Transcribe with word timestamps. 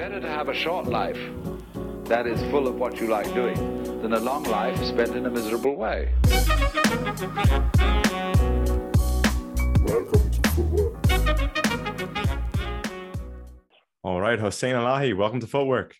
Better 0.00 0.18
to 0.18 0.28
have 0.30 0.48
a 0.48 0.54
short 0.54 0.86
life 0.86 1.18
that 2.04 2.26
is 2.26 2.40
full 2.50 2.66
of 2.66 2.76
what 2.76 2.98
you 2.98 3.06
like 3.08 3.26
doing 3.34 3.54
than 4.00 4.14
a 4.14 4.18
long 4.18 4.44
life 4.44 4.82
spent 4.82 5.14
in 5.14 5.26
a 5.26 5.30
miserable 5.30 5.76
way. 5.76 6.08
Welcome 9.84 10.30
to 10.30 10.50
Footwork. 10.54 11.06
All 14.02 14.22
right, 14.22 14.38
Hossein 14.38 14.74
Alahi, 14.74 15.14
welcome 15.14 15.40
to 15.40 15.46
Footwork. 15.46 15.94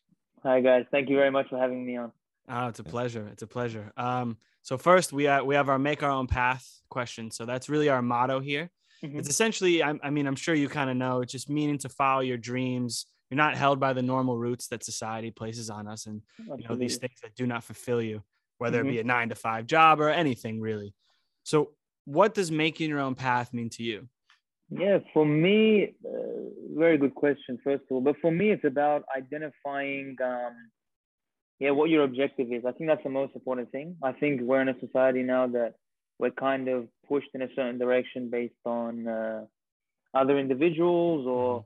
Hi 0.44 0.62
guys, 0.62 0.86
thank 0.90 1.10
you 1.10 1.16
very 1.16 1.30
much 1.30 1.50
for 1.50 1.58
having 1.58 1.84
me 1.84 1.98
on. 1.98 2.10
Oh, 2.48 2.68
it's 2.68 2.78
a 2.78 2.84
pleasure. 2.84 3.28
It's 3.30 3.42
a 3.42 3.46
pleasure. 3.46 3.92
Um, 3.98 4.38
so 4.62 4.78
first 4.78 5.12
we 5.12 5.28
uh, 5.28 5.44
we 5.44 5.56
have 5.56 5.68
our 5.68 5.78
make 5.78 6.02
our 6.02 6.10
own 6.10 6.26
path 6.26 6.66
question. 6.88 7.30
So 7.30 7.44
that's 7.44 7.68
really 7.68 7.90
our 7.90 8.00
motto 8.00 8.40
here. 8.40 8.70
Mhm. 9.04 9.18
It's 9.18 9.28
essentially, 9.28 9.82
I, 9.82 9.92
I 10.02 10.08
mean, 10.08 10.26
I'm 10.26 10.36
sure 10.36 10.54
you 10.54 10.70
kind 10.70 10.88
of 10.88 10.96
know, 10.96 11.20
it's 11.20 11.32
just 11.32 11.50
meaning 11.50 11.76
to 11.80 11.90
follow 11.90 12.20
your 12.22 12.38
dreams. 12.38 13.04
You're 13.30 13.36
not 13.36 13.56
held 13.56 13.78
by 13.78 13.92
the 13.92 14.02
normal 14.02 14.36
roots 14.36 14.66
that 14.68 14.84
society 14.84 15.30
places 15.30 15.70
on 15.70 15.86
us, 15.86 16.06
and 16.06 16.20
you 16.38 16.68
know 16.68 16.74
these 16.74 16.96
things 16.96 17.20
that 17.22 17.36
do 17.36 17.46
not 17.46 17.62
fulfill 17.62 18.02
you, 18.02 18.24
whether 18.58 18.80
it 18.80 18.90
be 18.90 18.98
a 18.98 19.04
nine 19.04 19.28
to 19.28 19.36
five 19.36 19.66
job 19.66 20.00
or 20.00 20.10
anything 20.10 20.60
really. 20.60 20.94
So, 21.44 21.70
what 22.06 22.34
does 22.34 22.50
making 22.50 22.90
your 22.90 22.98
own 22.98 23.14
path 23.14 23.52
mean 23.52 23.70
to 23.70 23.84
you? 23.84 24.08
Yeah, 24.70 24.98
for 25.12 25.24
me, 25.24 25.94
uh, 26.04 26.18
very 26.76 26.96
good 26.96 27.14
question, 27.14 27.58
first 27.62 27.82
of 27.84 27.92
all. 27.92 28.00
But 28.00 28.16
for 28.20 28.30
me, 28.30 28.50
it's 28.50 28.64
about 28.64 29.04
identifying, 29.16 30.16
um, 30.24 30.54
yeah, 31.58 31.70
what 31.70 31.90
your 31.90 32.04
objective 32.04 32.52
is. 32.52 32.64
I 32.64 32.72
think 32.72 32.88
that's 32.88 33.02
the 33.02 33.10
most 33.10 33.34
important 33.34 33.72
thing. 33.72 33.96
I 34.02 34.12
think 34.12 34.40
we're 34.42 34.62
in 34.62 34.68
a 34.68 34.78
society 34.78 35.22
now 35.22 35.48
that 35.48 35.74
we're 36.20 36.30
kind 36.30 36.68
of 36.68 36.86
pushed 37.08 37.30
in 37.34 37.42
a 37.42 37.48
certain 37.56 37.78
direction 37.78 38.30
based 38.30 38.54
on 38.64 39.08
uh, 39.08 39.44
other 40.14 40.38
individuals 40.38 41.26
or 41.26 41.64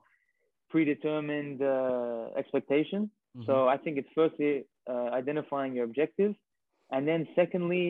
predetermined 0.74 1.62
uh, 1.62 2.24
expectations. 2.40 3.08
Mhm. 3.36 3.46
So 3.46 3.52
I 3.74 3.76
think 3.82 3.94
it's 4.00 4.12
firstly 4.20 4.52
uh, 4.92 5.08
identifying 5.20 5.72
your 5.76 5.84
objectives, 5.90 6.36
and 6.94 7.02
then 7.10 7.20
secondly, 7.40 7.84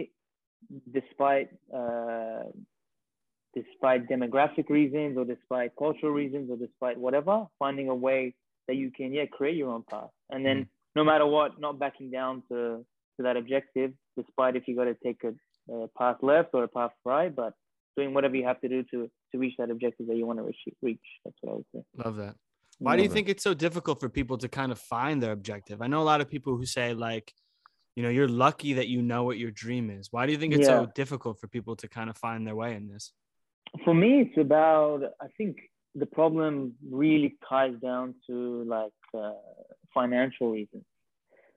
despite 0.99 1.49
uh, 1.81 2.45
despite 3.61 4.01
demographic 4.15 4.67
reasons 4.79 5.13
or 5.21 5.25
despite 5.35 5.69
cultural 5.85 6.13
reasons 6.23 6.45
or 6.53 6.57
despite 6.67 6.97
whatever, 7.07 7.37
finding 7.65 7.89
a 7.97 7.99
way 8.09 8.21
that 8.67 8.77
you 8.83 8.89
can 8.99 9.09
yeah 9.19 9.27
create 9.39 9.57
your 9.63 9.71
own 9.77 9.85
path, 9.95 10.13
and 10.33 10.41
then 10.47 10.59
no 10.99 11.03
matter 11.11 11.27
what, 11.37 11.51
not 11.67 11.75
backing 11.85 12.11
down 12.19 12.35
to 12.51 12.59
to 13.17 13.21
that 13.27 13.37
objective, 13.43 13.91
despite 14.21 14.55
if 14.59 14.63
you 14.69 14.73
got 14.81 14.89
to 14.93 14.99
take 15.07 15.21
a, 15.31 15.33
a 15.75 15.89
path 16.01 16.19
left 16.31 16.51
or 16.57 16.63
a 16.69 16.73
path 16.79 16.95
right, 17.15 17.33
but 17.43 17.53
doing 17.97 18.11
whatever 18.17 18.37
you 18.41 18.47
have 18.51 18.61
to 18.65 18.71
do 18.77 18.81
to 18.93 18.99
to 19.31 19.35
reach 19.43 19.57
that 19.61 19.71
objective 19.77 20.07
that 20.09 20.19
you 20.21 20.27
want 20.31 20.39
to 20.41 20.47
reach. 20.51 20.63
reach. 20.89 21.09
That's 21.25 21.39
what 21.41 21.51
I 21.53 21.55
would 21.59 21.71
say. 21.75 21.83
Love 22.05 22.17
that. 22.25 22.35
Why 22.79 22.97
do 22.97 23.03
you 23.03 23.09
think 23.09 23.29
it's 23.29 23.43
so 23.43 23.55
difficult 23.55 24.01
for 24.01 24.09
people 24.09 24.37
to 24.39 24.49
kind 24.49 24.73
of 24.73 24.79
find 24.79 25.23
their 25.23 25.33
objective? 25.33 25.81
I 25.81 25.87
know 25.87 26.03
a 26.03 26.05
lot 26.05 26.21
of 26.21 26.29
people 26.29 26.57
who 26.57 26.67
say 26.67 26.95
like, 26.95 27.33
you 27.97 28.03
know, 28.03 28.09
you're 28.09 28.29
lucky 28.29 28.75
that 28.75 28.89
you 28.89 29.03
know 29.03 29.23
what 29.23 29.39
your 29.39 29.51
dream 29.51 29.89
is. 29.91 30.09
Why 30.11 30.27
do 30.27 30.33
you 30.33 30.39
think 30.39 30.55
it's 30.55 30.67
so 30.67 30.87
difficult 30.95 31.39
for 31.41 31.47
people 31.47 31.77
to 31.77 31.89
kind 31.89 32.11
of 32.11 32.17
find 32.17 32.47
their 32.47 32.57
way 32.57 32.75
in 32.75 32.89
this? 32.89 33.13
for 33.83 33.95
me 33.95 34.21
it's 34.21 34.39
about 34.39 35.01
i 35.21 35.27
think 35.37 35.57
the 35.95 36.07
problem 36.07 36.75
really 36.91 37.37
ties 37.49 37.75
down 37.83 38.15
to 38.27 38.65
like 38.65 38.93
uh, 39.17 39.33
financial 39.93 40.51
reasons 40.51 40.85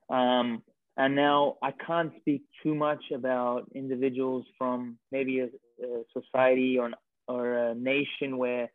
um, 0.10 0.64
and 0.98 1.16
now 1.16 1.56
i 1.62 1.72
can't 1.72 2.12
speak 2.20 2.44
too 2.64 2.74
much 2.74 3.04
about 3.14 3.70
individuals 3.76 4.46
from 4.58 4.98
maybe 5.12 5.40
a, 5.40 5.46
a 5.46 6.04
society 6.18 6.78
or, 6.78 6.88
an, 6.88 6.96
or 7.28 7.54
a 7.54 7.76
nation 7.76 8.38
where 8.38 8.70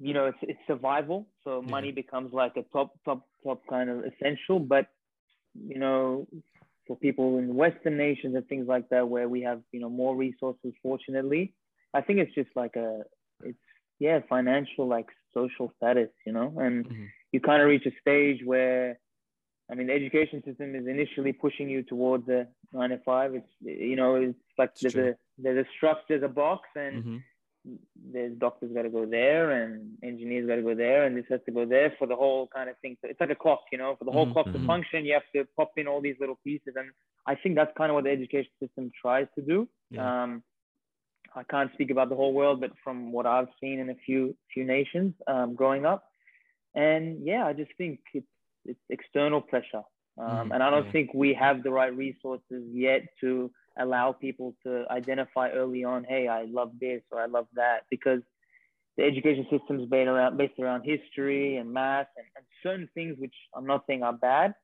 you 0.00 0.14
know 0.14 0.26
it's, 0.26 0.38
it's 0.42 0.58
survival 0.66 1.26
so 1.44 1.62
Yeah. 1.64 1.70
money 1.70 1.92
becomes 1.92 2.32
like 2.32 2.52
a 2.56 2.62
top 2.72 2.94
top 3.04 3.26
top 3.44 3.62
kind 3.68 3.90
of 3.90 4.04
essential 4.04 4.58
but 4.58 4.86
you 5.54 5.78
know 5.78 6.26
for 6.86 6.96
people 6.96 7.38
in 7.38 7.54
western 7.54 7.96
nations 7.96 8.34
and 8.34 8.46
things 8.48 8.66
like 8.66 8.88
that 8.90 9.08
where 9.08 9.28
we 9.28 9.42
have 9.42 9.60
you 9.72 9.80
know 9.80 9.90
more 9.90 10.16
resources 10.16 10.72
fortunately 10.82 11.54
i 11.94 12.00
think 12.00 12.18
it's 12.18 12.34
just 12.34 12.50
like 12.56 12.76
a 12.76 13.00
it's 13.42 13.58
yeah 13.98 14.20
financial 14.28 14.86
like 14.88 15.06
social 15.34 15.72
status 15.76 16.10
you 16.26 16.32
know 16.32 16.52
and 16.58 16.86
Mhm. 16.86 17.12
you 17.32 17.40
kind 17.40 17.62
of 17.62 17.68
reach 17.68 17.86
a 17.86 17.90
stage 18.00 18.40
where 18.44 18.98
i 19.70 19.74
mean 19.74 19.88
the 19.88 19.92
education 19.92 20.42
system 20.44 20.74
is 20.74 20.86
initially 20.86 21.32
pushing 21.32 21.68
you 21.68 21.82
towards 21.82 22.28
a 22.28 22.46
nine 22.72 22.90
to 22.90 22.98
five 23.04 23.34
it's 23.34 23.50
you 23.60 23.96
know 23.96 24.14
it's 24.16 24.38
like 24.58 24.72
It's 24.72 24.82
there's 24.82 24.94
true. 24.94 25.10
a 25.12 25.14
there's 25.38 25.66
a 25.66 25.68
structure 25.76 26.04
there's 26.08 26.22
a 26.22 26.28
box 26.28 26.68
and 26.76 27.04
Mhm. 27.04 27.22
There's 28.12 28.36
doctors 28.38 28.72
got 28.74 28.82
to 28.82 28.90
go 28.90 29.04
there 29.06 29.50
and 29.50 29.96
engineers 30.02 30.46
got 30.48 30.56
to 30.56 30.62
go 30.62 30.74
there 30.74 31.04
and 31.04 31.16
this 31.16 31.26
has 31.28 31.40
to 31.46 31.52
go 31.52 31.66
there 31.66 31.94
for 31.98 32.06
the 32.06 32.16
whole 32.16 32.48
kind 32.54 32.70
of 32.70 32.78
thing. 32.78 32.96
So 33.02 33.08
it's 33.08 33.20
like 33.20 33.30
a 33.30 33.34
clock, 33.34 33.60
you 33.72 33.78
know, 33.78 33.96
for 33.98 34.04
the 34.04 34.12
whole 34.12 34.26
Mhm, 34.26 34.32
clock 34.32 34.52
to 34.52 34.60
function, 34.66 35.04
you 35.04 35.14
have 35.14 35.22
to 35.34 35.44
pop 35.56 35.72
in 35.76 35.86
all 35.86 36.00
these 36.00 36.16
little 36.20 36.38
pieces. 36.44 36.74
And 36.76 36.90
I 37.26 37.34
think 37.34 37.56
that's 37.56 37.72
kind 37.76 37.90
of 37.90 37.94
what 37.94 38.04
the 38.04 38.10
education 38.10 38.50
system 38.62 38.90
tries 39.00 39.26
to 39.36 39.42
do. 39.42 39.68
Yeah. 39.90 40.10
Um, 40.22 40.42
I 41.34 41.42
can't 41.44 41.72
speak 41.74 41.90
about 41.90 42.08
the 42.08 42.16
whole 42.16 42.32
world, 42.32 42.60
but 42.60 42.70
from 42.82 43.12
what 43.12 43.26
I've 43.26 43.48
seen 43.60 43.78
in 43.80 43.90
a 43.90 43.94
few 44.06 44.36
few 44.52 44.64
nations 44.64 45.14
um, 45.26 45.54
growing 45.54 45.84
up, 45.84 46.04
and 46.74 47.24
yeah, 47.26 47.46
I 47.46 47.52
just 47.52 47.70
think 47.78 48.00
it's 48.14 48.26
it's 48.64 48.80
external 48.90 49.40
pressure, 49.40 49.82
um, 50.18 50.50
Mhm, 50.50 50.52
and 50.52 50.62
I 50.62 50.70
don't 50.70 50.86
yeah. 50.86 50.92
think 50.92 51.12
we 51.14 51.34
have 51.34 51.62
the 51.62 51.70
right 51.70 51.94
resources 51.94 52.64
yet 52.72 53.02
to 53.20 53.50
allow 53.78 54.12
people 54.12 54.54
to 54.64 54.84
identify 54.90 55.50
early 55.50 55.84
on, 55.84 56.04
hey, 56.04 56.28
I 56.28 56.44
love 56.44 56.72
this 56.80 57.02
or 57.10 57.20
I 57.20 57.26
love 57.26 57.46
that, 57.54 57.80
because 57.90 58.20
the 58.96 59.04
education 59.04 59.46
system 59.50 59.80
is 59.80 59.88
based 59.88 60.08
around 60.08 60.36
based 60.36 60.58
around 60.58 60.82
history 60.82 61.56
and 61.56 61.72
math 61.72 62.08
and, 62.16 62.26
and 62.36 62.44
certain 62.62 62.88
things 62.94 63.16
which 63.18 63.34
I'm 63.54 63.66
not 63.66 63.84
saying 63.86 64.02
are 64.02 64.12
bad, 64.12 64.54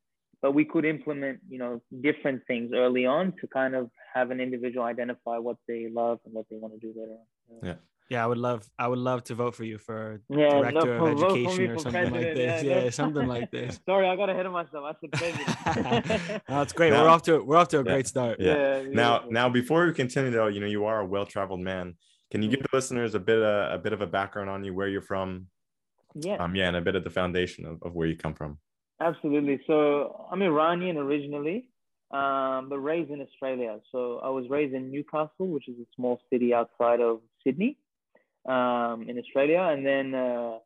but 0.42 0.52
we 0.52 0.64
could 0.64 0.84
implement, 0.84 1.38
you 1.48 1.58
know, 1.58 1.80
different 2.02 2.42
things 2.46 2.72
early 2.74 3.06
on 3.06 3.32
to 3.40 3.46
kind 3.46 3.74
of 3.74 3.90
have 4.12 4.30
an 4.30 4.40
individual 4.40 4.84
identify 4.84 5.38
what 5.38 5.56
they 5.68 5.88
love 5.88 6.18
and 6.24 6.34
what 6.34 6.46
they 6.50 6.56
want 6.56 6.74
to 6.74 6.80
do 6.80 6.88
later 6.98 7.12
on. 7.12 7.58
Yeah. 7.62 7.68
Yeah, 7.68 7.74
I 8.12 8.26
would 8.26 8.38
love 8.38 8.68
I 8.78 8.86
would 8.86 8.98
love 8.98 9.24
to 9.24 9.34
vote 9.34 9.54
for 9.54 9.64
you 9.64 9.78
for 9.78 10.20
Yeah, 10.28 10.50
director 10.60 10.98
no, 10.98 11.06
of 11.06 11.18
for 11.18 11.32
me 11.32 11.44
education 11.46 11.70
or 11.70 11.78
something 11.78 12.12
like 12.12 12.34
this. 12.34 12.62
Yeah, 12.62 12.74
Yeah, 12.76 12.84
no. 12.84 12.90
something 12.90 13.26
like 13.26 13.50
this. 13.58 13.80
Sorry, 13.86 14.06
I 14.08 14.16
got 14.16 14.28
ahead 14.30 14.46
of 14.46 14.52
myself. 14.52 14.84
I 14.84 14.92
said 15.00 15.12
president. 15.12 16.42
no, 16.48 16.62
it's 16.62 16.72
great. 16.72 16.92
Now- 16.92 17.02
we're 17.04 17.08
off 17.10 17.22
to 17.22 17.38
we're 17.42 17.56
off 17.56 17.68
to 17.68 17.78
a 17.80 17.84
Yeah. 17.84 17.92
great 17.92 18.06
start. 18.06 18.40
Yeah. 18.40 18.82
Now, 18.88 19.24
now 19.30 19.48
before 19.48 19.86
we 19.86 19.92
continue, 19.92 20.30
though, 20.30 20.48
you 20.48 20.60
know, 20.60 20.66
you 20.66 20.84
are 20.84 21.00
a 21.00 21.06
well-traveled 21.06 21.60
man. 21.60 21.94
Can 22.30 22.42
you 22.42 22.48
give 22.48 22.60
the 22.60 22.68
listeners 22.72 23.14
a 23.14 23.20
bit 23.20 23.38
of 23.38 23.72
a 23.74 23.78
bit 23.78 23.92
of 23.92 24.00
a 24.00 24.06
background 24.06 24.50
on 24.50 24.64
you, 24.64 24.74
where 24.74 24.88
you're 24.88 25.02
from, 25.02 25.46
yeah. 26.14 26.36
um, 26.36 26.54
yeah, 26.54 26.68
and 26.68 26.76
a 26.76 26.80
bit 26.80 26.96
of 26.96 27.04
the 27.04 27.10
foundation 27.10 27.64
of, 27.64 27.82
of 27.82 27.94
where 27.94 28.06
you 28.08 28.16
come 28.16 28.34
from? 28.34 28.58
Absolutely. 29.00 29.60
So 29.66 30.26
I'm 30.30 30.42
Iranian 30.42 30.96
originally, 30.96 31.68
um, 32.12 32.68
but 32.68 32.78
raised 32.78 33.10
in 33.10 33.20
Australia. 33.20 33.78
So 33.92 34.20
I 34.22 34.28
was 34.30 34.48
raised 34.48 34.74
in 34.74 34.90
Newcastle, 34.90 35.48
which 35.48 35.68
is 35.68 35.76
a 35.78 35.86
small 35.96 36.20
city 36.30 36.52
outside 36.54 37.00
of 37.00 37.20
Sydney, 37.44 37.76
um, 38.46 39.08
in 39.08 39.18
Australia. 39.18 39.60
And 39.72 39.84
then, 39.86 40.14
uh, 40.14 40.58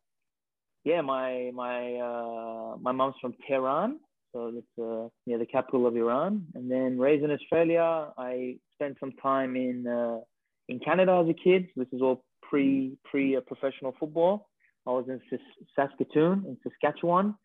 yeah, 0.83 1.01
my 1.01 1.51
my 1.53 1.95
uh, 1.95 2.77
my 2.79 2.91
mom's 2.91 3.15
from 3.21 3.33
Tehran, 3.47 3.99
so 4.33 4.53
it's 4.55 4.79
uh, 4.81 5.09
near 5.25 5.37
the 5.37 5.45
capital 5.45 5.85
of 5.87 5.95
Iran. 5.95 6.45
And 6.55 6.69
then 6.69 6.97
raised 6.99 7.23
in 7.23 7.31
Australia, 7.31 8.11
I 8.17 8.57
spent 8.75 8.97
some 8.99 9.13
time 9.13 9.55
in 9.55 9.87
uh, 9.87 10.19
in 10.67 10.79
Canada 10.79 11.21
as 11.23 11.29
a 11.29 11.33
kid. 11.33 11.67
This 11.75 11.87
is 11.91 12.01
all 12.01 12.23
pre 12.41 12.97
pre 13.09 13.35
uh, 13.35 13.41
professional 13.41 13.93
football. 13.99 14.49
I 14.87 14.91
was 14.91 15.05
in 15.07 15.19
Sas- 15.29 15.67
Saskatoon 15.75 16.45
in 16.47 16.57
Saskatchewan 16.63 17.35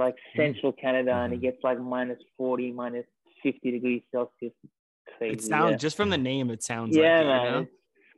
like 0.00 0.16
central 0.34 0.72
Canada, 0.72 1.12
and 1.12 1.32
it 1.34 1.36
Mhm. 1.38 1.42
gets 1.42 1.62
like 1.62 1.78
minus 1.78 2.20
40, 2.36 2.72
minus 2.72 3.06
50 3.42 3.70
degrees 3.70 4.02
Celsius. 4.10 4.52
Crazy. 5.18 5.34
It 5.34 5.42
sounds 5.42 5.72
yeah. 5.72 5.76
just 5.76 5.96
from 5.96 6.08
the 6.10 6.18
name, 6.18 6.50
it 6.50 6.62
sounds 6.62 6.96
yeah, 6.96 7.16
like 7.16 7.20
it, 7.20 7.26
man, 7.26 7.44
you 7.44 7.50
know? 7.50 7.66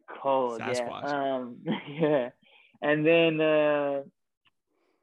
It's 0.09 0.19
cold. 0.23 0.61
Sasquatch. 0.61 1.03
Yeah. 1.05 1.35
Um, 1.35 1.57
yeah. 1.89 2.29
And 2.81 3.07
then, 3.07 3.41
uh, 3.41 4.03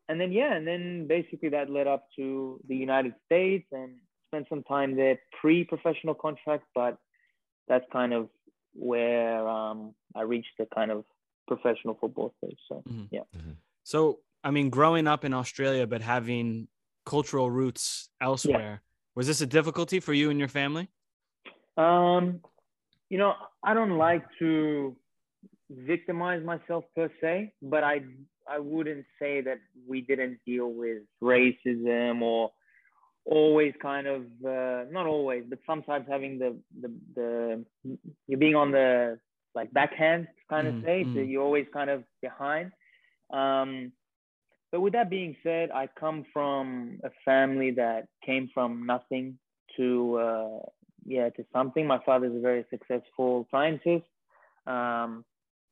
and 0.07 0.19
then, 0.19 0.31
yeah, 0.31 0.53
and 0.55 0.67
then 0.67 1.07
basically 1.07 1.49
that 1.49 1.69
led 1.69 1.87
up 1.87 2.07
to 2.17 2.59
the 2.67 2.75
United 2.75 3.13
States 3.25 3.67
and 3.71 3.95
spent 4.27 4.47
some 4.49 4.63
time 4.63 4.95
there 4.95 5.19
pre-professional 5.39 6.13
contract, 6.13 6.65
but 6.75 6.97
that's 7.67 7.85
kind 7.91 8.13
of 8.13 8.29
where 8.73 9.47
um, 9.47 9.93
I 10.15 10.21
reached 10.21 10.53
the 10.57 10.67
kind 10.73 10.91
of 10.91 11.05
professional 11.47 11.97
football 11.99 12.33
stage. 12.37 12.59
So 12.67 12.83
Mhm. 12.87 13.07
yeah. 13.11 13.23
So, 13.83 14.19
I 14.43 14.51
mean, 14.51 14.69
growing 14.69 15.07
up 15.07 15.25
in 15.25 15.33
Australia 15.33 15.87
but 15.87 16.01
having 16.01 16.67
cultural 17.05 17.49
roots 17.49 18.09
elsewhere, 18.21 18.81
was 19.15 19.27
this 19.27 19.41
a 19.41 19.47
difficulty 19.47 19.99
for 19.99 20.13
you 20.13 20.29
and 20.29 20.39
your 20.39 20.47
family? 20.47 20.89
Um, 21.77 22.41
you 23.09 23.17
know, 23.17 23.33
I 23.63 23.73
don't 23.73 23.97
like 23.97 24.23
to 24.39 24.95
victimize 25.69 26.43
myself 26.43 26.85
per 26.95 27.09
se, 27.21 27.53
but 27.61 27.83
I 27.83 28.01
I 28.49 28.59
wouldn't 28.59 29.05
say 29.19 29.41
that 29.41 29.59
we 29.87 30.01
didn't 30.01 30.39
deal 30.45 30.71
with 30.71 31.03
racism 31.21 32.21
or 32.21 32.51
always 33.25 33.73
kind 33.81 34.07
of 34.07 34.21
uh, 34.45 34.85
not 34.91 35.05
always, 35.05 35.43
but 35.47 35.59
sometimes 35.65 36.05
having 36.09 36.39
the 36.39 36.55
the 36.81 36.91
the 37.15 37.65
you're 38.27 38.39
being 38.39 38.55
on 38.55 38.71
the 38.71 39.19
like 39.55 39.71
backhand 39.73 40.27
kind 40.49 40.67
of 40.67 40.75
say, 40.83 41.03
so 41.03 41.19
mhm. 41.19 41.29
you're 41.29 41.43
always 41.43 41.67
kind 41.73 41.89
of 41.89 42.03
behind. 42.21 42.71
Um, 43.31 43.91
but 44.71 44.81
with 44.81 44.93
that 44.93 45.09
being 45.09 45.35
said, 45.43 45.71
I 45.71 45.87
come 45.99 46.25
from 46.31 46.99
a 47.03 47.09
family 47.25 47.71
that 47.71 48.07
came 48.25 48.49
from 48.53 48.85
nothing 48.85 49.37
to 49.77 50.17
uh, 50.17 50.59
yeah 51.05 51.29
to 51.29 51.45
something. 51.53 51.85
My 51.85 51.99
father 52.05 52.27
is 52.27 52.35
a 52.35 52.39
very 52.39 52.65
successful 52.69 53.47
scientist, 53.51 54.05
um, 54.67 55.25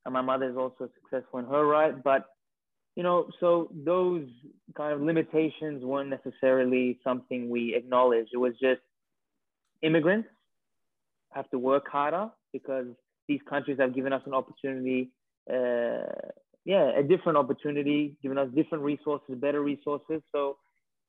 and 0.05 0.13
my 0.13 0.21
mother 0.21 0.49
is 0.49 0.57
also 0.57 0.89
successful 1.01 1.39
in 1.39 1.45
her 1.45 1.65
right. 1.65 2.01
But 2.03 2.25
you 2.95 3.03
know, 3.03 3.29
so 3.39 3.69
those 3.73 4.27
kind 4.75 4.93
of 4.93 5.01
limitations 5.01 5.83
weren't 5.83 6.09
necessarily 6.09 6.99
something 7.03 7.49
we 7.49 7.75
acknowledged. 7.75 8.29
It 8.33 8.37
was 8.37 8.53
just 8.61 8.81
immigrants 9.81 10.29
have 11.31 11.49
to 11.51 11.59
work 11.59 11.87
harder 11.87 12.29
because 12.51 12.87
these 13.27 13.41
countries 13.47 13.77
have 13.79 13.93
given 13.93 14.13
us 14.13 14.21
an 14.25 14.33
opportunity 14.33 15.11
uh, 15.51 16.03
yeah, 16.67 16.91
a 16.97 17.01
different 17.01 17.37
opportunity, 17.37 18.17
giving 18.21 18.37
us 18.37 18.49
different 18.53 18.83
resources, 18.83 19.35
better 19.35 19.61
resources. 19.61 20.21
So 20.33 20.57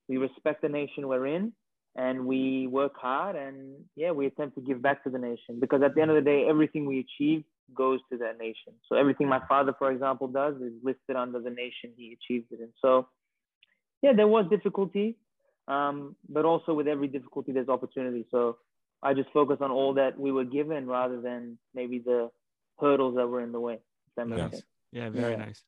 we 0.09 0.17
respect 0.17 0.63
the 0.63 0.69
nation 0.69 1.09
we're 1.09 1.27
in 1.27 1.53
and 1.99 2.25
we 2.27 2.69
work 2.69 2.93
hard 2.97 3.35
and 3.35 3.75
yeah, 3.97 4.13
we 4.13 4.27
attempt 4.27 4.55
to 4.55 4.63
give 4.63 4.81
back 4.81 5.03
to 5.03 5.11
the 5.11 5.19
nation 5.19 5.59
because 5.59 5.83
at 5.83 5.97
the 5.97 6.01
end 6.01 6.11
of 6.13 6.15
the 6.15 6.23
day, 6.23 6.47
everything 6.49 6.87
we 6.87 7.01
achieve 7.01 7.43
goes 7.75 7.99
to 8.11 8.17
that 8.19 8.39
nation. 8.39 8.73
So 8.89 8.95
everything 8.95 9.29
my 9.29 9.41
father, 9.49 9.75
for 9.77 9.91
example, 9.91 10.29
does 10.29 10.55
is 10.63 10.73
listed 10.83 11.17
under 11.17 11.41
the 11.41 11.51
nation 11.51 11.93
he 11.97 12.17
achieved 12.17 12.53
it 12.53 12.61
in. 12.61 12.69
So 12.81 13.09
yeah, 14.01 14.13
there 14.15 14.29
was 14.29 14.47
difficulty, 14.49 15.17
um, 15.67 16.15
but 16.29 16.45
also 16.45 16.73
with 16.73 16.87
every 16.87 17.09
difficulty, 17.09 17.51
there's 17.51 17.69
opportunity. 17.69 18.25
So 18.31 18.59
I 19.03 19.13
just 19.13 19.31
focus 19.33 19.59
on 19.61 19.73
all 19.73 19.95
that 19.95 20.19
we 20.19 20.31
were 20.31 20.45
given 20.45 20.87
rather 20.87 21.21
than 21.21 21.59
maybe 21.75 21.99
the 21.99 22.31
hurdles 22.79 23.17
that 23.17 23.27
were 23.27 23.41
in 23.41 23.51
the 23.51 23.61
way. 23.61 23.75
If 23.75 24.15
that 24.17 24.29
makes 24.29 24.39
Yes. 24.39 24.51
sense. 24.53 24.63
Yeah, 24.93 25.11
very 25.11 25.33
Yeah. 25.33 25.47
nice. 25.47 25.65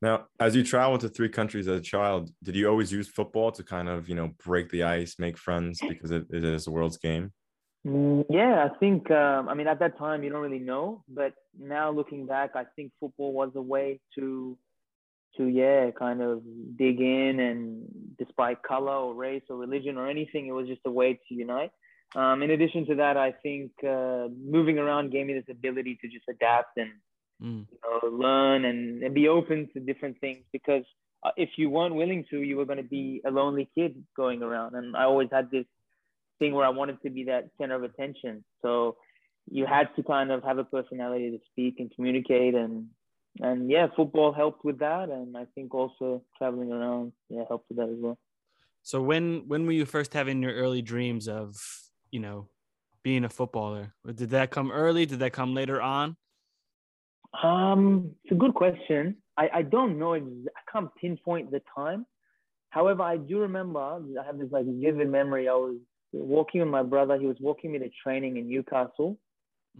Now, 0.00 0.26
as 0.40 0.56
you 0.56 0.64
traveled 0.64 1.00
to 1.02 1.08
three 1.08 1.28
countries 1.28 1.68
as 1.68 1.78
a 1.78 1.82
child, 1.82 2.30
did 2.42 2.56
you 2.56 2.68
always 2.68 2.92
use 2.92 3.08
football 3.08 3.52
to 3.52 3.62
kind 3.62 3.88
of, 3.88 4.08
you 4.08 4.14
know, 4.14 4.32
break 4.44 4.70
the 4.70 4.82
ice, 4.82 5.16
make 5.18 5.38
friends 5.38 5.80
because 5.88 6.10
it, 6.10 6.26
it 6.30 6.44
is 6.44 6.64
the 6.64 6.70
world's 6.70 6.98
game? 6.98 7.32
Mm, 7.86 8.24
Yeah, 8.28 8.68
I 8.68 8.76
think, 8.78 9.10
um, 9.10 9.48
I 9.48 9.54
mean, 9.54 9.66
at 9.68 9.78
that 9.80 9.98
time, 9.98 10.22
you 10.22 10.30
don't 10.30 10.42
really 10.42 10.58
know, 10.58 11.04
but 11.08 11.34
now 11.58 11.90
looking 11.90 12.26
back, 12.26 12.50
I 12.54 12.64
think 12.76 12.92
football 13.00 13.32
was 13.32 13.50
a 13.54 13.62
way 13.62 14.00
to, 14.16 14.58
to, 15.36 15.46
yeah, 15.46 15.90
kind 15.92 16.22
of 16.22 16.42
dig 16.76 17.00
in 17.00 17.40
and 17.40 17.84
despite 18.18 18.62
color 18.62 18.92
or 18.92 19.14
race 19.14 19.42
or 19.48 19.56
religion 19.56 19.96
or 19.96 20.08
anything, 20.08 20.46
it 20.46 20.52
was 20.52 20.68
just 20.68 20.82
a 20.84 20.90
way 20.90 21.14
to 21.14 21.34
unite. 21.34 21.70
Um, 22.14 22.42
in 22.42 22.50
addition 22.50 22.84
to 22.86 22.94
that, 22.96 23.16
I 23.16 23.32
think 23.32 23.72
uh, 23.82 24.28
moving 24.44 24.78
around 24.78 25.12
gave 25.12 25.26
me 25.26 25.34
this 25.34 25.48
ability 25.50 25.98
to 26.02 26.08
just 26.08 26.24
adapt 26.28 26.76
and 26.76 26.90
Mm. 27.42 27.66
you 27.70 27.78
know, 27.82 28.16
learn 28.16 28.64
and, 28.64 29.02
and 29.02 29.14
be 29.14 29.28
open 29.28 29.68
to 29.74 29.80
different 29.80 30.20
things 30.20 30.44
because 30.52 30.84
uh, 31.24 31.30
if 31.36 31.50
you 31.56 31.70
weren't 31.70 31.94
willing 31.94 32.24
to, 32.30 32.40
you 32.40 32.56
were 32.56 32.64
going 32.64 32.78
to 32.78 32.84
be 32.84 33.20
a 33.26 33.30
lonely 33.30 33.68
kid 33.74 34.02
going 34.16 34.42
around. 34.42 34.74
And 34.74 34.96
I 34.96 35.04
always 35.04 35.28
had 35.32 35.50
this 35.50 35.66
thing 36.38 36.54
where 36.54 36.66
I 36.66 36.70
wanted 36.70 37.02
to 37.02 37.10
be 37.10 37.24
that 37.24 37.48
center 37.58 37.74
of 37.74 37.82
attention. 37.82 38.44
So 38.62 38.96
you 39.50 39.66
had 39.66 39.88
to 39.96 40.02
kind 40.02 40.30
of 40.30 40.42
have 40.44 40.58
a 40.58 40.64
personality 40.64 41.30
to 41.30 41.38
speak 41.50 41.76
and 41.78 41.90
communicate 41.94 42.54
and 42.54 42.88
and 43.40 43.70
yeah, 43.70 43.86
football 43.96 44.32
helped 44.32 44.62
with 44.62 44.80
that. 44.80 45.08
And 45.08 45.36
I 45.36 45.46
think 45.54 45.74
also 45.74 46.22
traveling 46.36 46.70
around, 46.70 47.12
yeah, 47.30 47.44
helped 47.48 47.66
with 47.70 47.78
that 47.78 47.88
as 47.88 47.96
well. 47.98 48.18
So 48.82 49.00
when 49.00 49.44
when 49.46 49.64
were 49.64 49.72
you 49.72 49.86
first 49.86 50.12
having 50.12 50.42
your 50.42 50.52
early 50.52 50.82
dreams 50.82 51.28
of 51.28 51.56
you 52.10 52.20
know 52.20 52.48
being 53.02 53.24
a 53.24 53.28
footballer? 53.28 53.94
Did 54.04 54.30
that 54.30 54.50
come 54.50 54.70
early? 54.70 55.06
Did 55.06 55.20
that 55.20 55.32
come 55.32 55.54
later 55.54 55.80
on? 55.80 56.16
Um, 57.40 58.10
it's 58.24 58.32
a 58.32 58.36
good 58.36 58.54
question. 58.54 59.16
I, 59.36 59.48
I 59.54 59.62
don't 59.62 59.98
know. 59.98 60.12
Ex- 60.14 60.26
I 60.56 60.70
can't 60.70 60.90
pinpoint 61.00 61.50
the 61.50 61.62
time. 61.74 62.06
However, 62.70 63.02
I 63.02 63.16
do 63.16 63.40
remember. 63.40 63.80
I 63.80 64.24
have 64.26 64.38
this 64.38 64.50
like 64.50 64.66
vivid 64.66 65.08
memory. 65.10 65.48
I 65.48 65.52
was 65.52 65.76
walking 66.12 66.60
with 66.60 66.70
my 66.70 66.82
brother. 66.82 67.18
He 67.18 67.26
was 67.26 67.36
walking 67.40 67.72
me 67.72 67.78
to 67.78 67.90
training 68.02 68.36
in 68.36 68.48
Newcastle, 68.48 69.18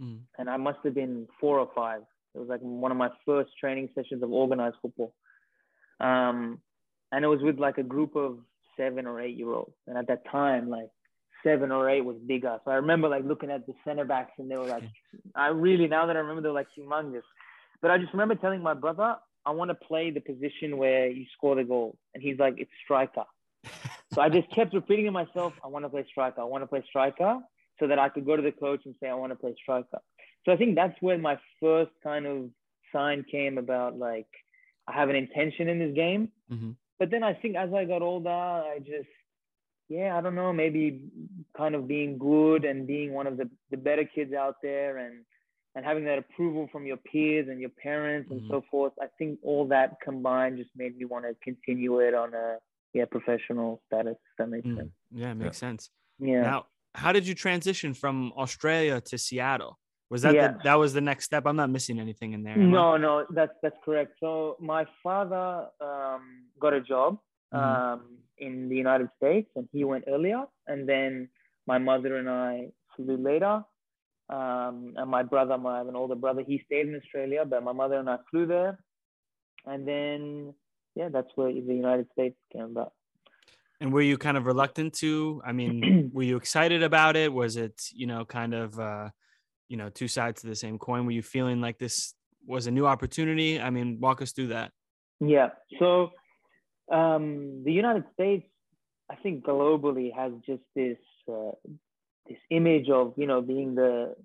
Mm. 0.01 0.21
and 0.39 0.49
I 0.49 0.57
must 0.57 0.79
have 0.85 0.95
been 0.95 1.27
four 1.39 1.59
or 1.59 1.69
five. 1.75 2.01
It 2.33 2.39
was 2.39 2.49
like 2.49 2.61
one 2.61 2.91
of 2.91 2.97
my 2.97 3.09
first 3.27 3.51
training 3.59 3.89
sessions 3.93 4.23
of 4.23 4.31
organized 4.31 4.77
football. 4.81 5.13
Um, 5.99 6.59
and 7.11 7.23
it 7.23 7.27
was 7.27 7.43
with 7.43 7.59
like 7.59 7.77
a 7.77 7.83
group 7.83 8.15
of 8.15 8.39
seven 8.75 9.05
or 9.05 9.21
eight 9.21 9.37
year 9.37 9.53
olds. 9.53 9.75
And 9.85 9.95
at 9.97 10.07
that 10.07 10.25
time, 10.31 10.67
like 10.67 10.89
seven 11.43 11.71
or 11.71 11.89
eight 11.89 12.01
was 12.01 12.17
bigger. 12.25 12.57
So 12.65 12.71
I 12.71 12.75
remember 12.75 13.07
like 13.07 13.23
looking 13.23 13.51
at 13.51 13.67
the 13.67 13.73
center 13.85 14.03
backs 14.03 14.31
and 14.39 14.49
they 14.49 14.55
were 14.55 14.65
like, 14.65 14.83
I 15.35 15.49
really, 15.49 15.87
now 15.87 16.07
that 16.07 16.15
I 16.15 16.19
remember, 16.19 16.41
they're 16.41 16.51
like 16.51 16.67
humongous. 16.75 17.21
But 17.83 17.91
I 17.91 17.97
just 17.97 18.13
remember 18.13 18.35
telling 18.35 18.63
my 18.63 18.73
brother, 18.73 19.17
I 19.45 19.51
want 19.51 19.69
to 19.69 19.75
play 19.75 20.09
the 20.09 20.21
position 20.21 20.77
where 20.77 21.07
you 21.07 21.25
score 21.35 21.55
the 21.55 21.65
goal. 21.65 21.97
And 22.13 22.23
he's 22.23 22.39
like, 22.39 22.55
it's 22.57 22.71
striker. 22.81 23.25
So 24.13 24.21
I 24.21 24.29
just 24.29 24.49
kept 24.51 24.73
repeating 24.73 25.03
to 25.05 25.11
myself, 25.11 25.51
I 25.61 25.67
want 25.67 25.83
to 25.83 25.89
play 25.89 26.05
striker. 26.09 26.39
I 26.39 26.45
want 26.45 26.63
to 26.63 26.67
play 26.67 26.81
striker 26.87 27.39
so 27.81 27.87
that 27.87 27.99
I 27.99 28.07
could 28.07 28.25
go 28.25 28.37
to 28.37 28.41
the 28.41 28.53
coach 28.53 28.83
and 28.85 28.95
say, 29.01 29.09
I 29.09 29.13
want 29.15 29.33
to 29.33 29.35
play 29.35 29.53
striker. 29.61 29.99
So 30.45 30.53
I 30.53 30.55
think 30.55 30.75
that's 30.75 30.95
when 31.01 31.21
my 31.21 31.37
first 31.59 31.91
kind 32.01 32.25
of 32.25 32.49
sign 32.93 33.25
came 33.29 33.57
about 33.57 33.99
like, 33.99 34.27
I 34.87 34.93
have 34.93 35.09
an 35.09 35.17
intention 35.17 35.67
in 35.67 35.79
this 35.79 35.93
game. 35.93 36.29
Mhm. 36.49 36.77
But 36.99 37.11
then 37.11 37.21
I 37.21 37.33
think 37.33 37.57
as 37.57 37.73
I 37.73 37.83
got 37.83 38.01
older, 38.01 38.29
I 38.29 38.79
just, 38.79 39.09
yeah, 39.89 40.17
I 40.17 40.21
don't 40.21 40.35
know, 40.35 40.53
maybe 40.53 41.01
kind 41.57 41.75
of 41.75 41.85
being 41.85 42.17
good 42.17 42.63
and 42.63 42.87
being 42.87 43.11
one 43.13 43.27
of 43.27 43.35
the, 43.35 43.49
the 43.71 43.77
better 43.77 44.05
kids 44.05 44.33
out 44.33 44.61
there 44.63 44.99
and, 44.99 45.25
and 45.75 45.85
having 45.85 46.05
that 46.05 46.19
approval 46.19 46.67
from 46.71 46.85
your 46.85 46.97
peers 46.97 47.47
and 47.49 47.59
your 47.59 47.69
parents 47.69 48.29
and 48.31 48.41
Mhm. 48.41 48.49
so 48.49 48.61
forth. 48.69 48.93
I 49.01 49.07
think 49.17 49.39
all 49.41 49.65
that 49.67 49.99
combined 50.01 50.57
just 50.57 50.69
made 50.75 50.95
me 50.97 51.05
want 51.05 51.25
to 51.25 51.33
continue 51.43 51.99
it 51.99 52.13
on 52.13 52.33
a, 52.33 52.59
yeah, 52.93 53.05
professional 53.05 53.81
status. 53.87 54.17
If 54.31 54.37
that 54.37 54.49
makes 54.49 54.67
Mm. 54.67 54.77
sense. 54.77 54.91
Yeah, 55.11 55.31
it 55.31 55.35
makes 55.35 55.57
sense. 55.57 55.89
Yeah. 56.19 56.41
Now, 56.41 56.67
how 56.93 57.11
did 57.11 57.27
you 57.27 57.33
transition 57.33 57.93
from 57.95 58.31
Australia 58.37 59.01
to 59.01 59.17
Seattle? 59.17 59.79
Was 60.11 60.21
that 60.21 60.35
Yeah. 60.35 60.49
the, 60.49 60.59
that 60.63 60.75
was 60.75 60.93
the 60.93 61.01
next 61.01 61.25
step? 61.25 61.47
I'm 61.47 61.55
not 61.55 61.71
missing 61.71 61.99
anything 61.99 62.33
in 62.33 62.43
there. 62.43 62.53
am 62.53 62.61
I? 62.61 62.71
No, 62.71 62.97
no, 62.97 63.25
that's 63.31 63.55
that's 63.63 63.77
correct. 63.83 64.19
So 64.19 64.57
my 64.59 64.85
father 65.01 65.69
um, 65.81 66.45
got 66.59 66.73
a 66.73 66.81
job 66.81 67.19
Mhm. 67.51 67.57
um, 67.59 68.17
in 68.37 68.69
the 68.69 68.75
United 68.75 69.09
States, 69.17 69.49
and 69.55 69.67
he 69.71 69.83
went 69.83 70.03
earlier. 70.07 70.45
And 70.67 70.87
then 70.87 71.29
my 71.65 71.79
mother 71.79 72.17
and 72.17 72.29
I 72.29 72.71
flew 72.95 73.17
later. 73.17 73.65
Um, 74.29 74.93
and 74.95 75.09
my 75.09 75.23
brother, 75.23 75.57
my 75.57 75.75
I 75.75 75.77
have 75.79 75.87
an 75.87 75.95
older 75.95 76.15
brother, 76.15 76.43
he 76.45 76.61
stayed 76.65 76.87
in 76.87 76.95
Australia, 76.95 77.43
but 77.45 77.63
my 77.63 77.73
mother 77.73 77.99
and 77.99 78.09
I 78.09 78.17
flew 78.31 78.45
there. 78.45 78.79
And 79.65 79.87
then, 79.87 80.53
yeah, 80.95 81.09
that's 81.09 81.29
where 81.35 81.51
the 81.51 81.59
United 81.59 82.07
States 82.13 82.37
came 82.51 82.63
about. 82.63 82.93
And 83.79 83.91
were 83.91 84.01
you 84.01 84.17
kind 84.17 84.37
of 84.37 84.45
reluctant 84.45 84.93
to? 84.95 85.41
I 85.45 85.51
mean, 85.51 86.09
were 86.13 86.23
you 86.23 86.37
excited 86.37 86.83
about 86.83 87.15
it? 87.15 87.31
Was 87.31 87.57
it, 87.57 87.81
you 87.93 88.07
know, 88.07 88.23
kind 88.25 88.53
of, 88.53 88.79
uh, 88.79 89.09
you 89.67 89.77
know, 89.77 89.89
two 89.89 90.07
sides 90.07 90.41
to 90.41 90.47
the 90.47 90.55
same 90.55 90.77
coin? 90.77 91.05
Were 91.05 91.11
you 91.11 91.21
feeling 91.21 91.59
like 91.59 91.79
this 91.79 92.13
was 92.45 92.67
a 92.67 92.71
new 92.71 92.85
opportunity? 92.85 93.59
I 93.59 93.69
mean, 93.69 93.99
walk 93.99 94.21
us 94.21 94.31
through 94.31 94.47
that. 94.47 94.71
Yeah. 95.19 95.49
So 95.79 96.11
um, 96.91 97.63
the 97.65 97.73
United 97.73 98.05
States, 98.13 98.47
I 99.11 99.15
think 99.15 99.45
globally 99.45 100.13
has 100.15 100.31
just 100.45 100.63
this 100.75 100.97
uh, 101.29 101.51
this 102.27 102.37
image 102.49 102.89
of 102.89 103.13
you 103.17 103.27
know 103.27 103.41
being 103.41 103.75
the 103.75 104.15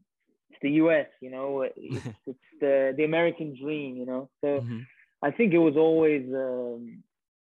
it's 0.50 0.58
the 0.62 0.70
U.S. 0.82 1.06
You 1.20 1.30
know, 1.30 1.62
it's, 1.76 2.06
it's 2.26 2.38
the 2.60 2.94
the 2.96 3.04
American 3.04 3.56
dream. 3.60 3.96
You 3.96 4.06
know, 4.06 4.30
so 4.40 4.60
Mhm. 4.60 4.86
I 5.22 5.30
think 5.30 5.52
it 5.52 5.58
was 5.58 5.76
always 5.76 6.26
um, 6.34 7.02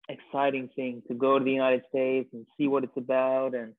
exciting 0.09 0.69
thing 0.75 1.01
to 1.07 1.13
go 1.13 1.39
to 1.39 1.45
the 1.45 1.51
United 1.51 1.83
States 1.89 2.29
and 2.33 2.45
see 2.57 2.67
what 2.67 2.83
it's 2.83 2.97
about, 2.97 3.55
and 3.55 3.73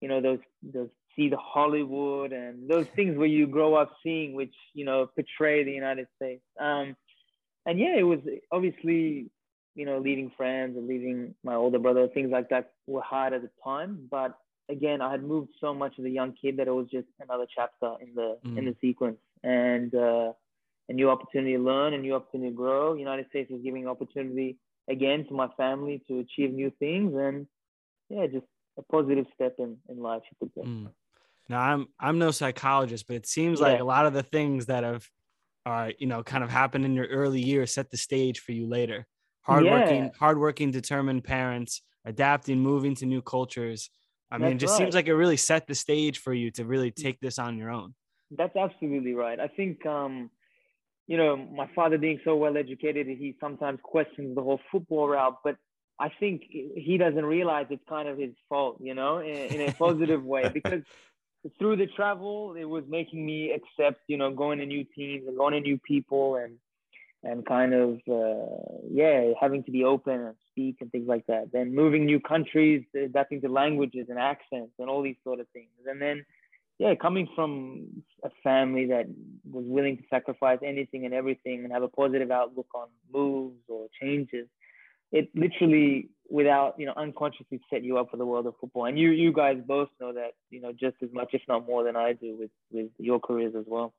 you 0.00 0.08
know 0.08 0.20
those 0.20 0.40
those 0.62 0.88
see 1.16 1.28
the 1.28 1.36
Hollywood 1.36 2.32
and 2.32 2.68
those 2.68 2.86
things 2.94 3.16
where 3.16 3.26
you 3.26 3.46
grow 3.46 3.74
up 3.74 3.90
seeing, 4.02 4.34
which 4.34 4.54
you 4.74 4.84
know 4.84 5.06
portray 5.06 5.64
the 5.64 5.72
United 5.72 6.06
States. 6.16 6.42
Um, 6.60 6.96
and 7.66 7.78
yeah, 7.78 7.96
it 7.96 8.02
was 8.02 8.20
obviously 8.52 9.30
you 9.74 9.86
know 9.86 9.98
leaving 9.98 10.30
friends 10.36 10.76
and 10.76 10.86
leaving 10.88 11.34
my 11.44 11.54
older 11.54 11.78
brother, 11.78 12.08
things 12.08 12.30
like 12.30 12.48
that 12.50 12.72
were 12.86 13.02
hard 13.02 13.32
at 13.32 13.42
the 13.42 13.50
time. 13.64 14.08
But 14.10 14.36
again, 14.70 15.00
I 15.00 15.10
had 15.10 15.22
moved 15.22 15.50
so 15.60 15.74
much 15.74 15.94
as 15.98 16.04
a 16.04 16.10
young 16.10 16.32
kid 16.40 16.56
that 16.58 16.68
it 16.68 16.74
was 16.74 16.86
just 16.90 17.08
another 17.20 17.46
chapter 17.54 17.94
in 18.00 18.14
the 18.14 18.38
in 18.56 18.64
the 18.64 18.76
sequence, 18.80 19.18
and 19.42 19.94
uh, 19.94 20.32
a 20.88 20.92
new 20.92 21.10
opportunity 21.10 21.56
to 21.56 21.62
learn, 21.62 21.94
a 21.94 21.98
new 21.98 22.14
opportunity 22.14 22.50
to 22.50 22.56
grow. 22.56 22.94
United 22.94 23.26
States 23.28 23.50
was 23.50 23.60
giving 23.62 23.86
opportunity 23.86 24.58
again 24.88 25.26
to 25.28 25.34
my 25.34 25.48
family 25.56 26.02
to 26.08 26.20
achieve 26.20 26.52
new 26.52 26.70
things, 26.78 27.14
and 27.14 27.46
yeah, 28.08 28.26
just 28.26 28.46
a 28.78 28.82
positive 28.82 29.26
step 29.34 29.56
in 29.58 29.76
in 29.88 29.98
life, 29.98 30.22
you 30.30 30.36
could 30.40 30.52
say. 30.54 30.68
Mm. 30.68 30.90
Now 31.48 31.60
I'm 31.62 31.88
I'm 31.98 32.18
no 32.18 32.30
psychologist, 32.30 33.06
but 33.06 33.16
it 33.16 33.26
seems 33.26 33.60
like 33.60 33.80
a 33.80 33.84
lot 33.84 34.06
of 34.06 34.12
the 34.12 34.22
things 34.22 34.66
that 34.66 34.84
have 34.84 35.08
are 35.66 35.92
you 35.98 36.06
know 36.06 36.22
kind 36.22 36.44
of 36.44 36.50
happened 36.50 36.84
in 36.84 36.94
your 36.94 37.06
early 37.06 37.42
years 37.42 37.74
set 37.74 37.90
the 37.90 37.96
stage 37.96 38.40
for 38.40 38.52
you 38.52 38.66
later. 38.68 39.06
Hardworking, 39.42 40.04
Yeah. 40.04 40.10
hardworking, 40.18 40.70
determined 40.70 41.24
parents, 41.24 41.82
adapting, 42.04 42.60
moving 42.60 42.94
to 42.96 43.06
new 43.06 43.22
cultures. 43.22 43.90
I 44.30 44.38
mean, 44.38 44.52
it 44.52 44.58
just 44.58 44.76
seems 44.76 44.94
like 44.94 45.08
it 45.08 45.14
really 45.14 45.36
set 45.36 45.66
the 45.66 45.74
stage 45.74 46.18
for 46.18 46.32
you 46.32 46.50
to 46.52 46.64
really 46.64 46.90
take 46.90 47.18
this 47.20 47.38
on 47.38 47.58
your 47.58 47.70
own. 47.70 47.94
That's 48.30 48.54
absolutely 48.54 49.14
right. 49.14 49.40
I 49.40 49.48
think, 49.48 49.84
um, 49.86 50.30
you 51.08 51.16
know, 51.16 51.36
my 51.36 51.68
father 51.74 51.98
being 51.98 52.20
so 52.24 52.36
well 52.36 52.56
educated, 52.56 53.08
he 53.08 53.34
sometimes 53.40 53.80
questions 53.82 54.36
the 54.36 54.42
whole 54.42 54.60
football 54.70 55.08
route. 55.08 55.38
But 55.42 55.56
I 55.98 56.10
think 56.20 56.42
he 56.48 56.96
doesn't 56.96 57.24
realize 57.24 57.66
it's 57.70 57.82
kind 57.88 58.08
of 58.08 58.18
his 58.18 58.30
fault, 58.48 58.78
you 58.80 58.94
know, 58.94 59.18
in, 59.18 59.54
in 59.54 59.68
a 59.68 59.72
positive 59.72 60.24
way, 60.24 60.48
because 60.54 60.82
through 61.58 61.76
the 61.76 61.88
travel, 61.88 62.54
it 62.56 62.64
was 62.64 62.84
making 62.88 63.26
me 63.26 63.50
accept, 63.50 64.00
you 64.06 64.16
know, 64.16 64.30
going 64.30 64.60
to 64.60 64.66
new 64.66 64.84
teams 64.96 65.26
and 65.26 65.36
going 65.36 65.54
to 65.54 65.60
new 65.60 65.78
people 65.78 66.36
and 66.36 66.54
and 67.22 67.44
kind 67.44 67.74
of 67.74 68.00
uh, 68.08 68.78
yeah, 68.90 69.32
having 69.40 69.62
to 69.64 69.70
be 69.70 69.84
open 69.84 70.20
and 70.20 70.36
speak 70.60 70.76
and 70.80 70.90
things 70.90 71.08
like 71.08 71.26
that. 71.26 71.50
Then 71.52 71.74
moving 71.74 72.06
new 72.06 72.20
countries, 72.20 72.84
uh, 72.96 73.04
adapting 73.04 73.40
to 73.42 73.48
languages 73.48 74.06
and 74.08 74.18
accents 74.18 74.72
and 74.78 74.88
all 74.88 75.02
these 75.02 75.16
sort 75.24 75.40
of 75.40 75.46
things. 75.52 75.68
And 75.86 76.00
then 76.00 76.24
yeah, 76.78 76.94
coming 76.94 77.28
from 77.34 78.02
a 78.24 78.30
family 78.42 78.86
that 78.86 79.06
was 79.50 79.64
willing 79.66 79.98
to 79.98 80.02
sacrifice 80.08 80.58
anything 80.64 81.04
and 81.04 81.12
everything 81.12 81.64
and 81.64 81.72
have 81.72 81.82
a 81.82 81.88
positive 81.88 82.30
outlook 82.30 82.68
on 82.74 82.88
moves 83.12 83.60
or 83.68 83.88
changes, 84.00 84.46
it 85.12 85.28
literally, 85.34 86.08
without 86.30 86.76
you 86.78 86.86
know, 86.86 86.94
unconsciously 86.96 87.60
set 87.68 87.84
you 87.84 87.98
up 87.98 88.10
for 88.10 88.16
the 88.16 88.24
world 88.24 88.46
of 88.46 88.54
football. 88.60 88.86
And 88.86 88.98
you, 88.98 89.10
you 89.10 89.32
guys 89.32 89.58
both 89.66 89.88
know 90.00 90.12
that, 90.14 90.32
you 90.48 90.60
know, 90.62 90.72
just 90.72 90.96
as 91.02 91.10
much, 91.12 91.30
if 91.32 91.42
not 91.48 91.66
more, 91.66 91.84
than 91.84 91.96
I 91.96 92.14
do 92.14 92.36
with 92.38 92.50
with 92.70 92.90
your 92.98 93.20
careers 93.20 93.54
as 93.58 93.64
well. 93.66 93.92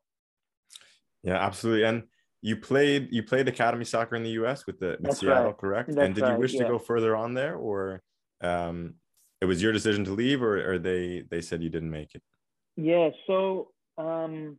Yeah, 1.22 1.38
absolutely. 1.38 1.84
And 1.84 2.04
you 2.42 2.56
played 2.56 3.10
you 3.12 3.24
played 3.24 3.48
academy 3.48 3.86
soccer 3.86 4.16
in 4.16 4.24
the 4.24 4.32
U.S. 4.32 4.66
with 4.66 4.80
the 4.80 4.98
with 5.00 5.18
Seattle, 5.18 5.46
right. 5.46 5.58
correct? 5.58 5.90
That's 5.90 6.06
and 6.06 6.16
did 6.16 6.28
you 6.28 6.36
wish 6.36 6.54
yeah. 6.54 6.64
to 6.64 6.70
go 6.70 6.80
further 6.80 7.16
on 7.16 7.34
there, 7.34 7.56
or 7.56 8.02
um, 8.42 8.96
it 9.40 9.46
was 9.46 9.62
your 9.62 9.72
decision 9.72 10.04
to 10.06 10.12
leave, 10.12 10.42
or, 10.42 10.74
or 10.74 10.80
they 10.80 11.24
they 11.30 11.42
said 11.42 11.62
you 11.62 11.70
didn't 11.70 11.92
make 11.92 12.16
it? 12.16 12.24
Yeah, 12.78 13.10
so 13.28 13.70
um, 13.98 14.58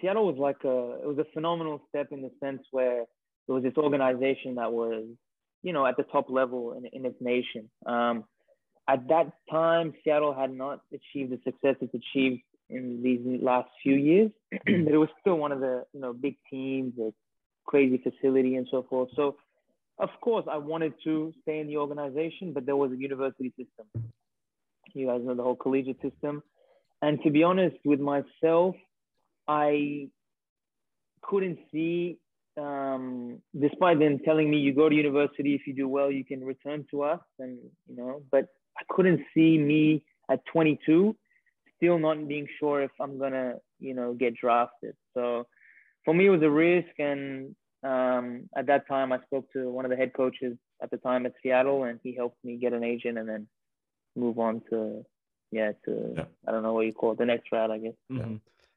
Seattle 0.00 0.26
was 0.26 0.36
like 0.36 0.62
a 0.64 1.00
it 1.02 1.06
was 1.06 1.18
a 1.18 1.26
phenomenal 1.34 1.82
step 1.88 2.08
in 2.12 2.22
the 2.22 2.30
sense 2.40 2.62
where 2.70 3.04
there 3.46 3.54
was 3.54 3.64
this 3.64 3.76
organization 3.76 4.54
that 4.54 4.72
was 4.72 5.04
you 5.62 5.72
know 5.72 5.84
at 5.84 5.96
the 5.96 6.04
top 6.04 6.30
level 6.30 6.74
in, 6.74 6.86
in 6.86 7.04
its 7.04 7.20
nation. 7.20 7.68
Um, 7.86 8.24
at 8.88 9.08
that 9.08 9.32
time, 9.50 9.94
Seattle 10.04 10.34
had 10.34 10.52
not 10.52 10.80
achieved 10.92 11.32
the 11.32 11.40
success 11.44 11.76
it's 11.80 11.94
achieved 11.94 12.42
in 12.72 13.02
these 13.02 13.20
last 13.42 13.68
few 13.82 13.94
years, 13.94 14.30
but 14.50 14.94
it 14.94 14.96
was 14.98 15.08
still 15.20 15.36
one 15.36 15.52
of 15.52 15.60
the 15.60 15.84
you 15.92 16.00
know 16.00 16.12
big 16.12 16.36
teams, 16.50 16.94
a 16.98 17.12
crazy 17.66 17.98
facility, 17.98 18.56
and 18.56 18.66
so 18.70 18.84
forth. 18.88 19.10
So, 19.14 19.36
of 19.98 20.08
course, 20.20 20.46
I 20.50 20.56
wanted 20.56 20.94
to 21.04 21.32
stay 21.42 21.60
in 21.60 21.66
the 21.66 21.76
organization, 21.76 22.52
but 22.52 22.66
there 22.66 22.76
was 22.76 22.92
a 22.92 22.96
university 22.96 23.50
system. 23.50 24.12
You 24.94 25.06
guys 25.06 25.20
know 25.24 25.34
the 25.34 25.42
whole 25.42 25.56
collegiate 25.56 26.00
system. 26.02 26.42
And 27.02 27.20
to 27.24 27.30
be 27.30 27.42
honest 27.42 27.76
with 27.84 28.00
myself, 28.00 28.76
I 29.48 30.08
couldn't 31.22 31.58
see, 31.72 32.18
um, 32.56 33.38
despite 33.58 33.98
them 33.98 34.20
telling 34.24 34.50
me 34.50 34.58
you 34.58 34.72
go 34.74 34.88
to 34.88 34.94
university, 34.94 35.54
if 35.54 35.66
you 35.66 35.74
do 35.74 35.88
well, 35.88 36.10
you 36.10 36.24
can 36.24 36.44
return 36.44 36.86
to 36.90 37.02
us. 37.02 37.20
And, 37.38 37.58
you 37.88 37.96
know, 37.96 38.22
but 38.30 38.48
I 38.78 38.82
couldn't 38.88 39.20
see 39.34 39.58
me 39.58 40.04
at 40.30 40.44
22 40.46 41.16
still 41.82 41.98
not 41.98 42.28
being 42.28 42.46
sure 42.60 42.82
if 42.82 42.90
I'm 43.00 43.18
going 43.18 43.32
to, 43.32 43.56
you 43.80 43.94
know, 43.94 44.14
get 44.14 44.36
drafted. 44.36 44.94
So 45.14 45.46
for 46.04 46.14
me, 46.14 46.26
it 46.26 46.30
was 46.30 46.42
a 46.42 46.50
risk. 46.50 46.90
And 46.98 47.56
um, 47.82 48.48
at 48.56 48.66
that 48.66 48.86
time, 48.86 49.12
I 49.12 49.20
spoke 49.22 49.52
to 49.52 49.70
one 49.70 49.84
of 49.84 49.90
the 49.90 49.96
head 49.96 50.12
coaches 50.14 50.56
at 50.82 50.90
the 50.90 50.96
time 50.98 51.26
at 51.26 51.32
Seattle, 51.42 51.84
and 51.84 51.98
he 52.02 52.14
helped 52.14 52.38
me 52.44 52.56
get 52.56 52.72
an 52.72 52.84
agent 52.84 53.18
and 53.18 53.28
then 53.28 53.48
move 54.14 54.38
on 54.38 54.62
to 54.70 55.04
yeah, 55.50 55.72
to 55.84 56.14
yeah. 56.16 56.24
I 56.46 56.50
don't 56.50 56.62
know 56.62 56.72
what 56.72 56.86
you 56.86 56.92
call 56.92 57.12
it, 57.12 57.18
the 57.18 57.26
next 57.26 57.52
route, 57.52 57.70
I 57.70 57.78
guess. 57.78 57.92
Mm-hmm. 58.10 58.36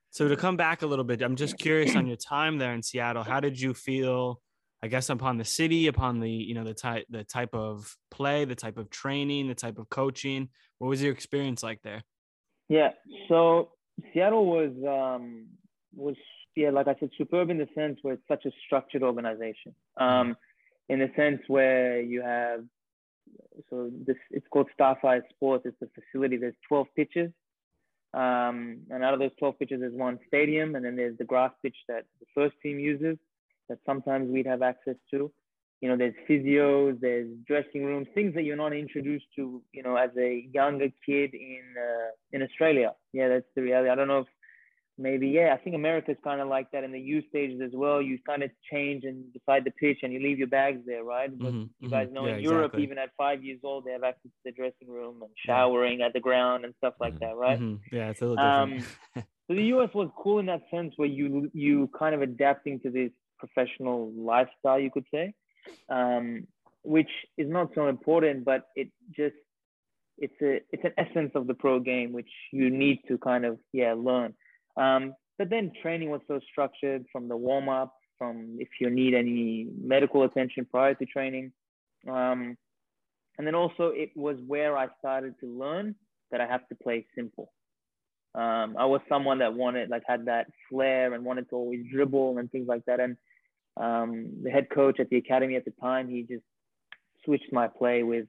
So 0.09 0.27
to 0.27 0.35
come 0.35 0.57
back 0.57 0.81
a 0.81 0.87
little 0.87 1.05
bit, 1.05 1.21
I'm 1.21 1.35
just 1.35 1.57
curious 1.57 1.95
on 1.95 2.07
your 2.07 2.17
time 2.17 2.57
there 2.57 2.73
in 2.73 2.83
Seattle. 2.83 3.23
How 3.23 3.39
did 3.39 3.59
you 3.59 3.73
feel? 3.73 4.41
I 4.83 4.87
guess 4.87 5.09
upon 5.09 5.37
the 5.37 5.45
city, 5.45 5.87
upon 5.87 6.19
the 6.19 6.29
you 6.29 6.53
know 6.53 6.63
the 6.63 6.73
type 6.73 7.05
the 7.09 7.23
type 7.23 7.55
of 7.55 7.95
play, 8.11 8.45
the 8.45 8.55
type 8.55 8.77
of 8.77 8.89
training, 8.89 9.47
the 9.47 9.55
type 9.55 9.77
of 9.77 9.89
coaching. 9.89 10.49
What 10.79 10.89
was 10.89 11.01
your 11.01 11.13
experience 11.13 11.63
like 11.63 11.81
there? 11.81 12.03
Yeah, 12.67 12.89
so 13.29 13.69
Seattle 14.13 14.45
was 14.45 14.71
um, 14.87 15.45
was 15.95 16.15
yeah, 16.55 16.69
like 16.69 16.87
I 16.87 16.95
said, 16.99 17.09
superb 17.17 17.49
in 17.49 17.57
the 17.57 17.67
sense 17.75 17.99
where 18.01 18.15
it's 18.15 18.27
such 18.27 18.45
a 18.45 18.51
structured 18.65 19.03
organization. 19.03 19.75
Um, 19.97 20.35
in 20.89 20.99
the 20.99 21.11
sense 21.15 21.41
where 21.47 22.01
you 22.01 22.21
have 22.21 22.63
so 23.69 23.89
this 24.05 24.17
it's 24.31 24.45
called 24.49 24.67
Starfire 24.79 25.21
Sports. 25.29 25.65
It's 25.65 25.81
a 25.81 26.01
facility. 26.01 26.37
There's 26.37 26.55
12 26.67 26.87
pitches, 26.95 27.31
um, 28.13 28.79
and 28.89 29.03
out 29.03 29.13
of 29.13 29.19
those 29.19 29.31
12 29.39 29.59
pitches, 29.59 29.79
there's 29.81 29.93
one 29.93 30.19
stadium, 30.27 30.75
and 30.75 30.85
then 30.85 30.95
there's 30.95 31.17
the 31.17 31.25
grass 31.25 31.51
pitch 31.61 31.75
that 31.87 32.05
the 32.19 32.25
first 32.33 32.55
team 32.63 32.79
uses 32.79 33.17
that 33.67 33.79
sometimes 33.85 34.29
we'd 34.29 34.45
have 34.45 34.61
access 34.61 34.95
to. 35.11 35.31
You 35.81 35.89
know, 35.89 35.97
there's 35.97 36.15
physios, 36.27 36.99
there's 36.99 37.29
dressing 37.45 37.83
rooms, 37.85 38.07
things 38.15 38.33
that 38.35 38.43
you're 38.43 38.55
not 38.55 38.73
introduced 38.73 39.25
to, 39.35 39.61
you 39.73 39.83
know, 39.83 39.95
as 39.97 40.09
a 40.17 40.47
younger 40.51 40.87
kid 41.05 41.33
in 41.33 41.63
uh, 41.77 42.11
in 42.31 42.41
Australia. 42.41 42.93
Yeah, 43.13 43.27
that's 43.29 43.45
the 43.55 43.61
reality. 43.61 43.89
I 43.89 43.95
don't 43.95 44.07
know 44.07 44.19
if 44.19 44.27
maybe 44.97 45.27
yeah 45.27 45.53
i 45.53 45.57
think 45.57 45.75
america's 45.75 46.15
kind 46.23 46.39
of 46.39 46.47
like 46.47 46.71
that 46.71 46.83
in 46.83 46.91
the 46.91 46.99
youth 46.99 47.25
stages 47.29 47.59
as 47.61 47.71
well 47.73 48.01
you 48.01 48.17
kind 48.25 48.43
of 48.43 48.49
change 48.71 49.03
and 49.03 49.25
decide 49.33 49.63
the 49.65 49.71
pitch 49.71 49.99
and 50.03 50.13
you 50.13 50.19
leave 50.19 50.37
your 50.37 50.47
bags 50.47 50.79
there 50.85 51.03
right 51.03 51.37
but 51.37 51.51
mm-hmm, 51.51 51.65
you 51.79 51.89
guys 51.89 52.07
know 52.11 52.25
yeah, 52.25 52.35
in 52.35 52.39
europe 52.39 52.71
exactly. 52.73 52.83
even 52.83 52.97
at 52.97 53.09
five 53.17 53.43
years 53.43 53.59
old 53.63 53.83
they 53.83 53.91
have 53.91 54.03
access 54.03 54.31
to 54.31 54.41
the 54.45 54.51
dressing 54.53 54.87
room 54.87 55.21
and 55.21 55.31
showering 55.45 55.99
yeah. 55.99 56.05
at 56.05 56.13
the 56.13 56.19
ground 56.19 56.63
and 56.63 56.73
stuff 56.77 56.93
like 56.99 57.19
that 57.19 57.35
right 57.35 57.59
mm-hmm. 57.59 57.95
yeah 57.95 58.09
it's 58.09 58.21
a 58.21 58.25
little 58.25 58.37
different 58.37 58.85
um, 59.15 59.23
so 59.47 59.53
the 59.53 59.63
us 59.63 59.89
was 59.93 60.09
cool 60.17 60.39
in 60.39 60.45
that 60.45 60.61
sense 60.71 60.93
where 60.95 61.09
you 61.09 61.49
you 61.53 61.89
kind 61.97 62.15
of 62.15 62.21
adapting 62.21 62.79
to 62.79 62.89
this 62.89 63.11
professional 63.37 64.13
lifestyle 64.15 64.79
you 64.79 64.89
could 64.89 65.05
say 65.13 65.33
um, 65.89 66.47
which 66.83 67.09
is 67.37 67.49
not 67.49 67.69
so 67.75 67.87
important 67.87 68.45
but 68.45 68.67
it 68.75 68.89
just 69.15 69.35
it's 70.17 70.41
a 70.41 70.61
it's 70.71 70.83
an 70.83 70.93
essence 70.97 71.31
of 71.35 71.47
the 71.47 71.53
pro 71.53 71.79
game 71.79 72.13
which 72.13 72.29
you 72.51 72.69
need 72.69 72.99
to 73.07 73.17
kind 73.17 73.45
of 73.45 73.57
yeah 73.73 73.93
learn 73.93 74.33
um, 74.77 75.13
but 75.37 75.49
then 75.49 75.71
training 75.81 76.09
was 76.09 76.21
so 76.27 76.39
structured 76.51 77.05
from 77.11 77.27
the 77.27 77.35
warm 77.35 77.69
up, 77.69 77.93
from 78.17 78.57
if 78.59 78.69
you 78.79 78.89
need 78.89 79.13
any 79.13 79.67
medical 79.81 80.23
attention 80.23 80.65
prior 80.69 80.93
to 80.95 81.05
training. 81.05 81.51
Um, 82.07 82.57
and 83.37 83.45
then 83.45 83.55
also 83.55 83.87
it 83.87 84.11
was 84.15 84.37
where 84.47 84.77
I 84.77 84.87
started 84.99 85.35
to 85.41 85.47
learn 85.47 85.95
that 86.31 86.39
I 86.39 86.47
have 86.47 86.67
to 86.69 86.75
play 86.75 87.05
simple. 87.15 87.51
Um, 88.33 88.75
I 88.77 88.85
was 88.85 89.01
someone 89.07 89.39
that 89.39 89.53
wanted, 89.53 89.89
like, 89.89 90.03
had 90.05 90.25
that 90.25 90.47
flair 90.69 91.13
and 91.13 91.23
wanted 91.23 91.49
to 91.49 91.55
always 91.55 91.85
dribble 91.91 92.37
and 92.37 92.51
things 92.51 92.67
like 92.67 92.83
that. 92.85 92.99
And 92.99 93.15
um, 93.77 94.29
the 94.43 94.49
head 94.49 94.69
coach 94.69 94.99
at 94.99 95.09
the 95.09 95.17
academy 95.17 95.55
at 95.55 95.65
the 95.65 95.73
time, 95.81 96.09
he 96.09 96.23
just 96.23 96.43
switched 97.23 97.51
my 97.51 97.67
play 97.67 98.03
with 98.03 98.27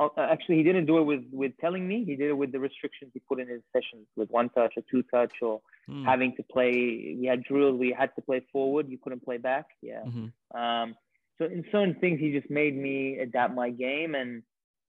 Oh, 0.00 0.10
uh, 0.16 0.26
actually, 0.30 0.56
he 0.56 0.62
didn't 0.62 0.86
do 0.86 0.96
it 0.96 1.02
with 1.02 1.24
with 1.30 1.52
telling 1.60 1.86
me. 1.86 2.04
He 2.06 2.16
did 2.16 2.30
it 2.30 2.36
with 2.36 2.52
the 2.52 2.58
restrictions 2.58 3.10
he 3.12 3.20
put 3.20 3.38
in 3.38 3.48
his 3.48 3.60
sessions, 3.70 4.06
with 4.16 4.30
one 4.30 4.48
touch 4.48 4.72
or 4.78 4.82
two 4.90 5.02
touch, 5.02 5.34
or 5.42 5.60
mm. 5.90 6.06
having 6.06 6.34
to 6.36 6.42
play. 6.42 7.16
We 7.20 7.26
had 7.26 7.44
drills. 7.44 7.78
We 7.78 7.94
had 7.96 8.14
to 8.16 8.22
play 8.22 8.40
forward. 8.50 8.88
You 8.88 8.96
couldn't 8.96 9.22
play 9.22 9.36
back. 9.36 9.66
Yeah. 9.82 10.00
Mm-hmm. 10.06 10.58
Um, 10.58 10.94
so 11.36 11.44
in 11.44 11.66
certain 11.70 11.96
things, 12.00 12.18
he 12.18 12.32
just 12.32 12.50
made 12.50 12.74
me 12.74 13.18
adapt 13.18 13.54
my 13.54 13.68
game, 13.68 14.14
and 14.14 14.42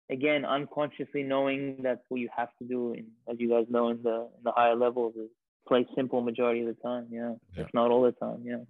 again, 0.09 0.45
unconsciously 0.45 1.25
knowing 1.25 1.79
that's 1.83 2.05
what 2.09 2.21
you 2.21 2.29
have 2.37 2.51
to 2.61 2.65
do. 2.65 2.93
In, 2.93 3.07
as 3.29 3.41
you 3.41 3.49
guys 3.51 3.67
know, 3.69 3.89
in 3.89 4.05
the 4.05 4.29
in 4.37 4.45
the 4.45 4.53
higher 4.53 4.77
levels, 4.77 5.15
is 5.17 5.31
play 5.67 5.85
simple 5.97 6.21
majority 6.21 6.61
of 6.61 6.69
the 6.69 6.81
time. 6.81 7.09
Yeah, 7.11 7.33
yeah. 7.57 7.65
if 7.65 7.75
not 7.75 7.91
all 7.91 8.03
the 8.03 8.13
time. 8.13 8.43
Yeah. 8.45 8.63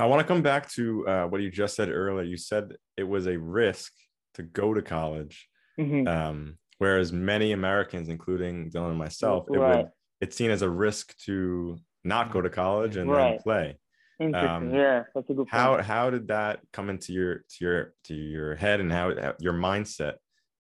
I 0.00 0.06
want 0.06 0.20
to 0.20 0.26
come 0.26 0.42
back 0.42 0.70
to 0.72 1.06
uh, 1.06 1.26
what 1.26 1.40
you 1.40 1.50
just 1.50 1.76
said 1.76 1.88
earlier. 1.88 2.24
You 2.24 2.36
said 2.36 2.72
it 2.96 3.04
was 3.04 3.26
a 3.26 3.38
risk 3.38 3.92
to 4.34 4.42
go 4.42 4.74
to 4.74 4.82
college. 4.82 5.48
Mm-hmm. 5.78 6.08
Um, 6.08 6.58
whereas 6.78 7.12
many 7.12 7.52
Americans, 7.52 8.08
including 8.08 8.70
Dylan 8.70 8.90
and 8.90 8.98
myself, 8.98 9.46
it 9.52 9.58
right. 9.58 9.76
would 9.76 9.88
it's 10.20 10.36
seen 10.36 10.50
as 10.50 10.62
a 10.62 10.70
risk 10.70 11.16
to 11.24 11.78
not 12.04 12.32
go 12.32 12.40
to 12.40 12.50
college 12.50 12.96
and 12.96 13.10
right. 13.10 13.30
then 13.30 13.38
play. 13.38 13.78
Um, 14.20 14.74
yeah, 14.74 15.04
that's 15.14 15.30
a 15.30 15.32
good 15.32 15.36
point. 15.36 15.50
How 15.50 15.80
how 15.80 16.10
did 16.10 16.28
that 16.28 16.60
come 16.72 16.90
into 16.90 17.12
your 17.12 17.44
to 17.50 17.64
your 17.64 17.94
to 18.04 18.14
your 18.14 18.56
head 18.56 18.80
and 18.80 18.90
how 18.90 19.34
your 19.38 19.52
mindset 19.52 20.14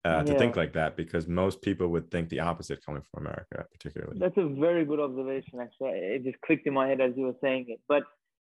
uh, 0.06 0.22
to 0.24 0.34
yeah. 0.34 0.38
think 0.38 0.56
like 0.56 0.74
that? 0.74 0.96
Because 0.96 1.28
most 1.28 1.64
people 1.64 1.88
would 1.88 2.12
think 2.12 2.30
the 2.30 2.42
opposite 2.42 2.86
coming 2.86 3.02
from 3.12 3.26
America, 3.26 3.66
particularly. 3.72 4.20
That's 4.20 4.38
a 4.38 4.48
very 4.48 4.86
good 4.86 5.00
observation. 5.00 5.60
Actually, 5.60 5.90
it 5.90 6.24
just 6.24 6.40
clicked 6.42 6.68
in 6.68 6.74
my 6.74 6.88
head 6.88 7.02
as 7.02 7.14
you 7.16 7.26
were 7.26 7.36
saying 7.42 7.66
it. 7.70 7.80
But 7.88 8.04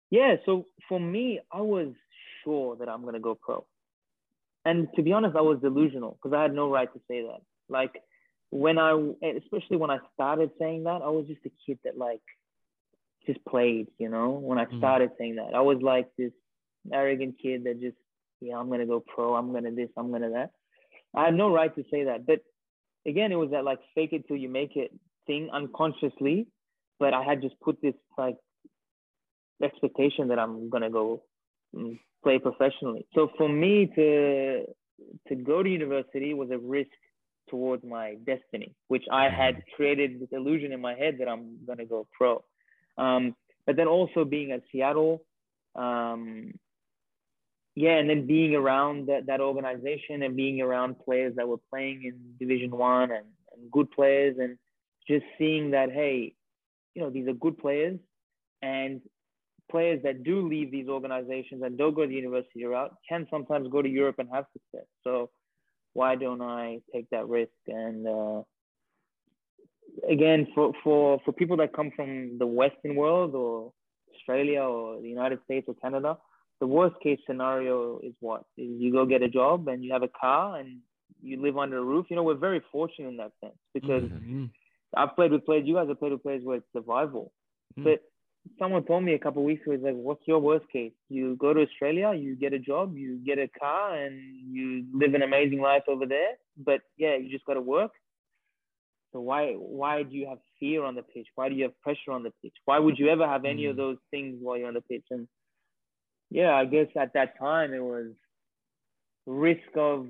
yeah, 0.10 0.36
so 0.46 0.66
for 0.88 1.00
me, 1.00 1.40
I 1.52 1.62
was 1.62 1.94
sure 2.44 2.76
that 2.78 2.90
I'm 2.90 3.04
gonna 3.04 3.20
go 3.20 3.36
pro. 3.36 3.66
And 4.66 4.88
to 4.96 5.02
be 5.02 5.14
honest, 5.14 5.36
I 5.36 5.42
was 5.42 5.60
delusional 5.62 6.18
because 6.22 6.36
I 6.36 6.42
had 6.42 6.54
no 6.54 6.70
right 6.70 6.92
to 6.92 7.00
say 7.08 7.22
that. 7.24 7.42
Like 7.70 8.02
when 8.50 8.78
I, 8.78 8.92
especially 9.38 9.78
when 9.78 9.90
I 9.90 10.00
started 10.14 10.52
saying 10.60 10.84
that, 10.84 11.02
I 11.02 11.10
was 11.10 11.26
just 11.28 11.46
a 11.46 11.52
kid 11.66 11.80
that 11.84 11.98
like 11.98 12.22
just 13.26 13.44
played, 13.46 13.88
you 13.98 14.10
know. 14.10 14.32
When 14.32 14.58
I 14.58 14.66
mm-hmm. 14.66 14.78
started 14.78 15.10
mm 15.12 15.18
saying 15.18 15.36
that, 15.36 15.54
I 15.54 15.62
was 15.62 15.78
like 15.82 16.10
this 16.18 16.32
arrogant 16.92 17.36
kid 17.42 17.66
that 17.66 17.82
just, 17.82 17.98
yeah, 18.42 18.58
I'm 18.58 18.70
gonna 18.70 18.86
go 18.86 19.00
pro, 19.02 19.36
I'm 19.36 19.54
gonna 19.54 19.72
this, 19.72 19.90
I'm 19.98 20.12
gonna 20.12 20.32
that. 20.32 20.52
I 21.16 21.26
had 21.26 21.36
no 21.36 21.52
right 21.52 21.74
to 21.76 21.84
say 21.92 22.06
that, 22.06 22.26
but 22.26 22.42
again, 23.06 23.32
it 23.32 23.36
was 23.36 23.52
that 23.52 23.64
like 23.64 23.80
fake 23.96 24.14
it 24.14 24.28
till 24.28 24.38
you 24.38 24.50
make 24.50 24.76
it 24.76 24.92
thing 25.26 25.50
unconsciously. 25.52 26.48
But 27.00 27.14
I 27.14 27.24
had 27.24 27.42
just 27.42 27.60
put 27.62 27.82
this 27.82 27.94
like 28.18 28.38
expectation 29.64 30.28
that 30.30 30.40
I'm 30.40 30.70
gonna 30.70 30.90
go 30.90 31.24
mm, 31.76 32.00
play 32.24 32.40
professionally. 32.40 33.06
So 33.14 33.30
for 33.38 33.50
me 33.50 33.92
to 33.96 34.66
to 35.28 35.36
go 35.36 35.62
to 35.62 35.70
university 35.70 36.34
was 36.34 36.50
a 36.52 36.58
risk 36.58 36.90
towards 37.50 37.84
my 37.84 38.16
destiny, 38.26 38.76
which 38.88 39.04
I 39.12 39.30
had 39.30 39.56
mm-hmm. 39.56 39.76
created 39.76 40.20
this 40.20 40.30
illusion 40.32 40.72
in 40.72 40.82
my 40.82 40.96
head 40.96 41.18
that 41.20 41.28
I'm 41.28 41.58
gonna 41.66 41.86
go 41.86 42.08
pro. 42.12 42.44
Um, 42.98 43.36
but 43.66 43.76
then 43.76 43.88
also 43.88 44.26
being 44.26 44.52
at 44.52 44.62
Seattle, 44.72 45.24
um, 45.76 46.54
yeah, 47.76 47.98
and 47.98 48.10
then 48.10 48.26
being 48.26 48.56
around 48.56 49.08
that, 49.08 49.28
that 49.28 49.40
organization 49.40 50.24
and 50.24 50.36
being 50.36 50.62
around 50.62 50.96
players 51.00 51.36
that 51.36 51.48
were 51.48 51.60
playing 51.70 52.04
in 52.06 52.18
Division 52.40 52.72
One 52.72 53.12
and, 53.12 53.26
and 53.54 53.72
good 53.72 53.92
players, 53.92 54.38
and 54.40 54.58
just 55.08 55.26
seeing 55.38 55.72
that 55.72 55.92
hey, 55.92 56.34
you 56.96 57.02
know 57.02 57.10
these 57.10 57.28
are 57.28 57.34
good 57.34 57.58
players, 57.58 58.00
and 58.62 59.02
players 59.69 60.01
that 60.03 60.24
do 60.24 60.47
leave 60.47 60.71
these 60.71 60.88
organizations 60.88 61.62
and 61.63 61.77
don't 61.77 61.95
go 61.95 62.05
the 62.05 62.13
university 62.13 62.65
route 62.65 62.93
can 63.07 63.27
sometimes 63.29 63.67
go 63.69 63.81
to 63.81 63.89
Europe 63.89 64.15
and 64.19 64.29
have 64.31 64.45
success. 64.53 64.88
So 65.03 65.29
why 65.93 66.15
don't 66.15 66.41
I 66.41 66.79
take 66.93 67.09
that 67.09 67.27
risk? 67.27 67.51
And 67.67 68.07
uh, 68.07 68.41
again, 70.09 70.47
for, 70.53 70.74
for, 70.83 71.19
for 71.25 71.31
people 71.31 71.57
that 71.57 71.74
come 71.74 71.91
from 71.95 72.38
the 72.38 72.47
Western 72.47 72.95
world 72.95 73.36
or 73.36 73.71
Australia 74.15 74.62
or 74.62 75.01
the 75.01 75.09
United 75.09 75.39
States 75.45 75.65
or 75.67 75.75
Canada, 75.75 76.17
the 76.59 76.67
worst 76.67 76.95
case 77.01 77.19
scenario 77.27 78.00
is 78.03 78.13
what? 78.19 78.43
Is 78.57 78.69
you 78.79 78.91
go 78.91 79.05
get 79.05 79.21
a 79.21 79.29
job 79.29 79.67
and 79.67 79.83
you 79.83 79.93
have 79.93 80.03
a 80.03 80.07
car 80.07 80.57
and 80.59 80.79
you 81.21 81.41
live 81.41 81.57
under 81.57 81.77
a 81.77 81.83
roof. 81.83 82.07
You 82.09 82.15
know, 82.15 82.24
we're 82.24 82.36
very 82.36 82.62
fortunate 82.71 83.09
in 83.09 83.17
that 83.17 83.31
sense 83.43 83.57
because 83.74 84.03
mm-hmm. 84.03 84.45
I've 84.95 85.15
played 85.15 85.31
with 85.31 85.45
players, 85.45 85.63
you 85.65 85.75
guys 85.75 85.88
have 85.88 86.00
played 86.00 86.13
with 86.13 86.24
players 86.24 86.43
where 86.43 86.57
it's 86.57 86.65
survival. 86.74 87.31
Mm-hmm. 87.77 87.89
But 87.89 88.01
someone 88.60 88.84
told 88.84 89.04
me 89.04 89.13
a 89.13 89.20
couple 89.20 89.44
weeks 89.44 89.66
ago, 89.66 89.77
like, 89.82 89.96
what's 89.96 90.27
your 90.27 90.39
worst 90.39 90.66
case? 90.72 90.94
You 91.10 91.36
go 91.36 91.54
to 91.54 91.62
Australia, 91.62 92.13
you 92.13 92.36
get 92.36 92.54
a 92.54 92.60
job, 92.60 92.98
you 92.98 93.18
get 93.25 93.39
a 93.39 93.48
car, 93.48 93.96
and 93.96 94.20
you 94.50 94.86
live 94.94 95.13
an 95.13 95.22
amazing 95.22 95.62
life 95.62 95.84
over 95.88 96.06
there. 96.06 96.34
But 96.58 96.82
yeah, 96.98 97.16
you 97.16 97.30
just 97.30 97.46
got 97.46 97.56
to 97.56 97.62
work. 97.62 97.92
So 99.13 99.22
why 99.22 99.54
why 99.54 100.04
do 100.04 100.16
you 100.16 100.27
have 100.27 100.39
fear 100.60 100.84
on 100.84 100.96
the 100.96 101.01
pitch? 101.01 101.27
Why 101.36 101.50
do 101.50 101.56
you 101.56 101.63
have 101.63 101.82
pressure 101.82 102.12
on 102.12 102.24
the 102.24 102.34
pitch? 102.42 102.54
Why 102.66 102.80
would 102.80 103.00
you 103.00 103.10
ever 103.10 103.25
have 103.25 103.46
any 103.46 103.63
mm. 103.63 103.70
of 103.72 103.77
those 103.77 103.98
things 104.12 104.38
while 104.42 104.58
you're 104.58 104.68
on 104.68 104.74
the 104.74 104.82
pitch? 104.82 105.06
And 105.10 105.27
yeah, 106.30 106.54
I 106.54 106.66
guess 106.66 106.88
at 107.00 107.13
that 107.13 107.39
time 107.39 107.74
it 107.74 107.84
was 107.84 108.12
risk 109.25 109.75
of 109.75 110.08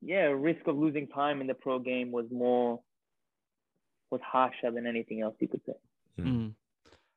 yeah, 0.00 0.32
risk 0.34 0.66
of 0.66 0.76
losing 0.76 1.08
time 1.08 1.40
in 1.40 1.46
the 1.46 1.54
pro 1.54 1.78
game 1.78 2.10
was 2.12 2.26
more 2.30 2.80
was 4.10 4.20
harsher 4.24 4.70
than 4.70 4.86
anything 4.86 5.20
else 5.20 5.34
you 5.38 5.48
could 5.48 5.60
say. 5.66 5.74
Mm. 6.18 6.54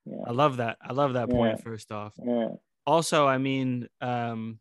Yeah. 0.05 0.17
I 0.25 0.31
love 0.31 0.57
that. 0.57 0.77
I 0.81 0.93
love 0.93 1.13
that 1.13 1.29
point. 1.29 1.57
Yeah. 1.57 1.63
First 1.63 1.91
off, 1.91 2.13
yeah. 2.23 2.49
also, 2.85 3.27
I 3.27 3.37
mean, 3.37 3.87
um, 4.01 4.59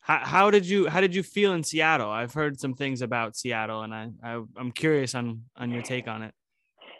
how, 0.00 0.18
how 0.18 0.50
did 0.50 0.66
you 0.66 0.88
how 0.88 1.00
did 1.00 1.14
you 1.14 1.22
feel 1.22 1.52
in 1.52 1.62
Seattle? 1.62 2.10
I've 2.10 2.34
heard 2.34 2.58
some 2.58 2.74
things 2.74 3.02
about 3.02 3.36
Seattle, 3.36 3.82
and 3.82 3.94
I, 3.94 4.10
I 4.22 4.42
I'm 4.56 4.72
curious 4.72 5.14
on 5.14 5.44
on 5.56 5.70
your 5.70 5.82
take 5.82 6.08
on 6.08 6.22
it. 6.22 6.34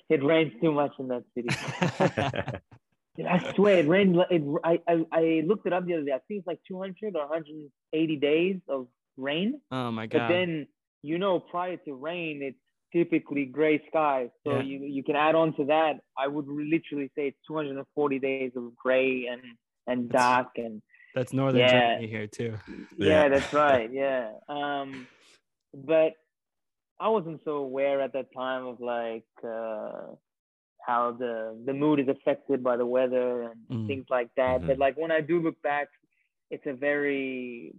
It 0.08 0.22
rains 0.22 0.52
too 0.60 0.72
much 0.72 0.92
in 0.98 1.08
that 1.08 1.24
city. 1.34 1.48
I 3.28 3.52
swear 3.54 3.78
it 3.78 3.88
rained. 3.88 4.16
It, 4.30 4.42
I, 4.64 4.78
I 4.86 5.04
I 5.12 5.42
looked 5.46 5.66
it 5.66 5.72
up 5.72 5.86
the 5.86 5.94
other 5.94 6.04
day. 6.04 6.12
I 6.12 6.20
think 6.28 6.38
it's 6.38 6.46
like 6.46 6.60
200 6.68 7.16
or 7.16 7.28
180 7.28 8.16
days 8.16 8.56
of 8.68 8.86
rain. 9.16 9.60
Oh 9.70 9.90
my 9.90 10.06
god! 10.06 10.18
But 10.18 10.28
then 10.28 10.66
you 11.02 11.18
know, 11.18 11.40
prior 11.40 11.76
to 11.78 11.94
rain, 11.94 12.42
it's 12.42 12.58
typically 12.92 13.44
gray 13.46 13.82
skies. 13.88 14.28
So 14.44 14.56
yeah. 14.56 14.62
you 14.62 14.78
you 14.84 15.02
can 15.02 15.16
add 15.16 15.34
on 15.34 15.54
to 15.56 15.64
that. 15.66 15.94
I 16.16 16.28
would 16.28 16.46
literally 16.46 17.10
say 17.16 17.28
it's 17.28 17.38
240 17.46 18.18
days 18.18 18.52
of 18.56 18.76
gray 18.76 19.26
and 19.30 19.42
and 19.86 20.08
that's, 20.08 20.22
dark 20.22 20.48
and 20.56 20.82
that's 21.14 21.32
northern 21.32 21.60
yeah. 21.60 21.72
Germany 21.72 22.06
here 22.08 22.26
too. 22.26 22.54
Yeah, 22.96 23.08
yeah, 23.08 23.28
that's 23.28 23.52
right. 23.64 23.90
Yeah. 23.92 24.32
Um, 24.48 25.06
but 25.74 26.12
I 27.00 27.08
wasn't 27.08 27.40
so 27.44 27.56
aware 27.56 28.00
at 28.00 28.12
that 28.12 28.26
time 28.36 28.66
of 28.66 28.80
like 28.80 29.24
uh, 29.44 30.14
how 30.86 31.16
the 31.18 31.58
the 31.66 31.72
mood 31.72 32.00
is 32.00 32.08
affected 32.08 32.62
by 32.62 32.76
the 32.76 32.86
weather 32.86 33.42
and 33.42 33.54
mm. 33.70 33.86
things 33.86 34.06
like 34.10 34.28
that. 34.36 34.58
Mm-hmm. 34.58 34.68
But 34.68 34.78
like 34.78 34.96
when 34.96 35.10
I 35.10 35.20
do 35.20 35.40
look 35.40 35.60
back, 35.62 35.88
it's 36.50 36.66
a 36.66 36.74
very 36.74 37.72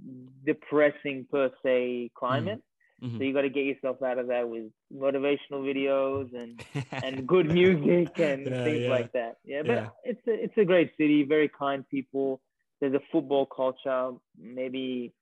depressing 0.46 1.26
per 1.32 1.52
se 1.64 2.12
climate. 2.16 2.60
Mm. 2.60 2.73
Mm-hmm. 3.04 3.18
So 3.18 3.24
you 3.24 3.34
got 3.34 3.42
to 3.42 3.50
get 3.50 3.66
yourself 3.66 4.02
out 4.02 4.18
of 4.18 4.28
that 4.28 4.48
with 4.48 4.72
motivational 4.94 5.62
videos 5.62 6.34
and 6.34 6.64
and 6.92 7.28
good 7.28 7.52
music 7.52 8.18
and 8.20 8.46
yeah, 8.46 8.64
things 8.64 8.82
yeah. 8.84 8.90
like 8.90 9.12
that. 9.12 9.38
Yeah, 9.44 9.62
but 9.64 9.72
yeah. 9.72 9.90
it's 10.06 10.28
a 10.28 10.44
it's 10.44 10.58
a 10.58 10.66
great 10.66 10.92
city, 10.98 11.24
very 11.24 11.50
kind 11.50 11.88
people. 11.90 12.40
There's 12.80 12.94
a 12.94 13.02
football 13.12 13.46
culture, 13.46 14.12
maybe 14.40 15.14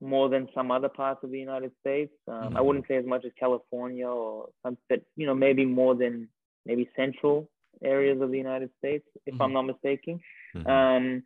more 0.00 0.28
than 0.28 0.48
some 0.54 0.70
other 0.70 0.88
parts 0.88 1.20
of 1.22 1.30
the 1.30 1.38
United 1.38 1.72
States. 1.80 2.12
Um, 2.28 2.34
mm-hmm. 2.34 2.56
I 2.56 2.60
wouldn't 2.60 2.86
say 2.88 2.96
as 2.96 3.06
much 3.06 3.24
as 3.24 3.32
California 3.38 4.06
or 4.06 4.48
some, 4.62 4.76
but 4.88 5.00
you 5.16 5.26
know 5.26 5.34
maybe 5.34 5.64
more 5.64 5.94
than 5.94 6.28
maybe 6.66 6.88
central 6.96 7.48
areas 7.82 8.20
of 8.20 8.30
the 8.30 8.38
United 8.38 8.70
States, 8.78 9.06
if 9.24 9.34
mm-hmm. 9.34 9.42
I'm 9.42 9.52
not 9.54 9.62
mistaken. 9.62 10.20
Mm-hmm. 10.54 10.70
Um, 10.70 11.22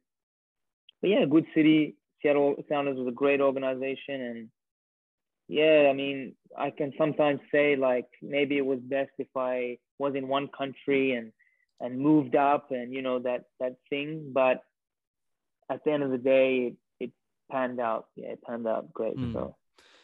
but 1.00 1.10
yeah, 1.10 1.24
good 1.28 1.46
city. 1.54 1.96
Seattle 2.22 2.56
Sounders 2.68 2.96
was 2.96 3.08
a 3.08 3.12
great 3.12 3.40
organization 3.40 4.20
and 4.20 4.48
yeah, 5.48 5.88
I 5.88 5.92
mean, 5.92 6.34
I 6.56 6.70
can 6.70 6.92
sometimes 6.98 7.40
say 7.52 7.76
like 7.76 8.08
maybe 8.22 8.56
it 8.56 8.66
was 8.66 8.80
best 8.80 9.10
if 9.18 9.28
I 9.36 9.78
was 9.98 10.14
in 10.14 10.28
one 10.28 10.48
country 10.48 11.12
and 11.12 11.32
and 11.80 12.00
moved 12.00 12.34
up 12.34 12.70
and 12.70 12.92
you 12.92 13.02
know 13.02 13.18
that 13.20 13.44
that 13.60 13.76
thing, 13.88 14.30
but 14.32 14.62
at 15.70 15.84
the 15.84 15.92
end 15.92 16.02
of 16.02 16.10
the 16.10 16.18
day, 16.18 16.66
it, 16.66 16.76
it 16.98 17.10
panned 17.50 17.80
out. 17.80 18.06
Yeah, 18.16 18.30
it 18.30 18.42
panned 18.42 18.66
out 18.66 18.92
great. 18.92 19.16
Mm. 19.16 19.32
So 19.32 19.56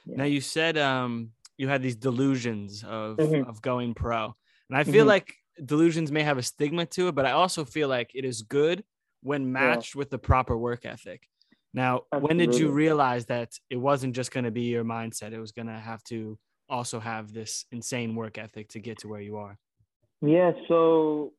yeah. 0.06 0.16
now 0.16 0.24
you 0.24 0.40
said 0.40 0.78
um 0.78 1.30
you 1.56 1.68
had 1.68 1.82
these 1.82 1.96
delusions 1.96 2.84
of 2.84 3.16
mm-hmm. 3.16 3.48
of 3.48 3.62
going 3.62 3.94
pro, 3.94 4.34
and 4.68 4.78
I 4.78 4.84
feel 4.84 5.02
mm-hmm. 5.02 5.08
like 5.08 5.34
delusions 5.64 6.12
may 6.12 6.22
have 6.22 6.38
a 6.38 6.42
stigma 6.42 6.86
to 6.86 7.08
it, 7.08 7.14
but 7.14 7.26
I 7.26 7.32
also 7.32 7.64
feel 7.64 7.88
like 7.88 8.12
it 8.14 8.24
is 8.24 8.42
good 8.42 8.84
when 9.22 9.52
matched 9.52 9.94
yeah. 9.94 9.98
with 9.98 10.10
the 10.10 10.18
proper 10.18 10.56
work 10.56 10.84
ethic. 10.84 11.28
Now, 11.74 12.02
Absolutely. 12.12 12.28
when 12.28 12.36
did 12.36 12.58
you 12.58 12.70
realize 12.70 13.26
that 13.26 13.52
it 13.70 13.76
wasn't 13.76 14.14
just 14.14 14.30
going 14.30 14.44
to 14.44 14.50
be 14.50 14.62
your 14.62 14.84
mindset? 14.84 15.32
It 15.32 15.40
was 15.40 15.52
going 15.52 15.68
to 15.68 15.78
have 15.78 16.02
to 16.04 16.38
also 16.68 17.00
have 17.00 17.32
this 17.32 17.64
insane 17.72 18.14
work 18.14 18.38
ethic 18.38 18.68
to 18.70 18.80
get 18.80 18.98
to 18.98 19.08
where 19.08 19.20
you 19.20 19.36
are. 19.36 19.58
Yeah. 20.20 20.52
So 20.68 21.32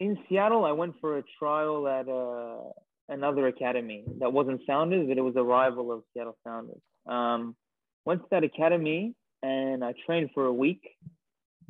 in 0.00 0.18
Seattle, 0.28 0.64
I 0.64 0.72
went 0.72 0.94
for 1.00 1.18
a 1.18 1.22
trial 1.38 1.86
at 1.86 2.08
uh, 2.08 2.70
another 3.08 3.46
academy 3.46 4.04
that 4.20 4.32
wasn't 4.32 4.60
Sounders, 4.66 5.06
but 5.08 5.18
it 5.18 5.22
was 5.22 5.36
a 5.36 5.42
rival 5.42 5.92
of 5.92 6.02
Seattle 6.12 6.36
Sounders. 6.44 6.80
Um, 7.06 7.56
went 8.04 8.22
to 8.22 8.28
that 8.30 8.44
academy 8.44 9.14
and 9.42 9.84
I 9.84 9.94
trained 10.06 10.30
for 10.34 10.46
a 10.46 10.52
week. 10.52 10.82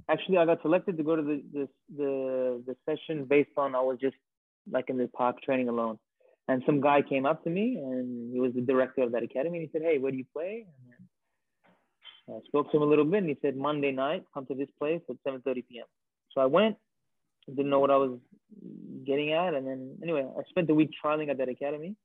Actually, 0.08 0.38
I 0.38 0.46
got 0.46 0.62
selected 0.62 0.96
to 0.96 1.02
go 1.02 1.16
to 1.16 1.22
the 1.22 1.42
the 1.52 1.68
the, 1.96 2.62
the 2.66 2.76
session 2.88 3.24
based 3.24 3.50
on 3.56 3.74
I 3.74 3.80
was 3.80 3.98
just 4.00 4.16
like 4.70 4.88
in 4.88 4.96
the 4.96 5.08
park 5.08 5.42
training 5.42 5.68
alone. 5.68 5.98
And 6.48 6.62
some 6.64 6.80
guy 6.80 7.02
came 7.02 7.26
up 7.26 7.44
to 7.44 7.50
me 7.50 7.76
and 7.76 8.32
he 8.32 8.40
was 8.40 8.52
the 8.54 8.62
director 8.62 9.02
of 9.02 9.12
that 9.12 9.22
academy. 9.22 9.58
And 9.58 9.68
he 9.68 9.70
said, 9.72 9.82
Hey, 9.82 9.98
where 9.98 10.11
do 10.11 10.16
you 10.16 10.24
play? 10.32 10.66
And 12.26 12.34
uh, 12.34 12.38
I 12.38 12.40
spoke 12.46 12.70
to 12.70 12.78
him 12.78 12.82
a 12.82 12.87
little 12.87 13.04
bit 13.04 13.18
and 13.18 13.28
he 13.28 13.37
said, 13.42 13.56
Monday 13.56 13.92
night, 13.92 14.24
come 14.32 14.46
to 14.46 14.54
this 14.54 14.68
place 14.78 15.02
at 15.08 15.16
7.30 15.26 15.64
p.m. 15.68 15.84
So 16.34 16.40
I 16.40 16.46
went, 16.46 16.76
didn't 17.46 17.70
know 17.70 17.80
what 17.80 17.90
I 17.90 17.96
was 17.96 18.18
getting 19.06 19.32
at. 19.32 19.54
And 19.54 19.66
then 19.66 19.98
anyway, 20.02 20.26
I 20.26 20.42
spent 20.48 20.68
the 20.68 20.74
week 20.74 20.90
trialing 21.04 21.28
at 21.28 21.38
that 21.38 21.48
academy. 21.48 21.96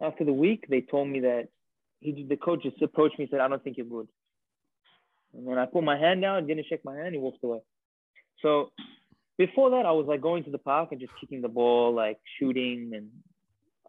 After 0.00 0.24
the 0.24 0.32
week, 0.32 0.66
they 0.68 0.80
told 0.80 1.08
me 1.08 1.20
that 1.20 1.48
he, 2.00 2.24
the 2.28 2.36
coach 2.36 2.62
just 2.62 2.80
approached 2.82 3.18
me 3.18 3.24
and 3.24 3.30
said, 3.30 3.40
I 3.40 3.48
don't 3.48 3.62
think 3.62 3.76
you're 3.76 3.86
good. 3.86 4.08
And 5.34 5.44
when 5.44 5.58
I 5.58 5.66
put 5.66 5.84
my 5.84 5.98
hand 5.98 6.22
down, 6.22 6.46
didn't 6.46 6.66
shake 6.68 6.84
my 6.84 6.96
hand, 6.96 7.14
he 7.14 7.20
walked 7.20 7.42
away. 7.44 7.60
So 8.42 8.70
before 9.36 9.70
that, 9.70 9.86
I 9.86 9.92
was 9.92 10.06
like 10.06 10.20
going 10.20 10.44
to 10.44 10.50
the 10.50 10.58
park 10.58 10.90
and 10.92 11.00
just 11.00 11.12
kicking 11.20 11.42
the 11.42 11.48
ball, 11.48 11.92
like 11.92 12.18
shooting 12.38 12.92
and 12.94 13.08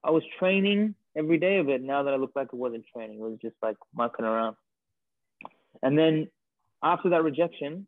I 0.03 0.12
was 0.12 0.23
training 0.38 0.95
every 1.15 1.38
day 1.38 1.57
of 1.57 1.69
it. 1.69 1.81
Now 1.81 2.03
that 2.03 2.13
I 2.13 2.17
look 2.17 2.33
back, 2.33 2.47
it 2.53 2.55
wasn't 2.55 2.85
training. 2.93 3.19
It 3.19 3.21
was 3.21 3.38
just 3.41 3.55
like 3.62 3.77
mucking 3.95 4.25
around. 4.25 4.55
And 5.81 5.97
then 5.97 6.27
after 6.83 7.09
that 7.09 7.23
rejection, 7.23 7.85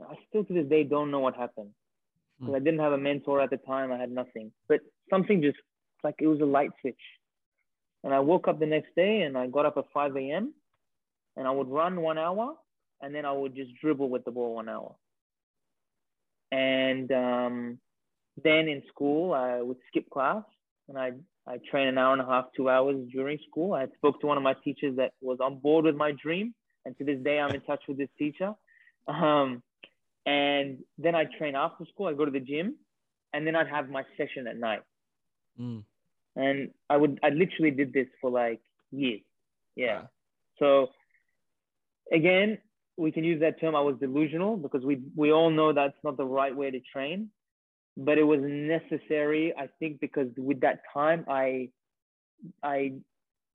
I 0.00 0.14
still 0.28 0.44
to 0.44 0.52
this 0.52 0.66
day 0.68 0.84
don't 0.84 1.10
know 1.10 1.20
what 1.20 1.36
happened. 1.36 1.70
Because 2.38 2.54
I 2.56 2.58
didn't 2.58 2.80
have 2.80 2.92
a 2.92 2.98
mentor 2.98 3.40
at 3.40 3.50
the 3.50 3.56
time. 3.58 3.92
I 3.92 3.98
had 3.98 4.10
nothing. 4.10 4.50
But 4.68 4.80
something 5.08 5.40
just 5.40 5.58
like 6.02 6.16
it 6.20 6.26
was 6.26 6.40
a 6.40 6.44
light 6.44 6.70
switch. 6.80 7.00
And 8.02 8.12
I 8.12 8.20
woke 8.20 8.48
up 8.48 8.60
the 8.60 8.66
next 8.66 8.94
day 8.94 9.22
and 9.22 9.38
I 9.38 9.46
got 9.46 9.66
up 9.66 9.76
at 9.78 9.84
5 9.94 10.16
a.m. 10.16 10.52
and 11.36 11.46
I 11.46 11.50
would 11.50 11.68
run 11.68 12.00
one 12.00 12.18
hour 12.18 12.54
and 13.00 13.14
then 13.14 13.24
I 13.24 13.32
would 13.32 13.54
just 13.54 13.70
dribble 13.80 14.10
with 14.10 14.24
the 14.24 14.30
ball 14.30 14.56
one 14.56 14.68
hour. 14.68 14.94
And 16.52 17.10
um, 17.12 17.78
then 18.42 18.68
in 18.68 18.82
school, 18.88 19.32
I 19.32 19.60
would 19.60 19.78
skip 19.88 20.08
class 20.10 20.42
and 20.88 20.98
I 20.98 21.12
I 21.46 21.58
train 21.70 21.88
an 21.88 21.98
hour 21.98 22.12
and 22.12 22.22
a 22.22 22.26
half, 22.26 22.46
two 22.56 22.68
hours 22.68 22.96
during 23.12 23.38
school. 23.48 23.74
I 23.74 23.86
spoke 23.96 24.20
to 24.20 24.26
one 24.26 24.36
of 24.36 24.42
my 24.42 24.54
teachers 24.64 24.96
that 24.96 25.12
was 25.20 25.38
on 25.40 25.58
board 25.58 25.84
with 25.84 25.96
my 25.96 26.12
dream, 26.12 26.54
and 26.84 26.96
to 26.98 27.04
this 27.04 27.20
day 27.22 27.38
I'm 27.38 27.54
in 27.54 27.60
touch 27.62 27.82
with 27.88 27.98
this 27.98 28.08
teacher. 28.18 28.54
Um, 29.06 29.62
and 30.26 30.78
then 30.96 31.14
I 31.14 31.24
train 31.38 31.54
after 31.54 31.84
school. 31.92 32.06
I 32.06 32.14
go 32.14 32.24
to 32.24 32.30
the 32.30 32.40
gym, 32.40 32.76
and 33.32 33.46
then 33.46 33.54
I'd 33.54 33.68
have 33.68 33.90
my 33.90 34.04
session 34.16 34.46
at 34.46 34.56
night. 34.56 34.82
Mm. 35.60 35.84
And 36.36 36.70
I 36.88 36.96
would, 36.96 37.20
I 37.22 37.28
literally 37.28 37.70
did 37.70 37.92
this 37.92 38.08
for 38.20 38.30
like 38.30 38.60
years. 38.90 39.20
Yeah. 39.76 40.00
Wow. 40.00 40.08
So 40.58 40.88
again, 42.12 42.58
we 42.96 43.12
can 43.12 43.24
use 43.24 43.40
that 43.40 43.60
term. 43.60 43.74
I 43.74 43.80
was 43.80 43.96
delusional 44.00 44.56
because 44.56 44.84
we 44.84 45.02
we 45.16 45.32
all 45.32 45.50
know 45.50 45.72
that's 45.72 45.98
not 46.04 46.16
the 46.16 46.24
right 46.24 46.54
way 46.54 46.70
to 46.70 46.80
train, 46.92 47.30
but 47.96 48.18
it 48.18 48.24
was 48.24 48.40
necessary. 48.42 49.54
I 49.56 49.68
think 49.78 50.00
because 50.00 50.28
with 50.36 50.60
that 50.60 50.80
time, 50.92 51.24
I 51.28 51.70
I 52.62 52.94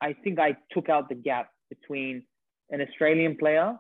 I 0.02 0.14
think 0.24 0.40
I 0.40 0.58
took 0.72 0.90
out 0.90 1.10
the 1.10 1.16
gap 1.16 1.52
between 1.70 2.24
an 2.70 2.82
Australian 2.82 3.38
player. 3.38 3.78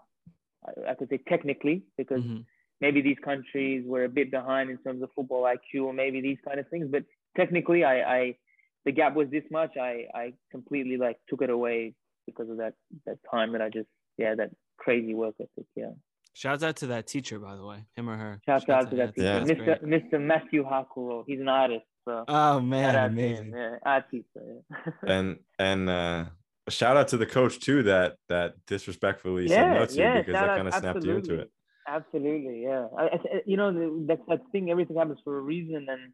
I, 0.65 0.91
I 0.91 0.95
could 0.95 1.09
say 1.09 1.19
technically 1.27 1.83
because 1.97 2.23
Mhm. 2.23 2.45
maybe 2.81 3.01
these 3.01 3.19
countries 3.19 3.85
were 3.85 4.03
a 4.05 4.09
bit 4.09 4.31
behind 4.31 4.69
in 4.69 4.77
terms 4.79 5.01
of 5.01 5.09
football 5.15 5.43
IQ 5.43 5.85
or 5.85 5.93
maybe 5.93 6.21
these 6.21 6.39
kind 6.45 6.59
of 6.59 6.67
things. 6.69 6.87
But 6.91 7.05
technically, 7.37 7.83
I, 7.83 7.95
I 8.19 8.37
the 8.85 8.91
gap 8.91 9.15
was 9.15 9.29
this 9.29 9.43
much. 9.51 9.77
I, 9.77 10.07
I 10.13 10.33
completely 10.51 10.97
like 10.97 11.17
took 11.29 11.41
it 11.41 11.49
away 11.49 11.95
because 12.25 12.49
of 12.49 12.57
that 12.57 12.73
that 13.05 13.17
time 13.31 13.53
that 13.53 13.61
I 13.61 13.69
just 13.69 13.89
yeah 14.17 14.35
that 14.35 14.51
crazy 14.77 15.13
work 15.13 15.35
ethic. 15.39 15.67
Yeah. 15.75 15.91
Shouts 16.39 16.63
out 16.63 16.77
to 16.77 16.87
that 16.87 17.05
teacher, 17.05 17.37
by 17.37 17.57
the 17.57 17.65
way, 17.65 17.79
him 17.97 18.09
or 18.09 18.15
her. 18.15 18.39
Shout 18.45 18.69
out 18.69 18.89
to 18.91 18.95
that 18.95 19.13
teacher. 19.13 19.27
Yeah. 19.27 19.41
Mr. 19.41 19.83
Mr. 19.83 20.21
Matthew 20.21 20.63
Hakuro. 20.63 21.25
He's 21.27 21.41
an 21.41 21.49
artist. 21.49 21.83
So 22.05 22.23
Oh 22.29 22.61
man, 22.61 22.95
out 22.95 23.09
amazing. 23.09 23.51
Yeah, 23.53 23.75
artist. 23.85 24.29
Yeah. 24.35 24.79
and 25.15 25.39
and 25.59 25.89
uh 25.89 26.25
shout 26.69 26.95
out 26.95 27.09
to 27.09 27.17
the 27.17 27.25
coach 27.25 27.59
too 27.59 27.83
that 27.83 28.15
that 28.29 28.53
disrespectfully 28.67 29.49
said 29.49 29.55
yeah, 29.55 29.73
no 29.73 29.85
to 29.85 29.93
you 29.93 30.01
yeah. 30.01 30.17
because 30.19 30.33
that 30.33 30.55
kind 30.55 30.67
of 30.69 30.73
snapped 30.75 31.03
you 31.03 31.17
into 31.17 31.39
it 31.41 31.51
Absolutely, 31.87 32.61
yeah. 32.63 32.85
I, 32.97 33.03
I, 33.03 33.17
you 33.45 33.57
know, 33.57 33.73
the- 33.73 34.05
that's 34.07 34.21
that 34.29 34.41
thing. 34.53 34.69
Everything 34.69 34.95
happens 34.95 35.19
for 35.25 35.39
a 35.39 35.41
reason, 35.41 35.87
and 35.89 36.13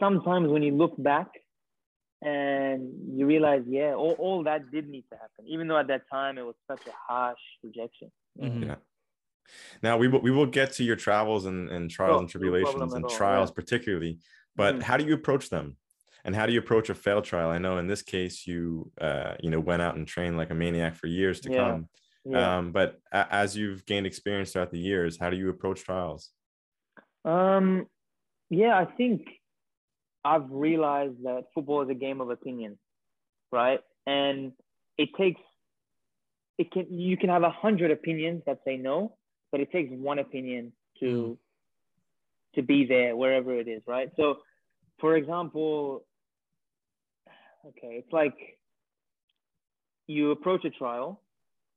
sometimes 0.00 0.48
when 0.48 0.62
you 0.62 0.74
look 0.74 0.94
back 0.96 1.28
and 2.22 2.88
you 3.14 3.26
realize, 3.26 3.62
yeah, 3.66 3.92
all, 3.94 4.12
all 4.18 4.42
that 4.44 4.70
did 4.70 4.88
need 4.88 5.04
to 5.12 5.16
happen, 5.16 5.44
even 5.46 5.68
though 5.68 5.78
at 5.78 5.88
that 5.88 6.02
time 6.10 6.38
it 6.38 6.46
was 6.46 6.54
such 6.70 6.80
a 6.86 6.92
harsh 7.08 7.38
rejection. 7.62 8.10
Yeah. 8.36 8.48
Mhm. 8.48 8.66
Yeah. 8.66 8.74
Now 9.82 9.96
we 9.98 10.08
will 10.08 10.20
we 10.20 10.30
will 10.30 10.46
get 10.46 10.72
to 10.74 10.84
your 10.84 10.96
travels 10.96 11.46
and, 11.46 11.68
and 11.68 11.90
trials 11.90 12.16
Oh, 12.16 12.20
and 12.20 12.28
tribulations 12.28 12.92
at 12.92 12.96
and 12.96 13.04
all, 13.04 13.10
trials 13.10 13.50
yeah. 13.50 13.54
particularly, 13.54 14.18
but 14.56 14.76
Mhm. 14.76 14.82
how 14.82 14.96
do 14.96 15.04
you 15.04 15.14
approach 15.14 15.50
them? 15.50 15.76
And 16.24 16.36
how 16.36 16.46
do 16.46 16.52
you 16.52 16.60
approach 16.60 16.88
a 16.88 16.94
failed 16.94 17.24
trial? 17.24 17.50
I 17.50 17.58
know 17.58 17.78
in 17.78 17.88
this 17.88 18.02
case 18.02 18.46
you 18.46 18.92
uh 19.00 19.34
you 19.40 19.50
know 19.50 19.60
went 19.60 19.82
out 19.82 19.96
and 19.96 20.06
trained 20.06 20.36
like 20.36 20.50
a 20.50 20.54
maniac 20.54 20.94
for 20.94 21.06
years 21.08 21.40
to 21.40 21.50
Yeah. 21.50 21.56
come. 21.56 21.88
Yeah. 22.24 22.58
Um, 22.58 22.72
but 22.72 23.00
a- 23.12 23.34
as 23.34 23.56
you've 23.56 23.84
gained 23.86 24.06
experience 24.06 24.52
throughout 24.52 24.70
the 24.70 24.78
years, 24.78 25.18
how 25.18 25.30
do 25.30 25.36
you 25.36 25.48
approach 25.50 25.82
trials? 25.82 26.30
Um, 27.24 27.86
yeah, 28.50 28.78
I 28.78 28.84
think 28.84 29.28
I've 30.24 30.50
realized 30.50 31.24
that 31.24 31.46
football 31.54 31.82
is 31.82 31.88
a 31.90 31.94
game 31.94 32.20
of 32.20 32.30
opinion, 32.30 32.78
right? 33.50 33.80
And 34.06 34.52
it 34.96 35.08
takes 35.16 35.40
it 36.58 36.70
can 36.70 36.86
you 36.92 37.16
can 37.16 37.30
have 37.30 37.42
a 37.42 37.50
hundred 37.50 37.90
opinions 37.90 38.42
that 38.46 38.60
say 38.64 38.76
no, 38.76 39.16
but 39.52 39.60
it 39.60 39.70
takes 39.70 39.92
one 39.92 40.18
opinion 40.18 40.72
to 40.98 41.38
to 42.54 42.62
be 42.62 42.84
there 42.84 43.16
wherever 43.16 43.58
it 43.58 43.68
is, 43.68 43.82
right? 43.86 44.10
So, 44.16 44.38
for 44.98 45.16
example, 45.16 46.04
okay, 47.66 48.02
it's 48.02 48.12
like 48.12 48.34
you 50.06 50.32
approach 50.32 50.64
a 50.64 50.70
trial 50.70 51.20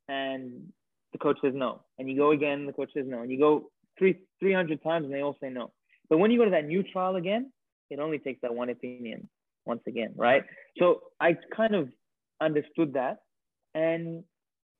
and 0.09 0.71
the 1.11 1.17
coach 1.17 1.37
says 1.41 1.53
no, 1.55 1.81
and 1.99 2.09
you 2.09 2.17
go 2.17 2.31
again, 2.31 2.65
the 2.65 2.73
coach 2.73 2.89
says 2.93 3.05
no, 3.07 3.21
and 3.21 3.31
you 3.31 3.37
go 3.37 3.69
three 3.97 4.19
three 4.39 4.53
hundred 4.53 4.81
times 4.83 5.05
and 5.05 5.13
they 5.13 5.21
all 5.21 5.37
say 5.41 5.49
no. 5.49 5.71
But 6.09 6.17
when 6.17 6.31
you 6.31 6.37
go 6.37 6.45
to 6.45 6.51
that 6.51 6.65
new 6.65 6.83
trial 6.83 7.15
again, 7.15 7.51
it 7.89 7.99
only 7.99 8.19
takes 8.19 8.41
that 8.41 8.53
one 8.53 8.69
opinion 8.69 9.29
once 9.65 9.81
again, 9.87 10.13
right? 10.15 10.43
So 10.77 11.01
I 11.19 11.37
kind 11.55 11.75
of 11.75 11.89
understood 12.41 12.93
that, 12.93 13.19
and 13.73 14.23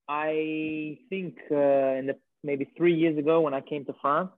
I 0.07 0.99
think 1.09 1.37
uh, 1.51 1.55
in 1.99 2.07
the 2.07 2.17
maybe 2.45 2.65
three 2.77 2.93
years 2.95 3.17
ago 3.17 3.41
when 3.41 3.53
I 3.53 3.61
came 3.61 3.83
to 3.85 3.95
France 4.01 4.31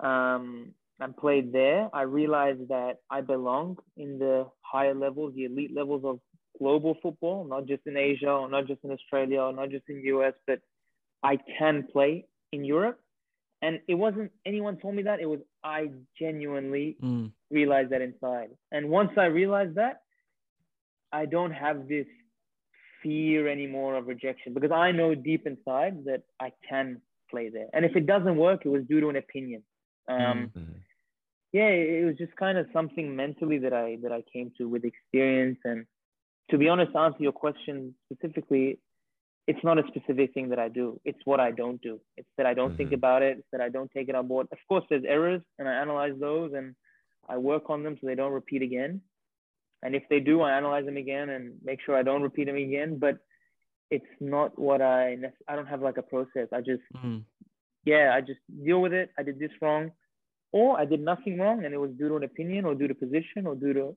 um, 0.00 0.72
and 1.00 1.16
played 1.16 1.52
there, 1.52 1.88
I 1.92 2.02
realized 2.02 2.68
that 2.68 2.98
I 3.10 3.20
belong 3.22 3.78
in 3.96 4.18
the 4.18 4.46
higher 4.60 4.94
levels, 4.94 5.34
the 5.34 5.44
elite 5.46 5.74
levels 5.74 6.02
of 6.04 6.20
global 6.58 6.96
football, 7.02 7.44
not 7.44 7.66
just 7.66 7.82
in 7.86 7.96
Asia 7.96 8.30
or 8.30 8.48
not 8.48 8.66
just 8.66 8.84
in 8.84 8.90
Australia 8.90 9.40
or 9.40 9.52
not 9.52 9.70
just 9.70 9.84
in 9.88 9.96
the 9.96 10.08
US, 10.16 10.34
but 10.46 10.60
I 11.22 11.38
can 11.58 11.86
play 11.92 12.26
in 12.52 12.64
Europe. 12.64 13.00
And 13.62 13.80
it 13.88 13.94
wasn't 13.94 14.30
anyone 14.46 14.76
told 14.78 14.94
me 14.94 15.02
that. 15.04 15.20
It 15.20 15.28
was 15.34 15.40
I 15.64 15.90
genuinely 16.18 16.96
Mm. 17.02 17.32
realized 17.50 17.90
that 17.90 18.02
inside. 18.02 18.50
And 18.72 18.88
once 18.88 19.12
I 19.16 19.26
realized 19.26 19.74
that, 19.74 20.02
I 21.12 21.26
don't 21.26 21.52
have 21.52 21.88
this 21.88 22.06
fear 23.02 23.48
anymore 23.48 23.96
of 23.96 24.06
rejection 24.06 24.54
because 24.54 24.70
I 24.70 24.92
know 24.92 25.14
deep 25.14 25.46
inside 25.46 26.04
that 26.04 26.22
I 26.40 26.52
can 26.68 27.00
play 27.30 27.48
there. 27.48 27.68
And 27.72 27.84
if 27.84 27.96
it 27.96 28.06
doesn't 28.06 28.36
work, 28.36 28.60
it 28.64 28.68
was 28.68 28.84
due 28.86 29.00
to 29.00 29.08
an 29.08 29.16
opinion. 29.16 29.62
Um, 30.08 30.50
Mhm. 30.56 30.80
yeah, 31.52 31.68
it 31.68 32.04
was 32.04 32.16
just 32.16 32.34
kind 32.36 32.58
of 32.58 32.66
something 32.72 33.16
mentally 33.16 33.58
that 33.58 33.72
I 33.72 33.96
that 34.02 34.12
I 34.12 34.22
came 34.32 34.52
to 34.58 34.68
with 34.68 34.84
experience. 34.84 35.58
And 35.64 35.86
to 36.50 36.58
be 36.58 36.68
honest, 36.68 36.92
to 36.92 36.98
answer 36.98 37.22
your 37.22 37.32
question 37.32 37.94
specifically, 38.06 38.78
it's 39.46 39.64
not 39.64 39.78
a 39.78 39.86
specific 39.88 40.32
thing 40.34 40.48
that 40.50 40.58
I 40.58 40.68
do. 40.68 41.00
It's 41.04 41.24
what 41.24 41.40
I 41.40 41.50
don't 41.50 41.80
do. 41.82 42.00
It's 42.16 42.28
that 42.36 42.46
I 42.46 42.54
don't 42.54 42.76
think 42.76 42.90
Mhm. 42.90 43.00
about 43.00 43.22
it. 43.22 43.38
It's 43.38 43.50
that 43.52 43.60
I 43.60 43.68
don't 43.68 43.90
take 43.90 44.08
it 44.08 44.14
on 44.14 44.28
board. 44.28 44.46
Of 44.52 44.58
course, 44.68 44.84
there's 44.88 45.04
errors, 45.04 45.42
and 45.58 45.68
I 45.68 45.74
analyze 45.74 46.16
those 46.18 46.52
and 46.52 46.76
I 47.28 47.36
work 47.38 47.70
on 47.70 47.82
them 47.82 47.96
so 47.96 48.06
they 48.06 48.14
don't 48.14 48.32
repeat 48.32 48.62
again. 48.62 49.02
And 49.82 49.94
if 49.94 50.04
they 50.08 50.20
do, 50.20 50.42
I 50.42 50.56
analyze 50.56 50.84
them 50.84 50.96
again 50.96 51.30
and 51.30 51.58
make 51.62 51.80
sure 51.80 51.96
I 51.96 52.02
don't 52.02 52.22
repeat 52.22 52.44
them 52.44 52.56
again. 52.56 52.98
But 52.98 53.18
it's 53.90 54.06
not 54.20 54.58
what 54.58 54.80
I 54.80 55.16
I 55.48 55.56
don't 55.56 55.66
have 55.66 55.82
like 55.82 55.98
a 55.98 56.02
process. 56.02 56.48
I 56.52 56.60
just 56.60 56.82
Mm. 56.96 57.24
yeah, 57.84 58.12
I 58.14 58.20
just 58.20 58.40
deal 58.64 58.80
with 58.80 58.92
it. 58.92 59.10
I 59.18 59.22
did 59.22 59.38
this 59.38 59.50
wrong, 59.62 59.92
or 60.52 60.78
I 60.78 60.84
did 60.84 61.00
nothing 61.00 61.38
wrong, 61.38 61.64
and 61.64 61.72
it 61.74 61.78
was 61.78 61.92
due 61.92 62.08
to 62.08 62.16
an 62.16 62.24
opinion, 62.24 62.64
or 62.64 62.74
due 62.74 62.88
to 62.88 62.94
position, 62.94 63.46
or 63.46 63.54
due 63.54 63.72
to 63.74 63.96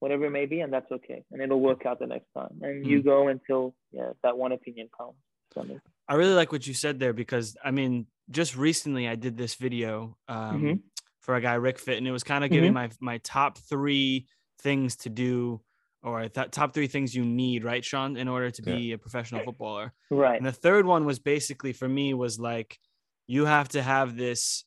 whatever 0.00 0.26
it 0.26 0.30
may 0.30 0.46
be, 0.46 0.60
and 0.60 0.72
that's 0.72 0.90
okay, 0.92 1.24
and 1.30 1.42
it'll 1.42 1.60
work 1.60 1.84
out 1.84 1.98
the 1.98 2.06
next 2.06 2.28
time. 2.32 2.58
And 2.62 2.86
you 2.86 3.02
go 3.02 3.28
until 3.28 3.74
yeah 3.92 4.10
that 4.22 4.36
one 4.38 4.52
opinion 4.52 4.88
comes. 4.96 5.16
So, 5.54 5.64
I 6.08 6.14
really 6.14 6.34
like 6.34 6.52
what 6.52 6.66
you 6.66 6.74
said 6.74 6.98
there 6.98 7.12
because 7.12 7.56
I 7.64 7.70
mean, 7.70 8.06
just 8.30 8.56
recently 8.56 9.08
I 9.08 9.14
did 9.14 9.36
this 9.36 9.54
video 9.56 10.16
um, 10.28 10.62
Mhm. 10.62 10.80
for 11.20 11.34
a 11.36 11.40
guy 11.40 11.54
Rick 11.54 11.78
Fit, 11.78 11.98
and 11.98 12.06
it 12.08 12.12
was 12.12 12.24
kind 12.24 12.44
of 12.44 12.50
giving 12.50 12.72
my 12.72 12.90
my 13.00 13.18
top 13.18 13.58
three 13.58 14.26
things 14.60 14.96
to 14.96 15.10
do, 15.10 15.60
or 16.02 16.28
th- 16.28 16.50
top 16.50 16.72
three 16.74 16.86
things 16.86 17.14
you 17.14 17.24
need, 17.24 17.64
right, 17.64 17.84
Sean, 17.84 18.16
in 18.16 18.28
order 18.28 18.50
to 18.50 18.62
Yeah. 18.64 18.76
be 18.76 18.92
a 18.92 18.98
professional 18.98 19.42
footballer. 19.44 19.92
right, 20.10 20.36
And 20.36 20.46
the 20.46 20.52
third 20.52 20.86
one 20.86 21.04
was 21.04 21.18
basically 21.18 21.72
for 21.72 21.88
me 21.88 22.14
was 22.14 22.38
like 22.38 22.78
you 23.26 23.44
have 23.44 23.68
to 23.70 23.82
have 23.82 24.16
this 24.16 24.64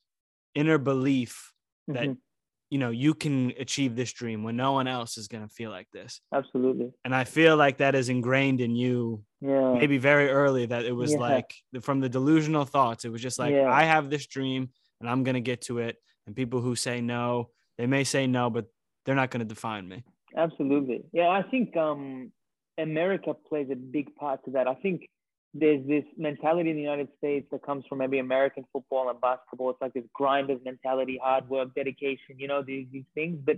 inner 0.53 0.77
belief 0.77 1.53
that 1.87 2.09
Mhm. 2.09 2.17
you 2.69 2.77
know 2.77 2.89
you 2.91 3.13
can 3.13 3.51
achieve 3.57 3.95
this 3.95 4.13
dream 4.13 4.43
when 4.43 4.55
no 4.55 4.73
one 4.73 4.87
else 4.87 5.17
is 5.17 5.27
going 5.27 5.41
to 5.47 5.53
feel 5.53 5.71
like 5.71 5.89
this. 5.91 6.21
absolutely, 6.33 6.91
And 7.03 7.15
I 7.15 7.23
feel 7.23 7.57
like 7.57 7.77
that 7.77 7.95
is 7.95 8.09
ingrained 8.09 8.61
in 8.61 8.75
you 8.75 9.23
yeah, 9.41 9.73
maybe 9.73 9.97
very 9.97 10.29
early 10.29 10.65
that 10.67 10.85
it 10.85 10.91
was 10.91 11.13
Yeah. 11.13 11.19
like 11.19 11.55
from 11.81 11.99
the 12.01 12.09
delusional 12.09 12.65
thoughts 12.65 13.03
it 13.05 13.09
was 13.11 13.21
just 13.21 13.39
like 13.39 13.53
Yeah. 13.53 13.71
i 13.71 13.83
have 13.83 14.09
this 14.11 14.27
dream 14.27 14.69
and 14.99 15.09
i'm 15.09 15.23
going 15.23 15.33
to 15.33 15.41
get 15.41 15.61
to 15.61 15.79
it 15.79 15.97
and 16.27 16.35
people 16.35 16.61
who 16.61 16.75
say 16.75 17.01
no 17.01 17.49
they 17.79 17.87
may 17.87 18.03
say 18.03 18.27
no 18.27 18.49
but 18.51 18.67
they're 19.05 19.15
not 19.15 19.31
going 19.31 19.39
to 19.39 19.45
define 19.55 19.87
me 19.87 20.03
absolutely, 20.35 21.03
yeah. 21.11 21.27
I 21.29 21.43
think 21.43 21.75
um, 21.77 22.31
America 22.77 23.33
plays 23.33 23.69
a 23.71 23.75
big 23.75 24.15
part 24.15 24.43
to 24.45 24.51
that. 24.51 24.67
I 24.67 24.75
think 24.75 25.07
there's 25.53 25.85
this 25.85 26.05
mentality 26.17 26.69
in 26.69 26.77
the 26.77 26.81
United 26.81 27.09
States 27.17 27.47
that 27.51 27.61
comes 27.63 27.83
from 27.87 27.97
maybe 27.97 28.19
American 28.19 28.65
football 28.71 29.09
and 29.09 29.19
basketball. 29.19 29.71
It's 29.71 29.81
like 29.81 29.93
this 29.93 30.05
grinders 30.13 30.59
mentality, 30.63 31.19
hard 31.21 31.49
work, 31.49 31.75
dedication, 31.75 32.37
you 32.37 32.47
know, 32.47 32.61
these, 32.63 32.87
these 32.91 33.03
things. 33.13 33.37
But 33.45 33.57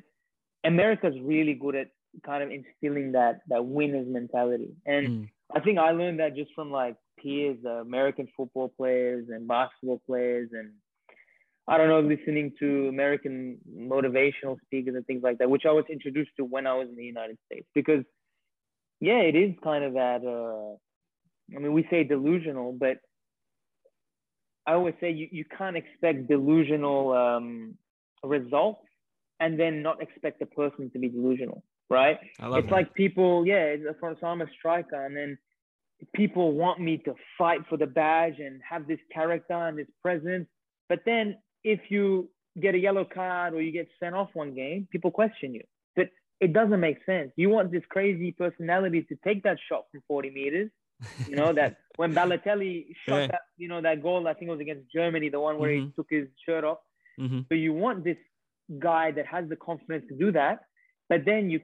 America's 0.64 1.16
really 1.22 1.54
good 1.54 1.76
at 1.76 1.90
kind 2.26 2.44
of 2.44 2.50
instilling 2.52 3.12
that 3.14 3.42
that 3.48 3.66
winners 3.66 4.08
mentality. 4.08 4.72
And 4.86 5.08
Mm. 5.08 5.30
I 5.56 5.60
think 5.60 5.78
I 5.78 5.92
learned 5.92 6.20
that 6.20 6.36
just 6.36 6.52
from 6.56 6.72
like 6.72 6.96
peers, 7.20 7.58
uh, 7.66 7.82
American 7.82 8.28
football 8.36 8.70
players 8.70 9.30
and 9.30 9.48
basketball 9.48 10.02
players, 10.06 10.50
and 10.52 10.72
I 11.68 11.78
don't 11.78 11.88
know, 11.88 12.02
listening 12.02 12.54
to 12.60 12.90
American 12.90 13.58
motivational 13.74 14.58
speakers 14.66 14.96
and 14.96 15.06
things 15.06 15.24
like 15.24 15.38
that, 15.38 15.50
which 15.50 15.64
I 15.66 15.72
was 15.72 15.86
introduced 15.90 16.32
to 16.38 16.44
when 16.44 16.68
I 16.68 16.74
was 16.74 16.90
in 16.90 16.96
the 16.96 17.06
United 17.06 17.38
States. 17.46 17.66
Because, 17.74 18.04
yeah, 19.00 19.20
it 19.20 19.36
is 19.36 19.54
kind 19.64 19.84
of 19.84 19.94
that. 19.94 20.26
Uh, 20.26 20.76
I 21.56 21.60
mean, 21.60 21.74
we 21.74 21.88
say 21.90 22.04
delusional, 22.04 22.74
but 22.74 22.98
I 24.68 24.74
always 24.74 24.96
say 25.00 25.12
you, 25.12 25.28
you 25.32 25.46
can't 25.58 25.78
expect 25.78 26.28
delusional 26.28 27.14
um, 27.14 27.76
results 28.24 28.82
and 29.40 29.60
then 29.60 29.82
not 29.82 30.02
expect 30.02 30.40
the 30.40 30.46
person 30.46 30.90
to 30.92 31.00
be 31.00 31.10
delusional, 31.10 31.64
right? 31.90 32.18
i 32.40 32.48
love 32.48 32.60
it's 32.60 32.70
that. 32.70 32.74
like 32.74 32.94
people, 32.94 33.46
yeah, 33.46 33.76
so 34.02 34.28
I'm 34.28 34.42
a 34.42 34.48
striker, 34.58 35.06
and 35.06 35.16
then 35.16 35.38
people 36.14 36.54
want 36.54 36.80
me 36.80 36.98
to 37.06 37.14
fight 37.38 37.60
for 37.70 37.78
the 37.78 37.88
badge 37.88 38.40
and 38.40 38.62
have 38.70 38.88
this 38.88 39.00
character 39.14 39.54
and 39.54 39.78
this 39.78 39.88
presence. 40.02 40.48
But 40.90 41.00
then 41.06 41.38
if 41.64 41.80
you 41.90 42.30
get 42.60 42.76
a 42.76 42.78
yellow 42.78 43.06
card 43.06 43.54
or 43.54 43.62
you 43.62 43.72
get 43.72 43.88
sent 44.00 44.16
off 44.16 44.30
one 44.34 44.54
game, 44.54 44.88
people 44.92 45.12
question 45.12 45.54
you. 45.54 45.64
But 45.96 46.10
it 46.40 46.54
doesn't 46.54 46.80
make 46.80 47.04
sense. 47.06 47.32
You 47.36 47.50
want 47.50 47.72
this 47.72 47.84
crazy 47.90 48.32
personality 48.32 49.04
to 49.04 49.16
take 49.24 49.44
that 49.44 49.58
shot 49.70 49.86
from 49.92 50.02
40 50.08 50.30
meters. 50.32 50.70
You 51.26 51.36
know 51.36 51.54
that 51.54 51.76
when 51.96 52.14
Balotelli 52.14 52.88
shot 53.08 53.22
Yeah. 53.22 53.28
that, 53.32 53.42
you 53.58 53.68
know 53.68 53.82
that 53.82 54.02
goal, 54.02 54.28
I 54.28 54.34
think 54.34 54.50
it 54.50 54.52
was 54.52 54.60
against 54.62 54.92
Germany, 54.92 55.30
the 55.30 55.40
one 55.40 55.58
where 55.60 55.72
he 55.72 55.82
Mhm. 55.82 55.96
took 55.96 56.08
his 56.10 56.28
shirt 56.46 56.64
off. 56.64 56.80
hmm 57.18 57.42
So 57.50 57.56
you 57.56 57.74
want 57.74 58.04
this 58.04 58.18
guy 58.80 59.12
that 59.12 59.26
has 59.28 59.48
the 59.50 59.56
confidence 59.56 60.06
to 60.10 60.16
do 60.16 60.32
that, 60.32 60.60
but 61.10 61.26
then 61.26 61.50
you, 61.50 61.62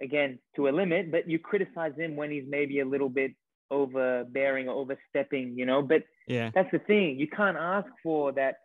again, 0.00 0.38
to 0.56 0.68
a 0.68 0.70
limit, 0.70 1.10
but 1.10 1.28
you 1.28 1.38
criticize 1.38 1.94
him 1.96 2.16
when 2.16 2.30
he's 2.30 2.44
maybe 2.48 2.80
a 2.80 2.84
little 2.84 3.08
bit 3.08 3.32
overbearing 3.70 4.68
or 4.68 4.74
overstepping, 4.76 5.56
you 5.58 5.66
know. 5.66 5.82
But 5.82 6.04
Yeah. 6.26 6.50
that's 6.54 6.70
the 6.70 6.78
thing. 6.80 7.18
You 7.18 7.28
can't 7.28 7.56
ask 7.56 7.88
for 8.02 8.32
that 8.32 8.56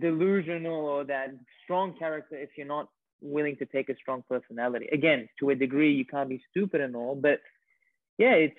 delusional 0.00 0.84
or 0.86 1.04
that 1.04 1.28
strong 1.64 1.94
character 1.98 2.36
if 2.36 2.50
you're 2.56 2.66
not 2.66 2.88
willing 3.20 3.56
to 3.56 3.66
take 3.66 3.88
a 3.88 3.96
strong 3.96 4.22
personality. 4.28 4.88
Again, 4.92 5.28
to 5.38 5.50
a 5.50 5.54
degree, 5.54 5.92
you 5.94 6.04
can't 6.04 6.28
be 6.28 6.42
stupid 6.50 6.80
and 6.80 6.94
all, 6.96 7.14
but 7.14 7.40
yeah, 8.18 8.32
it's 8.34 8.58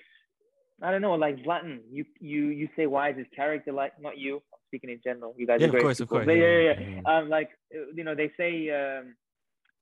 I 0.82 0.90
don't 0.90 1.02
know, 1.02 1.14
like 1.14 1.36
Zlatan. 1.44 1.80
You 1.90 2.04
you 2.20 2.46
you 2.60 2.68
say 2.76 2.86
why 2.86 3.10
is 3.10 3.16
his 3.18 3.26
character 3.34 3.72
like 3.72 3.92
not 4.00 4.18
you? 4.18 4.36
I'm 4.52 4.60
speaking 4.68 4.90
in 4.90 5.00
general. 5.04 5.34
You 5.38 5.46
guys 5.46 5.60
Yeah, 5.60 5.66
are 5.66 5.68
of 5.68 5.72
great. 5.72 5.82
course, 5.82 6.00
of 6.00 6.08
course, 6.08 6.26
But 6.26 6.32
yeah, 6.32 6.44
yeah, 6.44 6.58
yeah, 6.58 6.74
yeah. 6.80 7.00
yeah. 7.06 7.18
Um, 7.18 7.28
like 7.28 7.50
uh, 7.74 7.78
you 7.94 8.04
know, 8.04 8.14
they 8.14 8.30
say, 8.36 8.52
um, 8.70 9.14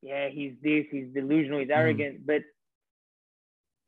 yeah, 0.02 0.28
he's 0.28 0.52
this, 0.62 0.84
he's 0.90 1.08
delusional, 1.14 1.60
he's 1.60 1.70
arrogant, 1.70 2.26
but. 2.26 2.42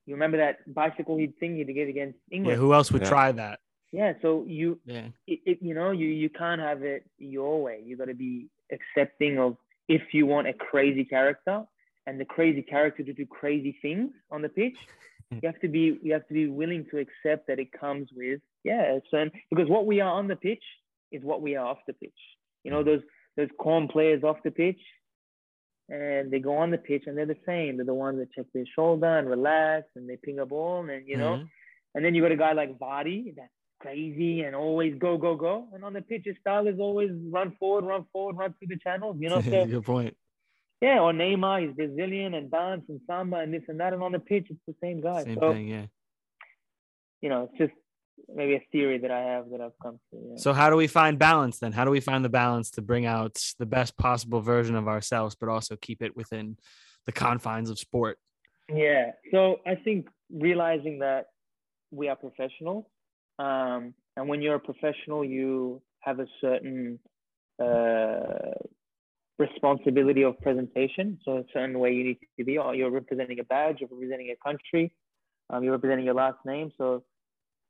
You 0.07 0.13
remember 0.17 0.37
that 0.37 0.57
bicycle 0.73 1.17
he'd 1.17 1.39
thing 1.39 1.57
he 1.57 1.65
did 1.65 1.89
against 1.89 2.19
England. 2.31 2.59
Yeah. 2.59 2.61
Who 2.61 2.75
else 2.75 2.93
would 2.93 3.01
Yeah. 3.01 3.09
try 3.09 3.33
that? 3.33 3.61
Yeah 3.99 4.13
so 4.23 4.29
you 4.59 4.69
Yeah. 4.97 5.09
it, 5.33 5.39
it, 5.51 5.59
you 5.69 5.75
know 5.79 5.91
you 6.01 6.09
you 6.23 6.31
can't 6.43 6.61
have 6.69 6.81
it 6.95 7.03
your 7.19 7.55
way 7.67 7.77
you 7.89 7.97
got 8.03 8.11
to 8.15 8.19
be 8.29 8.35
accepting 8.77 9.35
of 9.45 9.51
if 9.97 10.03
you 10.17 10.25
want 10.35 10.47
a 10.49 10.55
crazy 10.71 11.05
character 11.15 11.57
and 12.07 12.15
the 12.23 12.29
crazy 12.37 12.63
character 12.75 13.03
to 13.09 13.13
do 13.21 13.25
crazy 13.41 13.75
things 13.85 14.11
on 14.35 14.41
the 14.47 14.53
pitch 14.61 14.79
you 15.41 15.47
have 15.51 15.61
to 15.67 15.69
be 15.77 15.85
you 16.05 16.13
have 16.17 16.27
to 16.31 16.35
be 16.41 16.47
willing 16.61 16.83
to 16.91 16.97
accept 17.05 17.43
that 17.49 17.59
it 17.65 17.71
comes 17.85 18.07
with 18.21 18.41
yeah 18.71 18.99
certain 19.11 19.33
because 19.51 19.69
what 19.75 19.85
we 19.91 19.97
are 20.07 20.15
on 20.21 20.27
the 20.33 20.37
pitch 20.49 20.67
is 21.17 21.23
what 21.31 21.41
we 21.47 21.51
are 21.59 21.67
off 21.71 21.83
the 21.87 21.97
pitch 22.05 22.21
you 22.65 22.71
know 22.73 22.83
those 22.89 23.03
those 23.37 23.53
calm 23.65 23.85
players 23.95 24.23
off 24.29 24.39
the 24.45 24.51
pitch 24.65 24.83
and 25.89 26.31
they 26.33 26.41
go 26.49 26.57
on 26.57 26.71
the 26.71 26.79
pitch 26.91 27.05
and 27.07 27.15
they're 27.17 27.35
the 27.37 27.45
same 27.51 27.77
they're 27.77 27.85
the 27.95 27.95
ones 28.07 28.19
that 28.19 28.33
check 28.37 28.47
their 28.55 28.65
shoulder 28.77 29.13
and 29.19 29.29
relax 29.29 29.87
and 29.97 30.05
they 30.09 30.17
ping 30.27 30.39
a 30.39 30.47
ball 30.47 30.89
and 30.89 31.07
you 31.07 31.19
know 31.23 31.35
Mhm. 31.37 31.49
and 31.95 32.05
then 32.05 32.15
you 32.15 32.23
got 32.23 32.33
a 32.33 32.37
guy 32.45 32.53
like 32.53 32.79
Vardy 32.79 33.35
that's 33.39 33.54
crazy 33.85 34.41
and 34.41 34.57
always 34.57 34.95
go, 34.99 35.19
go, 35.19 35.37
go. 35.37 35.69
And 35.75 35.85
on 35.85 35.93
the 35.93 36.01
pitch, 36.01 36.23
his 36.25 36.37
style 36.41 36.67
is 36.67 36.81
always 36.81 37.11
run 37.31 37.55
forward, 37.59 37.85
run 37.85 38.07
forward, 38.13 38.37
run 38.37 38.55
through 38.59 38.69
the 38.69 38.79
channels, 38.79 39.17
you 39.21 39.29
know? 39.29 39.41
So, 39.45 39.67
Good 39.67 39.85
point. 39.85 40.17
yeah, 40.81 41.01
or 41.01 41.13
Neymar, 41.13 41.67
he's 41.67 41.77
Brazilian 41.77 42.33
and 42.33 42.51
dance 42.51 42.85
and 42.89 43.01
samba 43.07 43.37
and 43.39 43.53
this 43.53 43.63
and 43.69 43.79
that. 43.81 43.93
And 43.93 44.03
on 44.03 44.13
the 44.13 44.19
pitch, 44.19 44.47
it's 44.49 44.61
the 44.67 44.75
same 44.83 45.03
guy. 45.03 45.25
Same 45.25 45.39
so, 45.39 45.53
thing. 45.53 45.69
Yeah. 45.69 45.87
you 47.21 47.29
know, 47.29 47.51
it's 47.51 47.59
just 47.59 47.73
maybe 48.35 48.55
a 48.55 48.67
theory 48.73 48.99
that 48.99 49.11
I 49.11 49.21
have 49.21 49.51
that 49.51 49.61
I've 49.61 49.79
come 49.83 50.01
to. 50.11 50.17
Yeah. 50.17 50.37
So 50.37 50.55
how 50.55 50.71
do 50.71 50.77
we 50.77 50.87
find 50.87 51.19
balance 51.19 51.59
then? 51.59 51.73
How 51.73 51.85
do 51.85 51.91
we 51.91 52.01
find 52.01 52.25
the 52.25 52.31
balance 52.31 52.71
to 52.73 52.83
bring 52.83 53.05
out 53.05 53.39
the 53.59 53.67
best 53.67 53.99
possible 53.99 54.41
version 54.41 54.77
of 54.77 54.89
ourselves, 54.89 55.37
but 55.39 55.51
also 55.51 55.77
keep 55.77 56.01
it 56.03 56.17
within 56.17 56.57
the 57.05 57.13
confines 57.13 57.69
of 57.69 57.79
sport? 57.79 58.19
Yeah. 58.73 59.11
So 59.31 59.61
I 59.67 59.75
think 59.75 60.09
realizing 60.33 61.01
that 61.01 61.27
we 61.91 62.09
are 62.09 62.17
professionals, 62.17 62.87
um, 63.39 63.95
and 64.17 64.29
when 64.29 64.43
you're 64.43 64.57
a 64.57 64.61
professional, 64.61 65.25
you 65.25 65.83
have 66.01 66.21
a 66.21 66.27
certain 66.41 66.99
uh, 67.63 68.53
responsibility 69.39 70.23
of 70.23 70.39
presentation. 70.41 71.19
So 71.25 71.39
a 71.39 71.45
certain 71.53 71.79
way 71.79 71.93
you 71.93 72.05
need 72.05 72.19
to 72.39 72.45
be. 72.45 72.59
Or 72.59 72.75
you're 72.75 72.91
representing 72.91 73.41
a 73.41 73.45
badge. 73.45 73.79
You're 73.81 73.91
representing 73.91 74.31
a 74.31 74.49
country. 74.49 74.95
Um, 75.51 75.63
you're 75.63 75.73
representing 75.73 76.05
your 76.05 76.15
last 76.15 76.39
name. 76.45 76.71
So 76.79 77.05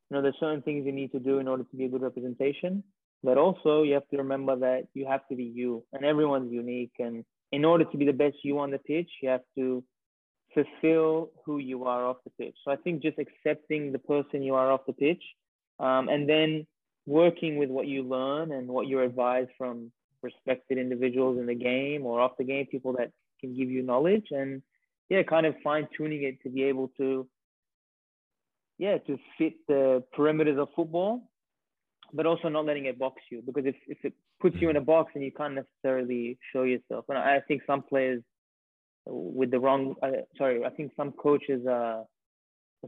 you 0.09 0.15
know 0.15 0.21
there's 0.21 0.35
certain 0.39 0.61
things 0.61 0.85
you 0.85 0.91
need 0.91 1.11
to 1.13 1.19
do 1.19 1.39
in 1.39 1.47
order 1.47 1.63
to 1.63 1.75
be 1.75 1.85
a 1.85 1.89
good 1.89 2.01
representation. 2.01 2.83
But 3.23 3.37
also 3.37 3.81
you 3.81 3.93
have 3.95 4.07
to 4.09 4.17
remember 4.17 4.55
that 4.57 4.87
you 4.93 5.07
have 5.07 5.27
to 5.29 5.35
be 5.35 5.43
you, 5.43 5.83
and 5.93 6.05
everyone's 6.05 6.51
unique. 6.51 6.93
And 6.99 7.25
in 7.51 7.65
order 7.65 7.85
to 7.85 7.97
be 7.97 8.05
the 8.05 8.13
best 8.13 8.35
you 8.43 8.59
on 8.59 8.69
the 8.69 8.77
pitch, 8.77 9.09
you 9.21 9.29
have 9.29 9.41
to 9.57 9.83
fulfill 10.53 11.31
who 11.45 11.57
you 11.57 11.85
are 11.85 12.05
off 12.05 12.17
the 12.23 12.31
pitch. 12.43 12.55
So 12.63 12.71
I 12.71 12.75
think 12.77 13.01
just 13.01 13.17
accepting 13.17 13.91
the 13.91 13.99
person 13.99 14.43
you 14.43 14.55
are 14.55 14.71
off 14.71 14.81
the 14.85 14.93
pitch, 14.93 15.21
um, 15.79 16.09
and 16.09 16.27
then 16.27 16.65
working 17.05 17.57
with 17.57 17.69
what 17.69 17.87
you 17.87 18.03
learn 18.03 18.51
and 18.51 18.67
what 18.67 18.87
you're 18.87 19.03
advised 19.03 19.51
from 19.57 19.91
respected 20.21 20.77
individuals 20.77 21.37
in 21.39 21.45
the 21.45 21.55
game 21.55 22.05
or 22.05 22.19
off 22.19 22.31
the 22.37 22.43
game, 22.43 22.65
people 22.65 22.93
that 22.93 23.11
can 23.39 23.55
give 23.55 23.69
you 23.69 23.83
knowledge, 23.83 24.27
and 24.31 24.61
yeah, 25.09 25.21
kind 25.23 25.45
of 25.45 25.55
fine 25.63 25.87
tuning 25.95 26.23
it 26.23 26.41
to 26.43 26.49
be 26.49 26.63
able 26.63 26.89
to, 26.97 27.27
yeah, 28.77 28.97
to 28.99 29.17
fit 29.37 29.53
the 29.67 30.03
perimeters 30.17 30.57
of 30.57 30.69
football, 30.75 31.29
but 32.13 32.25
also 32.25 32.49
not 32.49 32.65
letting 32.65 32.85
it 32.85 32.97
box 32.97 33.21
you. 33.29 33.43
Because 33.45 33.65
if 33.65 33.75
if 33.87 33.97
it 34.03 34.13
puts 34.39 34.55
you 34.59 34.69
in 34.69 34.77
a 34.77 34.81
box 34.81 35.11
and 35.15 35.23
you 35.23 35.31
can't 35.31 35.53
necessarily 35.53 36.37
show 36.51 36.63
yourself, 36.63 37.05
and 37.09 37.17
I 37.17 37.39
think 37.47 37.61
some 37.67 37.83
players 37.83 38.23
with 39.05 39.51
the 39.51 39.59
wrong 39.59 39.95
uh, 40.01 40.11
sorry 40.37 40.65
i 40.65 40.69
think 40.69 40.91
some 40.97 41.11
coaches 41.11 41.65
uh 41.67 42.03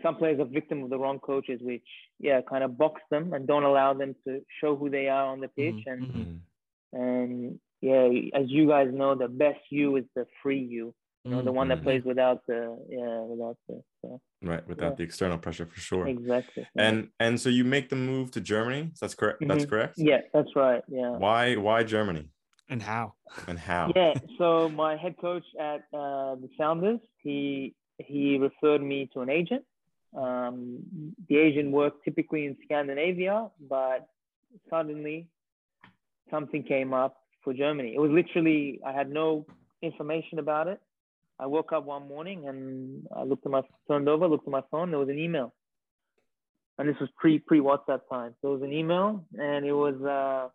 some 0.04 0.16
players 0.16 0.40
are 0.40 0.46
victim 0.46 0.84
of 0.84 0.90
the 0.90 0.98
wrong 0.98 1.20
coaches 1.20 1.60
which 1.62 1.84
yeah 2.20 2.40
kind 2.42 2.64
of 2.64 2.78
box 2.78 3.02
them 3.12 3.34
and 3.34 3.48
don't 3.48 3.64
allow 3.64 3.94
them 3.94 4.16
to 4.26 4.42
show 4.60 4.76
who 4.76 4.90
they 4.90 5.08
are 5.08 5.26
on 5.34 5.40
the 5.40 5.48
pitch 5.50 5.82
Mhm, 5.86 5.92
and 5.92 6.02
mhm. 6.08 6.40
and 6.94 7.60
yeah 7.82 8.08
as 8.40 8.46
you 8.50 8.68
guys 8.68 8.90
know 8.94 9.16
the 9.16 9.28
best 9.28 9.60
you 9.70 9.96
is 9.98 10.06
the 10.16 10.26
free 10.42 10.60
you 10.76 10.94
you 11.24 11.32
know 11.32 11.44
the 11.44 11.52
one 11.52 11.68
that 11.70 11.80
Mhm. 11.80 11.84
plays 11.84 12.04
without 12.06 12.40
the 12.48 12.62
yeah 12.90 13.20
without 13.32 13.58
the 13.68 13.84
so, 14.02 14.22
right 14.42 14.66
without 14.68 14.92
Yeah. 14.92 14.96
the 14.96 15.04
external 15.04 15.38
pressure 15.38 15.66
for 15.66 15.80
sure 15.80 16.08
exactly 16.08 16.64
yeah. 16.76 16.82
and 16.88 17.10
and 17.20 17.40
so 17.40 17.50
you 17.50 17.64
make 17.64 17.90
the 17.90 17.96
move 18.12 18.32
to 18.32 18.42
germany 18.42 18.92
that's 19.02 19.16
correct 19.16 19.40
that's 19.48 19.66
Mhm. 19.66 19.70
correct 19.70 19.96
yeah 19.98 20.22
that's 20.34 20.56
right 20.56 20.84
yeah 20.88 21.12
why 21.18 21.56
why 21.56 21.84
germany 21.84 22.26
And 22.70 22.82
how? 22.82 23.14
and 23.48 23.58
how 23.60 23.84
yeah 23.96 24.14
so 24.38 24.48
my 24.70 24.94
head 25.04 25.16
coach 25.26 25.46
at 25.60 25.82
uh, 26.02 26.36
the 26.44 26.50
Sounders 26.58 27.00
he 27.24 27.74
he 28.10 28.38
referred 28.48 28.82
me 28.92 29.00
to 29.14 29.22
an 29.26 29.30
agent 29.30 29.64
um, 30.16 30.80
the 31.28 31.38
agent 31.38 31.72
worked 31.72 32.04
typically 32.04 32.46
in 32.46 32.56
scandinavia 32.64 33.50
but 33.70 34.08
suddenly 34.70 35.28
something 36.32 36.64
came 36.64 36.94
up 36.94 37.18
for 37.44 37.54
germany. 37.54 37.94
It 37.96 38.00
was 38.00 38.12
literally 38.12 38.80
i 38.86 38.92
had 38.92 39.10
no 39.12 39.46
information 39.82 40.40
about 40.40 40.68
it. 40.68 40.80
I 41.40 41.46
woke 41.46 41.72
up 41.72 41.86
one 41.86 42.08
morning 42.08 42.48
and 42.48 43.08
i 43.16 43.24
looked 43.24 43.46
at 43.46 43.52
my 43.52 43.62
turned 43.88 44.10
over 44.10 44.28
looked 44.28 44.48
at 44.48 44.52
my 44.52 44.64
phone 44.72 44.92
there 44.92 45.00
was 45.00 45.10
an 45.10 45.20
email. 45.20 45.54
And 46.78 46.88
this 46.88 47.00
was 47.00 47.10
pre 47.18 47.40
pre 47.40 47.60
whatsapp 47.60 48.02
time. 48.10 48.36
So 48.42 48.50
it 48.50 48.60
was 48.60 48.62
an 48.62 48.74
email 48.74 49.26
and 49.38 49.66
it 49.66 49.74
was 49.74 49.96
uh 50.02 50.50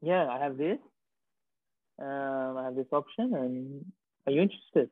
yeah 0.00 0.28
i 0.28 0.38
have 0.38 0.56
this. 0.56 0.78
Um, 1.98 2.56
I 2.58 2.64
have 2.64 2.74
this 2.74 2.86
option, 2.90 3.34
and 3.34 3.84
are 4.26 4.32
you 4.32 4.42
interested? 4.42 4.90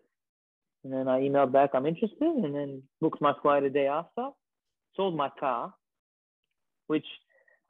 And 0.84 0.92
then 0.92 1.08
I 1.08 1.20
emailed 1.20 1.52
back, 1.52 1.70
I'm 1.74 1.86
interested, 1.86 2.20
and 2.20 2.54
then 2.54 2.82
booked 3.00 3.20
my 3.20 3.34
flight 3.42 3.62
a 3.62 3.70
day 3.70 3.86
after. 3.86 4.30
Sold 4.96 5.16
my 5.16 5.30
car, 5.40 5.74
which 6.88 7.06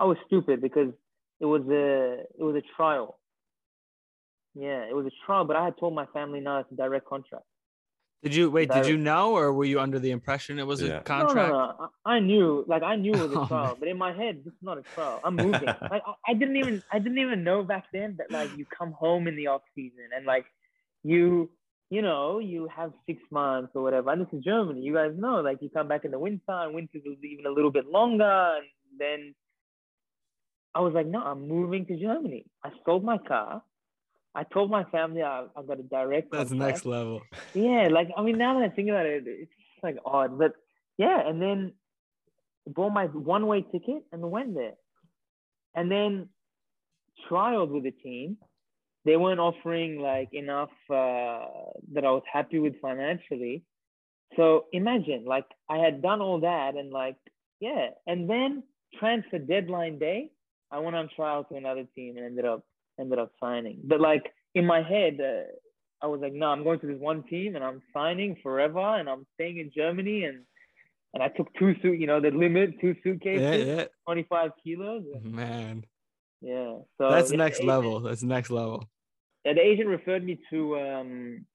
I 0.01 0.05
was 0.05 0.16
stupid 0.27 0.61
because 0.61 0.92
it 1.40 1.44
was 1.44 1.62
a 1.68 2.25
it 2.38 2.42
was 2.42 2.57
a 2.57 2.62
trial. 2.77 3.20
Yeah, 4.55 4.85
it 4.85 4.94
was 4.94 5.07
a 5.07 5.11
trial, 5.25 5.44
but 5.44 5.57
I 5.57 5.64
had 5.64 5.79
told 5.79 5.94
my 5.94 6.07
family 6.07 6.40
no, 6.40 6.59
it's 6.59 6.72
a 6.72 6.75
direct 6.75 7.07
contract. 7.07 7.44
Did 8.22 8.35
you 8.37 8.51
wait? 8.51 8.70
Did 8.70 8.87
you 8.87 8.96
know, 8.96 9.35
or 9.37 9.53
were 9.53 9.64
you 9.64 9.81
under 9.81 9.98
the 9.98 10.11
impression 10.12 10.59
it 10.59 10.66
was 10.66 10.83
Yeah. 10.83 11.01
a 11.01 11.03
contract? 11.03 11.37
No, 11.37 11.42
no, 11.42 11.66
no. 11.81 11.90
I 12.05 12.16
I 12.16 12.20
knew, 12.20 12.64
like, 12.68 12.83
I 12.83 12.96
knew 12.96 13.14
it 13.14 13.29
was 13.29 13.33
a 13.33 13.37
Oh, 13.42 13.46
trial, 13.48 13.70
man. 13.70 13.77
but 13.81 13.88
in 13.88 13.98
my 13.98 14.12
head, 14.12 14.42
this 14.44 14.53
is 14.53 14.62
not 14.62 14.79
a 14.79 14.85
trial. 14.94 15.20
I'm 15.25 15.37
moving. 15.37 15.68
like, 15.90 16.03
I, 16.07 16.31
I 16.31 16.35
didn't 16.35 16.57
even, 16.57 16.83
I 16.92 16.98
didn't 16.98 17.18
even 17.18 17.42
know 17.44 17.62
back 17.64 17.87
then 17.92 18.16
that 18.18 18.31
like 18.31 18.51
you 18.57 18.64
come 18.66 18.92
home 18.92 19.27
in 19.27 19.37
the 19.37 19.48
off 19.48 19.62
season 19.75 20.11
and 20.14 20.25
like 20.27 20.46
you, 21.03 21.51
you 21.92 22.00
know, 22.00 22.38
you 22.38 22.68
have 22.74 22.90
six 23.07 23.20
months 23.31 23.72
or 23.74 23.83
whatever. 23.83 24.11
And 24.11 24.22
this 24.22 24.33
is 24.33 24.42
Germany. 24.42 24.81
You 24.81 24.94
guys 24.94 25.12
know, 25.14 25.42
like, 25.42 25.59
you 25.61 25.68
come 25.68 25.88
back 25.88 26.07
in 26.07 26.11
the 26.11 26.18
winter, 26.18 26.40
and 26.48 26.74
winter's 26.74 27.02
is 27.05 27.22
even 27.22 27.44
a 27.44 27.50
little 27.50 27.70
bit 27.70 27.87
longer, 27.87 28.57
and 28.57 28.66
then 28.98 29.35
I 30.74 30.81
was 30.81 30.94
like, 30.94 31.07
no, 31.07 31.20
I'm 31.20 31.46
moving 31.46 31.85
to 31.87 32.00
Germany. 32.00 32.46
I 32.64 32.70
sold 32.87 33.05
my 33.05 33.18
car. 33.18 33.62
I 34.35 34.44
told 34.44 34.70
my 34.70 34.85
family 34.85 35.22
I, 35.22 35.44
I 35.55 35.62
got 35.68 35.81
a 35.81 35.83
direct. 35.83 36.33
That's 36.33 36.48
contract. 36.48 36.72
next 36.72 36.87
level. 36.87 37.20
Yeah, 37.52 37.88
like 37.90 38.09
I 38.16 38.22
mean, 38.22 38.38
now 38.38 38.59
that 38.59 38.64
I 38.64 38.74
think 38.74 38.88
about 38.88 39.05
it, 39.05 39.24
it's 39.26 39.52
like 39.83 39.98
odd, 40.07 40.38
but 40.38 40.52
yeah. 40.96 41.20
And 41.28 41.42
then 41.42 41.74
bought 42.66 42.94
my 42.94 43.05
one-way 43.05 43.66
ticket 43.70 44.05
and 44.12 44.31
went 44.31 44.55
there, 44.55 44.76
and 45.74 45.92
then 45.92 46.31
trialed 47.28 47.68
with 47.68 47.85
the 47.85 47.90
team. 47.90 48.38
They 49.05 49.17
weren't 49.17 49.41
offering 49.41 50.01
like 50.01 50.29
enough 50.33 50.71
uh, 50.88 51.47
that 51.93 52.05
I 52.05 52.11
was 52.11 52.23
happy 52.33 52.59
with 52.59 52.81
financially. 52.81 53.65
So 54.37 54.67
imagine, 54.73 55.25
like 55.27 55.47
I 55.69 55.79
had 55.79 56.03
done 56.03 56.21
all 56.21 56.41
that, 56.41 56.77
and 56.77 56.91
like 56.91 57.17
yeah, 57.61 57.88
and 58.07 58.29
then 58.29 58.62
transfer 58.99 59.38
deadline 59.38 59.99
day, 59.99 60.31
I 60.71 60.79
went 60.79 60.97
on 60.97 61.09
trial 61.15 61.45
to 61.45 61.57
another 61.57 61.85
team 61.95 62.17
and 62.17 62.27
ended 62.27 62.45
up 62.45 62.65
ended 62.99 63.19
up 63.19 63.33
signing. 63.41 63.81
But 63.85 64.01
like 64.01 64.33
in 64.55 64.67
my 64.67 64.83
head, 64.83 65.19
uh, 65.21 65.51
I 66.03 66.07
was 66.07 66.21
like, 66.21 66.33
no, 66.33 66.47
I'm 66.47 66.65
going 66.65 66.81
to 66.81 66.87
this 66.87 66.99
one 66.99 67.23
team 67.25 67.55
and 67.55 67.65
I'm 67.65 67.83
signing 67.93 68.37
forever 68.43 68.81
and 68.81 69.09
I'm 69.09 69.27
staying 69.35 69.59
in 69.59 69.71
Germany 69.75 70.25
and 70.25 70.41
and 71.15 71.23
I 71.23 71.29
took 71.29 71.53
two 71.59 71.75
suit, 71.83 72.01
you 72.01 72.07
know, 72.07 72.21
the 72.21 72.31
limit 72.31 72.81
two 72.81 72.97
suitcases, 73.05 73.67
yeah, 73.67 73.75
yeah. 73.75 73.85
25 74.07 74.51
kilos. 74.65 75.05
Man. 75.23 75.85
Yeah. 76.42 76.78
So 76.98 77.11
that's 77.11 77.31
yeah, 77.31 77.38
next 77.38 77.62
level. 77.62 78.00
That's 78.00 78.22
next 78.22 78.50
level. 78.50 78.88
Yeah, 79.44 79.55
the 79.55 79.61
agent 79.61 79.88
referred 79.88 80.24
me 80.24 80.38
to 80.50 80.78
um 80.78 81.46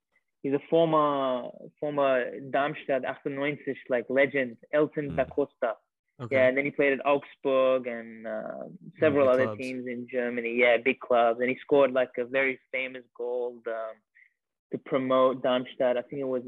he's 0.42 0.52
a 0.52 0.60
former 0.70 1.48
former 1.80 2.24
Darmstadt 2.50 3.02
98 3.24 3.76
like 3.88 4.06
legend, 4.08 4.56
Elton 4.72 5.10
mm. 5.10 5.16
Da 5.16 5.24
Costa. 5.24 5.74
Okay. 6.20 6.34
Yeah, 6.34 6.48
and 6.48 6.56
then 6.56 6.64
he 6.64 6.72
played 6.72 6.94
at 6.94 7.06
Augsburg 7.06 7.86
and 7.86 8.26
uh, 8.26 8.64
several 8.98 9.28
other 9.28 9.44
clubs. 9.44 9.60
teams 9.60 9.86
in 9.86 10.08
Germany. 10.10 10.56
Yeah, 10.56 10.76
big 10.84 10.98
clubs, 10.98 11.38
and 11.40 11.48
he 11.48 11.56
scored 11.60 11.92
like 11.92 12.10
a 12.18 12.24
very 12.24 12.58
famous 12.72 13.04
goal 13.16 13.62
um, 13.68 13.94
to 14.72 14.78
promote 14.78 15.44
Darmstadt. 15.44 15.96
I 15.96 16.02
think 16.02 16.20
it 16.20 16.26
was 16.26 16.42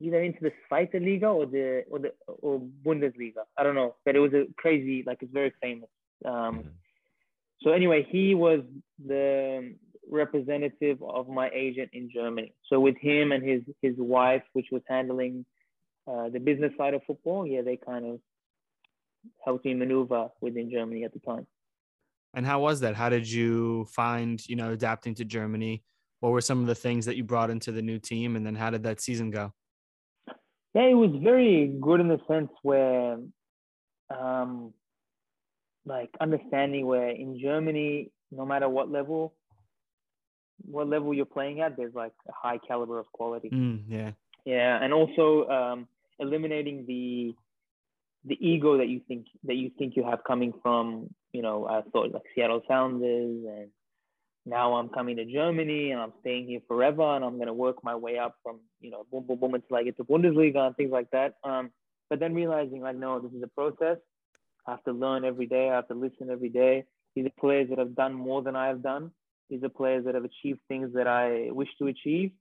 either 0.00 0.22
into 0.22 0.40
the 0.42 0.52
Zweite 0.70 1.00
Liga 1.00 1.28
or 1.28 1.46
the 1.46 1.84
or 1.90 1.98
the 1.98 2.12
or 2.26 2.60
Bundesliga. 2.84 3.44
I 3.56 3.62
don't 3.62 3.74
know, 3.74 3.96
but 4.04 4.16
it 4.16 4.20
was 4.20 4.34
a 4.34 4.44
crazy, 4.58 5.02
like 5.06 5.18
it's 5.22 5.32
very 5.32 5.54
famous. 5.62 5.88
Um, 6.24 6.32
mm-hmm. 6.34 6.68
So 7.62 7.72
anyway, 7.72 8.06
he 8.08 8.34
was 8.34 8.60
the 9.04 9.74
representative 10.08 10.98
of 11.02 11.28
my 11.28 11.50
agent 11.54 11.90
in 11.92 12.10
Germany. 12.12 12.54
So 12.66 12.80
with 12.80 12.96
him 12.98 13.32
and 13.32 13.42
his 13.48 13.62
his 13.82 13.94
wife, 13.98 14.42
which 14.52 14.66
was 14.72 14.82
handling 14.88 15.44
uh, 16.10 16.30
the 16.30 16.40
business 16.40 16.72
side 16.76 16.94
of 16.94 17.02
football, 17.06 17.46
yeah, 17.46 17.62
they 17.62 17.76
kind 17.76 18.04
of 18.04 18.20
helped 19.44 19.64
me 19.64 19.74
maneuver 19.74 20.28
within 20.40 20.70
Germany 20.70 21.04
at 21.04 21.12
the 21.12 21.20
time. 21.20 21.46
And 22.34 22.46
how 22.46 22.60
was 22.60 22.80
that? 22.80 22.94
How 22.94 23.08
did 23.08 23.30
you 23.30 23.86
find, 23.86 24.46
you 24.48 24.56
know, 24.56 24.72
adapting 24.72 25.14
to 25.16 25.24
Germany? 25.24 25.82
What 26.20 26.30
were 26.30 26.40
some 26.40 26.60
of 26.60 26.66
the 26.66 26.74
things 26.74 27.06
that 27.06 27.16
you 27.16 27.24
brought 27.24 27.50
into 27.50 27.72
the 27.72 27.82
new 27.82 27.98
team, 27.98 28.36
and 28.36 28.46
then 28.46 28.54
how 28.54 28.70
did 28.70 28.82
that 28.84 29.00
season 29.00 29.30
go? 29.30 29.52
Yeah, 30.74 30.82
it 30.82 30.94
was 30.94 31.10
very 31.22 31.66
good 31.80 32.00
in 32.00 32.08
the 32.08 32.20
sense 32.28 32.50
where, 32.62 33.18
um, 34.16 34.72
like 35.86 36.10
understanding 36.20 36.86
where 36.86 37.10
in 37.10 37.40
Germany, 37.40 38.10
no 38.30 38.44
matter 38.44 38.68
what 38.68 38.90
level, 38.90 39.34
what 40.62 40.88
level 40.88 41.14
you're 41.14 41.24
playing 41.24 41.60
at, 41.60 41.76
there's 41.76 41.94
like 41.94 42.12
a 42.28 42.32
high 42.32 42.58
caliber 42.58 42.98
of 42.98 43.10
quality. 43.12 43.50
Mm, 43.50 43.82
yeah. 43.88 44.10
Yeah, 44.44 44.82
and 44.82 44.92
also 44.92 45.48
um, 45.48 45.88
eliminating 46.18 46.86
the 46.86 47.34
the 48.24 48.36
ego 48.46 48.76
that 48.76 48.88
you 48.88 49.00
think 49.08 49.26
that 49.44 49.54
you 49.54 49.70
think 49.78 49.96
you 49.96 50.04
have 50.04 50.22
coming 50.24 50.52
from, 50.62 51.08
you 51.32 51.40
know, 51.40 51.66
I 51.66 51.82
thought 51.90 52.12
like 52.12 52.22
Seattle 52.34 52.62
Sounders 52.68 53.44
and 53.48 53.68
now 54.46 54.74
I'm 54.74 54.88
coming 54.88 55.16
to 55.16 55.24
Germany 55.24 55.90
and 55.90 56.00
I'm 56.00 56.12
staying 56.20 56.46
here 56.46 56.60
forever 56.66 57.16
and 57.16 57.24
I'm 57.24 57.38
gonna 57.38 57.54
work 57.54 57.82
my 57.82 57.94
way 57.94 58.18
up 58.18 58.36
from 58.42 58.60
you 58.80 58.90
know 58.90 59.06
boom 59.10 59.24
boom 59.26 59.38
boom 59.38 59.54
until 59.54 59.76
I 59.76 59.84
get 59.84 59.96
to 59.98 60.04
Bundesliga 60.04 60.58
and 60.58 60.76
things 60.76 60.90
like 60.90 61.10
that. 61.12 61.34
Um, 61.44 61.70
but 62.08 62.20
then 62.20 62.34
realizing 62.34 62.80
like 62.80 62.96
no, 62.96 63.20
this 63.20 63.32
is 63.32 63.42
a 63.42 63.48
process. 63.48 63.98
I 64.66 64.72
have 64.72 64.84
to 64.84 64.92
learn 64.92 65.24
every 65.24 65.46
day. 65.46 65.70
I 65.70 65.76
have 65.76 65.88
to 65.88 65.94
listen 65.94 66.30
every 66.30 66.48
day. 66.48 66.84
These 67.14 67.26
are 67.26 67.40
players 67.40 67.68
that 67.70 67.78
have 67.78 67.94
done 67.94 68.14
more 68.14 68.42
than 68.42 68.56
I 68.56 68.68
have 68.68 68.82
done. 68.82 69.10
These 69.48 69.62
are 69.64 69.68
players 69.68 70.04
that 70.04 70.14
have 70.14 70.24
achieved 70.24 70.60
things 70.68 70.94
that 70.94 71.08
I 71.08 71.48
wish 71.50 71.68
to 71.78 71.88
achieve, 71.88 72.32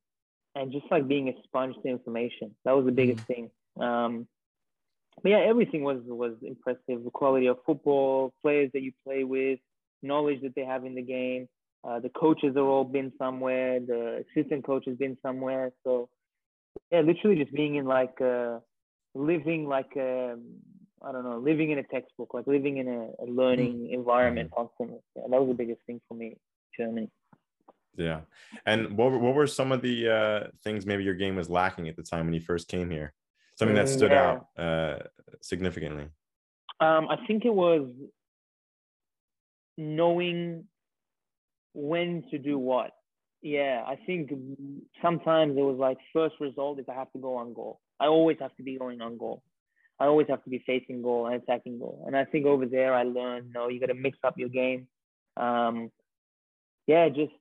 and 0.55 0.71
just 0.71 0.86
like 0.91 1.08
being 1.08 1.29
a 1.29 1.34
sponge 1.43 1.75
to 1.84 1.89
information. 1.89 2.55
That 2.65 2.73
was 2.73 2.86
the 2.86 2.91
biggest 2.91 3.23
mm-hmm. 3.27 3.34
thing. 3.34 3.84
Um, 3.88 4.27
but 5.21 5.29
yeah, 5.29 5.39
everything 5.39 5.84
was 5.84 5.99
was 6.05 6.36
impressive. 6.41 7.03
The 7.03 7.12
quality 7.12 7.47
of 7.47 7.58
football, 7.65 8.34
players 8.41 8.69
that 8.73 8.82
you 8.82 8.91
play 9.03 9.23
with, 9.23 9.60
knowledge 10.03 10.41
that 10.43 10.55
they 10.55 10.65
have 10.65 10.86
in 10.86 10.95
the 10.95 11.01
game 11.01 11.47
uh, 11.84 11.99
the 11.99 12.10
coaches 12.10 12.55
are 12.55 12.65
all 12.65 12.84
been 12.84 13.12
somewhere. 13.17 13.79
The 13.79 14.25
assistant 14.29 14.65
coach 14.65 14.84
has 14.88 14.97
been 14.97 15.17
somewhere. 15.21 15.71
So 15.84 16.10
yeah, 16.91 17.01
literally 17.01 17.41
just 17.41 17.53
being 17.53 17.75
in 17.75 17.86
like 17.86 18.19
uh, 18.21 18.60
living 19.15 19.67
like 19.67 19.91
um, 19.95 20.43
I 21.05 21.12
don't 21.12 21.23
know, 21.23 21.38
living 21.38 21.71
in 21.71 21.79
a 21.79 21.83
textbook, 21.83 22.33
like 22.33 22.47
living 22.47 22.77
in 22.77 22.88
a, 22.88 23.23
a 23.23 23.27
learning 23.27 23.75
mm-hmm. 23.75 23.93
environment 23.93 24.51
constantly. 24.55 24.99
Yeah, 25.15 25.23
that 25.29 25.39
was 25.39 25.47
the 25.49 25.53
biggest 25.53 25.81
thing 25.85 26.01
for 26.07 26.15
me, 26.15 26.35
Germany. 26.77 27.09
Yeah, 27.95 28.21
and 28.65 28.97
what 28.97 29.12
what 29.12 29.33
were 29.33 29.47
some 29.47 29.71
of 29.71 29.81
the 29.81 30.09
uh, 30.09 30.47
things 30.63 30.85
maybe 30.85 31.03
your 31.03 31.15
game 31.15 31.35
was 31.35 31.49
lacking 31.49 31.88
at 31.89 31.95
the 31.95 32.03
time 32.03 32.25
when 32.25 32.33
you 32.33 32.41
first 32.41 32.67
came 32.67 32.89
here? 32.89 33.13
Something 33.55 33.75
that 33.75 33.89
stood 33.89 34.12
yeah. 34.12 34.38
out 34.57 34.63
uh, 34.63 34.99
significantly. 35.41 36.05
Um, 36.79 37.09
I 37.09 37.17
think 37.27 37.43
it 37.43 37.53
was 37.53 37.89
knowing 39.77 40.65
when 41.73 42.23
to 42.31 42.38
do 42.38 42.57
what. 42.57 42.91
Yeah, 43.41 43.83
I 43.85 43.97
think 44.05 44.31
sometimes 45.01 45.57
it 45.57 45.62
was 45.62 45.77
like 45.77 45.97
first 46.13 46.35
result 46.39 46.79
is 46.79 46.85
I 46.89 46.93
have 46.93 47.12
to 47.13 47.19
go 47.19 47.35
on 47.35 47.53
goal. 47.53 47.79
I 47.99 48.07
always 48.07 48.38
have 48.39 48.55
to 48.57 48.63
be 48.63 48.77
going 48.77 49.01
on 49.01 49.17
goal. 49.17 49.43
I 49.99 50.05
always 50.05 50.27
have 50.29 50.43
to 50.43 50.49
be 50.49 50.63
facing 50.65 51.01
goal 51.01 51.27
and 51.27 51.35
attacking 51.35 51.79
goal. 51.79 52.03
And 52.07 52.15
I 52.15 52.25
think 52.25 52.45
over 52.45 52.65
there 52.65 52.93
I 52.93 53.03
learned, 53.03 53.51
no, 53.53 53.67
you 53.67 53.79
got 53.79 53.88
to 53.88 53.93
mix 53.93 54.17
up 54.23 54.38
your 54.38 54.49
game. 54.49 54.88
Um, 55.35 55.91
yeah, 56.88 57.09
just 57.09 57.33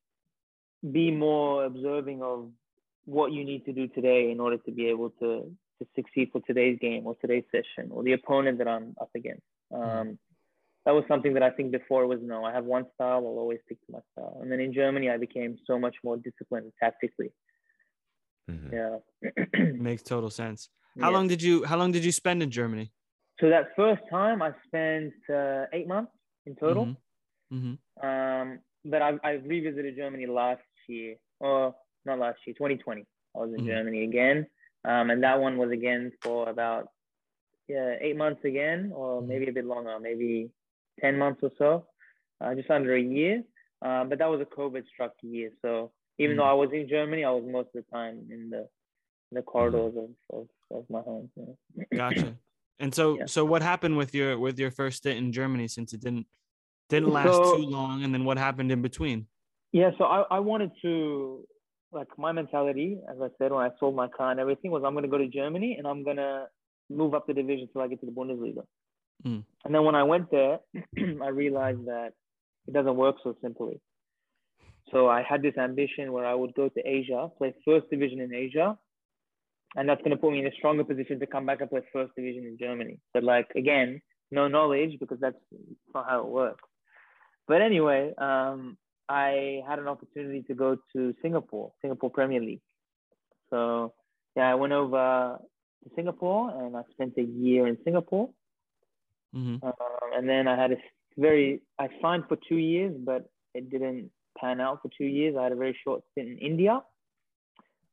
be 0.92 1.10
more 1.10 1.64
observing 1.64 2.22
of 2.22 2.50
what 3.04 3.32
you 3.32 3.44
need 3.44 3.64
to 3.64 3.72
do 3.72 3.88
today 3.88 4.30
in 4.30 4.40
order 4.40 4.58
to 4.58 4.70
be 4.70 4.88
able 4.88 5.10
to 5.20 5.50
to 5.78 5.86
succeed 5.94 6.30
for 6.32 6.40
today's 6.40 6.78
game 6.80 7.06
or 7.06 7.14
today's 7.20 7.44
session 7.52 7.90
or 7.92 8.02
the 8.02 8.12
opponent 8.12 8.58
that 8.58 8.68
I'm 8.68 8.94
up 9.00 9.10
against. 9.14 9.42
Mm-hmm. 9.72 9.98
Um, 9.98 10.18
that 10.84 10.92
was 10.92 11.04
something 11.06 11.34
that 11.34 11.42
I 11.42 11.50
think 11.50 11.70
before 11.70 12.06
was 12.06 12.18
no, 12.22 12.44
I 12.44 12.52
have 12.52 12.64
one 12.64 12.86
style, 12.94 13.18
I'll 13.18 13.38
always 13.38 13.58
stick 13.66 13.78
to 13.86 13.92
my 13.92 13.98
style. 14.12 14.38
And 14.42 14.50
then 14.50 14.60
in 14.60 14.72
Germany, 14.72 15.10
I 15.10 15.18
became 15.18 15.56
so 15.66 15.78
much 15.78 15.96
more 16.02 16.16
disciplined 16.16 16.72
tactically. 16.80 17.30
Mm-hmm. 18.50 18.74
Yeah, 18.74 19.72
makes 19.74 20.02
total 20.02 20.30
sense. 20.30 20.70
How 21.00 21.10
yeah. 21.10 21.16
long 21.16 21.28
did 21.28 21.42
you 21.42 21.64
How 21.64 21.76
long 21.76 21.92
did 21.92 22.04
you 22.04 22.12
spend 22.12 22.42
in 22.42 22.50
Germany? 22.50 22.90
So 23.40 23.48
that 23.48 23.68
first 23.76 24.02
time, 24.10 24.42
I 24.42 24.50
spent 24.66 25.14
uh, 25.32 25.64
eight 25.72 25.86
months 25.86 26.12
in 26.46 26.56
total. 26.56 26.86
Mm-hmm. 26.86 27.56
Mm-hmm. 27.56 28.06
Um, 28.06 28.58
but 28.84 29.00
I, 29.02 29.12
I 29.22 29.30
revisited 29.54 29.96
Germany 29.96 30.26
last 30.26 30.62
year, 30.88 31.16
or 31.40 31.74
not 32.04 32.18
last 32.18 32.38
year, 32.46 32.54
2020. 32.54 33.06
I 33.34 33.38
was 33.38 33.50
in 33.50 33.58
mm-hmm. 33.58 33.66
Germany 33.66 34.04
again, 34.04 34.46
um, 34.84 35.10
and 35.10 35.22
that 35.22 35.40
one 35.40 35.56
was 35.56 35.70
again 35.70 36.12
for 36.22 36.48
about 36.48 36.88
yeah 37.68 37.94
eight 38.00 38.16
months 38.16 38.44
again, 38.44 38.92
or 38.94 39.20
mm-hmm. 39.20 39.28
maybe 39.28 39.48
a 39.48 39.52
bit 39.52 39.66
longer, 39.66 39.98
maybe 40.00 40.50
10 41.00 41.18
months 41.18 41.40
or 41.42 41.50
so, 41.58 41.86
uh, 42.40 42.54
just 42.54 42.70
under 42.70 42.94
a 42.94 43.00
year. 43.00 43.42
Uh, 43.84 44.04
but 44.04 44.18
that 44.18 44.28
was 44.28 44.40
a 44.40 44.44
COVID 44.44 44.82
struck 44.92 45.12
year. 45.22 45.50
So 45.62 45.92
even 46.18 46.34
mm. 46.34 46.38
though 46.40 46.44
I 46.44 46.52
was 46.52 46.70
in 46.72 46.88
Germany, 46.88 47.24
I 47.24 47.30
was 47.30 47.44
most 47.46 47.68
of 47.74 47.84
the 47.84 47.96
time 47.96 48.26
in 48.30 48.50
the 48.50 48.68
in 49.30 49.34
the 49.34 49.42
corridors 49.42 49.94
of, 49.96 50.38
of, 50.38 50.48
of 50.70 50.84
my 50.88 51.00
home. 51.00 51.30
Yeah. 51.36 51.84
Gotcha. 51.96 52.36
And 52.80 52.94
so 52.94 53.18
yeah. 53.18 53.26
so 53.26 53.44
what 53.44 53.62
happened 53.62 53.96
with 53.96 54.14
your 54.14 54.38
with 54.38 54.58
your 54.58 54.70
first 54.70 54.98
stint 54.98 55.18
in 55.18 55.32
Germany 55.32 55.68
since 55.68 55.92
it 55.92 56.00
didn't 56.00 56.26
didn't 56.88 57.10
last 57.10 57.32
so, 57.32 57.56
too 57.56 57.62
long 57.62 58.04
and 58.04 58.14
then 58.14 58.24
what 58.24 58.38
happened 58.38 58.70
in 58.70 58.82
between? 58.82 59.26
Yeah, 59.72 59.90
so 59.98 60.04
I, 60.04 60.24
I 60.30 60.38
wanted 60.38 60.70
to 60.82 61.44
like 61.92 62.08
my 62.16 62.32
mentality, 62.32 62.98
as 63.10 63.16
I 63.20 63.28
said 63.38 63.52
when 63.52 63.64
I 63.64 63.70
sold 63.80 63.96
my 63.96 64.08
car 64.08 64.30
and 64.30 64.40
everything, 64.40 64.70
was 64.70 64.82
I'm 64.84 64.94
gonna 64.94 65.08
go 65.08 65.18
to 65.18 65.28
Germany 65.28 65.76
and 65.76 65.86
I'm 65.86 66.04
gonna 66.04 66.46
move 66.90 67.14
up 67.14 67.26
the 67.26 67.34
division 67.34 67.68
till 67.72 67.82
I 67.82 67.88
get 67.88 68.00
to 68.00 68.06
the 68.06 68.12
Bundesliga. 68.12 68.62
Mm. 69.26 69.44
And 69.64 69.74
then 69.74 69.84
when 69.84 69.94
I 69.94 70.04
went 70.04 70.30
there, 70.30 70.58
I 70.98 71.28
realized 71.28 71.84
that 71.86 72.12
it 72.66 72.74
doesn't 72.74 72.96
work 72.96 73.16
so 73.22 73.34
simply. 73.42 73.80
So 74.92 75.08
I 75.08 75.22
had 75.22 75.42
this 75.42 75.56
ambition 75.58 76.12
where 76.12 76.24
I 76.24 76.34
would 76.34 76.54
go 76.54 76.68
to 76.68 76.80
Asia, 76.86 77.28
play 77.36 77.54
first 77.64 77.90
division 77.90 78.20
in 78.20 78.32
Asia, 78.32 78.78
and 79.76 79.88
that's 79.88 80.00
going 80.00 80.10
to 80.10 80.16
put 80.16 80.32
me 80.32 80.40
in 80.40 80.46
a 80.46 80.52
stronger 80.52 80.84
position 80.84 81.20
to 81.20 81.26
come 81.26 81.46
back 81.46 81.60
and 81.60 81.70
play 81.70 81.80
first 81.92 82.14
division 82.16 82.44
in 82.44 82.56
Germany. 82.58 82.98
But 83.12 83.24
like 83.24 83.48
again, 83.56 84.00
no 84.30 84.48
knowledge 84.48 84.98
because 85.00 85.18
that's 85.20 85.36
not 85.94 86.08
how 86.08 86.20
it 86.20 86.26
works. 86.26 86.64
But 87.46 87.62
anyway, 87.62 88.12
um, 88.18 88.76
I 89.08 89.62
had 89.66 89.78
an 89.78 89.88
opportunity 89.88 90.42
to 90.48 90.54
go 90.54 90.76
to 90.94 91.14
Singapore, 91.22 91.72
Singapore 91.80 92.10
Premier 92.10 92.40
League. 92.40 92.60
So 93.50 93.94
yeah, 94.36 94.50
I 94.50 94.54
went 94.54 94.72
over 94.72 95.38
to 95.84 95.90
Singapore 95.96 96.50
and 96.64 96.76
I 96.76 96.82
spent 96.92 97.14
a 97.18 97.22
year 97.22 97.66
in 97.66 97.78
Singapore. 97.84 98.30
Mm-hmm. 99.34 99.66
Um, 99.66 100.12
and 100.14 100.28
then 100.28 100.48
I 100.48 100.60
had 100.60 100.72
a 100.72 100.76
very, 101.16 101.62
I 101.78 101.88
signed 102.00 102.24
for 102.28 102.38
two 102.48 102.56
years, 102.56 102.94
but 102.98 103.30
it 103.54 103.70
didn't 103.70 104.10
pan 104.38 104.60
out 104.60 104.80
for 104.82 104.90
two 104.96 105.04
years. 105.04 105.36
I 105.38 105.44
had 105.44 105.52
a 105.52 105.56
very 105.56 105.76
short 105.84 106.02
stint 106.12 106.28
in 106.28 106.38
India, 106.38 106.80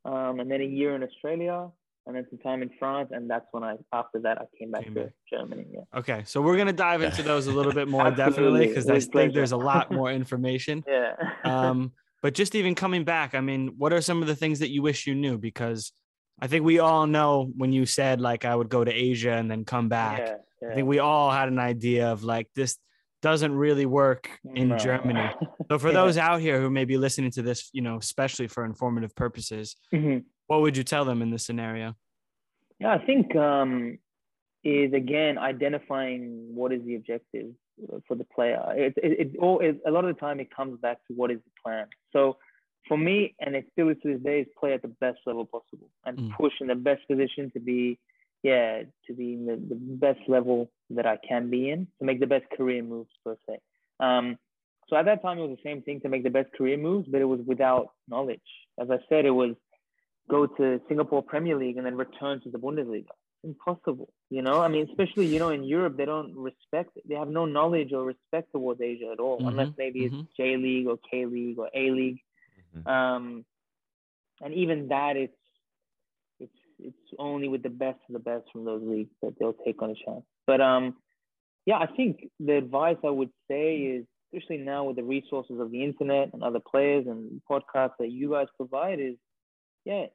um, 0.06 0.40
and 0.40 0.50
then 0.50 0.62
a 0.62 0.66
year 0.66 0.96
in 0.96 1.04
Australia, 1.04 1.70
and 2.06 2.16
then 2.16 2.26
some 2.30 2.40
time 2.40 2.62
in 2.62 2.70
France, 2.78 3.10
and 3.12 3.30
that's 3.30 3.46
when 3.52 3.64
I 3.64 3.76
after 3.92 4.20
that 4.20 4.38
I 4.38 4.46
came 4.58 4.72
back 4.72 4.84
came 4.84 4.94
to 4.94 5.04
back. 5.06 5.14
Germany. 5.32 5.66
Yeah. 5.74 6.00
Okay, 6.00 6.24
so 6.26 6.42
we're 6.42 6.58
gonna 6.58 6.72
dive 6.74 7.02
into 7.02 7.24
those 7.32 7.48
a 7.48 7.52
little 7.52 7.74
bit 7.74 7.88
more 7.88 8.12
definitely 8.26 8.68
because 8.68 8.90
I 8.90 9.00
think 9.00 9.34
there's 9.34 9.52
a 9.52 9.58
lot 9.58 9.92
more 10.00 10.12
information. 10.12 10.84
yeah. 10.88 11.16
um, 11.44 11.92
but 12.22 12.34
just 12.34 12.56
even 12.56 12.74
coming 12.76 13.04
back, 13.04 13.36
I 13.36 13.42
mean, 13.42 13.74
what 13.78 13.94
are 13.94 14.02
some 14.02 14.22
of 14.22 14.28
the 14.28 14.36
things 14.36 14.60
that 14.60 14.72
you 14.72 14.82
wish 14.82 15.06
you 15.06 15.16
knew? 15.16 15.38
Because 15.38 15.92
I 16.40 16.48
think 16.48 16.66
we 16.66 16.80
all 16.80 17.08
know 17.08 17.52
when 17.56 17.72
you 17.72 17.86
said 17.86 18.22
like 18.22 18.46
I 18.46 18.56
would 18.56 18.70
go 18.70 18.84
to 18.84 18.92
Asia 18.92 19.32
and 19.32 19.50
then 19.50 19.66
come 19.66 19.90
back. 19.90 20.20
Yeah, 20.20 20.36
yeah. 20.62 20.70
I 20.70 20.76
think 20.76 20.88
we 20.88 21.00
all 21.00 21.32
had 21.32 21.48
an 21.48 21.60
idea 21.60 22.12
of 22.12 22.24
like 22.24 22.48
this 22.56 22.78
doesn't 23.26 23.56
really 23.56 23.88
work 23.88 24.30
in 24.54 24.70
No. 24.70 24.78
Germany. 24.78 25.28
So 25.72 25.80
for 25.80 25.88
Yeah. 25.88 26.00
those 26.02 26.16
out 26.20 26.42
here 26.42 26.62
who 26.62 26.70
may 26.70 26.86
be 26.86 26.96
listening 27.06 27.32
to 27.32 27.42
this, 27.42 27.72
you 27.74 27.82
know, 27.82 27.98
especially 27.98 28.48
for 28.48 28.64
informative 28.66 29.16
purposes, 29.16 29.76
Mhm. 29.92 30.26
what 30.46 30.62
would 30.62 30.78
you 30.78 30.84
tell 30.84 31.06
them 31.06 31.24
in 31.24 31.32
this 31.32 31.44
scenario? 31.44 31.96
Yeah, 32.80 32.94
I 32.94 33.00
think 33.04 33.36
um, 33.36 33.98
is 34.64 34.94
again 34.94 35.40
identifying 35.40 36.20
what 36.60 36.72
is 36.72 36.82
the 36.86 36.96
objective 37.00 37.48
for 38.08 38.14
the 38.22 38.26
player. 38.36 38.60
It, 38.86 38.94
it, 39.08 39.12
it 39.22 39.28
all 39.44 39.58
it, 39.60 39.76
a 39.90 39.92
lot 39.96 40.06
of 40.06 40.14
the 40.14 40.20
time 40.26 40.40
it 40.40 40.50
comes 40.56 40.80
back 40.86 40.98
to 41.08 41.12
what 41.20 41.32
is 41.32 41.40
the 41.48 41.54
plan. 41.64 41.88
So 42.14 42.38
for 42.88 42.98
me, 42.98 43.34
and 43.44 43.56
it 43.56 43.66
still 43.72 43.90
is 43.90 43.98
to 44.04 44.08
this 44.14 44.22
day, 44.22 44.42
is 44.42 44.48
play 44.62 44.74
at 44.78 44.84
the 44.84 44.94
best 45.06 45.20
level 45.26 45.46
possible 45.46 45.90
and 46.06 46.14
Mm. 46.20 46.30
push 46.40 46.54
in 46.62 46.68
the 46.68 46.76
best 46.90 47.02
position 47.12 47.50
to 47.56 47.60
be, 47.60 47.98
yeah, 48.50 48.84
to 49.08 49.12
be 49.20 49.34
in 49.38 49.42
the, 49.50 49.56
the 49.72 49.80
best 50.06 50.20
level 50.36 50.70
that 50.92 51.08
I 51.14 51.18
can 51.30 51.50
be 51.50 51.62
in 51.74 51.88
to 51.98 52.04
make 52.10 52.20
the 52.20 52.28
best 52.36 52.46
career 52.56 52.84
moves 52.84 53.10
per 53.24 53.36
se. 53.48 53.56
Um, 54.00 54.38
so 54.88 54.96
at 54.98 55.06
that 55.06 55.24
time, 55.24 55.40
it 55.40 55.48
was 55.48 55.58
the 55.58 55.70
same 55.70 55.82
thing 55.82 56.00
to 56.02 56.10
make 56.10 56.24
the 56.24 56.36
best 56.40 56.52
career 56.58 56.78
moves, 56.78 57.08
but 57.12 57.22
it 57.22 57.30
was 57.36 57.42
without 57.54 57.86
knowledge. 58.08 58.50
As 58.80 58.88
I 58.92 59.00
said, 59.10 59.26
it 59.26 59.32
was 59.44 59.54
go 60.30 60.46
to 60.60 60.80
Singapore 60.88 61.24
Premier 61.24 61.58
League 61.64 61.78
and 61.78 61.86
then 61.88 61.98
return 61.98 62.36
to 62.44 62.50
the 62.52 62.60
Bundesliga. 62.60 63.16
Impossible, 63.44 64.10
you 64.30 64.44
know. 64.48 64.58
I 64.66 64.68
mean, 64.74 64.84
especially 64.92 65.28
you 65.34 65.40
know 65.40 65.50
in 65.58 65.64
Europe, 65.64 65.96
they 65.98 66.06
don't 66.14 66.32
respect. 66.50 66.92
They 67.10 67.16
have 67.16 67.30
no 67.30 67.46
knowledge 67.46 67.92
or 67.94 68.04
respect 68.14 68.52
towards 68.52 68.80
Asia 68.92 69.10
at 69.16 69.20
all, 69.26 69.40
unless 69.50 69.72
Mhm, 69.72 69.78
maybe 69.84 70.00
mhm. 70.02 70.22
it's 70.22 70.38
J 70.38 70.58
League 70.66 70.88
or 70.92 70.98
K 71.10 71.26
League 71.36 71.58
or 71.64 71.70
A 71.74 71.86
League. 72.00 72.22
Mhm. 72.76 72.88
Um, 72.96 73.46
and 74.44 74.54
even 74.64 74.88
that, 74.90 75.14
it's 75.26 75.45
it's 76.80 76.96
only 77.20 77.48
with 77.48 77.64
the 77.64 77.70
best 77.70 78.00
of 78.08 78.14
the 78.14 78.20
best 78.20 78.46
from 78.52 78.66
those 78.66 78.82
leagues 78.84 79.12
that 79.22 79.34
they'll 79.40 79.54
take 79.66 79.82
on 79.82 79.92
a 79.92 79.96
chance. 80.06 80.24
But 80.46 80.62
um, 80.62 80.96
yeah, 81.66 81.78
I 81.78 81.88
think 81.88 82.30
the 82.40 82.58
advice 82.58 82.98
I 83.04 83.10
would 83.10 83.32
say 83.50 83.78
is, 83.78 84.06
especially 84.34 84.58
now 84.58 84.86
with 84.86 84.98
the 84.98 85.04
resources 85.04 85.60
of 85.60 85.72
the 85.72 85.84
internet 85.84 86.34
and 86.34 86.44
other 86.44 86.60
players 86.60 87.06
and 87.08 87.42
podcasts 87.50 87.94
that 88.00 88.12
you 88.12 88.32
guys 88.32 88.48
provide, 88.58 89.00
is 89.00 89.16
yeah, 89.86 90.06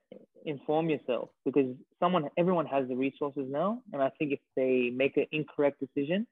inform 0.45 0.91
yourself 0.91 1.31
because 1.45 1.75
someone, 2.01 2.29
everyone 2.37 2.67
has 2.67 2.89
the 2.89 2.97
resources 2.97 3.47
now, 3.49 3.81
and 3.93 4.03
I 4.03 4.11
think 4.19 4.33
if 4.33 4.41
they 4.57 4.91
make 4.95 5.17
an 5.17 5.27
incorrect 5.31 5.81
decision, 5.81 6.27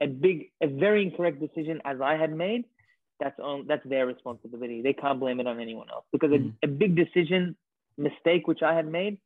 a 0.00 0.06
big, 0.06 0.50
a 0.62 0.68
very 0.68 1.02
incorrect 1.02 1.40
decision 1.40 1.80
as 1.84 2.00
I 2.00 2.16
had 2.16 2.34
made, 2.34 2.64
that's 3.20 3.38
on 3.40 3.66
that's 3.68 3.86
their 3.88 4.06
responsibility. 4.06 4.82
They 4.82 4.92
can't 4.92 5.20
blame 5.20 5.40
it 5.40 5.46
on 5.46 5.60
anyone 5.60 5.88
else 5.90 6.04
because 6.12 6.32
a, 6.32 6.64
a 6.64 6.68
big 6.68 6.96
decision 6.96 7.56
mistake 7.96 8.46
which 8.46 8.62
I 8.62 8.74
had 8.74 8.90
made 8.90 9.18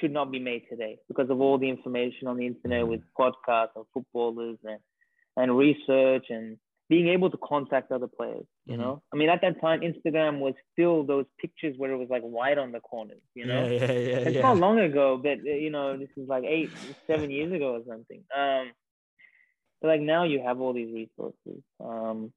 should 0.00 0.12
not 0.12 0.30
be 0.30 0.38
made 0.38 0.62
today 0.68 0.98
because 1.08 1.28
of 1.30 1.40
all 1.40 1.58
the 1.58 1.68
information 1.68 2.28
on 2.28 2.36
the 2.36 2.46
internet 2.46 2.86
with 2.86 3.00
podcasts 3.18 3.74
and 3.76 3.84
footballers 3.92 4.58
and 4.64 4.80
and 5.36 5.56
research 5.56 6.26
and 6.28 6.58
being 6.88 7.08
able 7.08 7.30
to 7.30 7.38
contact 7.38 7.90
other 7.90 8.06
players. 8.06 8.44
You 8.66 8.74
Mhm. 8.76 8.80
know, 8.80 9.02
I 9.12 9.16
mean, 9.16 9.30
at 9.30 9.40
that 9.40 9.60
time, 9.62 9.80
Instagram 9.80 10.40
was 10.40 10.54
still 10.72 11.04
those 11.04 11.24
pictures 11.38 11.74
where 11.78 11.90
it 11.90 11.96
was 11.96 12.10
like 12.10 12.22
white 12.22 12.58
on 12.58 12.70
the 12.72 12.80
corners. 12.80 13.22
You 13.34 13.46
know, 13.46 13.66
yeah, 13.66 13.80
yeah, 13.92 13.92
yeah, 13.92 14.16
it's 14.28 14.36
yeah. 14.36 14.42
not 14.42 14.58
long 14.58 14.78
ago, 14.78 15.16
but 15.16 15.38
uh, 15.38 15.50
you 15.64 15.70
know, 15.70 15.96
this 15.96 16.10
is 16.16 16.28
like 16.28 16.44
eight, 16.44 16.70
seven 17.06 17.30
years 17.30 17.50
ago 17.52 17.76
or 17.76 17.82
something. 17.88 18.22
Um, 18.36 18.72
but 19.80 19.88
like 19.88 20.00
now 20.00 20.24
you 20.24 20.40
have 20.42 20.60
all 20.60 20.72
these 20.74 20.92
resources. 20.92 21.62
Um, 21.80 22.32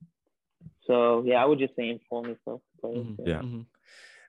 so 0.88 1.24
yeah, 1.26 1.42
I 1.42 1.46
would 1.46 1.60
just 1.60 1.76
say 1.76 1.90
inform 1.90 2.26
yourself. 2.28 2.62
players, 2.80 3.06
Mhm, 3.06 3.28
Yeah. 3.28 3.42
mhm. 3.42 3.66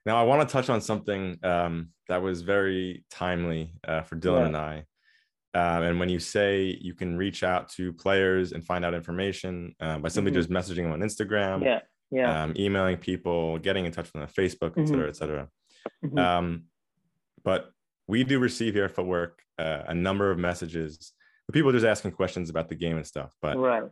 Now, 0.07 0.17
I 0.21 0.23
want 0.23 0.49
to 0.49 0.53
touch 0.53 0.71
on 0.71 0.81
something 0.81 1.37
um, 1.43 1.89
that 2.09 2.23
was 2.23 2.43
very 2.43 3.05
timely 3.11 3.73
uh, 3.87 4.03
for 4.03 4.15
Dylan 4.17 4.41
Yeah. 4.41 4.47
and 4.47 4.57
I. 4.57 4.85
Um, 5.55 5.83
and 5.83 5.99
when 6.01 6.09
you 6.09 6.21
say 6.21 6.79
you 6.81 6.95
can 6.95 7.17
reach 7.17 7.43
out 7.43 7.69
to 7.71 7.93
players 7.93 8.53
and 8.53 8.65
find 8.65 8.85
out 8.85 8.95
information 8.95 9.75
uh, 9.81 9.99
by 9.99 10.09
simply 10.09 10.31
Mhm. 10.31 10.35
just 10.37 10.51
messaging 10.51 10.85
them 10.85 10.93
on 10.93 11.01
Instagram, 11.01 11.65
Yeah, 11.65 11.81
yeah. 12.11 12.43
um, 12.45 12.55
emailing 12.57 12.99
people, 12.99 13.59
getting 13.59 13.85
in 13.85 13.91
touch 13.93 14.05
with 14.07 14.13
them 14.13 14.23
on 14.23 14.29
Facebook, 14.29 14.79
et 14.79 14.87
cetera, 14.87 15.09
et 15.09 15.17
cetera. 15.17 15.49
Mhm. 16.05 16.19
Um, 16.19 16.65
but 17.43 17.71
we 18.07 18.23
do 18.23 18.39
receive 18.39 18.75
here 18.75 18.85
at 18.85 18.93
Footwork 18.93 19.43
uh, 19.59 19.85
a 19.89 19.95
number 19.95 20.31
of 20.31 20.39
messages. 20.39 21.13
People 21.53 21.73
just 21.73 21.87
asking 21.87 22.13
questions 22.13 22.51
about 22.51 22.69
the 22.69 22.75
game 22.75 22.97
and 22.97 23.07
stuff, 23.07 23.35
but 23.41 23.57
right. 23.57 23.85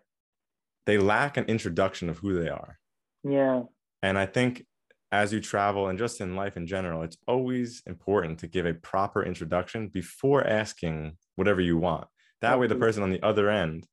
they 0.87 0.99
lack 0.99 1.37
an 1.39 1.47
introduction 1.47 2.09
of 2.11 2.19
who 2.19 2.35
they 2.39 2.51
are. 2.51 2.79
Yeah. 3.25 3.63
And 4.03 4.19
I 4.19 4.27
think 4.27 4.67
as 5.15 5.33
you 5.33 5.41
travel 5.41 5.87
and 5.89 5.97
just 5.99 6.21
in 6.21 6.35
life 6.35 6.57
in 6.57 6.67
general, 6.67 7.03
it's 7.03 7.17
always 7.29 7.83
important 7.87 8.41
to 8.41 8.49
give 8.49 8.67
a 8.67 8.75
proper 8.75 9.23
introduction 9.25 9.87
before 9.89 10.45
asking 10.45 11.17
whatever 11.37 11.61
you 11.61 11.77
want. 11.79 12.07
That 12.41 12.59
way, 12.59 12.67
the 12.67 12.75
person 12.75 13.03
on 13.05 13.11
the 13.11 13.23
other 13.23 13.49
end 13.49 13.87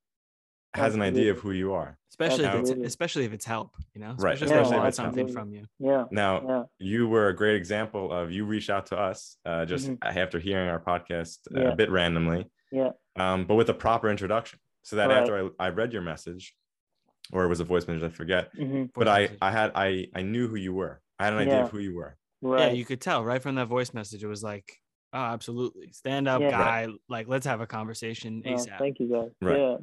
has 0.73 0.95
an 0.95 1.01
idea 1.03 1.29
of 1.31 1.37
who 1.39 1.51
you 1.51 1.73
are. 1.73 1.97
Especially 2.09 2.45
if 2.45 2.55
it's, 2.55 2.71
especially 2.91 3.25
if 3.25 3.33
it's 3.33 3.45
help, 3.45 3.75
you 3.93 4.01
know, 4.01 4.15
Right, 4.17 4.33
especially, 4.33 4.55
especially 4.55 4.77
if 4.77 4.81
if 4.83 4.87
it's 4.87 4.87
it's 4.87 4.97
something 4.97 5.27
help. 5.27 5.37
from 5.37 5.53
you. 5.53 5.63
Yeah. 5.79 6.05
Now, 6.11 6.33
Yeah. 6.51 6.63
you 6.79 7.07
were 7.07 7.27
a 7.27 7.35
great 7.35 7.55
example 7.55 8.11
of 8.11 8.31
you 8.31 8.45
reached 8.45 8.69
out 8.75 8.87
to 8.87 8.97
us 8.97 9.37
uh, 9.45 9.65
just 9.65 9.89
Mhm. 9.89 9.97
after 10.01 10.39
hearing 10.39 10.69
our 10.69 10.79
podcast 10.79 11.37
uh, 11.55 11.61
Yeah. 11.61 11.69
a 11.73 11.75
bit 11.75 11.89
randomly, 11.91 12.49
Yeah. 12.71 12.91
um, 13.15 13.45
but 13.45 13.55
with 13.55 13.69
a 13.69 13.73
proper 13.85 14.09
introduction. 14.09 14.59
So 14.83 14.95
that 14.95 15.09
Right. 15.09 15.19
after 15.19 15.33
I, 15.59 15.65
I 15.67 15.69
read 15.69 15.93
your 15.93 16.01
message, 16.01 16.55
or 17.31 17.43
it 17.45 17.47
was 17.47 17.59
a 17.59 17.63
voice 17.73 17.87
message, 17.87 18.03
I 18.03 18.09
forget, 18.09 18.49
hmm 18.55 18.85
but 18.95 19.05
Voice 19.05 19.15
I, 19.17 19.21
message. 19.21 19.37
I 19.41 19.51
had 19.51 19.71
I 19.75 20.07
I 20.15 20.21
knew 20.23 20.47
who 20.47 20.55
you 20.67 20.73
were. 20.73 20.95
I 21.21 21.25
had 21.25 21.33
an 21.33 21.39
idea 21.39 21.53
Yeah. 21.57 21.63
of 21.65 21.71
who 21.71 21.79
you 21.79 21.95
were. 21.95 22.17
Right. 22.41 22.67
yeah, 22.67 22.71
you 22.73 22.85
could 22.85 22.99
tell 22.99 23.23
right 23.23 23.41
from 23.41 23.53
that 23.55 23.67
voice 23.67 23.93
message. 23.93 24.23
It 24.23 24.27
was 24.27 24.41
like, 24.43 24.65
oh, 25.13 25.19
absolutely, 25.19 25.91
stand 25.91 26.27
up, 26.27 26.41
Yeah. 26.41 26.49
guy. 26.49 26.87
Like, 27.07 27.27
let's 27.27 27.45
have 27.45 27.61
a 27.61 27.67
conversation 27.67 28.41
Oh, 28.45 28.49
ASAP. 28.49 28.79
thank 28.79 28.99
you 28.99 29.07
guys. 29.11 29.29
Right. 29.41 29.57
Yeah. 29.59 29.77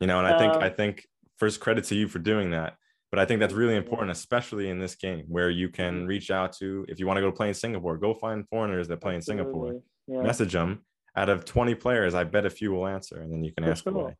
you 0.00 0.08
know 0.08 0.18
and 0.18 0.26
i 0.26 0.36
think 0.36 0.52
Um, 0.54 0.62
i 0.64 0.68
think 0.68 1.06
first 1.38 1.60
credit 1.60 1.84
to 1.84 1.94
you 1.94 2.08
for 2.08 2.18
doing 2.18 2.50
that 2.50 2.76
but 3.12 3.20
i 3.20 3.24
think 3.24 3.38
that's 3.38 3.54
really 3.54 3.74
Yeah. 3.74 3.78
important 3.84 4.10
especially 4.10 4.68
in 4.68 4.80
this 4.80 4.96
game 4.96 5.26
where 5.28 5.48
you 5.48 5.68
can 5.68 5.92
Mhm. 6.04 6.08
reach 6.08 6.28
out 6.32 6.50
to 6.54 6.84
if 6.88 6.98
you 6.98 7.06
want 7.06 7.18
to 7.18 7.20
go 7.20 7.30
play 7.30 7.46
in 7.48 7.54
singapore 7.54 7.96
go 7.98 8.12
find 8.12 8.48
foreigners 8.48 8.88
that 8.88 9.00
play 9.00 9.14
in 9.14 9.22
singapore 9.22 9.80
Yeah. 10.08 10.22
message 10.22 10.52
them 10.54 10.84
out 11.14 11.28
of 11.28 11.44
20 11.44 11.76
players 11.76 12.14
i 12.14 12.24
bet 12.24 12.44
a 12.46 12.50
few 12.50 12.72
will 12.72 12.86
answer 12.88 13.20
and 13.22 13.32
then 13.32 13.44
you 13.44 13.52
can 13.52 13.62
For 13.64 13.70
ask 13.70 13.84
sure. 13.84 13.92
away 13.96 14.16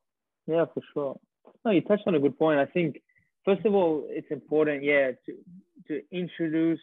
Yeah, 0.46 0.66
for 0.72 0.82
sure. 0.92 1.18
No, 1.64 1.70
you 1.72 1.80
touched 1.82 2.06
on 2.06 2.14
a 2.16 2.20
good 2.20 2.36
point. 2.38 2.58
I 2.60 2.66
think 2.66 3.00
first 3.44 3.64
of 3.64 3.72
all, 3.74 4.06
it's 4.18 4.30
important, 4.30 4.82
yeah, 4.84 5.12
to 5.24 5.30
to 5.88 6.02
introduce 6.10 6.80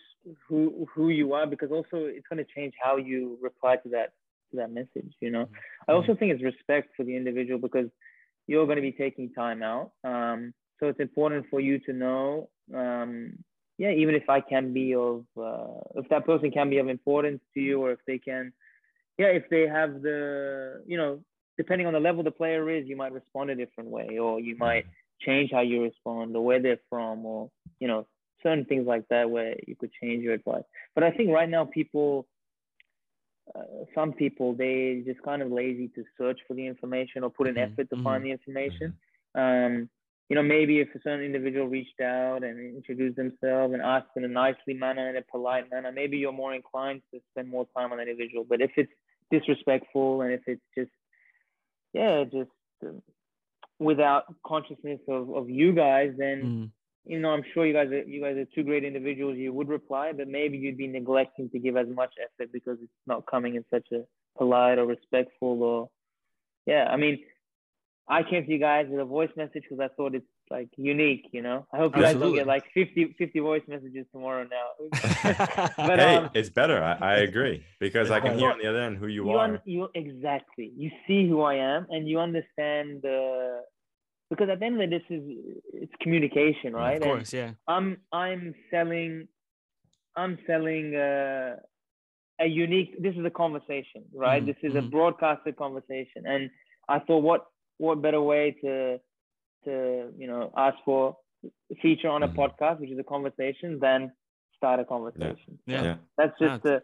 who 0.48 0.88
who 0.94 1.10
you 1.10 1.34
are 1.34 1.48
because 1.48 1.72
also 1.72 2.06
it's 2.06 2.28
going 2.28 2.44
to 2.44 2.52
change 2.56 2.74
how 2.82 2.98
you 2.98 3.38
reply 3.42 3.76
to 3.78 3.90
that 3.90 4.14
to 4.52 4.58
that 4.58 4.72
message. 4.72 5.14
You 5.20 5.32
know, 5.32 5.50
I 5.88 5.94
also 5.94 6.16
think 6.16 6.32
it's 6.34 6.44
respect 6.44 6.90
for 6.96 7.04
the 7.04 7.16
individual 7.16 7.60
because 7.60 7.90
you're 8.48 8.66
going 8.66 8.78
to 8.78 8.82
be 8.82 8.92
taking 8.92 9.32
time 9.32 9.62
out. 9.62 9.92
Um, 10.04 10.54
so 10.80 10.88
it's 10.88 11.00
important 11.00 11.46
for 11.50 11.60
you 11.60 11.78
to 11.80 11.94
know, 11.94 12.50
um, 12.74 13.34
yeah, 13.78 13.92
even 13.92 14.16
if 14.16 14.30
I 14.30 14.42
can 14.42 14.74
be 14.74 14.96
of, 14.96 15.26
uh, 15.40 15.82
if 15.96 16.10
that 16.10 16.26
person 16.26 16.52
can 16.52 16.70
be 16.70 16.80
of 16.80 16.88
importance 16.88 17.42
to 17.54 17.60
you, 17.60 17.82
or 17.82 17.92
if 17.92 18.00
they 18.08 18.18
can, 18.18 18.52
yeah, 19.18 19.28
if 19.28 19.44
they 19.50 19.68
have 19.68 20.02
the, 20.02 20.84
you 20.88 20.98
know, 20.98 21.20
depending 21.58 21.86
on 21.86 21.94
the 21.94 22.00
level 22.00 22.24
the 22.24 22.32
player 22.32 22.70
is, 22.70 22.88
you 22.88 22.96
might 22.96 23.12
respond 23.12 23.50
a 23.50 23.56
different 23.56 23.90
way, 23.90 24.18
or 24.18 24.40
you 24.40 24.58
might 24.58 24.86
change 25.22 25.52
how 25.52 25.62
you 25.62 25.84
respond, 25.84 26.36
or 26.36 26.44
where 26.44 26.62
they're 26.62 26.80
from, 26.90 27.26
or 27.26 27.50
you 27.80 27.88
know, 27.88 28.08
certain 28.44 28.66
things 28.66 28.86
like 28.88 29.08
that 29.10 29.30
where 29.30 29.56
you 29.68 29.76
could 29.76 29.92
change 30.02 30.24
your 30.24 30.34
advice. 30.34 30.64
But 30.96 31.04
I 31.04 31.12
think 31.12 31.30
right 31.32 31.50
now 31.50 31.66
people, 31.66 32.28
uh, 33.56 33.62
some 33.96 34.14
people 34.14 34.54
they 34.54 35.02
just 35.06 35.22
kind 35.24 35.42
of 35.42 35.52
lazy 35.52 35.88
to 35.90 36.04
search 36.18 36.40
for 36.48 36.54
the 36.54 36.66
information 36.66 37.24
or 37.24 37.30
put 37.30 37.48
an 37.48 37.58
Mhm, 37.58 37.58
effort 37.58 37.90
to 37.90 37.98
mhm, 37.98 38.04
find 38.04 38.24
the 38.26 38.32
information. 38.32 38.94
Um, 39.36 39.90
you 40.30 40.36
know, 40.36 40.44
maybe 40.44 40.80
if 40.80 40.90
a 40.94 41.00
certain 41.04 41.26
individual 41.26 41.68
reached 41.68 42.00
out 42.02 42.44
and 42.44 42.76
introduced 42.76 43.16
themselves 43.18 43.74
and 43.74 43.82
asked 43.82 44.10
in 44.16 44.24
a 44.24 44.28
nicely 44.28 44.74
manner, 44.76 45.10
in 45.10 45.18
a 45.18 45.24
polite 45.24 45.70
manner, 45.72 45.92
maybe 45.92 46.18
you're 46.18 46.32
more 46.32 46.54
inclined 46.54 47.02
to 47.14 47.20
spend 47.32 47.50
more 47.50 47.66
time 47.76 47.92
on 47.92 47.98
that 47.98 48.08
individual. 48.08 48.46
But 48.48 48.62
if 48.62 48.72
it's 48.78 48.92
disrespectful 49.32 50.22
and 50.22 50.32
if 50.34 50.42
it's 50.48 50.62
just, 50.78 50.92
yeah, 51.94 52.24
just 52.26 52.52
um, 52.86 53.02
without 53.80 54.26
consciousness 54.46 55.00
of, 55.08 55.30
of 55.36 55.50
you 55.50 55.74
guys, 55.74 56.14
then 56.18 56.52
Mm. 56.52 56.72
You 57.10 57.20
know, 57.20 57.32
I'm 57.32 57.44
sure 57.54 57.66
you 57.66 57.74
guys 57.74 57.88
are 57.88 58.04
you 58.04 58.22
guys 58.22 58.38
are 58.38 58.46
two 58.54 58.64
great 58.64 58.84
individuals. 58.84 59.36
You 59.36 59.52
would 59.52 59.68
reply, 59.68 60.12
but 60.16 60.28
maybe 60.28 60.60
you'd 60.60 60.78
be 60.78 60.88
neglecting 60.88 61.50
to 61.50 61.58
give 61.58 61.76
as 61.76 61.88
much 61.88 62.14
effort 62.22 62.54
because 62.54 62.78
it's 62.84 62.92
not 63.08 63.26
coming 63.26 63.56
in 63.56 63.66
such 63.72 63.88
a 63.92 64.04
polite 64.38 64.78
or 64.78 64.86
respectful 64.86 65.64
or 65.64 65.90
yeah. 66.68 66.88
I 66.88 66.98
mean, 66.98 67.24
I 68.08 68.22
came 68.22 68.46
to 68.46 68.52
you 68.52 68.60
guys 68.60 68.86
with 68.92 69.00
a 69.00 69.06
voice 69.06 69.32
message 69.36 69.64
because 69.68 69.80
I 69.80 69.88
thought 69.96 70.14
it's 70.14 70.28
like 70.52 70.70
unique. 70.78 71.26
You 71.32 71.42
know, 71.42 71.66
I 71.74 71.78
hope 71.78 71.96
you 71.96 72.04
guys 72.04 72.16
don't 72.16 72.36
get 72.36 72.46
like 72.46 72.66
50, 72.76 73.16
50 73.18 73.40
voice 73.40 73.64
messages 73.68 74.06
tomorrow 74.12 74.46
now. 74.46 74.70
But, 75.90 76.00
hey 76.00 76.16
um, 76.16 76.30
it's 76.36 76.50
better 76.50 76.84
I, 76.84 76.98
I 77.02 77.16
agree 77.18 77.64
because 77.80 78.12
i 78.12 78.20
can 78.20 78.38
hear 78.38 78.52
on 78.52 78.60
the 78.60 78.68
other 78.68 78.82
end 78.82 78.98
who 78.98 79.08
you, 79.08 79.26
you, 79.26 79.32
are 79.32 79.46
un- 79.46 79.62
you 79.66 79.88
exactly 79.96 80.72
you 80.76 80.92
see 81.08 81.28
who 81.28 81.42
I 81.42 81.56
am 81.56 81.88
and 81.90 82.08
you 82.08 82.20
understand 82.20 83.02
the 83.02 83.62
because 84.30 84.50
at 84.50 84.60
the 84.60 84.66
end 84.66 84.82
of 84.82 84.90
the 84.90 84.98
day, 84.98 85.04
this 85.10 85.18
is 85.18 85.24
it's 85.74 85.94
communication, 86.02 86.74
right? 86.74 86.98
Of 86.98 87.04
And- 87.04 87.12
course, 87.12 87.34
yeah. 87.34 87.52
I'm 87.68 87.98
I'm 88.12 88.54
selling 88.72 89.28
I'm 90.16 90.38
selling 90.46 90.96
uh, 90.96 91.56
a 92.40 92.46
unique 92.48 93.02
this 93.02 93.16
is 93.16 93.26
a 93.26 93.30
conversation, 93.30 94.06
right? 94.14 94.44
Mhm, 94.44 94.48
This 94.48 94.58
is 94.64 94.76
a 94.76 94.82
mhm. 94.82 94.92
broadcasted 94.92 95.56
conversation. 95.58 96.26
And 96.26 96.50
I 96.88 97.00
thought 97.00 97.24
what 97.24 97.46
what 97.78 98.02
better 98.02 98.22
way 98.22 98.56
to 98.64 99.00
to 99.66 100.12
you 100.18 100.28
know 100.28 100.52
ask 100.56 100.78
for 100.86 101.18
feature 101.82 102.10
on 102.10 102.24
a 102.24 102.28
mm-hmm. 102.28 102.40
podcast, 102.40 102.80
which 102.80 102.92
is 102.92 103.00
a 103.00 103.04
conversation, 103.04 103.80
than 103.80 104.12
start 104.56 104.80
a 104.80 104.86
conversation. 104.86 105.58
Yeah, 105.66 105.84
yeah. 105.84 105.96
that's 106.18 106.38
just 106.40 106.64
the 106.64 106.82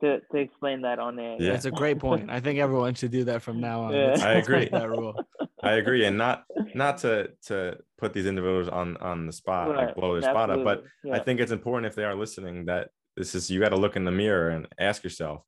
to, 0.00 0.20
to 0.32 0.36
explain 0.38 0.82
that 0.82 0.98
on 0.98 1.16
there. 1.16 1.36
Yeah, 1.38 1.52
it's 1.52 1.64
a 1.64 1.70
great 1.70 1.98
point. 1.98 2.30
I 2.30 2.40
think 2.40 2.58
everyone 2.58 2.94
should 2.94 3.10
do 3.10 3.24
that 3.24 3.42
from 3.42 3.60
now 3.60 3.82
on. 3.84 3.94
Yeah. 3.94 4.16
I 4.20 4.32
agree. 4.32 4.68
that 4.70 4.88
rule. 4.88 5.14
I 5.62 5.72
agree, 5.72 6.04
and 6.04 6.18
not 6.18 6.44
not 6.74 6.98
to 6.98 7.30
to 7.46 7.78
put 7.98 8.12
these 8.12 8.26
individuals 8.26 8.68
on 8.68 8.96
on 8.98 9.26
the 9.26 9.32
spot, 9.32 9.70
right. 9.70 9.86
like 9.86 9.94
blow 9.94 10.20
their 10.20 10.28
Absolutely. 10.28 10.42
spot 10.42 10.50
up, 10.50 10.64
but 10.64 10.84
yeah. 11.02 11.14
I 11.14 11.18
think 11.20 11.40
it's 11.40 11.52
important 11.52 11.86
if 11.86 11.94
they 11.94 12.04
are 12.04 12.14
listening 12.14 12.66
that 12.66 12.90
this 13.16 13.34
is 13.34 13.50
you 13.50 13.60
got 13.60 13.70
to 13.70 13.76
look 13.76 13.96
in 13.96 14.04
the 14.04 14.10
mirror 14.10 14.50
and 14.50 14.68
ask 14.78 15.02
yourself. 15.02 15.42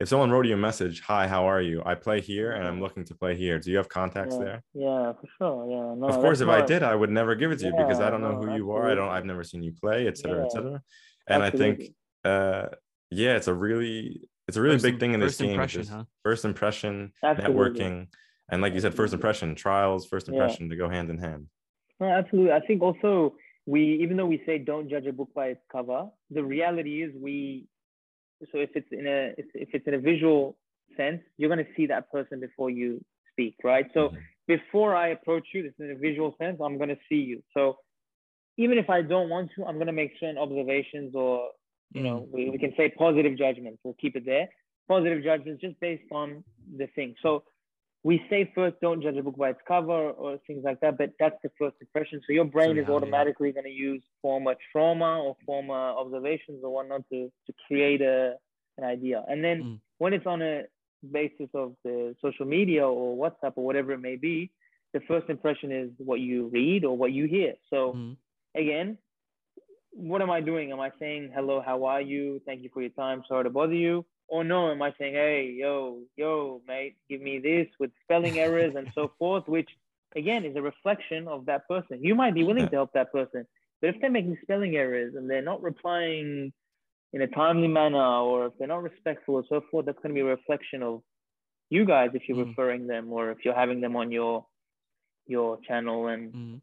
If 0.00 0.08
someone 0.08 0.32
wrote 0.32 0.46
you 0.46 0.54
a 0.54 0.56
message, 0.56 1.00
"Hi, 1.02 1.28
how 1.28 1.46
are 1.46 1.60
you? 1.60 1.80
I 1.86 1.94
play 1.94 2.20
here, 2.20 2.52
and 2.52 2.66
I'm 2.66 2.80
looking 2.80 3.04
to 3.04 3.14
play 3.14 3.36
here. 3.36 3.60
Do 3.60 3.70
you 3.70 3.76
have 3.76 3.88
contacts 3.88 4.34
yeah. 4.36 4.44
there?" 4.44 4.64
Yeah, 4.74 5.12
for 5.12 5.28
sure. 5.38 5.70
Yeah, 5.70 5.94
no, 5.96 6.08
of 6.08 6.16
course, 6.16 6.40
if 6.40 6.48
I 6.48 6.62
did, 6.62 6.82
I 6.82 6.96
would 6.96 7.10
never 7.10 7.36
give 7.36 7.52
it 7.52 7.60
to 7.60 7.66
you 7.66 7.74
because 7.76 8.00
I 8.00 8.10
don't 8.10 8.20
know 8.20 8.34
who 8.34 8.56
you 8.56 8.72
are. 8.72 8.90
I 8.90 8.96
don't. 8.96 9.10
I've 9.10 9.24
never 9.24 9.44
seen 9.44 9.62
you 9.62 9.72
play, 9.80 10.08
etc., 10.08 10.46
etc. 10.46 10.82
And 11.28 11.42
Absolutely. 11.44 11.46
I 11.46 11.76
think, 11.76 11.94
uh, 12.24 12.66
yeah, 13.10 13.36
it's 13.36 13.46
a 13.46 13.54
really 13.54 14.28
it's 14.48 14.56
a 14.56 14.60
really 14.60 14.74
first, 14.74 14.84
big 14.84 14.98
thing 14.98 15.14
in 15.14 15.20
this 15.20 15.38
game. 15.38 15.50
Impression, 15.50 15.86
huh? 15.86 16.04
First 16.24 16.44
impression, 16.44 17.12
Absolutely. 17.22 17.54
networking, 17.54 18.06
and 18.52 18.60
like 18.60 18.74
you 18.74 18.80
said, 18.80 18.94
first 18.94 19.14
impression, 19.14 19.54
trials, 19.54 20.06
first 20.06 20.28
impression 20.28 20.66
yeah. 20.66 20.70
to 20.70 20.76
go 20.76 20.88
hand 20.88 21.08
in 21.10 21.18
hand. 21.18 21.46
No, 21.98 22.06
absolutely. 22.06 22.52
I 22.52 22.60
think 22.60 22.82
also 22.82 23.34
we, 23.66 23.98
even 24.02 24.16
though 24.16 24.26
we 24.26 24.42
say 24.44 24.58
don't 24.58 24.90
judge 24.90 25.06
a 25.06 25.12
book 25.12 25.30
by 25.34 25.46
its 25.46 25.60
cover, 25.72 26.06
the 26.30 26.44
reality 26.44 27.02
is 27.02 27.12
we. 27.18 27.66
So 28.52 28.58
if 28.58 28.70
it's 28.74 28.88
in 28.92 29.06
a 29.06 29.32
if, 29.38 29.46
if 29.54 29.68
it's 29.72 29.86
in 29.86 29.94
a 29.94 29.98
visual 29.98 30.56
sense, 30.96 31.22
you're 31.38 31.48
going 31.48 31.64
to 31.64 31.72
see 31.76 31.86
that 31.86 32.12
person 32.12 32.40
before 32.40 32.68
you 32.68 33.02
speak, 33.30 33.56
right? 33.64 33.86
So 33.94 34.08
mm-hmm. 34.08 34.16
before 34.46 34.94
I 34.94 35.08
approach 35.08 35.46
you, 35.54 35.62
this 35.62 35.72
in 35.78 35.90
a 35.90 35.94
visual 35.94 36.34
sense, 36.38 36.58
I'm 36.62 36.76
going 36.76 36.90
to 36.90 36.98
see 37.08 37.22
you. 37.30 37.42
So 37.54 37.78
even 38.58 38.76
if 38.76 38.90
I 38.90 39.00
don't 39.00 39.30
want 39.30 39.50
to, 39.56 39.64
I'm 39.64 39.76
going 39.76 39.86
to 39.86 39.92
make 39.94 40.12
certain 40.20 40.36
observations 40.36 41.14
or 41.14 41.48
you 41.94 42.02
know, 42.02 42.26
we, 42.32 42.50
we 42.50 42.58
can 42.58 42.72
say 42.76 42.92
positive 42.96 43.36
judgments. 43.38 43.78
We'll 43.84 43.96
keep 44.00 44.16
it 44.16 44.24
there. 44.26 44.48
Positive 44.88 45.22
judgments 45.22 45.60
just 45.62 45.78
based 45.80 46.10
on 46.10 46.42
the 46.76 46.86
thing. 46.94 47.14
So 47.22 47.44
we 48.04 48.20
say 48.28 48.50
first, 48.54 48.76
don't 48.80 49.00
judge 49.00 49.16
a 49.16 49.22
book 49.22 49.36
by 49.36 49.50
its 49.50 49.60
cover 49.66 50.10
or 50.10 50.38
things 50.46 50.62
like 50.64 50.80
that, 50.80 50.98
but 50.98 51.12
that's 51.20 51.36
the 51.42 51.50
first 51.58 51.76
impression. 51.80 52.20
So 52.26 52.32
your 52.32 52.44
brain 52.44 52.74
so 52.76 52.82
is 52.82 52.88
automatically 52.88 53.48
yeah. 53.48 53.62
going 53.62 53.64
to 53.66 53.70
use 53.70 54.02
former 54.20 54.54
trauma 54.72 55.20
or 55.22 55.36
former 55.46 55.74
observations 55.74 56.64
or 56.64 56.74
whatnot 56.74 57.02
to, 57.10 57.30
to 57.46 57.52
create 57.68 58.02
a, 58.02 58.34
an 58.78 58.84
idea. 58.84 59.24
And 59.28 59.44
then 59.44 59.62
mm. 59.62 59.80
when 59.98 60.14
it's 60.14 60.26
on 60.26 60.42
a 60.42 60.62
basis 61.12 61.48
of 61.54 61.74
the 61.84 62.16
social 62.20 62.46
media 62.46 62.86
or 62.86 63.16
WhatsApp 63.16 63.52
or 63.54 63.64
whatever 63.64 63.92
it 63.92 64.00
may 64.00 64.16
be, 64.16 64.50
the 64.92 65.00
first 65.06 65.28
impression 65.28 65.70
is 65.70 65.90
what 65.98 66.18
you 66.20 66.48
read 66.48 66.84
or 66.84 66.96
what 66.96 67.12
you 67.12 67.26
hear. 67.26 67.54
So 67.70 67.92
mm. 67.96 68.16
again, 68.56 68.98
what 69.92 70.22
am 70.22 70.30
I 70.30 70.40
doing? 70.40 70.72
Am 70.72 70.80
I 70.80 70.90
saying, 70.98 71.30
hello, 71.34 71.62
how 71.64 71.84
are 71.84 72.00
you? 72.00 72.40
Thank 72.46 72.62
you 72.62 72.70
for 72.74 72.80
your 72.80 72.90
time. 72.90 73.22
Sorry 73.28 73.44
to 73.44 73.50
bother 73.50 73.74
you. 73.74 74.04
Or 74.32 74.44
no, 74.44 74.70
am 74.70 74.80
I 74.80 74.94
saying, 74.98 75.12
hey, 75.12 75.54
yo, 75.54 75.98
yo, 76.16 76.62
mate, 76.66 76.96
give 77.10 77.20
me 77.20 77.38
this 77.38 77.66
with 77.78 77.90
spelling 78.02 78.38
errors 78.38 78.74
and 78.74 78.90
so 78.94 79.12
forth, 79.18 79.46
which 79.46 79.68
again 80.16 80.46
is 80.46 80.56
a 80.56 80.62
reflection 80.62 81.28
of 81.28 81.44
that 81.44 81.68
person. 81.68 82.02
You 82.02 82.14
might 82.14 82.32
be 82.32 82.42
willing 82.42 82.66
to 82.66 82.76
help 82.76 82.94
that 82.94 83.12
person, 83.12 83.46
but 83.82 83.90
if 83.90 84.00
they're 84.00 84.10
making 84.10 84.38
spelling 84.40 84.74
errors 84.74 85.16
and 85.16 85.28
they're 85.28 85.42
not 85.42 85.62
replying 85.62 86.50
in 87.12 87.20
a 87.20 87.26
timely 87.26 87.68
manner 87.68 87.98
or 87.98 88.46
if 88.46 88.54
they're 88.58 88.68
not 88.68 88.82
respectful 88.82 89.34
or 89.34 89.44
so 89.50 89.60
forth, 89.70 89.84
that's 89.84 89.98
going 90.02 90.14
to 90.14 90.18
be 90.18 90.20
a 90.22 90.24
reflection 90.24 90.82
of 90.82 91.02
you 91.68 91.84
guys 91.84 92.08
if 92.14 92.22
you're 92.26 92.38
mm. 92.38 92.48
referring 92.48 92.86
them 92.86 93.12
or 93.12 93.32
if 93.32 93.44
you're 93.44 93.54
having 93.54 93.82
them 93.82 93.96
on 93.96 94.10
your 94.10 94.46
your 95.26 95.58
channel 95.68 96.08
and 96.08 96.32
mm. 96.32 96.60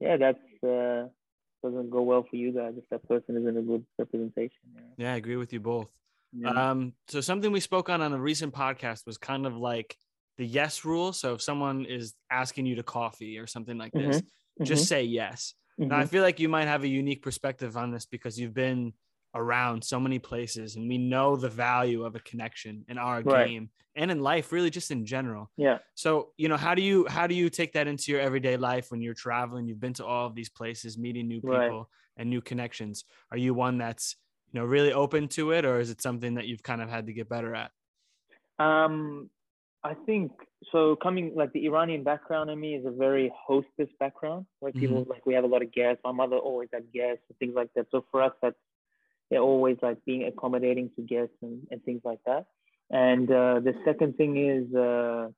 yeah 0.00 0.16
that's 0.16 0.64
uh 0.64 1.06
doesn't 1.62 1.90
go 1.90 2.02
well 2.02 2.26
for 2.28 2.36
you 2.36 2.50
guys 2.50 2.72
if 2.76 2.88
that 2.90 3.06
person 3.08 3.36
isn't 3.36 3.56
a 3.56 3.62
good 3.62 3.86
representation. 4.00 4.64
Yeah, 4.74 4.80
yeah 4.96 5.12
I 5.14 5.16
agree 5.16 5.36
with 5.36 5.52
you 5.52 5.60
both. 5.60 5.92
Yeah. 6.36 6.70
Um, 6.70 6.92
so 7.08 7.20
something 7.20 7.52
we 7.52 7.60
spoke 7.60 7.88
on 7.88 8.00
on 8.00 8.12
a 8.12 8.18
recent 8.18 8.52
podcast 8.52 9.06
was 9.06 9.18
kind 9.18 9.46
of 9.46 9.56
like 9.56 9.96
the 10.38 10.46
yes 10.46 10.84
rule. 10.84 11.12
So 11.12 11.34
if 11.34 11.42
someone 11.42 11.84
is 11.84 12.14
asking 12.30 12.66
you 12.66 12.76
to 12.76 12.82
coffee 12.82 13.38
or 13.38 13.46
something 13.46 13.78
like 13.78 13.92
this, 13.92 14.18
mm-hmm. 14.18 14.64
just 14.64 14.82
mm-hmm. 14.82 14.88
say 14.88 15.02
yes. 15.04 15.54
Mm-hmm. 15.80 15.90
Now 15.90 15.98
I 15.98 16.06
feel 16.06 16.22
like 16.22 16.40
you 16.40 16.48
might 16.48 16.66
have 16.66 16.84
a 16.84 16.88
unique 16.88 17.22
perspective 17.22 17.76
on 17.76 17.92
this 17.92 18.06
because 18.06 18.38
you've 18.38 18.54
been 18.54 18.92
around 19.34 19.82
so 19.82 19.98
many 19.98 20.18
places 20.18 20.76
and 20.76 20.88
we 20.88 20.96
know 20.96 21.36
the 21.36 21.48
value 21.48 22.04
of 22.04 22.14
a 22.14 22.20
connection 22.20 22.84
in 22.88 22.98
our 22.98 23.20
right. 23.22 23.48
game 23.48 23.68
and 23.96 24.10
in 24.10 24.20
life 24.20 24.52
really 24.52 24.70
just 24.70 24.90
in 24.90 25.04
general 25.04 25.50
yeah 25.56 25.78
so 25.94 26.30
you 26.36 26.48
know 26.48 26.56
how 26.56 26.74
do 26.74 26.82
you 26.82 27.04
how 27.08 27.26
do 27.26 27.34
you 27.34 27.50
take 27.50 27.72
that 27.72 27.88
into 27.88 28.12
your 28.12 28.20
everyday 28.20 28.56
life 28.56 28.90
when 28.90 29.02
you're 29.02 29.14
traveling 29.14 29.66
you've 29.66 29.80
been 29.80 29.92
to 29.92 30.04
all 30.04 30.26
of 30.26 30.34
these 30.36 30.48
places 30.48 30.96
meeting 30.96 31.26
new 31.26 31.40
people 31.40 31.58
right. 31.58 31.86
and 32.16 32.30
new 32.30 32.40
connections 32.40 33.04
are 33.32 33.36
you 33.36 33.52
one 33.52 33.76
that's 33.76 34.16
you 34.54 34.60
know 34.60 34.66
really 34.66 34.92
open 34.92 35.28
to 35.28 35.50
it 35.50 35.66
or 35.66 35.78
is 35.80 35.90
it 35.90 36.00
something 36.00 36.34
that 36.34 36.46
you've 36.46 36.62
kind 36.62 36.80
of 36.80 36.88
had 36.88 37.06
to 37.06 37.12
get 37.12 37.28
better 37.28 37.54
at 37.54 37.70
um 38.58 39.28
i 39.82 39.92
think 40.06 40.32
so 40.72 40.96
coming 40.96 41.32
like 41.34 41.52
the 41.52 41.66
iranian 41.66 42.02
background 42.02 42.48
in 42.48 42.58
me 42.58 42.74
is 42.74 42.86
a 42.86 42.90
very 42.90 43.30
hostess 43.36 43.88
background 44.00 44.46
like 44.62 44.74
people 44.74 45.02
mm-hmm. 45.02 45.10
like 45.10 45.26
we 45.26 45.34
have 45.34 45.44
a 45.44 45.46
lot 45.46 45.60
of 45.60 45.70
guests 45.72 46.00
my 46.04 46.12
mother 46.12 46.36
always 46.36 46.68
had 46.72 46.84
guests 46.92 47.22
and 47.28 47.38
things 47.38 47.54
like 47.54 47.68
that 47.74 47.86
so 47.90 48.04
for 48.10 48.22
us 48.22 48.32
that's 48.40 48.56
they're 49.30 49.40
always 49.40 49.76
like 49.82 49.98
being 50.04 50.24
accommodating 50.24 50.90
to 50.96 51.02
guests 51.02 51.34
and, 51.42 51.66
and 51.70 51.82
things 51.84 52.02
like 52.04 52.20
that. 52.26 52.46
And 52.90 53.30
uh, 53.30 53.60
the 53.60 53.74
second 53.84 54.16
thing 54.16 54.36
is 54.36 54.74
uh, 54.74 55.28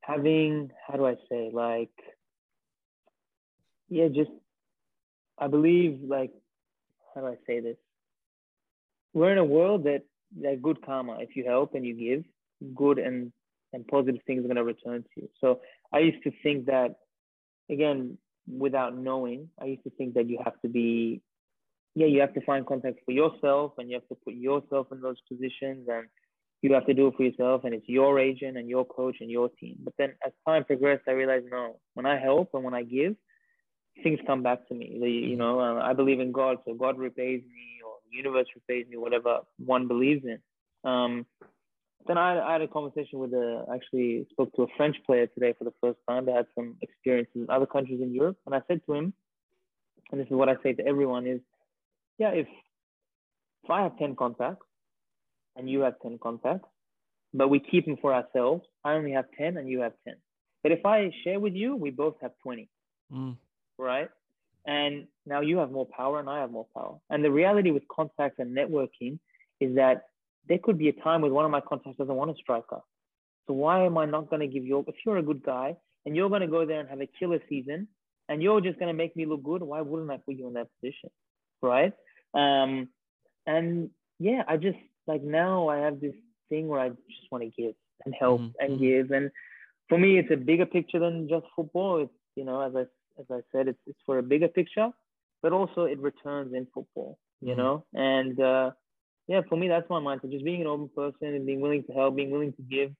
having, 0.00 0.70
how 0.86 0.96
do 0.96 1.06
I 1.06 1.16
say, 1.28 1.50
like, 1.52 1.90
yeah, 3.88 4.08
just, 4.08 4.30
I 5.38 5.48
believe, 5.48 6.00
like, 6.02 6.32
how 7.16 7.22
do 7.22 7.28
I 7.28 7.36
say 7.46 7.60
this? 7.60 7.76
We're 9.14 9.32
in 9.32 9.38
a 9.38 9.44
world 9.44 9.84
that, 9.84 10.02
that 10.42 10.62
good 10.62 10.84
karma, 10.84 11.18
if 11.20 11.34
you 11.34 11.44
help 11.44 11.74
and 11.74 11.84
you 11.84 11.94
give, 11.94 12.24
good 12.74 12.98
and, 12.98 13.32
and 13.72 13.86
positive 13.88 14.20
things 14.26 14.44
are 14.44 14.48
going 14.48 14.56
to 14.56 14.64
return 14.64 15.02
to 15.02 15.20
you. 15.22 15.28
So 15.40 15.60
I 15.92 16.00
used 16.00 16.22
to 16.24 16.32
think 16.42 16.66
that, 16.66 16.96
again, 17.70 18.18
without 18.46 18.96
knowing, 18.96 19.48
I 19.60 19.64
used 19.64 19.84
to 19.84 19.90
think 19.90 20.14
that 20.14 20.28
you 20.28 20.38
have 20.44 20.60
to 20.60 20.68
be 20.68 21.22
yeah, 21.96 22.06
you 22.06 22.20
have 22.20 22.34
to 22.34 22.42
find 22.42 22.66
context 22.66 23.00
for 23.06 23.12
yourself 23.12 23.72
and 23.78 23.88
you 23.88 23.94
have 23.96 24.06
to 24.08 24.16
put 24.22 24.34
yourself 24.34 24.88
in 24.92 25.00
those 25.00 25.16
positions 25.26 25.88
and 25.90 26.06
you 26.60 26.74
have 26.74 26.84
to 26.86 26.92
do 26.92 27.06
it 27.06 27.14
for 27.16 27.22
yourself 27.22 27.64
and 27.64 27.72
it's 27.72 27.88
your 27.88 28.20
agent 28.20 28.58
and 28.58 28.68
your 28.68 28.84
coach 28.84 29.16
and 29.20 29.30
your 29.30 29.48
team. 29.48 29.76
But 29.82 29.94
then 29.96 30.12
as 30.24 30.32
time 30.46 30.64
progressed, 30.64 31.04
I 31.08 31.12
realized 31.12 31.46
no, 31.50 31.80
when 31.94 32.04
I 32.04 32.18
help 32.18 32.50
and 32.52 32.62
when 32.62 32.74
I 32.74 32.82
give, 32.82 33.16
things 34.02 34.18
come 34.26 34.42
back 34.42 34.66
to 34.68 34.74
me. 34.74 34.98
The, 35.00 35.10
you 35.10 35.28
mm-hmm. 35.30 35.38
know, 35.38 35.60
uh, 35.60 35.80
I 35.82 35.92
believe 35.92 36.20
in 36.20 36.32
God, 36.32 36.58
so 36.64 36.74
God 36.74 36.98
repays 36.98 37.42
me 37.42 37.80
or 37.84 37.94
the 38.10 38.16
universe 38.16 38.46
repays 38.54 38.86
me, 38.88 38.96
whatever 38.96 39.40
one 39.58 39.88
believes 39.88 40.24
in. 40.24 40.38
Um, 40.88 41.26
then 42.06 42.18
I, 42.18 42.40
I, 42.40 42.52
had 42.52 42.62
a 42.62 42.68
conversation 42.68 43.18
with 43.18 43.32
a, 43.32 43.64
actually 43.74 44.26
spoke 44.30 44.52
to 44.54 44.62
a 44.62 44.66
French 44.76 44.96
player 45.04 45.26
today 45.26 45.54
for 45.58 45.64
the 45.64 45.72
first 45.80 45.98
time 46.08 46.26
that 46.26 46.36
had 46.36 46.46
some 46.54 46.76
experiences 46.80 47.34
in 47.34 47.46
other 47.50 47.66
countries 47.66 48.00
in 48.00 48.14
Europe. 48.14 48.36
And 48.46 48.54
I 48.54 48.60
said 48.68 48.80
to 48.86 48.94
him, 48.94 49.12
and 50.12 50.20
this 50.20 50.26
is 50.26 50.32
what 50.32 50.48
I 50.48 50.54
say 50.62 50.72
to 50.74 50.86
everyone 50.86 51.26
is, 51.26 51.40
yeah, 52.18 52.30
if 52.30 52.46
if 53.64 53.70
I 53.70 53.82
have 53.82 53.98
10 53.98 54.14
contacts 54.14 54.64
and 55.56 55.68
you 55.68 55.80
have 55.80 55.94
10 56.00 56.18
contacts, 56.22 56.68
but 57.34 57.48
we 57.48 57.58
keep 57.58 57.84
them 57.84 57.96
for 58.00 58.14
ourselves, 58.14 58.62
I 58.84 58.92
only 58.92 59.10
have 59.10 59.24
10 59.36 59.56
and 59.56 59.68
you 59.68 59.80
have 59.80 59.92
10. 60.06 60.14
But 60.62 60.70
if 60.70 60.86
I 60.86 61.10
share 61.24 61.40
with 61.40 61.54
you, 61.54 61.74
we 61.74 61.90
both 61.90 62.14
have 62.22 62.30
20. 62.44 62.68
Mm. 63.12 63.36
Right? 63.78 64.08
And 64.66 65.06
now 65.26 65.40
you 65.40 65.58
have 65.58 65.70
more 65.70 65.86
power 65.86 66.18
and 66.18 66.28
I 66.28 66.40
have 66.40 66.50
more 66.50 66.66
power. 66.74 66.96
And 67.08 67.24
the 67.24 67.30
reality 67.30 67.70
with 67.70 67.86
contacts 67.88 68.38
and 68.38 68.56
networking 68.56 69.18
is 69.60 69.76
that 69.76 70.06
there 70.48 70.58
could 70.62 70.78
be 70.78 70.88
a 70.88 70.92
time 70.92 71.22
when 71.22 71.32
one 71.32 71.44
of 71.44 71.50
my 71.50 71.60
contacts 71.60 71.98
doesn't 71.98 72.14
want 72.14 72.30
a 72.30 72.34
striker. 72.34 72.80
So 73.46 73.54
why 73.54 73.84
am 73.84 73.96
I 73.96 74.06
not 74.06 74.28
going 74.28 74.40
to 74.40 74.48
give 74.48 74.64
you, 74.64 74.78
up 74.78 74.88
if 74.88 74.96
you're 75.04 75.18
a 75.18 75.22
good 75.22 75.42
guy 75.44 75.76
and 76.04 76.16
you're 76.16 76.28
going 76.28 76.40
to 76.40 76.48
go 76.48 76.66
there 76.66 76.80
and 76.80 76.88
have 76.88 77.00
a 77.00 77.08
killer 77.18 77.40
season 77.48 77.86
and 78.28 78.42
you're 78.42 78.60
just 78.60 78.78
going 78.78 78.88
to 78.88 78.94
make 78.94 79.16
me 79.16 79.24
look 79.24 79.44
good, 79.44 79.62
why 79.62 79.80
wouldn't 79.80 80.10
I 80.10 80.16
put 80.16 80.34
you 80.34 80.48
in 80.48 80.54
that 80.54 80.68
position? 80.80 81.10
Right? 81.62 81.92
Um, 82.34 82.88
and 83.46 83.90
yeah, 84.18 84.42
I 84.48 84.56
just 84.56 84.78
like 85.06 85.22
now 85.22 85.68
I 85.68 85.78
have 85.78 86.00
this 86.00 86.14
thing 86.48 86.66
where 86.68 86.80
I 86.80 86.88
just 86.88 87.30
want 87.30 87.44
to 87.44 87.62
give 87.62 87.74
and 88.04 88.14
help 88.18 88.40
mm-hmm. 88.40 88.50
and 88.58 88.72
mm-hmm. 88.72 88.82
give. 88.82 89.10
And 89.12 89.30
for 89.88 89.98
me, 89.98 90.18
it's 90.18 90.30
a 90.32 90.36
bigger 90.36 90.66
picture 90.66 90.98
than 90.98 91.28
just 91.28 91.46
football. 91.54 92.02
It's 92.02 92.12
you 92.34 92.44
know, 92.44 92.60
as 92.60 92.74
I 92.74 92.84
as 93.18 93.26
I 93.30 93.40
said, 93.52 93.68
it's 93.68 93.78
it's 93.86 93.98
for 94.04 94.18
a 94.18 94.22
bigger 94.22 94.48
picture, 94.48 94.88
but 95.42 95.52
also 95.52 95.84
it 95.84 95.98
returns 95.98 96.54
in 96.54 96.66
football. 96.72 97.18
You 97.40 97.48
mm-hmm. 97.50 97.58
know, 97.58 97.84
and 97.94 98.40
uh, 98.40 98.70
yeah, 99.28 99.42
for 99.48 99.56
me 99.56 99.68
that's 99.68 99.88
my 99.90 100.00
mindset. 100.00 100.30
Just 100.30 100.44
being 100.44 100.60
an 100.60 100.66
open 100.66 100.90
person 100.94 101.34
and 101.34 101.46
being 101.46 101.60
willing 101.60 101.84
to 101.84 101.92
help, 101.92 102.16
being 102.16 102.30
willing 102.30 102.52
to 102.54 102.62
give, 102.62 102.92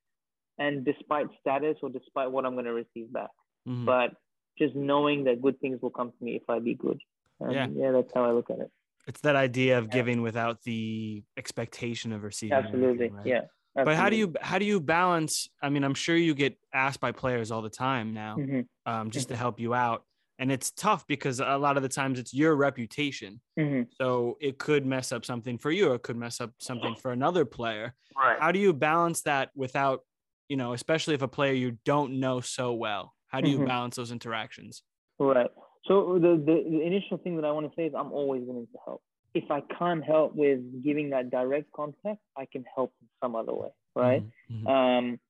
and 0.59 0.85
despite 0.85 1.27
status 1.41 1.77
or 1.83 1.91
despite 1.91 2.31
what 2.31 2.45
I'm 2.45 2.55
going 2.55 2.67
to 2.67 2.73
receive 2.73 3.13
back, 3.13 3.31
mm-hmm. 3.67 3.85
but 3.85 4.13
just 4.59 4.75
knowing 4.75 5.25
that 5.25 5.43
good 5.43 5.61
things 5.61 5.81
will 5.83 5.91
come 5.91 6.11
to 6.11 6.25
me 6.25 6.37
if 6.37 6.49
I 6.49 6.59
be 6.59 6.75
good. 6.75 7.01
And 7.41 7.53
yeah, 7.53 7.67
yeah, 7.71 7.93
that's 7.93 8.11
how 8.15 8.25
I 8.25 8.33
look 8.33 8.51
at 8.51 8.59
it. 8.59 8.71
It's 9.07 9.21
that 9.21 9.37
idea 9.37 9.79
of 9.79 9.89
giving 9.91 10.23
without 10.23 10.63
the 10.63 11.23
expectation 11.37 12.13
of 12.13 12.25
receiving. 12.25 12.57
Absolutely. 12.57 13.11
Right? 13.11 13.27
Yeah. 13.27 13.41
Absolutely. 13.77 13.93
But 13.93 14.01
how 14.01 14.09
do 14.09 14.17
you 14.17 14.35
how 14.41 14.59
do 14.59 14.65
you 14.65 14.81
balance? 14.81 15.51
I 15.63 15.69
mean, 15.69 15.85
I'm 15.85 15.95
sure 15.95 16.17
you 16.17 16.35
get 16.35 16.57
asked 16.73 17.01
by 17.01 17.13
players 17.13 17.51
all 17.51 17.61
the 17.61 17.69
time 17.69 18.15
now, 18.15 18.37
mm-hmm. 18.37 18.61
um, 18.91 19.11
just 19.11 19.27
mm-hmm. 19.27 19.35
to 19.35 19.39
help 19.39 19.61
you 19.61 19.75
out, 19.75 20.05
and 20.39 20.51
it's 20.51 20.71
tough 20.71 21.07
because 21.07 21.41
a 21.41 21.59
lot 21.59 21.77
of 21.77 21.83
the 21.83 21.89
times 21.89 22.19
it's 22.19 22.33
your 22.33 22.57
reputation, 22.57 23.39
mm-hmm. 23.59 23.83
so 24.01 24.39
it 24.41 24.59
could 24.59 24.87
mess 24.87 25.13
up 25.13 25.27
something 25.27 25.59
for 25.59 25.71
you, 25.71 25.91
or 25.91 25.97
it 25.97 26.03
could 26.03 26.17
mess 26.17 26.41
up 26.41 26.53
something 26.59 26.95
for 26.95 27.13
another 27.13 27.45
player. 27.45 27.95
Right. 28.17 28.39
How 28.41 28.51
do 28.51 28.59
you 28.59 28.73
balance 28.73 29.23
that 29.23 29.51
without, 29.55 30.01
you 30.49 30.57
know, 30.57 30.73
especially 30.73 31.15
if 31.15 31.21
a 31.21 31.29
player 31.29 31.53
you 31.53 31.77
don't 31.85 32.19
know 32.19 32.41
so 32.41 32.73
well? 32.73 33.13
How 33.29 33.43
do 33.43 33.51
you 33.51 33.59
mm-hmm. 33.59 33.67
balance 33.67 33.97
those 33.97 34.13
interactions? 34.13 34.83
Right. 35.19 35.51
So 35.87 36.19
the, 36.21 36.43
the, 36.45 36.65
the 36.69 36.83
initial 36.83 37.19
thing 37.19 37.37
that 37.37 37.45
I 37.45 37.53
want 37.53 37.71
to 37.71 37.77
say 37.77 37.85
is 37.85 37.95
I'm 37.95 38.13
always 38.13 38.43
willing 38.45 38.67
to 38.67 38.79
help. 38.85 39.03
If 39.37 39.51
I 39.51 39.61
can't 39.79 40.03
help 40.03 40.35
with 40.35 40.61
giving 40.83 41.11
that 41.11 41.31
direct 41.31 41.71
contact, 41.73 42.21
I 42.37 42.47
can 42.47 42.65
help 42.75 42.93
in 43.03 43.09
some 43.23 43.37
other 43.37 43.53
way, 43.53 43.69
right? 43.95 44.25
Mm-hmm. 44.51 44.67
Um, 44.67 45.21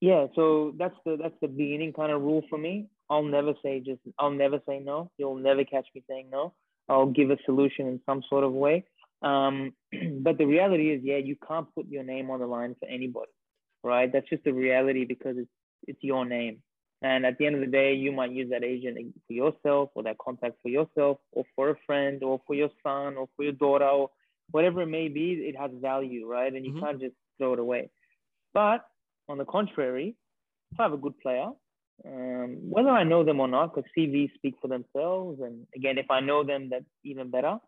yeah. 0.00 0.26
So 0.34 0.74
that's 0.78 0.94
the 1.06 1.16
that's 1.20 1.34
the 1.40 1.48
beginning 1.48 1.94
kind 1.94 2.12
of 2.12 2.20
rule 2.20 2.42
for 2.50 2.58
me. 2.58 2.88
I'll 3.08 3.22
never 3.22 3.54
say 3.62 3.80
just 3.80 4.00
I'll 4.18 4.30
never 4.30 4.60
say 4.68 4.78
no. 4.78 5.10
You'll 5.16 5.36
never 5.36 5.64
catch 5.64 5.86
me 5.94 6.02
saying 6.08 6.28
no. 6.30 6.52
I'll 6.88 7.06
give 7.06 7.30
a 7.30 7.38
solution 7.46 7.86
in 7.86 8.00
some 8.04 8.22
sort 8.28 8.44
of 8.44 8.52
way. 8.52 8.84
Um, 9.22 9.72
but 10.20 10.36
the 10.36 10.44
reality 10.44 10.90
is, 10.90 11.00
yeah, 11.02 11.16
you 11.16 11.36
can't 11.48 11.66
put 11.74 11.88
your 11.88 12.04
name 12.04 12.30
on 12.30 12.40
the 12.40 12.46
line 12.46 12.76
for 12.78 12.86
anybody, 12.86 13.32
right? 13.82 14.12
That's 14.12 14.28
just 14.28 14.44
the 14.44 14.52
reality 14.52 15.06
because 15.06 15.38
it's 15.38 15.50
it's 15.88 16.02
your 16.02 16.24
name. 16.26 16.58
And 17.04 17.26
at 17.26 17.36
the 17.36 17.44
end 17.44 17.56
of 17.56 17.60
the 17.60 17.66
day, 17.66 17.92
you 17.92 18.12
might 18.12 18.32
use 18.32 18.48
that 18.48 18.64
agent 18.64 18.96
for 19.26 19.34
yourself 19.34 19.90
or 19.94 20.02
that 20.04 20.16
contact 20.16 20.56
for 20.62 20.70
yourself 20.70 21.18
or 21.32 21.44
for 21.54 21.68
a 21.68 21.76
friend 21.84 22.22
or 22.24 22.40
for 22.46 22.54
your 22.54 22.70
son 22.82 23.18
or 23.18 23.28
for 23.36 23.42
your 23.42 23.52
daughter 23.52 23.84
or 23.84 24.08
whatever 24.52 24.80
it 24.80 24.86
may 24.86 25.08
be, 25.08 25.32
it 25.32 25.54
has 25.54 25.70
value, 25.82 26.26
right? 26.26 26.50
And 26.50 26.64
you 26.64 26.72
mm-hmm. 26.72 26.82
can't 26.82 27.00
just 27.00 27.14
throw 27.36 27.52
it 27.52 27.58
away. 27.58 27.90
But 28.54 28.86
on 29.28 29.36
the 29.36 29.44
contrary, 29.44 30.16
if 30.72 30.80
I 30.80 30.84
have 30.84 30.94
a 30.94 30.96
good 30.96 31.18
player, 31.20 31.48
um, 32.06 32.56
whether 32.70 32.88
I 32.88 33.04
know 33.04 33.22
them 33.22 33.38
or 33.38 33.48
not, 33.48 33.74
because 33.74 33.90
CVs 33.96 34.32
speak 34.36 34.54
for 34.62 34.68
themselves. 34.68 35.42
And 35.42 35.66
again, 35.76 35.98
if 35.98 36.10
I 36.10 36.20
know 36.20 36.42
them, 36.42 36.70
that's 36.70 36.86
even 37.04 37.30
better. 37.30 37.58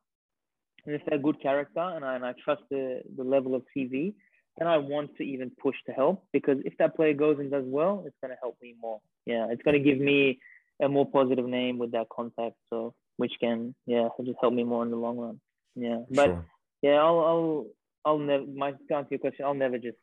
And 0.87 0.95
if 0.95 1.03
they're 1.05 1.19
a 1.19 1.23
good 1.23 1.43
character 1.43 1.81
and 1.81 2.07
I, 2.07 2.15
and 2.15 2.25
I 2.25 2.33
trust 2.43 2.63
the, 2.71 3.03
the 3.19 3.25
level 3.25 3.55
of 3.55 3.65
CV, 3.77 4.15
then 4.59 4.69
I 4.69 4.79
want 4.79 5.17
to 5.17 5.23
even 5.23 5.51
push 5.51 5.77
to 5.87 5.93
help 5.93 6.25
because 6.33 6.59
if 6.65 6.77
that 6.79 6.97
player 6.97 7.13
goes 7.13 7.39
and 7.39 7.51
does 7.51 7.65
well, 7.67 8.05
it's 8.07 8.17
going 8.23 8.31
to 8.31 8.39
help 8.41 8.57
me 8.63 8.75
more. 8.81 9.01
Yeah, 9.27 9.49
it's 9.51 9.63
going 9.63 9.83
to 9.83 9.91
give 9.91 9.99
me 9.99 10.39
a 10.83 10.89
more 10.89 11.07
positive 11.07 11.47
name 11.47 11.79
with 11.79 11.93
that 11.93 12.09
contact. 12.09 12.57
So 12.71 12.95
which 13.17 13.33
can 13.41 13.75
yeah 13.87 14.09
just 14.25 14.39
help 14.41 14.55
me 14.55 14.65
more 14.65 14.83
in 14.83 14.91
the 14.91 14.97
long 14.97 15.19
run. 15.19 15.41
Yeah, 15.75 16.01
but 16.11 16.27
sure. 16.27 16.45
yeah, 16.83 16.95
I'll 16.95 17.21
I'll 17.21 17.67
I'll 18.05 18.19
never 18.19 18.47
my 18.47 18.73
to 18.73 18.95
answer 18.95 19.09
your 19.11 19.19
question. 19.19 19.45
I'll 19.45 19.55
never 19.55 19.79
just 19.79 19.99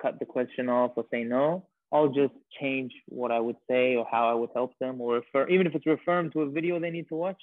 cut 0.00 0.18
the 0.18 0.26
question 0.26 0.68
off 0.68 0.92
or 0.96 1.04
say 1.10 1.24
no. 1.24 1.66
I'll 1.92 2.08
just 2.08 2.34
change 2.60 2.92
what 3.08 3.32
I 3.32 3.40
would 3.40 3.56
say 3.68 3.96
or 3.96 4.06
how 4.10 4.28
I 4.28 4.34
would 4.34 4.50
help 4.54 4.72
them 4.78 5.00
or 5.00 5.14
refer 5.14 5.48
even 5.48 5.66
if 5.66 5.74
it's 5.74 5.86
referring 5.86 6.30
to 6.32 6.42
a 6.42 6.50
video 6.50 6.78
they 6.78 6.90
need 6.90 7.08
to 7.08 7.16
watch. 7.16 7.40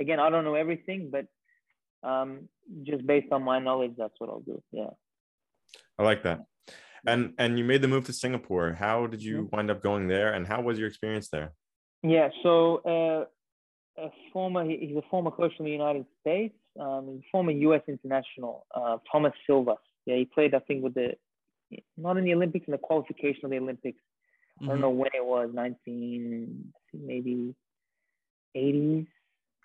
Again, 0.00 0.20
I 0.20 0.30
don't 0.30 0.44
know 0.44 0.54
everything, 0.54 1.10
but 1.10 1.26
um, 2.08 2.48
just 2.84 3.06
based 3.06 3.32
on 3.32 3.42
my 3.42 3.58
knowledge, 3.58 3.92
that's 3.98 4.14
what 4.18 4.30
I'll 4.30 4.40
do. 4.40 4.62
Yeah. 4.72 4.90
I 5.98 6.02
like 6.02 6.22
that. 6.24 6.40
And 7.06 7.34
and 7.38 7.58
you 7.58 7.64
made 7.64 7.82
the 7.82 7.88
move 7.88 8.04
to 8.06 8.12
Singapore. 8.12 8.72
How 8.72 9.06
did 9.06 9.22
you 9.22 9.48
wind 9.52 9.70
up 9.70 9.82
going 9.82 10.08
there, 10.08 10.34
and 10.34 10.46
how 10.46 10.60
was 10.60 10.78
your 10.78 10.88
experience 10.88 11.28
there? 11.30 11.52
Yeah, 12.02 12.28
so 12.42 13.28
uh, 13.98 14.02
a 14.02 14.08
former 14.32 14.64
he's 14.64 14.96
a 14.96 15.02
former 15.10 15.30
coach 15.30 15.52
from 15.56 15.66
the 15.66 15.72
United 15.72 16.06
States. 16.20 16.54
Um, 16.78 17.20
former 17.32 17.50
U.S. 17.50 17.82
international, 17.88 18.66
uh, 18.74 18.98
Thomas 19.10 19.32
Silva. 19.46 19.76
Yeah, 20.06 20.16
he 20.16 20.24
played 20.24 20.54
I 20.54 20.60
think 20.60 20.82
with 20.82 20.94
the 20.94 21.14
not 21.96 22.16
in 22.16 22.24
the 22.24 22.34
Olympics 22.34 22.66
in 22.66 22.72
the 22.72 22.78
qualification 22.78 23.44
of 23.44 23.50
the 23.50 23.58
Olympics. 23.58 23.98
I 24.60 24.66
don't 24.66 24.74
mm-hmm. 24.74 24.82
know 24.82 24.90
when 24.90 25.10
it 25.14 25.24
was, 25.24 25.50
19 25.54 26.72
maybe 26.92 27.54
80s 28.54 29.06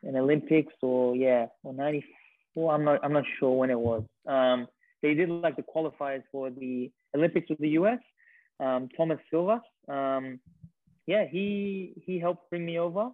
in 0.03 0.15
Olympics 0.15 0.73
or 0.81 1.15
yeah, 1.15 1.47
or 1.63 1.73
94. 1.73 2.73
I'm 2.73 2.83
not 2.85 2.99
I'm 3.03 3.13
not 3.13 3.25
sure 3.39 3.57
when 3.57 3.69
it 3.69 3.79
was. 3.79 4.03
Um, 4.27 4.67
they 5.05 5.13
did 5.13 5.29
like 5.29 5.55
the 5.55 5.63
qualifiers 5.63 6.23
for 6.31 6.49
the 6.49 6.91
Olympics 7.15 7.49
with 7.49 7.59
the 7.59 7.69
US. 7.81 7.99
Um, 8.59 8.89
Thomas 8.97 9.19
Silva, 9.29 9.61
um, 9.87 10.39
yeah, 11.05 11.25
he 11.29 11.93
he 12.05 12.19
helped 12.19 12.49
bring 12.49 12.65
me 12.65 12.79
over, 12.79 13.11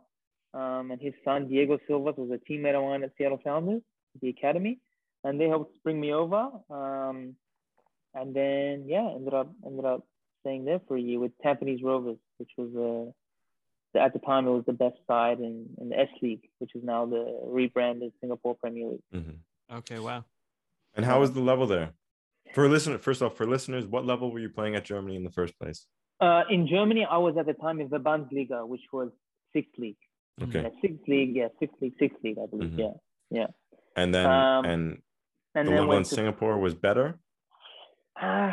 um, 0.54 0.92
and 0.92 1.02
his 1.02 1.14
son 1.26 1.48
Diego 1.48 1.80
Silva 1.88 2.14
was 2.16 2.30
a 2.32 2.52
teammate 2.52 2.76
of 2.76 2.84
mine 2.84 3.04
at 3.04 3.12
Seattle 3.18 3.42
Sounders, 3.44 3.82
the 4.22 4.30
academy, 4.30 4.80
and 5.24 5.39
they 5.39 5.48
helped 5.48 5.84
bring 5.84 6.00
me 6.00 6.14
over. 6.14 6.50
Um, 6.70 7.36
and 8.14 8.34
then 8.34 8.86
yeah, 8.88 9.10
ended 9.16 9.34
up 9.34 9.52
ended 9.66 9.86
up 9.86 10.06
staying 10.42 10.66
there 10.66 10.80
for 10.88 10.96
a 10.96 11.02
year 11.02 11.20
with 11.20 11.32
Tampines 11.44 11.84
Rovers, 11.84 12.18
which 12.38 12.52
was 12.58 12.72
uh, 13.96 14.00
at 14.00 14.14
the 14.14 14.20
time 14.20 14.48
it 14.48 14.52
was 14.52 14.64
the 14.66 14.74
best 14.74 14.98
side 15.08 15.39
in, 15.39 15.68
in 15.80 15.89
the 15.89 16.00
S 16.00 16.10
League, 16.22 16.48
which 16.60 16.76
is 16.76 16.84
now 16.84 17.06
the 17.06 17.39
rebranded 17.44 18.14
Singapore 18.22 18.56
Premier 18.56 18.92
League. 18.92 19.04
Mm-hmm. 19.14 19.78
Okay, 19.78 20.00
wow. 20.00 20.24
And 20.96 21.06
how 21.06 21.20
was 21.20 21.32
the 21.34 21.42
level 21.42 21.68
there? 21.68 21.92
For 22.54 22.68
listener, 22.68 22.98
first 22.98 23.22
off, 23.22 23.38
for 23.38 23.46
listeners, 23.46 23.86
what 23.86 24.06
level 24.06 24.32
were 24.32 24.39
you 24.39 24.50
playing 24.50 24.76
at 24.76 24.84
Germany 24.84 25.16
in 25.16 25.24
the 25.24 25.32
first 25.32 25.58
place? 25.58 25.88
Uh, 26.20 26.44
in 26.50 26.68
Germany, 26.68 27.06
I 27.10 27.18
was 27.18 27.36
at 27.38 27.46
the 27.46 27.54
time 27.54 27.80
in 27.80 27.89
the 27.89 27.98
Bundesliga, 27.98 28.68
which 28.68 28.82
was 28.92 29.10
sixth 29.54 29.72
league. 29.78 29.98
Okay. 30.42 30.62
Yeah, 30.62 30.70
sixth 30.82 31.08
league, 31.08 31.36
yeah, 31.36 31.48
sixth 31.60 31.76
league, 31.82 31.94
sixth 32.00 32.18
league, 32.24 32.38
I 32.42 32.46
believe. 32.48 32.72
Mm-hmm. 32.72 32.80
Yeah, 32.80 32.94
yeah. 33.32 33.48
And 33.96 34.14
then 34.14 34.26
um, 34.26 34.66
and, 34.66 35.02
and 35.56 35.68
the 35.68 35.72
level 35.72 35.98
in 35.98 36.04
to, 36.04 36.10
Singapore 36.10 36.58
was 36.58 36.74
better. 36.74 37.20
Uh, 38.22 38.52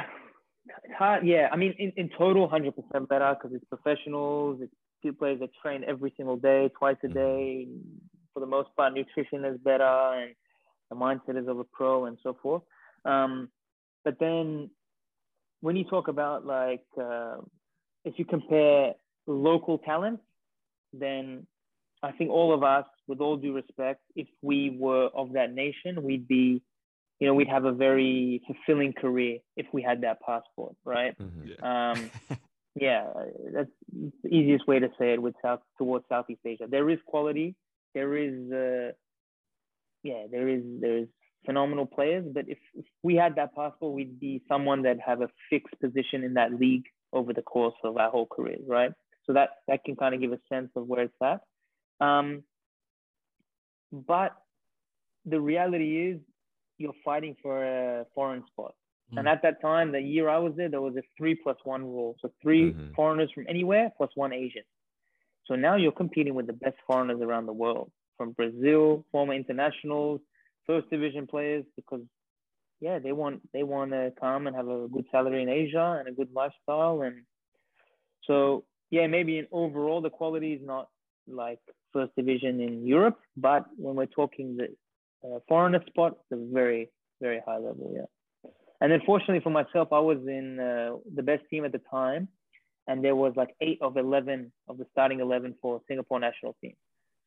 hard, 0.96 1.26
yeah. 1.26 1.48
I 1.52 1.56
mean, 1.56 1.74
in, 1.78 1.92
in 1.96 2.10
total, 2.16 2.48
hundred 2.48 2.74
percent 2.76 3.08
better 3.08 3.34
because 3.34 3.54
it's 3.54 3.64
professionals. 3.64 4.60
It's 4.62 4.72
two 5.02 5.12
players 5.12 5.40
that 5.40 5.50
train 5.62 5.84
every 5.86 6.12
single 6.16 6.36
day, 6.36 6.70
twice 6.78 6.96
a 7.04 7.06
mm-hmm. 7.06 7.18
day. 7.18 7.68
For 8.32 8.40
the 8.40 8.46
most 8.46 8.68
part, 8.76 8.94
nutrition 8.94 9.44
is 9.44 9.58
better 9.58 9.84
and 9.84 10.34
the 10.90 10.96
mindset 10.96 11.40
is 11.40 11.48
of 11.48 11.58
a 11.58 11.64
pro 11.64 12.06
and 12.06 12.18
so 12.22 12.36
forth. 12.42 12.62
Um, 13.04 13.48
but 14.04 14.18
then 14.18 14.70
when 15.60 15.76
you 15.76 15.84
talk 15.84 16.08
about 16.08 16.46
like, 16.46 16.84
uh, 17.00 17.36
if 18.04 18.18
you 18.18 18.24
compare 18.24 18.94
local 19.26 19.78
talent, 19.78 20.20
then 20.92 21.46
I 22.02 22.12
think 22.12 22.30
all 22.30 22.54
of 22.54 22.62
us, 22.62 22.84
with 23.06 23.20
all 23.20 23.36
due 23.36 23.54
respect, 23.54 24.00
if 24.14 24.28
we 24.42 24.76
were 24.78 25.08
of 25.14 25.32
that 25.32 25.52
nation, 25.52 26.02
we'd 26.02 26.28
be, 26.28 26.62
you 27.18 27.26
know, 27.26 27.34
we'd 27.34 27.48
have 27.48 27.64
a 27.64 27.72
very 27.72 28.40
fulfilling 28.46 28.92
career 28.92 29.38
if 29.56 29.66
we 29.72 29.82
had 29.82 30.02
that 30.02 30.20
passport, 30.20 30.76
right? 30.84 31.18
Mm-hmm. 31.18 31.48
Yeah. 31.48 31.90
Um, 31.92 32.10
yeah, 32.76 33.06
that's 33.52 33.70
the 34.22 34.28
easiest 34.28 34.66
way 34.68 34.78
to 34.78 34.88
say 34.98 35.14
it 35.14 35.22
with 35.22 35.34
South 35.42 35.60
towards 35.76 36.04
Southeast 36.08 36.40
Asia. 36.44 36.66
There 36.68 36.88
is 36.88 36.98
quality. 37.06 37.56
There 37.94 38.16
is 38.16 38.52
uh, 38.52 38.92
yeah, 40.08 40.24
there 40.30 40.48
is 40.48 40.62
there 40.80 40.98
is 40.98 41.08
phenomenal 41.44 41.86
players, 41.86 42.24
but 42.32 42.44
if, 42.48 42.58
if 42.74 42.84
we 43.02 43.14
had 43.14 43.36
that 43.36 43.54
passport, 43.54 43.94
we'd 43.94 44.18
be 44.20 44.42
someone 44.48 44.82
that 44.82 44.98
have 45.04 45.20
a 45.20 45.28
fixed 45.50 45.78
position 45.80 46.24
in 46.24 46.34
that 46.34 46.52
league 46.52 46.86
over 47.12 47.32
the 47.32 47.42
course 47.42 47.78
of 47.84 47.96
our 47.96 48.10
whole 48.10 48.26
career, 48.26 48.58
right? 48.66 48.92
So 49.24 49.32
that 49.34 49.50
that 49.68 49.84
can 49.84 49.96
kind 49.96 50.14
of 50.14 50.20
give 50.20 50.32
a 50.32 50.40
sense 50.48 50.70
of 50.76 50.86
where 50.86 51.02
it's 51.08 51.22
at. 51.22 51.40
Um, 52.00 52.42
but 53.92 54.32
the 55.24 55.40
reality 55.40 56.10
is, 56.10 56.18
you're 56.78 57.00
fighting 57.04 57.36
for 57.42 57.64
a 57.64 58.06
foreign 58.14 58.44
spot. 58.50 58.74
Mm-hmm. 58.74 59.18
And 59.18 59.28
at 59.28 59.42
that 59.42 59.60
time, 59.60 59.92
the 59.92 60.00
year 60.00 60.28
I 60.28 60.38
was 60.38 60.52
there, 60.56 60.68
there 60.68 60.80
was 60.80 60.96
a 60.96 61.02
three 61.16 61.34
plus 61.34 61.56
one 61.64 61.84
rule. 61.84 62.16
So 62.20 62.30
3 62.42 62.72
mm-hmm. 62.72 62.94
foreigners 62.94 63.30
from 63.34 63.46
anywhere 63.48 63.90
plus 63.96 64.10
one 64.14 64.32
Asian. 64.32 64.62
So 65.46 65.54
now 65.56 65.76
you're 65.76 65.92
competing 66.02 66.34
with 66.34 66.46
the 66.46 66.52
best 66.52 66.76
foreigners 66.86 67.20
around 67.20 67.46
the 67.46 67.58
world 67.64 67.90
from 68.18 68.32
Brazil, 68.32 69.06
former 69.10 69.32
internationals, 69.32 70.20
first 70.66 70.90
division 70.90 71.26
players, 71.26 71.64
because 71.76 72.02
yeah, 72.80 72.98
they 72.98 73.12
want 73.12 73.40
they 73.52 73.62
want 73.62 73.92
to 73.92 74.12
come 74.20 74.46
and 74.46 74.54
have 74.54 74.68
a 74.68 74.86
good 74.88 75.06
salary 75.10 75.42
in 75.42 75.48
Asia 75.48 75.96
and 75.98 76.08
a 76.08 76.12
good 76.12 76.28
lifestyle, 76.32 77.02
and 77.02 77.22
so 78.26 78.64
yeah, 78.90 79.06
maybe 79.06 79.38
in 79.38 79.46
overall 79.50 80.00
the 80.00 80.10
quality 80.10 80.52
is 80.52 80.60
not 80.64 80.88
like 81.26 81.60
first 81.92 82.14
division 82.16 82.60
in 82.60 82.86
Europe, 82.86 83.18
but 83.36 83.66
when 83.76 83.96
we're 83.96 84.06
talking 84.06 84.56
the 84.56 84.68
uh, 85.26 85.38
foreigner 85.48 85.82
spot, 85.86 86.18
it's 86.30 86.40
a 86.40 86.52
very 86.52 86.90
very 87.20 87.40
high 87.44 87.56
level, 87.56 87.90
yeah. 87.94 88.50
And 88.80 88.92
then 88.92 89.00
fortunately 89.04 89.40
for 89.40 89.50
myself, 89.50 89.88
I 89.90 89.98
was 89.98 90.18
in 90.28 90.60
uh, 90.60 90.96
the 91.16 91.22
best 91.22 91.42
team 91.50 91.64
at 91.64 91.72
the 91.72 91.82
time, 91.90 92.28
and 92.86 93.04
there 93.04 93.16
was 93.16 93.32
like 93.34 93.56
eight 93.60 93.78
of 93.80 93.96
eleven 93.96 94.52
of 94.68 94.78
the 94.78 94.86
starting 94.92 95.18
eleven 95.18 95.56
for 95.60 95.80
Singapore 95.88 96.20
national 96.20 96.54
team. 96.60 96.74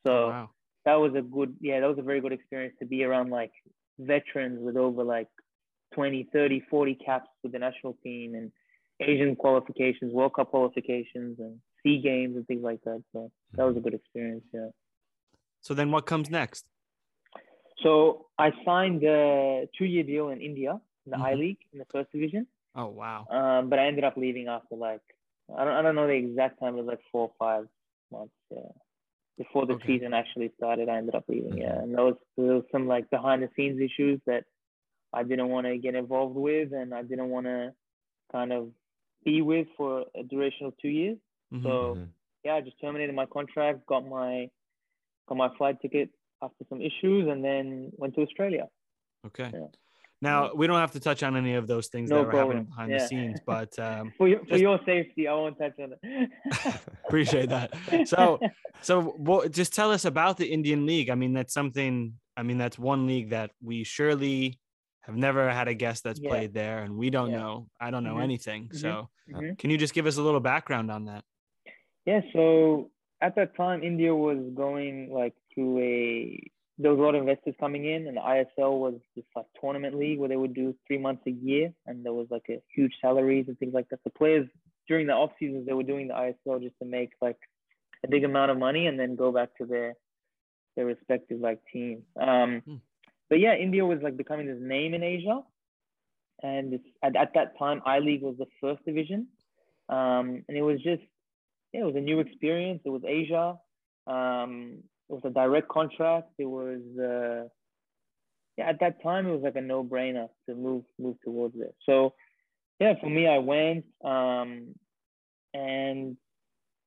So 0.06 0.14
oh, 0.14 0.30
wow 0.30 0.50
that 0.86 0.96
was 0.96 1.14
a 1.16 1.22
good 1.22 1.56
yeah 1.62 1.80
that 1.80 1.88
was 1.88 2.00
a 2.00 2.04
very 2.04 2.22
good 2.22 2.34
experience 2.34 2.76
to 2.80 2.86
be 2.86 3.04
around 3.04 3.30
like 3.30 3.52
veterans 4.00 4.60
with 4.62 4.78
over 4.78 5.04
like 5.04 5.28
20 5.94 6.30
30 6.32 6.64
40 6.70 6.96
caps 7.06 7.30
with 7.44 7.52
the 7.52 7.60
national 7.60 7.98
team 8.04 8.36
and 8.36 8.52
asian 9.02 9.36
qualifications 9.36 10.14
world 10.14 10.34
cup 10.34 10.50
qualifications 10.50 11.40
and 11.40 11.60
sea 11.84 12.00
games 12.02 12.36
and 12.36 12.46
things 12.48 12.64
like 12.64 12.82
that 12.84 13.04
so 13.12 13.32
that 13.54 13.64
was 13.64 13.76
a 13.78 13.80
good 13.80 13.94
experience 13.94 14.44
yeah 14.54 14.68
so 15.62 15.74
then 15.74 15.92
what 15.92 16.06
comes 16.06 16.30
next 16.30 16.66
so 17.84 18.28
i 18.38 18.52
signed 18.66 19.04
a 19.04 19.68
two-year 19.78 20.04
deal 20.04 20.30
in 20.30 20.42
india 20.42 20.80
in 21.06 21.12
the 21.12 21.18
mm-hmm. 21.18 21.26
I 21.26 21.34
League 21.34 21.58
in 21.74 21.80
the 21.80 21.86
first 21.92 22.12
division. 22.12 22.48
Oh 22.76 22.88
wow! 22.88 23.26
Um, 23.30 23.70
but 23.70 23.80
I 23.80 23.88
ended 23.88 24.04
up 24.04 24.18
leaving 24.18 24.48
after 24.48 24.76
like 24.76 25.02
I 25.56 25.66
don't 25.66 25.74
I 25.74 25.82
don't 25.82 25.96
know 25.96 26.08
the 26.08 26.14
exact 26.14 26.60
time. 26.60 26.76
It 26.76 26.78
was 26.78 26.88
like 26.88 27.02
four 27.12 27.30
or 27.30 27.34
five 27.38 27.68
months. 28.12 28.34
Yeah. 28.50 28.60
Before 29.38 29.66
the 29.66 29.74
okay. 29.74 29.88
season 29.88 30.14
actually 30.14 30.52
started, 30.58 30.90
I 30.90 30.98
ended 30.98 31.16
up 31.16 31.26
leaving. 31.28 31.58
Yeah, 31.58 31.70
mm-hmm. 31.72 31.84
and 31.84 31.96
there 31.96 32.06
was 32.06 32.16
there 32.38 32.56
was 32.56 32.64
some 32.72 32.88
like 32.88 33.10
behind 33.10 33.42
the 33.42 33.50
scenes 33.56 33.80
issues 33.82 34.20
that 34.28 34.44
I 35.14 35.24
didn't 35.24 35.50
want 35.50 35.68
to 35.68 35.78
get 35.78 35.96
involved 35.96 36.36
with, 36.36 36.74
and 36.74 36.94
I 36.94 37.02
didn't 37.04 37.30
want 37.30 37.46
to 37.48 37.74
kind 38.32 38.54
of 38.54 38.70
be 39.26 39.42
with 39.42 39.68
for 39.78 40.06
a 40.16 40.24
duration 40.24 40.68
of 40.68 40.74
two 40.82 40.90
years. 40.90 41.18
Mm-hmm. 41.54 41.66
So 41.66 41.70
mm-hmm. 41.70 42.04
yeah, 42.44 42.56
I 42.56 42.62
just 42.62 42.80
terminated 42.80 43.16
my 43.16 43.26
contract, 43.26 43.86
got 43.88 44.08
my 44.08 44.50
got 45.28 45.38
my 45.38 45.50
flight 45.58 45.82
ticket 45.82 46.10
after 46.44 46.66
some 46.70 46.82
issues, 46.82 47.28
and 47.30 47.44
then 47.44 47.92
went 47.98 48.16
to 48.16 48.22
Australia. 48.22 48.68
Okay. 49.26 49.50
Yeah. 49.54 49.68
Now 50.22 50.52
we 50.54 50.68
don't 50.68 50.80
have 50.80 50.92
to 50.92 51.00
touch 51.00 51.24
on 51.24 51.36
any 51.36 51.56
of 51.56 51.68
those 51.68 51.88
things 51.88 52.10
no 52.10 52.18
that 52.18 52.26
were 52.28 52.40
happening 52.40 52.66
behind 52.66 52.92
yeah. 52.92 53.00
the 53.00 53.08
scenes, 53.08 53.40
but 53.46 53.78
um, 53.80 54.14
for 54.18 54.28
your, 54.28 54.46
for 54.46 54.58
your 54.58 54.80
safety, 54.86 55.28
I 55.28 55.34
won't 55.34 55.58
touch 55.58 55.74
on 55.80 55.94
it. 56.02 56.30
appreciate 57.08 57.50
that. 57.50 57.74
So, 58.08 58.40
so 58.82 59.16
well, 59.18 59.48
just 59.50 59.74
tell 59.74 59.92
us 59.92 60.06
about 60.06 60.38
the 60.38 60.46
Indian 60.46 60.86
League. 60.86 61.10
I 61.10 61.16
mean, 61.16 61.34
that's 61.34 61.54
something. 61.54 62.14
I 62.38 62.44
mean, 62.44 62.58
that's 62.58 62.78
one 62.78 63.08
league 63.08 63.32
that 63.32 63.52
we 63.62 63.84
surely 63.84 64.60
have 65.02 65.16
never 65.16 65.50
had 65.50 65.68
a 65.68 65.74
guest 65.74 66.04
that's 66.04 66.20
yeah. 66.20 66.30
played 66.30 66.54
there, 66.54 66.84
and 66.84 66.96
we 66.96 67.10
don't 67.10 67.32
yeah. 67.32 67.40
know. 67.40 67.68
I 67.80 67.90
don't 67.90 68.04
know 68.04 68.14
mm-hmm. 68.14 68.22
anything. 68.22 68.64
Mm-hmm. 68.66 68.78
So, 68.78 69.10
mm-hmm. 69.34 69.56
can 69.56 69.70
you 69.72 69.78
just 69.78 69.94
give 69.94 70.06
us 70.06 70.18
a 70.18 70.22
little 70.22 70.40
background 70.40 70.92
on 70.92 71.06
that? 71.06 71.24
Yeah. 72.06 72.22
So 72.34 72.92
at 73.22 73.36
that 73.36 73.56
time, 73.56 73.84
India 73.84 74.14
was 74.16 74.38
going 74.54 75.10
like 75.12 75.34
through 75.54 75.80
a 75.80 76.52
there 76.82 76.92
was 76.92 77.00
a 77.00 77.04
lot 77.04 77.16
of 77.16 77.22
investors 77.22 77.56
coming 77.60 77.86
in, 77.86 78.08
and 78.08 78.18
the 78.18 78.22
ISL 78.22 78.80
was 78.80 78.96
this 79.16 79.26
like 79.36 79.46
tournament 79.60 79.98
league 79.98 80.20
where 80.20 80.30
they 80.30 80.36
would 80.36 80.54
do 80.54 80.76
three 80.88 80.98
months 80.98 81.24
a 81.28 81.32
year, 81.32 81.72
and 81.86 82.04
there 82.04 82.14
was 82.14 82.28
like 82.32 82.46
a 82.50 82.62
huge 82.76 82.94
salaries 83.02 83.46
and 83.48 83.58
things 83.60 83.74
like 83.74 83.88
that. 83.90 84.00
The 84.04 84.10
players 84.10 84.48
during 84.88 85.08
the 85.08 85.14
off 85.14 85.32
seasons 85.40 85.66
they 85.66 85.74
were 85.74 85.84
doing 85.84 86.08
the 86.08 86.14
ISL 86.14 86.62
just 86.62 86.78
to 86.80 86.86
make 86.86 87.12
like 87.22 87.38
a 88.04 88.08
big 88.08 88.24
amount 88.24 88.52
of 88.52 88.58
money 88.58 88.88
and 88.88 89.00
then 89.00 89.16
go 89.16 89.32
back 89.32 89.50
to 89.60 89.66
their 89.66 89.94
their 90.76 90.86
respective 90.86 91.40
like 91.40 91.60
teams. 91.72 92.04
Um, 92.20 92.62
hmm. 92.66 92.76
But 93.30 93.40
yeah, 93.40 93.56
India 93.56 93.86
was 93.86 94.00
like 94.02 94.18
becoming 94.18 94.48
this 94.48 94.58
name 94.60 94.94
in 94.94 95.04
Asia, 95.04 95.42
and 96.42 96.80
at, 97.04 97.16
at 97.16 97.34
that 97.36 97.58
time, 97.60 97.82
I 97.86 98.00
League 98.00 98.24
was 98.24 98.36
the 98.38 98.48
first 98.60 98.84
division, 98.86 99.28
um, 99.88 100.44
and 100.48 100.58
it 100.58 100.64
was 100.64 100.78
just 100.82 101.04
yeah, 101.74 101.82
it 101.82 101.86
was 101.86 101.96
a 101.96 102.02
new 102.02 102.20
experience. 102.20 102.82
It 102.86 102.90
was 102.90 103.04
Asia. 103.08 103.58
Um, 104.08 104.84
it 105.12 105.16
was 105.16 105.24
a 105.26 105.30
direct 105.30 105.68
contract. 105.68 106.30
It 106.38 106.46
was 106.46 106.80
uh, 106.98 107.50
yeah, 108.58 108.70
at 108.70 108.80
that 108.80 109.04
time 109.04 109.28
it 109.28 109.32
was 109.32 109.42
like 109.44 109.58
a 109.58 109.62
no 109.62 109.84
brainer 109.84 110.30
to 110.48 110.56
move 110.56 110.84
move 110.98 111.18
towards 111.24 111.56
it. 111.56 111.76
So 111.86 112.14
yeah, 112.80 112.94
for 113.00 113.10
me 113.10 113.28
I 113.28 113.40
went 113.40 113.86
um, 114.04 114.74
and 115.54 116.16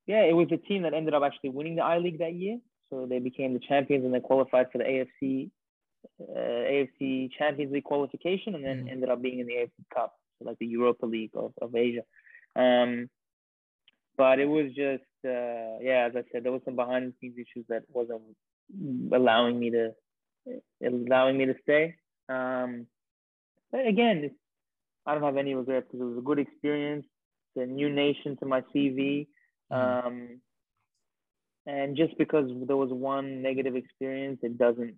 yeah, 0.07 0.23
it 0.23 0.35
was 0.35 0.49
the 0.49 0.57
team 0.57 0.83
that 0.83 0.95
ended 0.95 1.15
up 1.15 1.23
actually 1.23 1.51
winning 1.51 1.77
the 1.77 1.83
I 1.83 1.99
League 1.99 2.19
that 2.19 2.35
year. 2.35 2.59
So 2.89 3.07
they 3.09 3.19
became 3.19 3.53
the 3.53 3.61
champions 3.61 4.05
and 4.05 4.15
they 4.15 4.21
qualified 4.21 4.73
for 4.73 4.79
the 4.79 4.85
AFC 4.85 5.51
uh, 6.21 6.35
AFC 6.35 7.31
Champions 7.39 7.73
League 7.73 7.85
qualification 7.85 8.55
and 8.55 8.65
then 8.65 8.79
mm-hmm. 8.81 8.89
ended 8.89 9.11
up 9.11 9.21
being 9.21 9.39
in 9.41 9.47
the 9.47 9.55
AFC 9.55 9.85
Cup, 9.95 10.15
so 10.39 10.49
like 10.49 10.59
the 10.59 10.67
Europa 10.67 11.07
League 11.07 11.33
of, 11.35 11.53
of 11.61 11.75
Asia. 11.75 12.03
Um, 12.57 13.09
but 14.17 14.39
it 14.39 14.47
was 14.47 14.69
just 14.69 15.03
uh, 15.25 15.79
yeah, 15.81 16.09
as 16.09 16.13
I 16.17 16.25
said, 16.31 16.45
there 16.45 16.53
was 16.53 16.63
some 16.65 16.77
behind 16.77 17.07
the 17.07 17.15
scenes 17.21 17.37
issues 17.39 17.67
that 17.69 17.85
wasn't 17.89 18.23
allowing 19.13 19.59
me 19.59 19.71
to 19.71 19.93
allowing 20.85 21.39
me 21.39 21.47
to 21.47 21.55
stay. 21.63 21.95
Um, 22.29 22.87
but 23.73 23.87
again, 23.87 24.31
I 25.07 25.15
don't 25.15 25.23
have 25.23 25.37
any 25.37 25.55
regrets 25.55 25.87
because 25.91 26.01
it 26.01 26.09
was 26.09 26.19
a 26.19 26.23
good 26.23 26.39
experience. 26.39 27.07
It's 27.57 27.69
a 27.69 27.73
new 27.73 27.91
nation 27.91 28.37
to 28.39 28.47
my 28.47 28.63
CV. 28.75 29.27
Mm-hmm. 29.73 30.07
Um, 30.07 30.41
and 31.67 31.97
just 31.97 32.17
because 32.19 32.51
there 32.67 32.77
was 32.77 32.91
one 32.93 33.43
negative 33.43 33.75
experience, 33.75 34.41
it 34.43 34.59
doesn't 34.59 34.95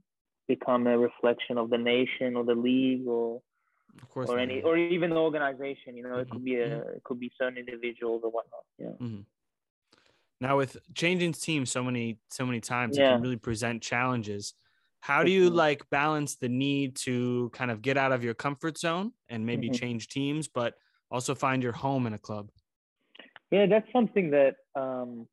become 0.48 0.86
a 0.86 0.98
reflection 0.98 1.58
of 1.58 1.70
the 1.70 1.78
nation 1.78 2.36
or 2.36 2.44
the 2.44 2.54
league 2.54 3.06
or 3.06 3.40
of 4.02 4.08
course 4.08 4.28
or 4.28 4.38
any 4.38 4.62
or 4.62 4.76
even 4.76 5.10
the 5.10 5.16
organization. 5.16 5.96
You 5.96 6.04
know, 6.04 6.18
it 6.18 6.30
could 6.30 6.44
be 6.44 6.56
a 6.56 6.68
mm-hmm. 6.68 6.96
it 6.96 7.04
could 7.04 7.20
be 7.20 7.30
certain 7.38 7.58
individuals 7.58 8.22
or 8.24 8.30
whatnot. 8.30 8.64
Yeah. 8.78 9.06
Mm-hmm. 9.06 9.20
Now 10.40 10.56
with 10.56 10.76
changing 10.94 11.32
teams 11.32 11.70
so 11.70 11.82
many 11.82 12.18
so 12.30 12.44
many 12.46 12.60
times, 12.60 12.96
yeah. 12.96 13.10
it 13.10 13.12
can 13.14 13.22
really 13.22 13.36
present 13.36 13.82
challenges. 13.82 14.54
How 15.00 15.22
do 15.22 15.30
you 15.30 15.50
like 15.50 15.88
balance 15.90 16.36
the 16.36 16.48
need 16.48 16.96
to 16.96 17.50
kind 17.54 17.70
of 17.70 17.80
get 17.80 17.96
out 17.96 18.12
of 18.12 18.24
your 18.24 18.34
comfort 18.34 18.76
zone 18.76 19.12
and 19.28 19.46
maybe 19.46 19.68
mm-hmm. 19.68 19.76
change 19.76 20.08
teams, 20.08 20.48
but 20.48 20.74
also 21.10 21.34
find 21.34 21.62
your 21.62 21.72
home 21.72 22.06
in 22.06 22.12
a 22.12 22.18
club? 22.18 22.50
Yeah, 23.50 23.66
that's 23.66 23.90
something 23.92 24.30
that 24.30 24.56
um, 24.74 25.28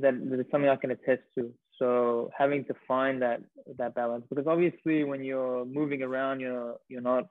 that, 0.00 0.14
that 0.30 0.40
is 0.40 0.46
something 0.50 0.70
I 0.70 0.76
can 0.76 0.90
attest 0.92 1.22
to. 1.36 1.52
So 1.78 2.30
having 2.36 2.64
to 2.66 2.74
find 2.86 3.22
that 3.22 3.40
that 3.76 3.94
balance, 3.94 4.24
because 4.28 4.46
obviously 4.46 5.04
when 5.04 5.22
you're 5.22 5.64
moving 5.64 6.02
around, 6.02 6.40
you're 6.40 6.76
you're 6.88 7.00
not 7.00 7.28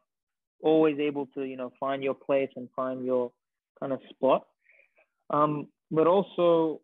always 0.64 0.98
able 1.00 1.28
to 1.36 1.44
you 1.44 1.58
know 1.58 1.72
find 1.80 2.04
your 2.04 2.14
place 2.14 2.50
and 2.56 2.70
find 2.76 3.06
your 3.06 3.32
kind 3.80 3.94
of 3.94 4.00
spot. 4.10 4.46
Um, 5.30 5.68
but 5.92 6.08
also 6.08 6.82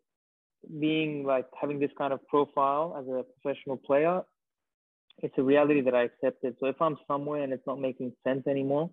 being 0.80 1.24
like 1.24 1.46
having 1.60 1.78
this 1.78 1.90
kind 1.96 2.12
of 2.12 2.26
profile 2.26 2.96
as 2.98 3.06
a 3.08 3.24
professional 3.40 3.76
player, 3.76 4.22
it's 5.18 5.34
a 5.38 5.42
reality 5.42 5.80
that 5.82 5.94
I 5.94 6.02
accepted. 6.04 6.56
So 6.60 6.66
if 6.66 6.80
I'm 6.80 6.96
somewhere 7.06 7.42
and 7.42 7.52
it's 7.52 7.66
not 7.66 7.80
making 7.80 8.12
sense 8.24 8.46
anymore, 8.46 8.90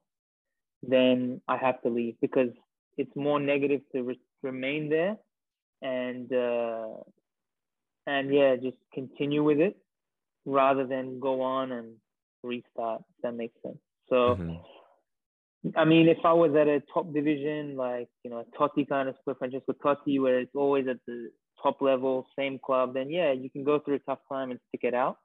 then 0.83 1.41
I 1.47 1.57
have 1.57 1.81
to 1.83 1.89
leave 1.89 2.15
because 2.21 2.49
it's 2.97 3.15
more 3.15 3.39
negative 3.39 3.81
to 3.93 4.03
re- 4.03 4.19
remain 4.41 4.89
there 4.89 5.17
and 5.81 6.31
uh, 6.31 6.87
and 8.07 8.33
yeah, 8.33 8.55
just 8.55 8.77
continue 8.93 9.43
with 9.43 9.59
it 9.59 9.77
rather 10.45 10.85
than 10.85 11.19
go 11.19 11.41
on 11.41 11.71
and 11.71 11.95
restart. 12.43 13.01
If 13.01 13.21
that 13.23 13.33
makes 13.33 13.55
sense. 13.63 13.79
So. 14.09 14.35
Mm-hmm 14.35 14.55
I 15.77 15.85
mean, 15.85 16.07
if 16.07 16.17
I 16.25 16.33
was 16.33 16.55
at 16.55 16.67
a 16.67 16.81
top 16.91 17.13
division, 17.13 17.75
like, 17.75 18.09
you 18.23 18.31
know, 18.31 18.39
a 18.39 18.57
Totti 18.57 18.87
kind 18.87 19.07
of 19.07 19.15
split 19.19 19.37
Francesco 19.37 19.73
Totti, 19.73 20.19
where 20.19 20.39
it's 20.39 20.55
always 20.55 20.87
at 20.87 20.97
the 21.05 21.29
top 21.61 21.81
level, 21.81 22.25
same 22.37 22.57
club, 22.57 22.95
then 22.95 23.09
yeah, 23.09 23.31
you 23.31 23.49
can 23.49 23.63
go 23.63 23.79
through 23.79 23.95
a 23.95 23.99
tough 23.99 24.19
time 24.27 24.51
and 24.51 24.59
stick 24.69 24.81
it 24.83 24.95
out. 24.95 25.17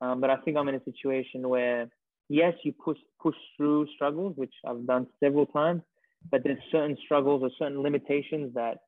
Um, 0.00 0.20
but 0.20 0.30
I 0.30 0.36
think 0.38 0.56
I'm 0.56 0.68
in 0.68 0.74
a 0.74 0.84
situation 0.84 1.48
where, 1.48 1.88
yes, 2.28 2.54
you 2.64 2.72
push 2.72 2.98
push 3.20 3.36
through 3.56 3.86
struggles, 3.94 4.32
which 4.36 4.54
I've 4.66 4.86
done 4.86 5.06
several 5.22 5.46
times, 5.46 5.82
but 6.30 6.42
there's 6.42 6.58
certain 6.72 6.96
struggles 7.04 7.42
or 7.42 7.50
certain 7.58 7.82
limitations 7.82 8.54
that 8.54 8.78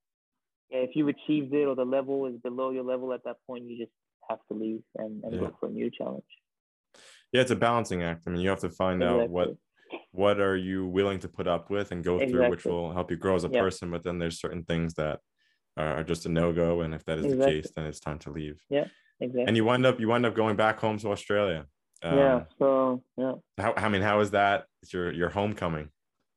yeah, 0.72 0.78
if 0.78 0.90
you've 0.94 1.08
achieved 1.08 1.52
it 1.52 1.66
or 1.66 1.74
the 1.74 1.84
level 1.84 2.26
is 2.26 2.36
below 2.42 2.70
your 2.70 2.84
level 2.84 3.12
at 3.12 3.24
that 3.24 3.36
point, 3.46 3.64
you 3.64 3.78
just 3.78 3.92
have 4.28 4.38
to 4.50 4.54
leave 4.54 4.80
and, 4.96 5.22
and 5.24 5.34
yeah. 5.34 5.40
look 5.40 5.60
for 5.60 5.66
a 5.66 5.70
new 5.72 5.90
challenge. 5.90 6.24
Yeah, 7.32 7.42
it's 7.42 7.50
a 7.50 7.56
balancing 7.56 8.02
act. 8.02 8.24
I 8.26 8.30
mean, 8.30 8.40
you 8.40 8.48
have 8.48 8.60
to 8.60 8.70
find 8.70 9.02
exactly. 9.02 9.24
out 9.24 9.30
what 9.30 9.48
what 10.12 10.40
are 10.40 10.56
you 10.56 10.86
willing 10.86 11.18
to 11.18 11.28
put 11.28 11.46
up 11.46 11.70
with 11.70 11.92
and 11.92 12.02
go 12.02 12.14
exactly. 12.16 12.32
through 12.32 12.50
which 12.50 12.64
will 12.64 12.92
help 12.92 13.10
you 13.10 13.16
grow 13.16 13.34
as 13.34 13.44
a 13.44 13.48
yeah. 13.50 13.60
person 13.60 13.90
but 13.90 14.02
then 14.02 14.18
there's 14.18 14.40
certain 14.40 14.62
things 14.64 14.94
that 14.94 15.20
are 15.76 16.02
just 16.02 16.24
a 16.24 16.28
no-go 16.28 16.80
and 16.80 16.94
if 16.94 17.04
that 17.04 17.18
is 17.18 17.26
exactly. 17.26 17.54
the 17.54 17.62
case 17.62 17.72
then 17.76 17.84
it's 17.84 18.00
time 18.00 18.18
to 18.18 18.30
leave 18.30 18.58
yeah 18.70 18.86
exactly 19.20 19.44
and 19.46 19.56
you 19.56 19.64
wind 19.64 19.84
up 19.84 20.00
you 20.00 20.08
wind 20.08 20.24
up 20.24 20.34
going 20.34 20.56
back 20.56 20.78
home 20.78 20.98
to 20.98 21.10
australia 21.10 21.66
um, 22.02 22.18
yeah 22.18 22.42
so 22.58 23.02
yeah 23.16 23.32
how, 23.58 23.74
i 23.76 23.88
mean 23.88 24.02
how 24.02 24.20
is 24.20 24.30
that 24.30 24.64
it's 24.82 24.92
your 24.92 25.12
your 25.12 25.28
homecoming 25.28 25.88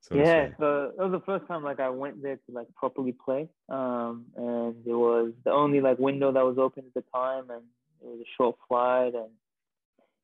so 0.08 0.16
yeah 0.16 0.50
so 0.60 0.92
it 0.98 1.02
was 1.02 1.12
the 1.12 1.26
first 1.26 1.48
time 1.48 1.64
like 1.64 1.80
i 1.80 1.90
went 1.90 2.22
there 2.22 2.36
to 2.36 2.52
like 2.52 2.68
properly 2.76 3.16
play 3.26 3.48
um 3.70 4.26
and 4.36 4.76
it 4.86 4.94
was 4.94 5.32
the 5.44 5.52
only 5.52 5.82
like 5.82 5.98
window 5.98 6.32
that 6.32 6.44
was 6.46 6.58
open 6.58 6.84
at 6.86 6.94
the 6.94 7.04
time 7.14 7.50
and 7.50 7.64
it 8.02 8.08
was 8.08 8.20
a 8.20 8.30
short 8.38 8.56
flight 8.68 9.14
and 9.16 9.32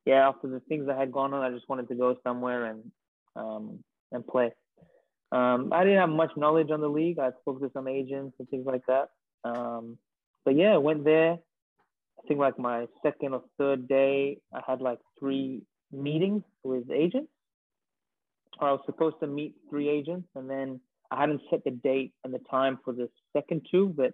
yeah 0.04 0.28
after 0.28 0.48
the 0.48 0.60
things 0.60 0.86
that 0.86 0.96
had 0.96 1.10
gone 1.10 1.34
on 1.34 1.42
i 1.42 1.54
just 1.54 1.68
wanted 1.68 1.88
to 1.88 1.94
go 1.94 2.16
somewhere 2.22 2.66
and 2.66 2.90
um, 3.36 3.82
and 4.10 4.26
play. 4.26 4.52
Um, 5.30 5.72
I 5.72 5.84
didn't 5.84 6.00
have 6.00 6.10
much 6.10 6.32
knowledge 6.36 6.70
on 6.70 6.80
the 6.80 6.88
league. 6.88 7.18
I 7.18 7.30
spoke 7.40 7.60
to 7.60 7.70
some 7.72 7.88
agents 7.88 8.36
and 8.38 8.48
things 8.48 8.66
like 8.66 8.82
that. 8.86 9.08
Um, 9.44 9.98
but 10.44 10.56
yeah, 10.56 10.76
went 10.76 11.04
there. 11.04 11.32
I 11.32 12.28
think 12.28 12.38
like 12.38 12.58
my 12.58 12.86
second 13.02 13.32
or 13.34 13.42
third 13.58 13.88
day, 13.88 14.38
I 14.52 14.60
had 14.66 14.80
like 14.80 14.98
three 15.18 15.62
meetings 15.90 16.42
with 16.62 16.90
agents. 16.90 17.30
I 18.62 18.72
was 18.72 18.80
supposed 18.86 19.16
to 19.20 19.26
meet 19.26 19.54
three 19.68 19.88
agents, 19.88 20.28
and 20.34 20.48
then 20.48 20.80
I 21.10 21.20
hadn't 21.20 21.42
set 21.50 21.62
the 21.64 21.70
date 21.70 22.14
and 22.24 22.32
the 22.32 22.40
time 22.50 22.78
for 22.84 22.92
the 22.92 23.08
second 23.34 23.66
two, 23.70 23.92
but 23.96 24.12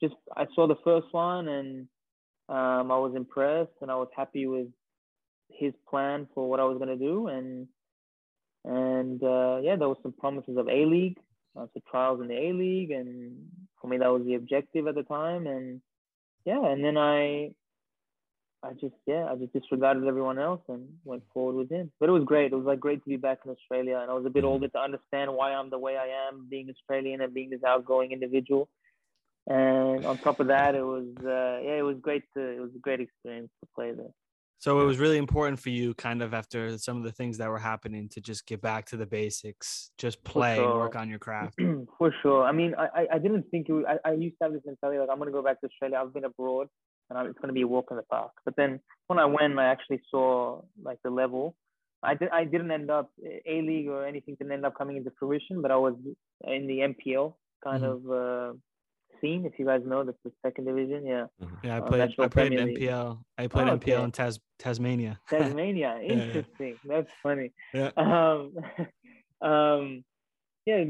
just 0.00 0.14
I 0.36 0.46
saw 0.54 0.68
the 0.68 0.76
first 0.84 1.08
one 1.10 1.48
and 1.48 1.88
um, 2.48 2.92
I 2.92 2.98
was 2.98 3.14
impressed 3.16 3.72
and 3.82 3.90
I 3.90 3.96
was 3.96 4.08
happy 4.16 4.46
with 4.46 4.68
his 5.50 5.72
plan 5.88 6.28
for 6.34 6.48
what 6.48 6.60
I 6.60 6.64
was 6.64 6.78
going 6.78 6.96
to 6.96 7.04
do. 7.04 7.26
And 7.28 7.66
and 8.64 9.22
uh, 9.22 9.58
yeah, 9.62 9.76
there 9.76 9.88
was 9.88 9.98
some 10.02 10.12
promises 10.12 10.56
of 10.56 10.68
A 10.68 10.84
League, 10.84 11.18
uh, 11.58 11.66
so 11.74 11.80
trials 11.90 12.20
in 12.20 12.28
the 12.28 12.36
A 12.36 12.52
League, 12.52 12.90
and 12.90 13.36
for 13.80 13.88
me 13.88 13.98
that 13.98 14.12
was 14.12 14.24
the 14.24 14.34
objective 14.34 14.86
at 14.86 14.94
the 14.94 15.02
time. 15.02 15.46
And 15.46 15.80
yeah, 16.44 16.64
and 16.64 16.84
then 16.84 16.96
I 16.96 17.50
I 18.62 18.72
just 18.72 18.94
yeah, 19.06 19.26
I 19.30 19.36
just 19.36 19.52
disregarded 19.52 20.04
everyone 20.06 20.38
else 20.38 20.60
and 20.68 20.88
went 21.04 21.22
forward 21.32 21.54
with 21.54 21.70
him. 21.70 21.92
But 22.00 22.08
it 22.08 22.12
was 22.12 22.24
great. 22.24 22.52
It 22.52 22.56
was 22.56 22.66
like 22.66 22.80
great 22.80 23.02
to 23.04 23.08
be 23.08 23.16
back 23.16 23.38
in 23.44 23.52
Australia, 23.52 23.98
and 24.02 24.10
I 24.10 24.14
was 24.14 24.26
a 24.26 24.30
bit 24.30 24.42
mm-hmm. 24.42 24.52
older 24.52 24.68
to 24.68 24.78
understand 24.78 25.32
why 25.32 25.52
I'm 25.52 25.70
the 25.70 25.78
way 25.78 25.96
I 25.96 26.28
am, 26.28 26.46
being 26.50 26.68
Australian 26.68 27.20
and 27.20 27.32
being 27.32 27.50
this 27.50 27.62
outgoing 27.64 28.10
individual. 28.10 28.68
And 29.46 30.04
on 30.04 30.18
top 30.18 30.40
of 30.40 30.48
that, 30.48 30.74
it 30.74 30.82
was 30.82 31.06
uh, 31.20 31.64
yeah, 31.64 31.78
it 31.78 31.84
was 31.84 31.96
great 32.00 32.24
to 32.36 32.40
it 32.40 32.60
was 32.60 32.70
a 32.74 32.80
great 32.80 33.00
experience 33.00 33.50
to 33.60 33.68
play 33.74 33.92
there. 33.92 34.12
So 34.60 34.80
it 34.80 34.84
was 34.84 34.98
really 34.98 35.18
important 35.18 35.60
for 35.60 35.70
you, 35.70 35.94
kind 35.94 36.20
of 36.20 36.34
after 36.34 36.76
some 36.78 36.96
of 36.96 37.04
the 37.04 37.12
things 37.12 37.38
that 37.38 37.48
were 37.48 37.60
happening, 37.60 38.08
to 38.08 38.20
just 38.20 38.44
get 38.44 38.60
back 38.60 38.86
to 38.86 38.96
the 38.96 39.06
basics, 39.06 39.92
just 39.98 40.24
play 40.24 40.56
sure. 40.56 40.80
work 40.80 40.96
on 40.96 41.08
your 41.08 41.20
craft. 41.20 41.60
for 41.98 42.12
sure. 42.22 42.42
I 42.42 42.50
mean, 42.50 42.74
I 42.76 43.06
I 43.12 43.18
didn't 43.18 43.44
think 43.52 43.68
it. 43.68 43.72
Was, 43.72 43.84
I 44.04 44.10
I 44.10 44.12
used 44.14 44.34
to 44.40 44.46
have 44.46 44.52
this 44.52 44.62
mentality 44.66 44.98
like 44.98 45.10
I'm 45.12 45.18
gonna 45.18 45.30
go 45.30 45.42
back 45.42 45.60
to 45.60 45.68
Australia. 45.68 46.00
I've 46.02 46.12
been 46.12 46.24
abroad 46.24 46.66
and 47.10 47.28
it's 47.28 47.38
going 47.38 47.48
to 47.48 47.54
be 47.54 47.62
a 47.62 47.66
walk 47.66 47.88
in 47.90 47.96
the 47.96 48.02
park. 48.02 48.32
But 48.44 48.56
then 48.56 48.80
when 49.06 49.18
I 49.18 49.24
went, 49.24 49.58
I 49.58 49.66
actually 49.66 50.00
saw 50.10 50.62
like 50.82 50.98
the 51.02 51.10
level. 51.10 51.56
I 52.02 52.14
did. 52.14 52.28
I 52.30 52.44
didn't 52.44 52.70
end 52.70 52.90
up 52.90 53.10
a 53.24 53.60
league 53.62 53.88
or 53.88 54.06
anything 54.06 54.36
didn't 54.36 54.52
end 54.52 54.64
up 54.64 54.76
coming 54.76 54.96
into 54.96 55.10
fruition, 55.18 55.60
but 55.62 55.70
I 55.70 55.76
was 55.76 55.94
in 56.46 56.66
the 56.66 56.78
NPL 56.78 57.34
kind 57.64 57.82
mm-hmm. 57.82 58.10
of 58.10 58.52
uh, 58.52 58.56
scene. 59.20 59.44
If 59.44 59.58
you 59.58 59.66
guys 59.66 59.80
know, 59.84 60.04
that's 60.04 60.18
the 60.24 60.30
second 60.44 60.66
division. 60.66 61.04
Yeah. 61.04 61.26
Mm-hmm. 61.42 61.54
Yeah, 61.64 61.76
I 61.76 61.78
uh, 61.78 61.86
played. 61.88 62.14
Uh, 62.16 62.22
I 62.22 62.28
played 62.28 62.52
in 62.52 62.68
NPL. 62.68 63.18
I 63.36 63.46
played 63.48 63.68
oh, 63.68 63.78
NPL 63.78 63.92
okay. 63.94 64.02
in 64.04 64.12
Tas- 64.12 64.40
Tasmania. 64.60 65.18
Tasmania. 65.28 65.98
Interesting. 66.00 66.76
yeah. 66.84 66.94
That's 66.96 67.10
funny. 67.20 67.52
Yeah. 67.74 67.90
Um, 67.96 68.52
um, 69.50 70.04
yeah 70.66 70.84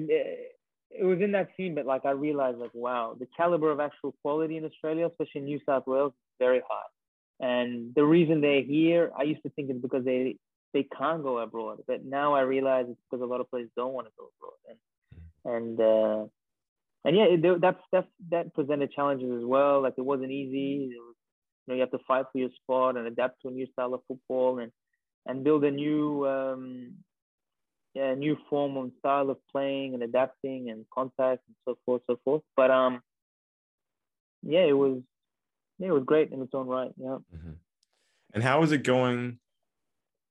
it 0.90 1.04
was 1.04 1.20
in 1.20 1.32
that 1.32 1.48
scene, 1.56 1.74
but 1.74 1.86
like 1.86 2.04
I 2.04 2.10
realized, 2.10 2.58
like, 2.58 2.70
wow, 2.74 3.16
the 3.18 3.28
caliber 3.36 3.70
of 3.70 3.80
actual 3.80 4.14
quality 4.22 4.56
in 4.56 4.64
Australia, 4.64 5.06
especially 5.06 5.40
in 5.40 5.44
New 5.44 5.60
South 5.66 5.86
Wales, 5.86 6.12
is 6.12 6.36
very 6.38 6.60
high. 6.68 6.88
And 7.40 7.94
the 7.94 8.04
reason 8.04 8.40
they're 8.40 8.62
here, 8.62 9.12
I 9.16 9.22
used 9.24 9.42
to 9.42 9.50
think 9.50 9.70
it's 9.70 9.80
because 9.80 10.04
they 10.04 10.36
they 10.74 10.86
can't 10.98 11.22
go 11.22 11.38
abroad, 11.38 11.82
but 11.86 12.04
now 12.04 12.34
I 12.34 12.42
realize 12.42 12.86
it's 12.88 13.00
because 13.10 13.22
a 13.22 13.26
lot 13.26 13.40
of 13.40 13.48
players 13.48 13.70
don't 13.76 13.94
want 13.94 14.06
to 14.06 14.12
go 14.18 14.28
abroad. 14.36 14.58
And 14.68 14.78
and 15.56 15.80
uh, 15.80 16.26
and 17.04 17.16
yeah, 17.16 17.24
it, 17.24 17.60
that's 17.60 17.80
that's 17.92 18.08
that 18.30 18.54
presented 18.54 18.92
challenges 18.92 19.30
as 19.30 19.44
well. 19.44 19.82
Like 19.82 19.94
it 19.96 20.04
wasn't 20.04 20.32
easy. 20.32 20.90
It 20.94 20.98
was, 20.98 21.14
you 21.66 21.72
know, 21.72 21.74
you 21.74 21.80
have 21.80 21.90
to 21.92 22.04
fight 22.06 22.26
for 22.32 22.38
your 22.38 22.50
spot 22.62 22.96
and 22.96 23.06
adapt 23.06 23.42
to 23.42 23.48
a 23.48 23.50
new 23.52 23.66
style 23.72 23.94
of 23.94 24.00
football 24.08 24.58
and 24.58 24.72
and 25.26 25.44
build 25.44 25.64
a 25.64 25.70
new 25.70 26.26
um, 26.26 26.94
yeah, 27.94 28.14
new 28.14 28.36
form 28.48 28.76
and 28.76 28.92
style 28.98 29.30
of 29.30 29.38
playing 29.50 29.94
and 29.94 30.02
adapting 30.02 30.70
and 30.70 30.84
contact 30.92 31.42
and 31.46 31.56
so 31.64 31.78
forth, 31.84 32.02
so 32.06 32.18
forth. 32.24 32.42
But 32.56 32.70
um, 32.70 33.00
yeah, 34.42 34.64
it 34.64 34.76
was 34.76 35.02
yeah, 35.78 35.88
it 35.88 35.92
was 35.92 36.04
great 36.04 36.32
in 36.32 36.42
its 36.42 36.54
own 36.54 36.66
right. 36.66 36.92
Yeah. 36.96 37.18
Mm-hmm. 37.34 37.52
And 38.34 38.42
how 38.42 38.62
is 38.62 38.72
it 38.72 38.82
going 38.82 39.38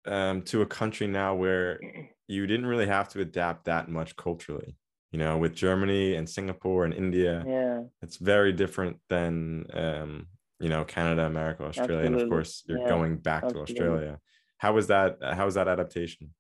um, 0.05 0.43
to 0.43 0.61
a 0.61 0.65
country 0.65 1.07
now 1.07 1.35
where 1.35 1.79
you 2.27 2.45
didn't 2.45 2.67
really 2.67 2.87
have 2.87 3.09
to 3.09 3.21
adapt 3.21 3.65
that 3.65 3.89
much 3.89 4.15
culturally? 4.15 4.75
You 5.11 5.19
know, 5.19 5.37
with 5.37 5.55
Germany 5.55 6.15
and 6.15 6.29
Singapore 6.29 6.83
and 6.85 6.93
India, 6.93 7.43
yeah, 7.47 7.83
it's 8.01 8.17
very 8.17 8.51
different 8.51 8.97
than 9.09 9.65
um, 9.73 10.27
you 10.59 10.69
know 10.69 10.83
Canada, 10.83 11.25
America, 11.25 11.63
Australia, 11.63 11.99
Absolutely. 11.99 12.21
and 12.21 12.21
of 12.21 12.29
course 12.29 12.63
you're 12.67 12.79
yeah. 12.79 12.89
going 12.89 13.17
back 13.17 13.45
Absolutely. 13.45 13.73
to 13.73 13.81
Australia. 13.81 14.19
How 14.57 14.73
was 14.73 14.87
that? 14.87 15.17
How 15.21 15.45
was 15.45 15.55
that 15.55 15.67
adaptation? 15.67 16.33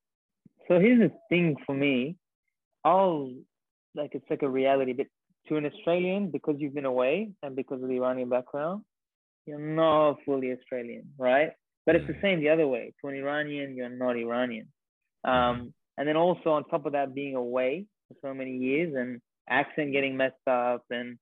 So 0.67 0.79
here's 0.79 0.99
the 0.99 1.11
thing 1.29 1.55
for 1.65 1.73
me. 1.73 2.17
I'll 2.83 3.31
like 3.95 4.11
it's 4.13 4.25
like 4.29 4.43
a 4.43 4.49
reality, 4.49 4.93
but 4.93 5.07
to 5.47 5.57
an 5.57 5.65
Australian, 5.65 6.29
because 6.29 6.55
you've 6.59 6.75
been 6.75 6.85
away 6.85 7.31
and 7.41 7.55
because 7.55 7.81
of 7.81 7.87
the 7.87 7.95
Iranian 7.95 8.29
background, 8.29 8.83
you're 9.45 9.59
not 9.59 10.17
fully 10.25 10.51
Australian, 10.51 11.05
right? 11.17 11.51
But 11.85 11.95
it's 11.95 12.07
the 12.07 12.13
mm. 12.13 12.21
same 12.21 12.39
the 12.41 12.49
other 12.49 12.67
way. 12.67 12.93
To 13.01 13.07
an 13.07 13.15
Iranian, 13.15 13.75
you're 13.75 13.89
not 13.89 14.17
Iranian. 14.17 14.67
Um, 15.23 15.73
and 15.97 16.07
then 16.07 16.17
also 16.17 16.51
on 16.51 16.65
top 16.65 16.85
of 16.85 16.91
that, 16.93 17.15
being 17.15 17.35
away 17.35 17.85
for 18.07 18.15
so 18.21 18.33
many 18.33 18.57
years 18.57 18.93
and 18.95 19.21
accent 19.49 19.93
getting 19.93 20.17
messed 20.17 20.35
up 20.47 20.83
and 20.89 21.17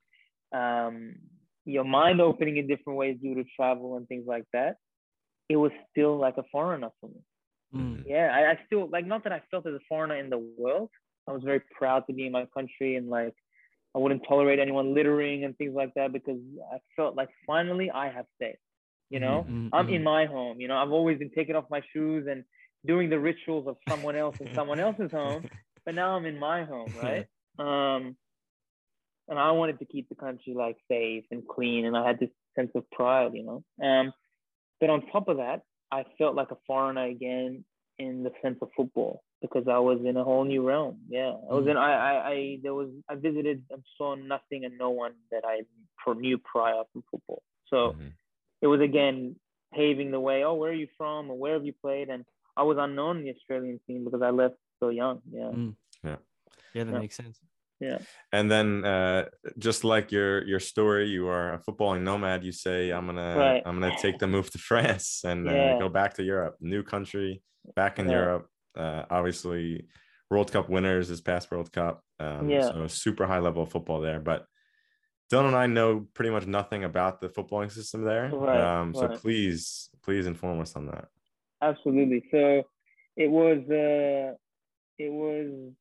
um, 0.53 1.15
your 1.65 1.83
mind 1.83 2.19
opening 2.19 2.57
in 2.57 2.67
different 2.67 2.97
ways 2.97 3.17
due 3.21 3.35
to 3.35 3.43
travel 3.55 3.95
and 3.95 4.07
things 4.07 4.25
like 4.27 4.45
that, 4.53 4.75
it 5.49 5.55
was 5.55 5.71
still 5.91 6.17
like 6.17 6.37
a 6.37 6.43
foreigner 6.51 6.89
for 6.99 7.09
me. 7.09 7.21
Mm. 7.73 8.03
Yeah, 8.05 8.31
I, 8.33 8.51
I 8.51 8.59
still 8.65 8.89
like 8.89 9.05
not 9.05 9.23
that 9.23 9.33
I 9.33 9.41
felt 9.51 9.65
as 9.67 9.73
a 9.73 9.79
foreigner 9.87 10.17
in 10.17 10.29
the 10.29 10.37
world. 10.57 10.89
I 11.27 11.31
was 11.31 11.43
very 11.43 11.61
proud 11.77 12.05
to 12.07 12.13
be 12.13 12.27
in 12.27 12.31
my 12.31 12.45
country 12.53 12.95
and 12.95 13.09
like 13.09 13.33
I 13.95 13.99
wouldn't 13.99 14.23
tolerate 14.27 14.59
anyone 14.59 14.93
littering 14.93 15.45
and 15.45 15.57
things 15.57 15.73
like 15.73 15.93
that 15.95 16.11
because 16.11 16.39
I 16.73 16.77
felt 16.95 17.15
like 17.15 17.29
finally 17.47 17.89
I 17.89 18.09
have 18.09 18.25
stayed. 18.35 18.57
You 19.09 19.19
know, 19.19 19.45
mm-hmm. 19.47 19.67
I'm 19.71 19.87
in 19.87 19.95
mm-hmm. 19.95 20.03
my 20.03 20.25
home. 20.25 20.59
You 20.59 20.67
know, 20.67 20.77
I've 20.77 20.91
always 20.91 21.19
been 21.19 21.29
taking 21.29 21.55
off 21.55 21.65
my 21.69 21.81
shoes 21.93 22.27
and 22.29 22.43
doing 22.85 23.09
the 23.09 23.19
rituals 23.19 23.67
of 23.67 23.77
someone 23.87 24.15
else 24.15 24.37
in 24.39 24.53
someone 24.53 24.79
else's 24.79 25.11
home, 25.11 25.47
but 25.85 25.95
now 25.95 26.15
I'm 26.15 26.25
in 26.25 26.39
my 26.39 26.63
home, 26.63 26.93
right? 27.03 27.27
Um, 27.59 28.17
and 29.27 29.39
I 29.39 29.51
wanted 29.51 29.79
to 29.79 29.85
keep 29.85 30.09
the 30.09 30.15
country 30.15 30.53
like 30.55 30.77
safe 30.89 31.23
and 31.31 31.47
clean, 31.47 31.85
and 31.85 31.95
I 31.95 32.05
had 32.05 32.19
this 32.19 32.29
sense 32.55 32.71
of 32.75 32.89
pride, 32.91 33.31
you 33.33 33.43
know. 33.43 33.87
Um, 33.87 34.11
but 34.79 34.89
on 34.89 35.05
top 35.07 35.27
of 35.27 35.37
that, 35.37 35.61
I 35.91 36.05
felt 36.17 36.35
like 36.35 36.51
a 36.51 36.57
foreigner 36.67 37.05
again 37.05 37.63
in 37.97 38.23
the 38.23 38.31
sense 38.41 38.57
of 38.61 38.69
football 38.75 39.23
because 39.41 39.67
I 39.69 39.79
was 39.79 39.99
in 40.05 40.17
a 40.17 40.23
whole 40.23 40.43
new 40.43 40.67
realm. 40.67 40.99
Yeah, 41.09 41.33
I 41.49 41.53
was 41.53 41.65
mm. 41.65 41.71
in. 41.71 41.77
I, 41.77 41.91
I, 41.91 42.29
I 42.29 42.59
there 42.63 42.73
was 42.73 42.89
I 43.09 43.15
visited 43.15 43.63
and 43.69 43.83
saw 43.97 44.15
nothing 44.15 44.65
and 44.65 44.77
no 44.77 44.89
one 44.89 45.13
that 45.31 45.43
I 45.45 45.61
knew 46.13 46.37
prior 46.37 46.83
from 46.91 47.03
football. 47.09 47.41
So 47.67 47.75
mm-hmm. 47.75 48.07
it 48.61 48.67
was 48.67 48.81
again 48.81 49.35
paving 49.73 50.11
the 50.11 50.19
way. 50.19 50.43
Oh, 50.43 50.53
where 50.55 50.71
are 50.71 50.73
you 50.73 50.87
from? 50.97 51.29
Or 51.29 51.37
where 51.37 51.53
have 51.53 51.65
you 51.65 51.73
played? 51.73 52.09
And 52.09 52.25
I 52.57 52.63
was 52.63 52.77
unknown 52.79 53.17
in 53.17 53.23
the 53.23 53.33
Australian 53.33 53.79
scene 53.85 54.03
because 54.03 54.21
I 54.21 54.29
left 54.29 54.55
so 54.79 54.89
young. 54.89 55.21
Yeah. 55.31 55.51
Mm. 55.53 55.75
Yeah. 56.03 56.15
Yeah, 56.73 56.83
that 56.83 56.93
yeah. 56.93 56.99
makes 56.99 57.15
sense 57.15 57.39
yeah 57.85 57.97
and 58.31 58.49
then 58.49 58.83
uh, 58.85 59.25
just 59.57 59.83
like 59.83 60.11
your 60.11 60.45
your 60.45 60.59
story 60.59 61.07
you 61.07 61.27
are 61.27 61.53
a 61.53 61.59
footballing 61.59 62.01
nomad 62.01 62.43
you 62.43 62.51
say 62.51 62.91
i'm 62.91 63.05
gonna 63.05 63.35
right. 63.37 63.63
i'm 63.65 63.79
gonna 63.79 63.95
take 64.01 64.17
the 64.19 64.27
move 64.27 64.49
to 64.49 64.57
france 64.69 65.21
and 65.23 65.47
uh, 65.47 65.77
go 65.77 65.89
back 65.89 66.13
to 66.15 66.23
europe 66.23 66.55
new 66.59 66.83
country 66.83 67.41
back 67.75 67.99
in 67.99 68.07
yeah. 68.07 68.15
europe 68.19 68.47
uh, 68.77 69.03
obviously 69.09 69.85
world 70.29 70.51
cup 70.51 70.69
winners 70.69 71.07
this 71.09 71.21
past 71.21 71.51
world 71.51 71.71
cup 71.71 72.01
um, 72.19 72.49
yeah. 72.49 72.71
so 72.71 72.87
super 72.87 73.25
high 73.25 73.39
level 73.39 73.63
of 73.63 73.71
football 73.71 74.01
there 74.01 74.19
but 74.19 74.45
dylan 75.31 75.47
and 75.47 75.55
i 75.55 75.67
know 75.67 76.05
pretty 76.13 76.31
much 76.31 76.45
nothing 76.45 76.83
about 76.83 77.21
the 77.21 77.29
footballing 77.29 77.71
system 77.71 78.03
there 78.03 78.29
right. 78.33 78.61
Um, 78.61 78.93
so 78.93 79.07
right. 79.07 79.17
please 79.17 79.89
please 80.03 80.25
inform 80.25 80.59
us 80.61 80.75
on 80.75 80.87
that 80.87 81.05
absolutely 81.61 82.23
so 82.31 82.63
it 83.15 83.29
was 83.29 83.59
uh 83.69 84.33
it 84.97 85.11
was 85.11 85.73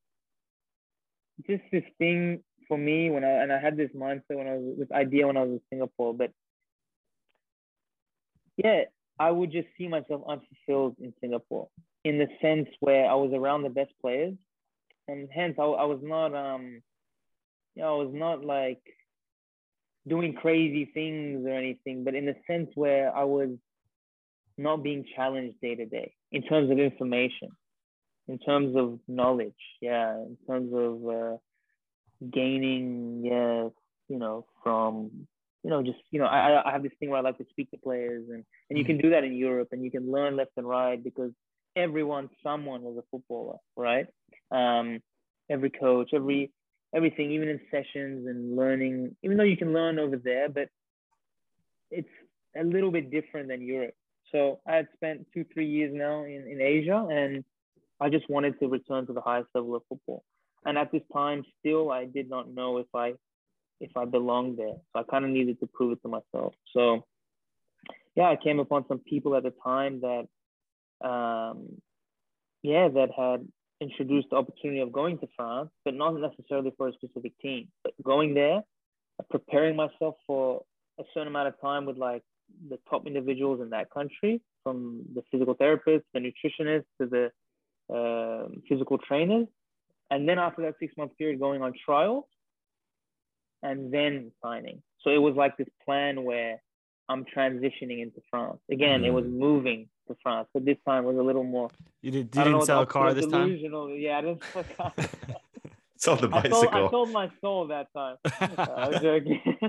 just 1.46 1.62
this 1.72 1.84
thing 1.98 2.42
for 2.68 2.78
me 2.78 3.10
when 3.10 3.24
I 3.24 3.30
and 3.42 3.52
I 3.52 3.60
had 3.60 3.76
this 3.76 3.90
mindset 3.94 4.36
when 4.36 4.46
I 4.46 4.54
was 4.54 4.76
this 4.78 4.90
idea 4.92 5.26
when 5.26 5.36
I 5.36 5.42
was 5.42 5.50
in 5.50 5.60
Singapore, 5.70 6.14
but 6.14 6.30
yeah, 8.56 8.82
I 9.18 9.30
would 9.30 9.52
just 9.52 9.68
see 9.76 9.88
myself 9.88 10.22
unfulfilled 10.28 10.96
in 11.00 11.12
Singapore 11.20 11.68
in 12.04 12.18
the 12.18 12.28
sense 12.40 12.68
where 12.80 13.10
I 13.10 13.14
was 13.14 13.32
around 13.32 13.62
the 13.62 13.70
best 13.70 13.92
players, 14.00 14.34
and 15.08 15.28
hence 15.34 15.56
I, 15.58 15.64
I 15.64 15.84
was 15.84 16.00
not 16.02 16.34
um, 16.34 16.82
you 17.74 17.82
know, 17.82 18.00
I 18.00 18.04
was 18.04 18.14
not 18.14 18.44
like 18.44 18.82
doing 20.06 20.34
crazy 20.34 20.90
things 20.92 21.46
or 21.46 21.54
anything, 21.54 22.04
but 22.04 22.14
in 22.14 22.26
the 22.26 22.36
sense 22.46 22.70
where 22.74 23.14
I 23.14 23.24
was 23.24 23.50
not 24.56 24.82
being 24.82 25.04
challenged 25.16 25.60
day 25.60 25.74
to 25.74 25.86
day 25.86 26.14
in 26.30 26.42
terms 26.42 26.70
of 26.70 26.78
information 26.78 27.48
in 28.28 28.38
terms 28.38 28.76
of 28.76 28.98
knowledge 29.08 29.52
yeah 29.80 30.14
in 30.16 30.36
terms 30.46 30.72
of 30.74 31.08
uh, 31.08 31.36
gaining 32.32 33.22
yeah 33.24 33.68
you 34.08 34.18
know 34.18 34.46
from 34.62 35.26
you 35.62 35.70
know 35.70 35.82
just 35.82 35.98
you 36.10 36.18
know 36.20 36.26
I, 36.26 36.68
I 36.68 36.72
have 36.72 36.82
this 36.82 36.92
thing 37.00 37.10
where 37.10 37.18
i 37.18 37.22
like 37.22 37.38
to 37.38 37.46
speak 37.50 37.70
to 37.70 37.78
players 37.78 38.24
and 38.28 38.44
and 38.70 38.78
you 38.78 38.84
can 38.84 38.98
do 38.98 39.10
that 39.10 39.24
in 39.24 39.34
europe 39.34 39.68
and 39.72 39.82
you 39.84 39.90
can 39.90 40.10
learn 40.10 40.36
left 40.36 40.52
and 40.56 40.68
right 40.68 41.02
because 41.02 41.32
everyone 41.76 42.28
someone 42.42 42.82
was 42.82 42.96
a 42.98 43.02
footballer 43.10 43.58
right? 43.76 44.06
Um 44.50 45.00
every 45.50 45.70
coach 45.70 46.10
every 46.14 46.52
everything 46.94 47.32
even 47.32 47.48
in 47.48 47.60
sessions 47.70 48.26
and 48.26 48.56
learning 48.56 49.16
even 49.22 49.36
though 49.36 49.44
you 49.44 49.56
can 49.56 49.72
learn 49.72 49.98
over 49.98 50.16
there 50.16 50.48
but 50.48 50.68
it's 51.90 52.08
a 52.58 52.62
little 52.62 52.90
bit 52.90 53.10
different 53.10 53.48
than 53.48 53.60
europe. 53.60 53.94
So 54.32 54.60
i 54.66 54.76
had 54.76 54.88
spent 54.94 55.26
two 55.34 55.44
three 55.52 55.66
years 55.66 55.92
now 55.94 56.24
in, 56.24 56.46
in 56.48 56.60
asia 56.60 57.06
and 57.10 57.44
I 58.00 58.08
just 58.10 58.28
wanted 58.28 58.58
to 58.60 58.68
return 58.68 59.06
to 59.06 59.12
the 59.12 59.20
highest 59.20 59.48
level 59.54 59.76
of 59.76 59.82
football. 59.88 60.22
And 60.64 60.78
at 60.78 60.90
this 60.92 61.02
time, 61.12 61.44
still, 61.60 61.90
I 61.90 62.06
did 62.06 62.28
not 62.28 62.52
know 62.52 62.78
if 62.78 62.86
I 62.94 63.14
if 63.80 63.90
I 63.96 64.04
belonged 64.04 64.58
there. 64.58 64.76
So 64.92 65.00
I 65.00 65.02
kind 65.02 65.24
of 65.24 65.30
needed 65.30 65.60
to 65.60 65.66
prove 65.66 65.92
it 65.92 66.02
to 66.02 66.08
myself. 66.08 66.54
So 66.72 67.04
yeah, 68.16 68.28
I 68.28 68.36
came 68.36 68.60
upon 68.60 68.86
some 68.88 69.00
people 69.00 69.34
at 69.36 69.42
the 69.42 69.52
time 69.62 70.00
that, 70.00 71.06
um, 71.06 71.68
yeah, 72.62 72.88
that 72.88 73.08
had 73.16 73.46
introduced 73.80 74.28
the 74.30 74.36
opportunity 74.36 74.80
of 74.80 74.92
going 74.92 75.18
to 75.18 75.26
France, 75.36 75.70
but 75.84 75.94
not 75.94 76.14
necessarily 76.14 76.72
for 76.76 76.88
a 76.88 76.92
specific 76.92 77.32
team. 77.40 77.68
But 77.82 77.92
going 78.02 78.34
there, 78.34 78.62
preparing 79.30 79.76
myself 79.76 80.14
for 80.26 80.62
a 80.98 81.02
certain 81.12 81.28
amount 81.28 81.48
of 81.48 81.60
time 81.60 81.84
with 81.84 81.96
like 81.96 82.22
the 82.68 82.78
top 82.88 83.06
individuals 83.06 83.60
in 83.60 83.70
that 83.70 83.90
country, 83.90 84.40
from 84.62 85.02
the 85.14 85.22
physical 85.30 85.54
therapists, 85.56 86.04
the 86.14 86.20
nutritionists, 86.20 86.84
to 87.00 87.06
the 87.06 87.30
uh, 87.92 88.44
physical 88.68 88.98
trainers, 88.98 89.46
and 90.10 90.28
then 90.28 90.38
after 90.38 90.62
that 90.62 90.74
six 90.78 90.94
month 90.96 91.16
period, 91.16 91.40
going 91.40 91.62
on 91.62 91.72
trial, 91.84 92.28
and 93.62 93.92
then 93.92 94.30
signing. 94.42 94.82
So 95.02 95.10
it 95.10 95.18
was 95.18 95.34
like 95.34 95.56
this 95.56 95.68
plan 95.84 96.24
where 96.24 96.62
I'm 97.08 97.24
transitioning 97.24 98.02
into 98.02 98.20
France. 98.30 98.60
Again, 98.70 99.02
mm. 99.02 99.06
it 99.06 99.10
was 99.10 99.24
mm. 99.24 99.38
moving 99.38 99.88
to 100.08 100.16
France, 100.22 100.48
but 100.54 100.64
this 100.64 100.78
time 100.86 101.04
was 101.04 101.16
a 101.16 101.22
little 101.22 101.44
more. 101.44 101.70
You, 102.02 102.10
did, 102.10 102.34
you 102.34 102.44
didn't 102.44 102.62
sell 102.62 102.82
a 102.82 102.86
car 102.86 103.12
this 103.14 103.26
time. 103.26 103.58
Yeah, 103.96 104.18
I 104.18 104.20
didn't 104.22 104.42
sell 104.52 104.62
a 104.62 104.74
car. 104.74 104.92
sold 105.96 106.20
the 106.20 106.28
bicycle. 106.28 106.58
I 106.58 106.60
sold, 106.60 106.74
I 106.74 106.90
sold, 106.90 107.10
my 107.10 107.30
soul 107.40 107.66
that 107.68 107.92
time. 107.94 108.16
I 108.76 108.88
was 108.88 109.00
joking. 109.00 109.42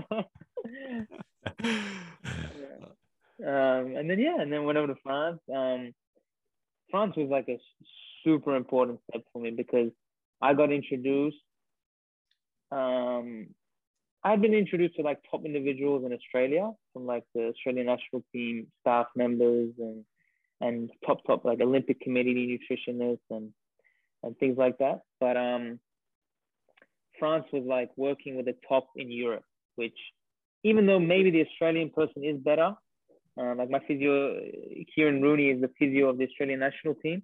yeah. 3.40 3.80
um, 3.80 3.96
and 3.96 4.10
then 4.10 4.20
yeah, 4.20 4.40
and 4.40 4.52
then 4.52 4.64
went 4.66 4.78
over 4.78 4.94
to 4.94 5.00
France. 5.04 5.40
Um, 5.54 5.94
France 6.92 7.16
was 7.16 7.30
like 7.30 7.48
a 7.50 7.58
super 8.26 8.56
important 8.56 9.00
step 9.10 9.24
for 9.32 9.42
me 9.42 9.52
because 9.52 9.92
I 10.42 10.54
got 10.54 10.72
introduced. 10.72 11.38
Um, 12.72 13.48
I've 14.24 14.42
been 14.42 14.56
introduced 14.56 14.96
to 14.96 15.04
like 15.04 15.20
top 15.30 15.46
individuals 15.46 16.04
in 16.04 16.12
Australia 16.12 16.72
from 16.92 17.06
like 17.06 17.24
the 17.36 17.50
Australian 17.50 17.86
national 17.86 18.24
team 18.34 18.68
staff 18.82 19.06
members 19.16 19.70
and 19.78 20.04
and 20.62 20.90
top 21.06 21.20
top 21.28 21.46
like 21.46 21.62
Olympic 21.62 22.02
committee 22.02 22.34
nutritionists 22.34 23.20
and 23.30 23.52
and 24.24 24.38
things 24.40 24.58
like 24.58 24.78
that. 24.80 25.02
But 25.20 25.38
um, 25.38 25.80
France 27.20 27.46
was 27.54 27.64
like 27.66 27.92
working 27.96 28.36
with 28.36 28.48
the 28.48 28.56
top 28.68 28.88
in 28.96 29.12
Europe, 29.12 29.46
which 29.76 29.98
even 30.64 30.88
though 30.88 31.00
maybe 31.00 31.30
the 31.30 31.46
Australian 31.46 31.92
person 31.92 32.24
is 32.26 32.38
better, 32.40 32.74
uh, 33.40 33.54
like 33.56 33.70
my 33.70 33.80
physio 33.88 34.40
Kieran 34.94 35.22
Rooney 35.22 35.50
is 35.52 35.62
the 35.62 35.70
physio 35.78 36.10
of 36.10 36.18
the 36.18 36.26
Australian 36.26 36.60
national 36.60 36.96
team, 36.96 37.22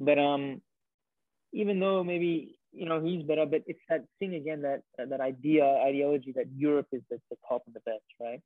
but 0.00 0.18
um, 0.18 0.60
even 1.52 1.80
though 1.80 2.04
maybe 2.04 2.58
you 2.72 2.86
know 2.86 3.00
he's 3.00 3.22
better, 3.22 3.46
but 3.46 3.62
it's 3.66 3.80
that 3.88 4.04
thing 4.18 4.34
again 4.34 4.62
that 4.62 4.82
that 4.98 5.20
idea 5.20 5.64
ideology 5.64 6.32
that 6.36 6.46
Europe 6.54 6.86
is 6.92 7.02
the, 7.10 7.18
the 7.30 7.36
top 7.48 7.62
of 7.66 7.74
the 7.74 7.80
best, 7.80 8.04
right? 8.20 8.40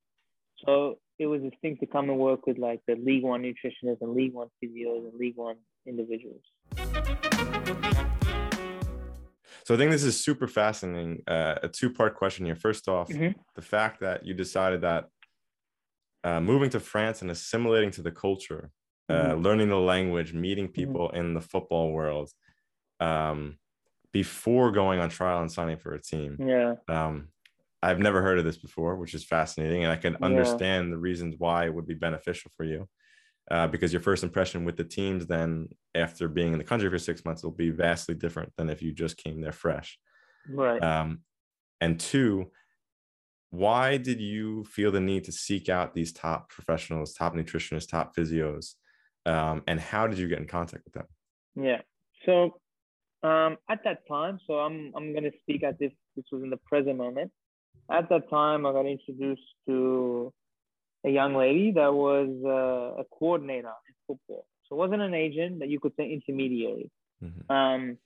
So 0.64 0.98
it 1.18 1.26
was 1.26 1.42
this 1.42 1.52
thing 1.60 1.76
to 1.78 1.86
come 1.86 2.08
and 2.08 2.18
work 2.18 2.46
with 2.46 2.58
like 2.58 2.80
the 2.86 2.94
League 2.94 3.24
One 3.24 3.42
nutritionists 3.42 4.00
and 4.00 4.14
League 4.14 4.34
One 4.34 4.48
physios 4.62 5.08
and 5.08 5.14
League 5.18 5.36
One 5.36 5.56
individuals. 5.86 6.42
So 9.64 9.74
I 9.74 9.76
think 9.76 9.92
this 9.92 10.02
is 10.04 10.22
super 10.24 10.48
fascinating. 10.48 11.22
Uh, 11.26 11.54
a 11.62 11.68
two-part 11.68 12.16
question 12.16 12.44
here. 12.46 12.56
First 12.56 12.88
off, 12.88 13.08
mm-hmm. 13.08 13.38
the 13.54 13.62
fact 13.62 14.00
that 14.00 14.26
you 14.26 14.34
decided 14.34 14.80
that 14.80 15.06
uh, 16.24 16.40
moving 16.40 16.70
to 16.70 16.80
France 16.80 17.22
and 17.22 17.30
assimilating 17.30 17.90
to 17.92 18.02
the 18.02 18.10
culture, 18.10 18.70
uh, 19.12 19.32
mm-hmm. 19.32 19.42
learning 19.42 19.68
the 19.68 19.76
language, 19.76 20.32
meeting 20.32 20.66
mm-hmm. 20.66 20.72
people 20.72 21.08
mm-hmm. 21.08 21.16
in 21.16 21.34
the 21.34 21.40
football 21.40 21.92
world, 21.92 22.30
um, 23.00 23.58
before 24.12 24.70
going 24.70 25.00
on 25.00 25.08
trial 25.08 25.40
and 25.40 25.50
signing 25.50 25.78
for 25.78 25.94
a 25.94 26.02
team. 26.02 26.36
Yeah. 26.38 26.74
Um, 26.88 27.28
I've 27.82 27.98
never 27.98 28.22
heard 28.22 28.38
of 28.38 28.44
this 28.44 28.58
before, 28.58 28.96
which 28.96 29.14
is 29.14 29.24
fascinating, 29.24 29.82
and 29.82 29.92
I 29.92 29.96
can 29.96 30.16
understand 30.22 30.88
yeah. 30.88 30.94
the 30.94 31.00
reasons 31.00 31.34
why 31.38 31.64
it 31.64 31.74
would 31.74 31.86
be 31.86 31.94
beneficial 31.94 32.50
for 32.56 32.64
you. 32.64 32.88
Uh, 33.50 33.66
because 33.66 33.92
your 33.92 34.00
first 34.00 34.22
impression 34.22 34.64
with 34.64 34.76
the 34.76 34.84
teams, 34.84 35.26
then 35.26 35.68
after 35.96 36.28
being 36.28 36.52
in 36.52 36.58
the 36.58 36.64
country 36.64 36.88
for 36.88 36.98
six 36.98 37.24
months, 37.24 37.42
will 37.42 37.50
be 37.50 37.70
vastly 37.70 38.14
different 38.14 38.52
than 38.56 38.70
if 38.70 38.80
you 38.82 38.92
just 38.92 39.16
came 39.16 39.40
there 39.40 39.50
fresh. 39.52 39.98
Right. 40.48 40.80
Um, 40.80 41.22
and 41.80 41.98
two, 41.98 42.52
why 43.50 43.96
did 43.96 44.20
you 44.20 44.64
feel 44.64 44.92
the 44.92 45.00
need 45.00 45.24
to 45.24 45.32
seek 45.32 45.68
out 45.68 45.92
these 45.92 46.12
top 46.12 46.50
professionals, 46.50 47.14
top 47.14 47.34
nutritionists, 47.34 47.88
top 47.88 48.14
physios, 48.14 48.74
um, 49.26 49.62
and 49.66 49.80
how 49.80 50.06
did 50.06 50.18
you 50.18 50.28
get 50.28 50.38
in 50.38 50.46
contact 50.46 50.84
with 50.84 50.94
them? 50.94 51.06
Yeah. 51.54 51.80
So 52.26 52.58
um, 53.22 53.56
at 53.68 53.84
that 53.84 54.06
time, 54.08 54.38
so 54.46 54.54
I'm 54.54 54.92
I'm 54.96 55.14
gonna 55.14 55.30
speak 55.40 55.62
as 55.62 55.74
if 55.80 55.92
this 56.16 56.24
was 56.32 56.42
in 56.42 56.50
the 56.50 56.56
present 56.56 56.96
moment. 56.96 57.30
At 57.90 58.08
that 58.08 58.30
time, 58.30 58.64
I 58.66 58.72
got 58.72 58.86
introduced 58.86 59.42
to 59.66 60.32
a 61.04 61.10
young 61.10 61.34
lady 61.34 61.72
that 61.72 61.92
was 61.92 62.28
uh, 62.44 63.00
a 63.00 63.04
coordinator 63.18 63.72
in 63.88 63.94
football. 64.06 64.46
So 64.68 64.76
it 64.76 64.78
wasn't 64.78 65.02
an 65.02 65.14
agent, 65.14 65.58
but 65.58 65.68
you 65.68 65.80
could 65.80 65.92
say 65.96 66.10
intermediary. 66.10 66.90
Mm-hmm. 67.22 67.52
Um, 67.52 67.98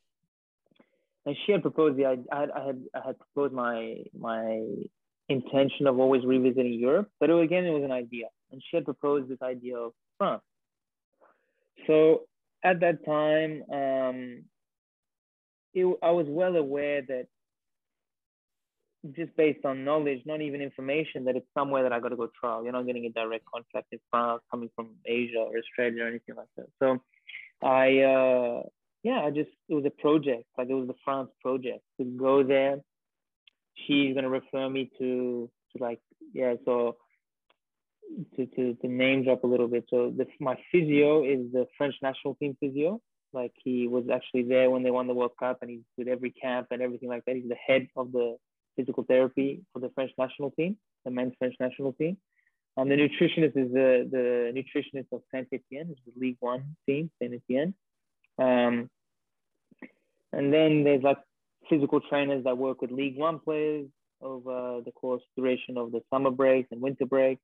and 1.25 1.37
she 1.45 1.53
had 1.53 1.63
proposed 1.63 1.99
the 1.99 2.07
I 2.07 2.41
had 2.41 2.51
I 2.51 2.67
had 2.67 2.83
I 2.95 3.07
had 3.07 3.17
proposed 3.19 3.53
my 3.53 4.03
my 4.19 4.65
intention 5.29 5.87
of 5.87 5.99
always 5.99 6.25
revisiting 6.25 6.75
Europe, 6.75 7.11
but 7.19 7.31
it, 7.31 7.43
again 7.43 7.65
it 7.65 7.71
was 7.71 7.83
an 7.83 7.91
idea, 7.91 8.27
and 8.53 8.63
she 8.71 8.77
had 8.77 8.85
proposed 8.85 9.29
this 9.29 9.43
idea 9.43 9.77
of 9.77 9.93
France. 10.19 10.43
So 11.87 12.23
at 12.65 12.81
that 12.81 13.05
time, 13.05 13.63
um, 13.73 14.45
it, 15.75 15.87
I 16.03 16.11
was 16.11 16.27
well 16.29 16.57
aware 16.57 17.03
that 17.03 17.27
just 19.15 19.37
based 19.37 19.65
on 19.65 19.85
knowledge, 19.85 20.23
not 20.25 20.41
even 20.41 20.61
information, 20.61 21.25
that 21.25 21.37
it's 21.37 21.47
somewhere 21.55 21.83
that 21.83 21.93
I 21.93 22.01
got 22.01 22.09
to 22.09 22.17
go 22.17 22.29
trial. 22.39 22.65
You're 22.65 22.73
not 22.73 22.87
getting 22.87 23.05
a 23.07 23.11
direct 23.11 23.45
contract 23.45 23.89
in 23.93 24.01
France 24.11 24.43
coming 24.51 24.71
from 24.75 24.91
Asia 25.05 25.39
or 25.39 25.59
Australia 25.59 26.05
or 26.05 26.09
anything 26.09 26.35
like 26.35 26.49
that. 26.57 26.67
So 26.81 26.99
I, 27.63 28.01
uh, 28.01 28.63
yeah, 29.03 29.21
I 29.21 29.31
just, 29.31 29.51
it 29.69 29.75
was 29.75 29.85
a 29.85 29.91
project, 29.91 30.45
like 30.59 30.69
it 30.69 30.75
was 30.75 30.89
the 30.89 30.97
France 31.05 31.31
project 31.41 31.81
to 31.99 32.05
go 32.05 32.43
there. 32.43 32.79
She's 33.87 34.15
going 34.15 34.25
to 34.25 34.31
refer 34.31 34.69
me 34.69 34.91
to, 34.99 35.51
to 35.77 35.83
like, 35.83 36.01
yeah, 36.33 36.55
so 36.65 36.97
to, 38.37 38.47
to, 38.47 38.75
to 38.75 38.89
name 38.89 39.25
drop 39.25 39.45
a 39.45 39.47
little 39.47 39.69
bit. 39.69 39.85
So 39.91 40.13
the, 40.17 40.27
my 40.41 40.57
physio 40.71 41.25
is 41.25 41.53
the 41.53 41.67
French 41.77 41.95
national 42.03 42.35
team 42.37 42.57
physio. 42.61 43.01
Like 43.33 43.53
he 43.63 43.87
was 43.89 44.05
actually 44.13 44.45
there 44.45 44.71
when 44.71 44.83
they 44.83 44.91
won 44.91 45.07
the 45.07 45.15
World 45.15 45.33
Cup, 45.39 45.59
and 45.61 45.71
he's 45.71 45.81
with 45.99 46.09
every 46.09 46.31
camp 46.31 46.69
and 46.71 46.81
everything 46.81 47.09
like 47.09 47.25
that. 47.27 47.37
He's 47.37 47.49
the 47.49 47.57
head 47.57 47.89
of 47.97 48.13
the 48.13 48.37
physical 48.77 49.05
therapy 49.05 49.63
for 49.73 49.81
the 49.81 49.91
French 49.95 50.13
national 50.19 50.51
team, 50.53 50.77
the 51.05 51.11
men's 51.11 51.35
French 51.39 51.55
national 51.61 51.93
team. 51.95 52.17
And 52.77 52.91
the 52.91 52.97
nutritionist 52.97 53.57
is 53.57 53.73
the, 53.73 54.07
the 54.11 54.53
nutritionist 54.55 55.07
of 55.13 55.23
Saint 55.33 55.49
Etienne, 55.53 55.91
is 55.91 55.97
the 56.07 56.13
League 56.21 56.37
One 56.41 56.77
team, 56.87 57.11
Saint 57.21 57.35
Etienne. 57.35 57.75
Um, 58.39 58.91
and 60.33 60.53
then 60.53 60.85
there's 60.85 61.03
like 61.03 61.19
physical 61.71 62.01
trainers 62.01 62.45
that 62.45 62.59
work 62.59 62.83
with 62.83 62.91
League 62.91 63.17
One 63.17 63.39
players 63.39 63.87
over 64.21 64.81
the 64.85 64.93
course 64.93 65.23
duration 65.37 65.79
of 65.79 65.93
the 65.93 66.01
summer 66.13 66.31
breaks 66.31 66.69
and 66.71 66.81
winter 66.81 67.07
breaks. 67.07 67.43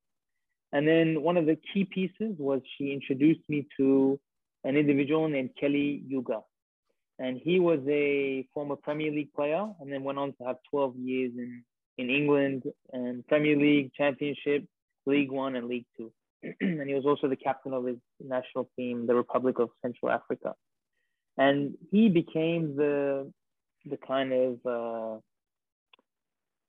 And 0.73 0.89
then 0.89 1.23
one 1.23 1.37
of 1.37 1.47
the 1.47 1.59
key 1.73 1.85
pieces 1.85 2.35
was 2.39 2.61
she 2.77 2.93
introduced 2.93 3.49
me 3.49 3.67
to 3.77 4.19
an 4.65 4.77
individual 4.77 5.29
named 5.29 5.51
Kelly 5.59 6.03
Youga. 6.07 6.41
And 7.19 7.39
he 7.39 7.61
was 7.61 7.81
a 7.89 8.47
former 8.55 8.77
Premier 8.77 9.13
League 9.13 9.33
player 9.35 9.69
and 9.81 9.93
then 9.93 10.03
went 10.03 10.19
on 10.19 10.33
to 10.35 10.45
have 10.45 10.57
12 10.71 10.97
years 10.97 11.33
in, 11.37 11.63
in 11.99 12.11
England 12.11 12.65
and 12.93 13.27
Premier 13.27 13.57
League, 13.57 13.93
Championship, 13.93 14.65
League 15.07 15.31
One, 15.31 15.57
and 15.57 15.69
League 15.69 15.87
Two. 15.97 16.11
and 16.61 16.89
he 16.89 16.95
was 16.95 17.05
also 17.05 17.29
the 17.29 17.37
captain 17.37 17.73
of 17.73 17.85
his 17.85 17.99
national 18.21 18.69
team, 18.77 19.07
the 19.07 19.15
Republic 19.15 19.59
of 19.59 19.69
Central 19.83 20.11
Africa. 20.11 20.55
And 21.37 21.75
he 21.91 22.09
became 22.09 22.77
the 22.77 23.31
the 23.85 23.97
kind 23.97 24.33
of 24.33 24.67
uh, 24.67 25.19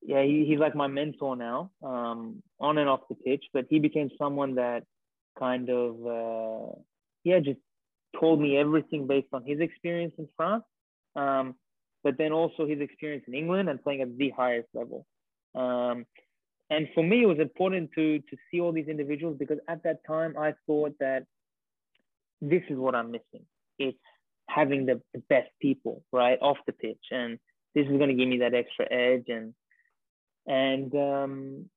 yeah, 0.05 0.23
he, 0.23 0.45
he's 0.47 0.59
like 0.59 0.75
my 0.75 0.87
mentor 0.87 1.35
now, 1.35 1.71
um, 1.83 2.43
on 2.59 2.77
and 2.77 2.89
off 2.89 3.01
the 3.09 3.15
pitch. 3.15 3.45
But 3.53 3.65
he 3.69 3.79
became 3.79 4.09
someone 4.17 4.55
that 4.55 4.83
kind 5.37 5.69
of 5.69 5.95
uh, 6.05 6.75
yeah, 7.23 7.39
just 7.39 7.59
told 8.19 8.39
me 8.39 8.57
everything 8.57 9.07
based 9.07 9.27
on 9.33 9.43
his 9.45 9.59
experience 9.59 10.13
in 10.17 10.27
France, 10.37 10.63
um, 11.15 11.55
but 12.03 12.17
then 12.17 12.31
also 12.31 12.67
his 12.67 12.79
experience 12.79 13.23
in 13.27 13.33
England 13.33 13.69
and 13.69 13.81
playing 13.81 14.01
at 14.01 14.17
the 14.17 14.29
highest 14.31 14.67
level. 14.73 15.05
Um, 15.55 16.05
and 16.69 16.87
for 16.93 17.03
me, 17.03 17.23
it 17.23 17.27
was 17.27 17.39
important 17.39 17.91
to 17.95 18.19
to 18.19 18.37
see 18.49 18.59
all 18.59 18.71
these 18.71 18.87
individuals 18.87 19.37
because 19.37 19.59
at 19.67 19.83
that 19.83 19.99
time 20.07 20.35
I 20.37 20.53
thought 20.65 20.95
that 20.99 21.25
this 22.41 22.63
is 22.69 22.77
what 22.77 22.95
I'm 22.95 23.11
missing. 23.11 23.45
It's 23.79 23.97
having 24.49 24.85
the, 24.85 25.01
the 25.13 25.21
best 25.29 25.49
people 25.61 26.03
right 26.11 26.37
off 26.41 26.57
the 26.65 26.73
pitch, 26.73 27.05
and 27.11 27.39
this 27.75 27.85
is 27.85 27.97
going 27.97 28.09
to 28.09 28.15
give 28.15 28.27
me 28.27 28.39
that 28.39 28.53
extra 28.53 28.91
edge. 28.91 29.25
And 29.27 29.53
and 30.47 30.93
um, 30.95 31.69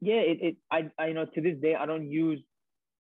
yeah, 0.00 0.20
it, 0.20 0.38
it 0.42 0.56
I, 0.70 0.90
I 0.98 1.08
you 1.08 1.14
know 1.14 1.26
to 1.26 1.40
this 1.40 1.58
day 1.60 1.74
I 1.74 1.86
don't 1.86 2.10
use 2.10 2.40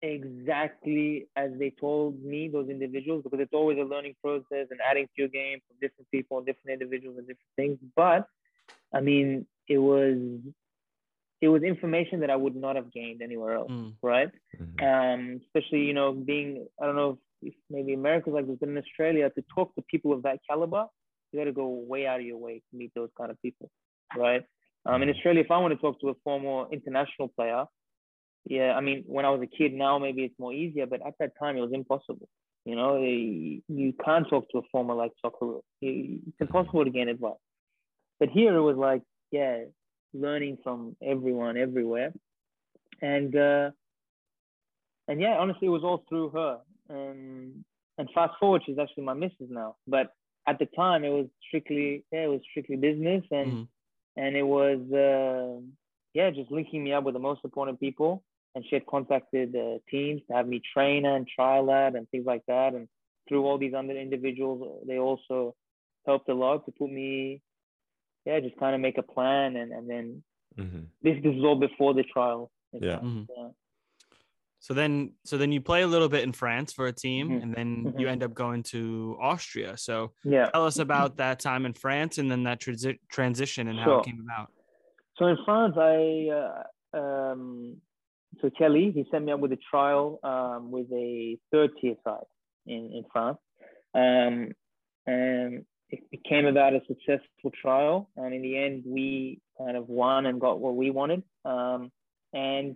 exactly 0.01 1.27
as 1.35 1.51
they 1.59 1.71
told 1.79 2.23
me 2.23 2.47
those 2.47 2.69
individuals 2.69 3.23
because 3.23 3.39
it's 3.39 3.53
always 3.53 3.77
a 3.77 3.83
learning 3.83 4.15
process 4.23 4.67
and 4.71 4.79
adding 4.89 5.05
to 5.05 5.11
your 5.17 5.27
game 5.27 5.59
from 5.67 5.77
different 5.81 6.09
people 6.09 6.37
and 6.37 6.45
different 6.45 6.81
individuals 6.81 7.17
and 7.17 7.27
different 7.27 7.55
things 7.57 7.77
but 7.97 8.25
i 8.93 9.01
mean 9.01 9.45
it 9.67 9.77
was 9.77 10.17
it 11.41 11.49
was 11.49 11.63
information 11.63 12.21
that 12.21 12.29
i 12.29 12.35
would 12.35 12.55
not 12.55 12.77
have 12.77 12.93
gained 12.93 13.21
anywhere 13.21 13.55
else 13.55 13.71
mm. 13.71 13.93
right 14.01 14.31
mm-hmm. 14.57 14.85
um 14.85 15.41
especially 15.43 15.79
you 15.79 15.93
know 15.93 16.13
being 16.13 16.65
i 16.81 16.85
don't 16.85 16.95
know 16.95 17.19
if, 17.41 17.49
if 17.49 17.53
maybe 17.69 17.93
america's 17.93 18.33
like 18.33 18.47
this 18.47 18.55
but 18.57 18.69
in 18.69 18.77
australia 18.77 19.29
to 19.31 19.43
talk 19.53 19.75
to 19.75 19.81
people 19.81 20.13
of 20.13 20.23
that 20.23 20.39
caliber 20.49 20.85
you 21.31 21.39
got 21.39 21.45
to 21.45 21.51
go 21.51 21.67
way 21.67 22.07
out 22.07 22.21
of 22.21 22.25
your 22.25 22.37
way 22.37 22.61
to 22.71 22.77
meet 22.77 22.91
those 22.95 23.09
kind 23.17 23.31
of 23.31 23.41
people 23.41 23.69
right 24.17 24.43
um, 24.85 25.01
in. 25.03 25.09
Australia, 25.09 25.41
if 25.41 25.51
I 25.51 25.57
want 25.57 25.73
to 25.73 25.79
talk 25.79 25.99
to 26.01 26.09
a 26.09 26.13
former 26.23 26.65
international 26.71 27.27
player, 27.29 27.65
yeah, 28.45 28.73
I 28.73 28.81
mean, 28.81 29.03
when 29.05 29.25
I 29.25 29.29
was 29.29 29.41
a 29.41 29.57
kid, 29.57 29.73
now 29.73 29.99
maybe 29.99 30.23
it's 30.23 30.39
more 30.39 30.53
easier, 30.53 30.85
but 30.85 31.05
at 31.05 31.13
that 31.19 31.31
time 31.39 31.57
it 31.57 31.61
was 31.61 31.71
impossible. 31.73 32.27
You 32.65 32.75
know, 32.75 32.97
you 32.97 33.93
can't 34.03 34.29
talk 34.29 34.49
to 34.51 34.59
a 34.59 34.61
former 34.71 34.93
like 34.93 35.11
Socceroo. 35.23 35.61
It's 35.81 36.39
impossible 36.39 36.85
to 36.85 36.91
gain 36.91 37.09
advice. 37.09 37.33
But 38.19 38.29
here 38.29 38.55
it 38.55 38.61
was 38.61 38.75
like, 38.75 39.01
yeah, 39.31 39.63
learning 40.13 40.57
from 40.63 40.95
everyone 41.01 41.57
everywhere, 41.57 42.11
and 43.01 43.35
uh, 43.35 43.71
and 45.07 45.21
yeah, 45.21 45.37
honestly, 45.39 45.67
it 45.67 45.71
was 45.71 45.83
all 45.83 46.03
through 46.09 46.29
her. 46.31 46.59
And 46.89 47.63
and 47.97 48.09
fast 48.13 48.33
forward, 48.39 48.63
she's 48.65 48.77
actually 48.77 49.03
my 49.03 49.13
missus 49.13 49.49
now. 49.49 49.75
But 49.87 50.11
at 50.47 50.59
the 50.59 50.65
time, 50.75 51.03
it 51.03 51.09
was 51.09 51.27
strictly 51.47 52.03
yeah, 52.11 52.23
it 52.25 52.29
was 52.29 52.41
strictly 52.49 52.75
business, 52.75 53.23
and 53.31 53.51
mm. 53.51 53.67
And 54.19 54.35
it 54.35 54.43
was 54.43 54.79
uh, 54.91 55.61
yeah, 56.13 56.29
just 56.29 56.51
linking 56.51 56.83
me 56.83 56.93
up 56.93 57.03
with 57.03 57.13
the 57.13 57.19
most 57.19 57.41
important 57.43 57.79
people 57.79 58.23
and 58.55 58.65
she 58.67 58.75
had 58.75 58.85
contacted 58.87 59.55
uh, 59.55 59.77
teams 59.89 60.21
to 60.27 60.33
have 60.35 60.47
me 60.47 60.61
train 60.73 61.05
and 61.05 61.27
trial 61.27 61.67
that 61.67 61.95
and 61.95 62.09
things 62.09 62.25
like 62.25 62.43
that. 62.47 62.73
And 62.73 62.87
through 63.27 63.45
all 63.45 63.57
these 63.57 63.73
other 63.73 63.97
individuals, 63.97 64.83
they 64.87 64.97
also 64.97 65.55
helped 66.05 66.29
a 66.29 66.33
lot 66.33 66.65
to 66.65 66.71
put 66.71 66.91
me, 66.91 67.41
yeah, 68.25 68.39
just 68.39 68.57
kind 68.57 68.75
of 68.75 68.81
make 68.81 68.97
a 68.97 69.03
plan. 69.03 69.55
And, 69.55 69.71
and 69.71 69.89
then 69.89 70.23
mm-hmm. 70.57 70.79
this, 71.03 71.17
this 71.23 71.35
is 71.35 71.43
all 71.43 71.55
before 71.55 71.93
the 71.93 72.03
trial. 72.03 72.51
Yeah. 72.73 72.97
Mm-hmm. 72.97 73.23
yeah. 73.37 73.49
So 74.59 74.73
then, 74.73 75.13
so 75.23 75.37
then 75.37 75.51
you 75.51 75.61
play 75.61 75.83
a 75.83 75.87
little 75.87 76.09
bit 76.09 76.23
in 76.23 76.33
France 76.33 76.73
for 76.73 76.87
a 76.87 76.93
team, 76.93 77.29
mm-hmm. 77.29 77.43
and 77.43 77.55
then 77.55 77.83
mm-hmm. 77.85 77.99
you 77.99 78.07
end 78.09 78.23
up 78.23 78.33
going 78.33 78.63
to 78.63 79.17
Austria. 79.21 79.77
So 79.77 80.11
yeah, 80.23 80.49
tell 80.49 80.65
us 80.65 80.79
about 80.79 81.17
that 81.17 81.39
time 81.39 81.65
in 81.65 81.73
France, 81.73 82.17
and 82.17 82.29
then 82.29 82.43
that 82.43 82.59
transi- 82.59 82.99
transition 83.09 83.67
and 83.69 83.77
sure. 83.77 83.85
how 83.85 83.99
it 83.99 84.05
came 84.05 84.23
about. 84.23 84.51
So 85.17 85.27
in 85.27 85.37
France, 85.45 85.75
I 85.77 86.63
uh, 86.93 86.97
um, 86.97 87.77
so 88.41 88.49
Kelly, 88.57 88.91
he 88.93 89.05
sent 89.11 89.25
me 89.25 89.31
up 89.31 89.39
with 89.39 89.51
a 89.51 89.59
trial 89.69 90.19
um, 90.23 90.71
with 90.71 90.87
a 90.93 91.37
third 91.51 91.71
tier 91.81 91.95
side 92.03 92.25
in, 92.65 92.91
in 92.93 93.03
France. 93.11 93.37
Um, 93.93 94.51
and 95.05 95.65
it 95.89 96.09
became 96.11 96.45
about 96.45 96.73
a 96.73 96.81
successful 96.87 97.51
trial. 97.61 98.09
And 98.15 98.33
in 98.33 98.41
the 98.41 98.57
end, 98.57 98.83
we 98.85 99.41
kind 99.57 99.75
of 99.75 99.89
won 99.89 100.25
and 100.25 100.39
got 100.39 100.59
what 100.59 100.75
we 100.75 100.91
wanted. 100.91 101.23
Um, 101.43 101.91
and 102.31 102.75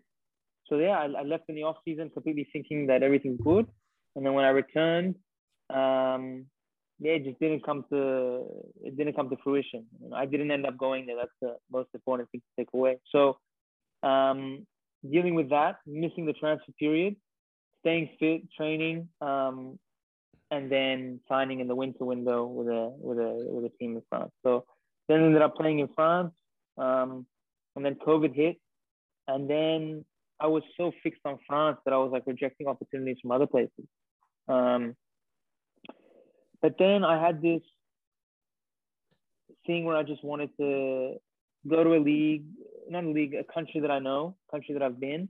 so, 0.67 0.77
yeah, 0.77 0.97
I, 0.97 1.05
I, 1.05 1.23
left 1.23 1.43
in 1.49 1.55
the 1.55 1.63
off 1.63 1.77
season 1.85 2.09
completely 2.09 2.47
thinking 2.53 2.87
that 2.87 3.03
everything's 3.03 3.41
good. 3.41 3.67
And 4.15 4.25
then 4.25 4.33
when 4.33 4.45
I 4.45 4.49
returned, 4.49 5.15
um, 5.69 6.45
yeah, 6.99 7.13
it 7.13 7.25
just 7.25 7.39
didn't 7.39 7.65
come 7.65 7.83
to 7.91 8.45
it 8.83 8.95
didn't 8.95 9.15
come 9.15 9.29
to 9.29 9.37
fruition. 9.43 9.85
You 10.01 10.09
know, 10.09 10.15
I 10.15 10.25
didn't 10.25 10.51
end 10.51 10.65
up 10.65 10.77
going 10.77 11.05
there. 11.05 11.17
That's 11.17 11.31
the 11.41 11.55
most 11.71 11.89
important 11.93 12.29
thing 12.31 12.41
to 12.41 12.61
take 12.61 12.69
away. 12.73 12.97
So 13.11 13.37
um, 14.03 14.65
dealing 15.09 15.35
with 15.35 15.49
that, 15.49 15.77
missing 15.85 16.25
the 16.25 16.33
transfer 16.33 16.71
period, 16.79 17.15
staying 17.81 18.09
fit, 18.19 18.41
training, 18.55 19.09
um, 19.21 19.79
and 20.51 20.71
then 20.71 21.19
signing 21.27 21.59
in 21.59 21.67
the 21.67 21.75
winter 21.75 22.05
window 22.05 22.45
with 22.45 22.67
a 22.67 22.93
with 22.99 23.17
a 23.17 23.45
with 23.49 23.65
a 23.65 23.77
team 23.77 23.95
in 23.95 24.03
France. 24.09 24.31
So 24.43 24.65
then 25.07 25.23
ended 25.23 25.41
up 25.41 25.55
playing 25.55 25.79
in 25.79 25.89
France, 25.95 26.31
um, 26.77 27.25
and 27.75 27.83
then 27.83 27.95
COVID 27.95 28.33
hit, 28.35 28.57
and 29.27 29.49
then 29.49 30.05
I 30.43 30.47
was 30.47 30.61
so 30.75 30.91
fixed 31.01 31.21
on 31.23 31.39
France 31.47 31.77
that 31.85 31.93
I 31.93 31.97
was 31.97 32.11
like 32.11 32.23
rejecting 32.27 32.67
opportunities 32.67 33.17
from 33.21 33.31
other 33.31 33.47
places. 33.47 33.85
Um, 34.49 34.93
but 36.61 36.75
then 36.77 37.05
I 37.05 37.25
had 37.25 37.41
this 37.41 37.61
thing 39.65 39.85
where 39.85 39.95
I 39.95 40.03
just 40.03 40.21
wanted 40.21 40.49
to 40.59 41.15
go 41.65 41.83
to 41.85 41.95
a 41.95 42.01
league, 42.03 42.43
not 42.89 43.05
a 43.05 43.09
league, 43.09 43.35
a 43.35 43.45
country 43.53 43.79
that 43.79 43.89
I 43.89 43.99
know, 43.99 44.35
country 44.51 44.73
that 44.73 44.83
I've 44.83 44.99
been, 44.99 45.29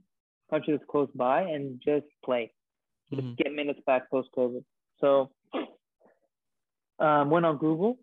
country 0.50 0.72
that's 0.76 0.90
close 0.90 1.08
by, 1.14 1.42
and 1.42 1.80
just 1.84 2.06
play, 2.24 2.52
just 3.10 3.22
mm-hmm. 3.22 3.34
get 3.34 3.54
minutes 3.54 3.80
back 3.86 4.10
post 4.10 4.30
COVID. 4.36 4.64
So 5.00 5.30
um, 6.98 7.30
went 7.30 7.46
on 7.46 7.58
Google, 7.58 7.98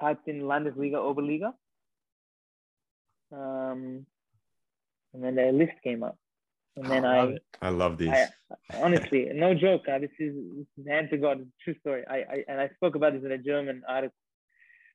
typed 0.00 0.28
in 0.28 0.42
Landesliga 0.42 0.98
Oberliga, 0.98 1.52
um, 3.32 4.06
and 5.14 5.24
then 5.24 5.36
the 5.36 5.52
list 5.52 5.72
came 5.82 6.02
up. 6.02 6.18
And 6.76 6.90
then 6.90 7.04
I, 7.04 7.20
I, 7.20 7.38
I 7.62 7.68
love 7.68 7.98
these. 7.98 8.08
I, 8.08 8.28
honestly, 8.82 9.30
no 9.32 9.54
joke. 9.54 9.82
Uh, 9.88 10.00
this 10.00 10.10
is, 10.18 10.34
this 10.56 10.66
is 10.76 10.88
hand 10.88 11.08
to 11.10 11.16
God, 11.16 11.46
true 11.62 11.76
story. 11.80 12.02
I, 12.08 12.16
I 12.16 12.44
and 12.48 12.60
I 12.60 12.68
spoke 12.74 12.96
about 12.96 13.12
this 13.14 13.24
in 13.24 13.30
a 13.30 13.38
German 13.38 13.82
article 13.88 14.14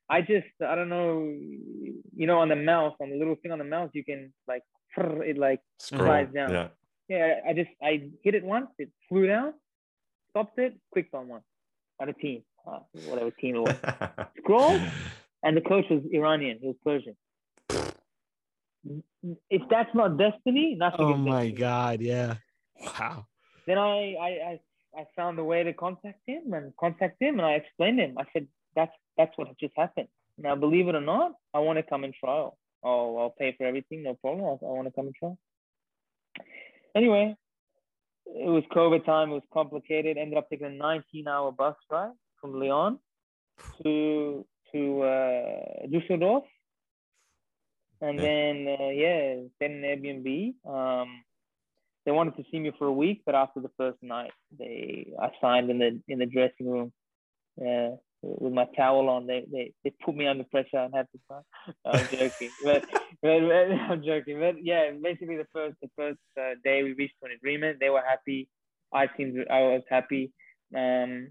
I 0.10 0.22
just 0.22 0.48
I 0.66 0.76
don't 0.76 0.90
know, 0.90 1.22
you 1.24 2.28
know, 2.28 2.40
on 2.40 2.50
the 2.50 2.56
mouse, 2.56 2.96
on 3.00 3.12
the 3.12 3.18
little 3.18 3.36
thing 3.36 3.52
on 3.52 3.60
the 3.60 3.64
mouse, 3.64 3.92
you 3.94 4.04
can 4.04 4.34
like 4.48 4.64
it 4.98 5.38
like 5.38 5.62
slides 5.78 6.34
down. 6.34 6.52
Yeah. 6.52 6.68
Yeah. 7.08 7.36
I 7.48 7.54
just 7.54 7.70
I 7.82 8.10
hit 8.24 8.34
it 8.34 8.44
once, 8.44 8.70
it 8.80 8.90
flew 9.08 9.28
down, 9.28 9.54
stopped 10.32 10.58
it, 10.58 10.74
clicked 10.92 11.14
on 11.14 11.28
one, 11.28 11.42
on 12.02 12.10
a 12.10 12.14
team, 12.14 12.42
uh, 12.68 12.80
whatever 13.06 13.30
team 13.30 13.58
it 13.58 13.60
was. 13.60 13.76
Scroll, 14.40 14.82
and 15.44 15.56
the 15.56 15.62
coach 15.62 15.86
was 15.92 16.02
Iranian. 16.12 16.58
He 16.60 16.68
was 16.68 16.76
Persian. 16.84 17.16
If 19.50 19.62
that's 19.70 19.94
not 19.94 20.18
destiny, 20.18 20.76
nothing. 20.76 21.06
Oh 21.06 21.18
my 21.18 21.50
destiny. 21.50 21.52
God! 21.60 22.02
Yeah. 22.02 22.36
Wow. 22.82 23.26
Then 23.68 23.78
I, 23.78 24.16
I 24.16 24.30
I 24.52 24.60
I 25.02 25.06
found 25.16 25.38
a 25.40 25.44
way 25.44 25.64
to 25.64 25.74
contact 25.74 26.22
him 26.26 26.54
and 26.54 26.74
contact 26.80 27.22
him, 27.22 27.40
and 27.40 27.46
I 27.46 27.54
explained 27.54 28.00
him. 28.00 28.18
I 28.18 28.24
said, 28.34 28.48
that's 28.76 28.92
that's 29.18 29.38
what 29.38 29.48
just 29.60 29.74
happened. 29.76 30.08
Now, 30.38 30.56
believe 30.56 30.88
it 30.88 30.96
or 30.96 31.02
not, 31.02 31.34
I 31.54 31.60
want 31.60 31.78
to 31.78 31.84
come 31.84 32.04
and 32.04 32.14
trial. 32.14 32.58
Oh, 32.82 33.18
I'll 33.18 33.36
pay 33.38 33.54
for 33.58 33.66
everything, 33.66 34.04
no 34.04 34.16
problem. 34.16 34.46
I, 34.46 34.66
I 34.66 34.72
want 34.72 34.88
to 34.88 34.94
come 34.94 35.08
and 35.08 35.16
trial. 35.16 35.38
Anyway, 36.96 37.36
it 38.26 38.50
was 38.50 38.64
COVID 38.74 39.06
time. 39.06 39.32
It 39.32 39.34
was 39.34 39.44
complicated. 39.54 40.18
Ended 40.18 40.38
up 40.38 40.50
taking 40.50 40.68
a 40.68 40.70
19-hour 40.70 41.52
bus 41.52 41.76
ride 41.92 42.12
from 42.40 42.60
Lyon 42.60 43.00
to 43.84 44.46
to 44.72 45.02
uh, 45.02 45.88
Düsseldorf, 45.88 46.44
and 48.02 48.18
yeah. 48.18 48.26
then 48.26 48.78
uh, 48.80 48.90
yeah, 48.90 49.36
then 49.60 49.72
an 49.72 49.84
Airbnb. 49.84 50.54
Um, 50.66 51.24
they 52.06 52.12
wanted 52.12 52.38
to 52.38 52.44
see 52.52 52.60
me 52.60 52.72
for 52.78 52.88
a 52.88 52.94
week, 52.94 53.22
but 53.26 53.36
after 53.36 53.60
the 53.60 53.72
first 53.78 53.98
night, 54.02 54.32
they 54.58 55.14
I 55.22 55.30
signed 55.42 55.70
in 55.70 55.80
the 55.80 56.00
in 56.08 56.20
the 56.20 56.26
dressing 56.26 56.70
room. 56.70 56.92
Yeah, 57.58 57.96
with 58.22 58.54
my 58.54 58.66
towel 58.76 59.10
on. 59.10 59.28
They 59.28 59.46
they, 59.52 59.74
they 59.84 59.94
put 60.04 60.16
me 60.16 60.28
under 60.28 60.44
pressure 60.46 60.78
and 60.78 60.94
had 60.94 61.08
to 61.12 61.20
sign. 61.30 61.76
I'm 61.86 62.08
joking, 62.08 62.52
but, 62.64 62.86
but, 63.22 63.40
but, 63.42 63.72
I'm 63.90 64.04
joking. 64.04 64.40
But 64.40 64.64
yeah, 64.64 64.92
basically 65.02 65.38
the 65.38 65.48
first 65.54 65.76
the 65.82 65.90
first 65.96 66.20
uh, 66.40 66.56
day 66.64 66.84
we 66.84 66.94
reached 66.94 67.16
an 67.22 67.32
agreement. 67.32 67.80
They 67.80 67.90
were 67.90 68.04
happy. 68.08 68.48
I 68.94 69.08
seemed 69.16 69.38
I 69.50 69.62
was 69.62 69.84
happy. 69.90 70.32
Um, 70.76 71.30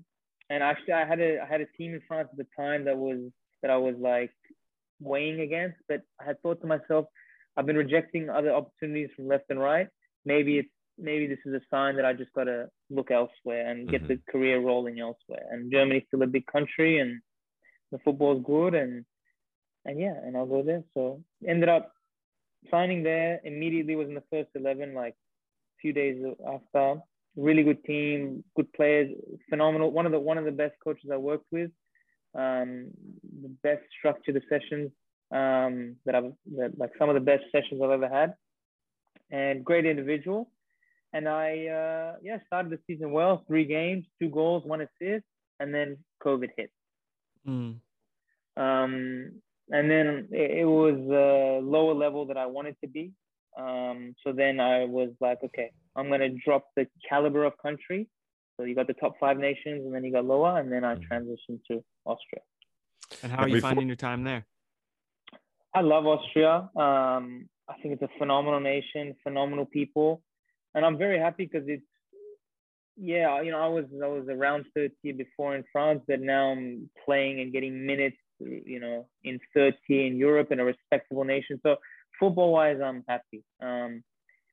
and 0.50 0.62
actually, 0.62 0.94
I 0.94 1.04
had 1.04 1.20
a 1.20 1.40
I 1.40 1.46
had 1.46 1.60
a 1.60 1.66
team 1.76 1.94
in 1.94 2.02
France 2.08 2.28
at 2.32 2.38
the 2.38 2.46
time 2.56 2.84
that 2.84 2.96
was 2.96 3.18
that 3.62 3.70
I 3.70 3.76
was 3.76 3.96
like 3.98 4.32
weighing 5.00 5.40
against. 5.40 5.78
But 5.88 6.02
I 6.20 6.24
had 6.24 6.40
thought 6.42 6.60
to 6.60 6.66
myself, 6.66 7.06
I've 7.56 7.66
been 7.66 7.76
rejecting 7.76 8.30
other 8.30 8.52
opportunities 8.52 9.10
from 9.16 9.28
left 9.28 9.46
and 9.50 9.60
right. 9.60 9.88
Maybe 10.24 10.58
it's 10.58 10.68
maybe 10.98 11.26
this 11.26 11.38
is 11.46 11.54
a 11.54 11.60
sign 11.70 11.96
that 11.96 12.04
I 12.04 12.12
just 12.12 12.32
got 12.32 12.44
to 12.44 12.68
look 12.90 13.10
elsewhere 13.10 13.70
and 13.70 13.88
get 13.88 14.02
mm-hmm. 14.02 14.14
the 14.14 14.32
career 14.32 14.60
rolling 14.60 15.00
elsewhere. 15.00 15.44
And 15.50 15.70
Germany's 15.70 16.02
still 16.08 16.22
a 16.22 16.26
big 16.26 16.46
country, 16.46 16.98
and 16.98 17.20
the 17.92 17.98
football's 18.04 18.44
good, 18.44 18.74
and 18.74 19.04
and 19.84 20.00
yeah, 20.00 20.14
and 20.24 20.36
I'll 20.36 20.46
go 20.46 20.62
there. 20.62 20.84
So 20.94 21.22
ended 21.46 21.68
up 21.68 21.92
signing 22.70 23.02
there 23.02 23.40
immediately. 23.44 23.96
Was 23.96 24.08
in 24.08 24.14
the 24.14 24.22
first 24.30 24.50
eleven, 24.54 24.94
like 24.94 25.14
a 25.14 25.76
few 25.80 25.92
days 25.92 26.22
after. 26.46 27.00
Really 27.36 27.62
good 27.62 27.84
team, 27.84 28.42
good 28.56 28.72
players, 28.72 29.14
phenomenal. 29.48 29.92
One 29.92 30.06
of 30.06 30.12
the 30.12 30.18
one 30.18 30.38
of 30.38 30.44
the 30.44 30.50
best 30.50 30.74
coaches 30.82 31.10
I 31.12 31.18
worked 31.18 31.46
with. 31.52 31.70
Um, 32.34 32.90
the 33.42 33.48
best 33.62 33.82
structured 33.98 34.40
sessions 34.48 34.90
um, 35.30 35.96
that 36.04 36.14
I've 36.14 36.32
that, 36.56 36.78
like 36.78 36.92
some 36.98 37.08
of 37.08 37.14
the 37.14 37.20
best 37.20 37.44
sessions 37.52 37.80
I've 37.82 37.90
ever 37.90 38.08
had, 38.08 38.34
and 39.30 39.64
great 39.64 39.86
individual 39.86 40.50
and 41.12 41.28
I 41.28 41.66
uh, 41.66 42.16
yeah 42.22 42.38
started 42.46 42.70
the 42.72 42.78
season 42.86 43.12
well, 43.12 43.44
three 43.46 43.64
games, 43.64 44.04
two 44.20 44.28
goals, 44.28 44.62
one 44.64 44.80
assist, 44.82 45.24
and 45.60 45.74
then 45.74 45.98
COVID 46.24 46.50
hit. 46.56 46.70
Mm. 47.46 47.76
Um, 48.56 49.32
and 49.70 49.90
then 49.90 50.28
it, 50.30 50.58
it 50.60 50.64
was 50.64 50.98
a 51.10 51.64
lower 51.64 51.94
level 51.94 52.26
that 52.26 52.36
I 52.36 52.46
wanted 52.46 52.76
to 52.82 52.88
be. 52.88 53.12
Um, 53.58 54.14
so 54.24 54.32
then 54.32 54.60
I 54.60 54.84
was 54.84 55.10
like, 55.20 55.38
okay, 55.44 55.70
I'm 55.96 56.10
gonna 56.10 56.30
drop 56.44 56.66
the 56.76 56.86
caliber 57.08 57.44
of 57.44 57.54
country. 57.58 58.08
So 58.58 58.64
you 58.64 58.74
got 58.74 58.88
the 58.88 58.94
top 58.94 59.14
five 59.18 59.38
nations, 59.38 59.86
and 59.86 59.94
then 59.94 60.04
you 60.04 60.12
got 60.12 60.24
lower, 60.24 60.58
and 60.58 60.70
then 60.70 60.84
I 60.84 60.96
mm-hmm. 60.96 61.12
transitioned 61.12 61.60
to 61.70 61.82
Austria. 62.04 62.42
And 63.22 63.32
how 63.32 63.44
are 63.44 63.48
you 63.48 63.60
finding 63.60 63.86
your 63.86 63.96
time 63.96 64.24
there? 64.24 64.44
I 65.74 65.80
love 65.80 66.06
Austria. 66.06 66.68
Um, 66.76 67.48
I 67.68 67.74
think 67.82 67.94
it's 67.94 68.02
a 68.02 68.18
phenomenal 68.18 68.60
nation, 68.60 69.14
phenomenal 69.22 69.64
people 69.64 70.22
and 70.74 70.84
I'm 70.84 70.98
very 70.98 71.18
happy 71.18 71.48
because 71.50 71.68
it's 71.68 71.82
yeah, 73.00 73.40
you 73.42 73.52
know, 73.52 73.60
I 73.60 73.68
was 73.68 73.84
I 74.02 74.08
was 74.08 74.26
around 74.28 74.64
30 74.74 75.12
before 75.12 75.54
in 75.54 75.64
France, 75.70 76.02
but 76.08 76.20
now 76.20 76.50
I'm 76.50 76.90
playing 77.04 77.40
and 77.40 77.52
getting 77.52 77.86
minutes, 77.86 78.16
you 78.40 78.80
know, 78.80 79.06
in 79.22 79.38
30 79.54 79.76
in 79.88 80.16
Europe 80.16 80.50
in 80.50 80.58
a 80.58 80.64
respectable 80.64 81.24
nation. 81.24 81.60
So 81.62 81.76
football 82.18 82.52
wise, 82.52 82.78
I'm 82.84 83.04
happy. 83.08 83.44
Um, 83.62 84.02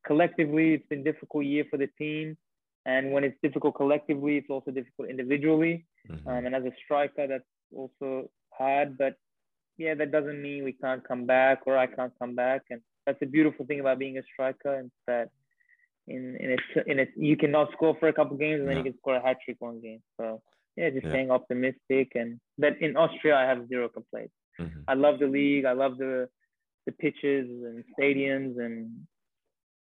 collectively, 0.06 0.76
it's 0.76 0.88
been 0.88 1.04
difficult 1.04 1.46
year 1.46 1.66
for 1.72 1.78
the 1.78 1.88
team. 1.98 2.38
And 2.86 3.12
when 3.12 3.24
it's 3.24 3.38
difficult 3.42 3.76
collectively, 3.76 4.38
it's 4.38 4.50
also 4.50 4.72
difficult 4.72 5.10
individually. 5.10 5.86
Mm-hmm. 6.10 6.28
Um, 6.28 6.46
and 6.46 6.56
as 6.56 6.64
a 6.64 6.72
striker, 6.84 7.28
that's 7.28 7.44
also 7.76 8.30
hard. 8.52 8.98
But 8.98 9.16
yeah, 9.78 9.96
that 9.96 10.12
doesn't 10.12 10.42
mean 10.42 10.64
we 10.64 10.74
can't 10.74 11.06
come 11.08 11.26
back 11.26 11.62
or 11.66 11.78
I 11.78 11.88
can't 11.88 12.14
come 12.20 12.36
back. 12.36 12.62
And 12.70 12.82
that's 13.06 13.20
the 13.20 13.26
beautiful 13.26 13.66
thing 13.66 13.80
about 13.80 14.00
being 14.00 14.18
a 14.18 14.24
striker, 14.34 14.76
and 14.76 14.92
that 15.08 15.30
in 16.08 16.38
in 16.40 16.52
it 16.52 16.60
in 16.88 17.00
it 17.00 17.10
you 17.16 17.36
cannot 17.36 17.72
score 17.72 17.96
for 18.00 18.08
a 18.08 18.14
couple 18.14 18.38
games 18.38 18.60
and 18.60 18.70
then 18.70 18.78
yeah. 18.78 18.84
you 18.84 18.92
can 18.92 19.00
score 19.00 19.16
a 19.16 19.22
hat 19.22 19.38
trick 19.44 19.58
one 19.60 19.82
game. 19.82 20.02
So 20.20 20.42
yeah, 20.76 20.90
just 20.90 21.06
yeah. 21.06 21.12
staying 21.12 21.32
optimistic 21.32 22.12
and 22.16 22.40
that 22.58 22.80
in 22.82 22.96
Austria 22.96 23.36
I 23.36 23.44
have 23.44 23.68
zero 23.68 23.90
complaints. 23.90 24.34
Mm-hmm. 24.60 24.82
I 24.88 24.94
love 24.94 25.20
the 25.20 25.28
league. 25.28 25.66
I 25.66 25.74
love 25.74 25.98
the 25.98 26.30
the 26.86 26.92
pitches 26.92 27.50
and 27.50 27.84
stadiums 28.00 28.60
and 28.60 28.92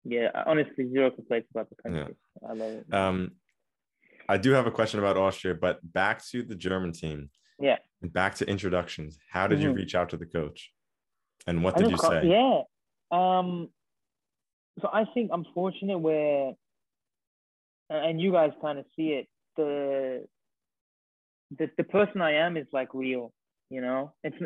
yeah, 0.03 0.29
honestly 0.45 0.89
zero 0.89 1.11
complaints 1.11 1.49
about 1.51 1.69
the 1.69 1.75
country. 1.81 2.15
Yeah. 2.41 2.49
I 2.49 2.53
love 2.53 2.71
it. 2.71 2.93
Um, 2.93 3.31
I 4.27 4.37
do 4.37 4.51
have 4.51 4.67
a 4.67 4.71
question 4.71 4.99
about 4.99 5.17
Austria, 5.17 5.55
but 5.55 5.79
back 5.81 6.23
to 6.27 6.43
the 6.43 6.55
German 6.55 6.91
team. 6.91 7.29
Yeah. 7.59 7.77
Back 8.01 8.35
to 8.35 8.45
introductions. 8.47 9.17
How 9.29 9.47
did 9.47 9.59
mm-hmm. 9.59 9.69
you 9.69 9.73
reach 9.73 9.95
out 9.95 10.09
to 10.09 10.17
the 10.17 10.25
coach? 10.25 10.71
And 11.47 11.63
what 11.63 11.75
did 11.75 11.89
you 11.89 11.97
say? 11.97 12.27
Yeah. 12.27 12.61
Um, 13.11 13.69
so 14.81 14.89
I 14.91 15.05
think 15.13 15.31
I'm 15.33 15.45
fortunate 15.53 15.97
where, 15.97 16.53
and 17.89 18.21
you 18.21 18.31
guys 18.31 18.51
kind 18.61 18.79
of 18.79 18.85
see 18.95 19.09
it. 19.09 19.27
The 19.57 20.25
the 21.57 21.69
the 21.77 21.83
person 21.83 22.21
I 22.21 22.33
am 22.33 22.55
is 22.55 22.67
like 22.71 22.93
real. 22.93 23.33
You 23.69 23.81
know, 23.81 24.13
it's 24.23 24.37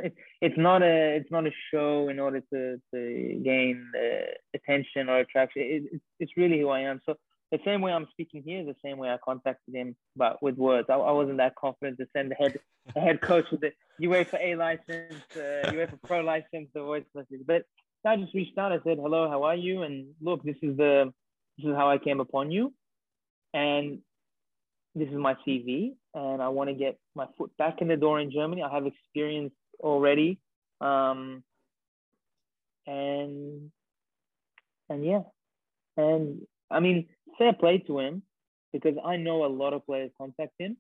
it's 0.42 0.58
not 0.58 0.84
a 0.84 1.16
it's 1.16 1.32
not 1.32 1.48
a 1.48 1.52
show 1.72 2.10
in 2.10 2.20
order 2.20 2.42
to 2.54 2.82
to 2.94 3.42
gain 3.44 3.90
uh, 3.96 4.32
attention 4.54 5.10
or 5.10 5.20
attraction. 5.20 5.62
It, 5.62 5.84
it's 5.94 6.04
it's 6.20 6.38
really 6.38 6.60
who 6.60 6.70
I 6.70 6.82
am. 6.82 7.00
So 7.06 7.16
the 7.52 7.60
same 7.64 7.82
way 7.82 7.94
I'm 7.94 8.08
speaking 8.12 8.44
here 8.44 8.66
the 8.66 8.76
same 8.84 8.98
way 8.98 9.10
I 9.10 9.18
contacted 9.24 9.76
him, 9.76 9.96
but 10.16 10.42
with 10.42 10.58
words. 10.58 10.88
I, 10.90 10.96
I 10.96 11.12
wasn't 11.12 11.38
that 11.38 11.56
confident 11.56 12.00
to 12.00 12.08
send 12.12 12.32
the 12.32 12.36
head 12.36 12.60
the 12.94 13.00
head 13.00 13.22
coach 13.22 13.46
with 13.52 13.62
the 13.62 13.72
UEFA 14.02 14.40
A 14.42 14.56
license, 14.56 15.24
uh, 15.36 15.72
UEFA 15.72 16.02
Pro 16.04 16.22
license, 16.22 16.70
the 16.74 16.82
voice 16.82 17.06
message. 17.16 17.42
But 17.46 17.64
I 18.06 18.18
just 18.18 18.34
reached 18.34 18.58
out. 18.58 18.74
I 18.74 18.80
said, 18.84 18.98
"Hello, 18.98 19.30
how 19.30 19.44
are 19.44 19.56
you?" 19.56 19.84
And 19.84 20.16
look, 20.20 20.44
this 20.44 20.58
is 20.62 20.76
the 20.76 21.14
this 21.58 21.68
is 21.68 21.76
how 21.76 21.90
I 21.90 21.98
came 21.98 22.20
upon 22.20 22.52
you, 22.52 22.74
and 23.54 24.00
this 24.96 25.10
is 25.10 25.16
my 25.16 25.36
CV, 25.46 25.94
and 26.14 26.42
I 26.42 26.50
want 26.50 26.70
to 26.70 26.76
get 26.76 26.98
my 27.16 27.26
foot 27.38 27.56
back 27.58 27.82
in 27.82 27.88
the 27.88 27.98
door 27.98 28.20
in 28.20 28.32
Germany. 28.32 28.62
I 28.62 28.74
have 28.74 28.86
experience 28.86 29.54
already, 29.80 30.40
um, 30.82 31.44
and 32.86 33.72
and 34.90 35.06
yeah, 35.06 35.22
and 35.98 36.42
I 36.70 36.80
mean, 36.80 37.08
fair 37.38 37.54
play 37.54 37.80
to 37.88 38.00
him 38.00 38.24
because 38.72 38.96
I 39.04 39.18
know 39.18 39.46
a 39.46 39.48
lot 39.48 39.74
of 39.74 39.86
players 39.86 40.12
contact 40.18 40.54
him, 40.60 40.78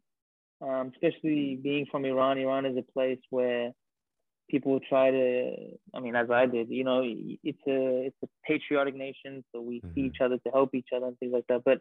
um, 0.61 0.91
especially 0.94 1.60
being 1.61 1.88
from 1.91 2.06
Iran. 2.06 2.38
Iran 2.38 2.65
is 2.65 2.77
a 2.77 2.91
place 2.91 3.19
where 3.30 3.72
people 4.49 4.80
try 4.88 5.10
to 5.10 5.56
i 5.95 5.99
mean 5.99 6.15
as 6.15 6.30
i 6.30 6.45
did 6.45 6.69
you 6.69 6.84
know 6.84 7.02
it's 7.02 7.65
a 7.68 8.07
it's 8.07 8.18
a 8.23 8.27
patriotic 8.45 8.94
nation 8.94 9.44
so 9.52 9.61
we 9.61 9.77
mm-hmm. 9.77 9.94
see 9.95 10.02
each 10.02 10.18
other 10.22 10.38
to 10.38 10.52
help 10.52 10.76
each 10.76 10.90
other 10.95 11.07
and 11.07 11.18
things 11.18 11.31
like 11.34 11.45
that 11.48 11.61
but 11.64 11.80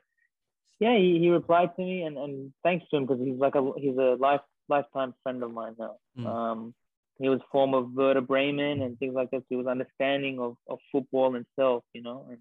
yeah 0.83 0.97
he, 0.97 1.19
he 1.19 1.29
replied 1.31 1.71
to 1.77 1.83
me 1.83 2.03
and, 2.03 2.17
and 2.19 2.53
thanks 2.63 2.85
to 2.91 2.97
him 2.97 3.07
because 3.07 3.23
he's 3.25 3.39
like 3.39 3.55
a 3.55 3.73
he's 3.77 3.97
a 3.97 4.17
life 4.19 4.41
lifetime 4.69 5.15
friend 5.23 5.43
of 5.43 5.53
mine 5.53 5.75
now 5.79 5.97
mm. 6.19 6.27
um 6.27 6.75
he 7.23 7.29
was 7.29 7.41
former 7.51 7.83
Werder 7.83 8.21
Bremen 8.21 8.83
and 8.83 8.99
things 8.99 9.15
like 9.15 9.31
that. 9.31 9.43
So 9.43 9.47
he 9.51 9.57
was 9.57 9.67
understanding 9.67 10.41
of, 10.41 10.57
of 10.69 10.79
football 10.91 11.33
himself, 11.33 11.85
you 11.93 12.03
know, 12.03 12.27
and 12.29 12.39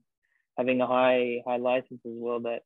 having 0.57 0.81
a 0.81 0.87
high 0.87 1.41
high 1.45 1.57
license 1.57 2.01
as 2.05 2.13
well 2.15 2.39
that 2.41 2.61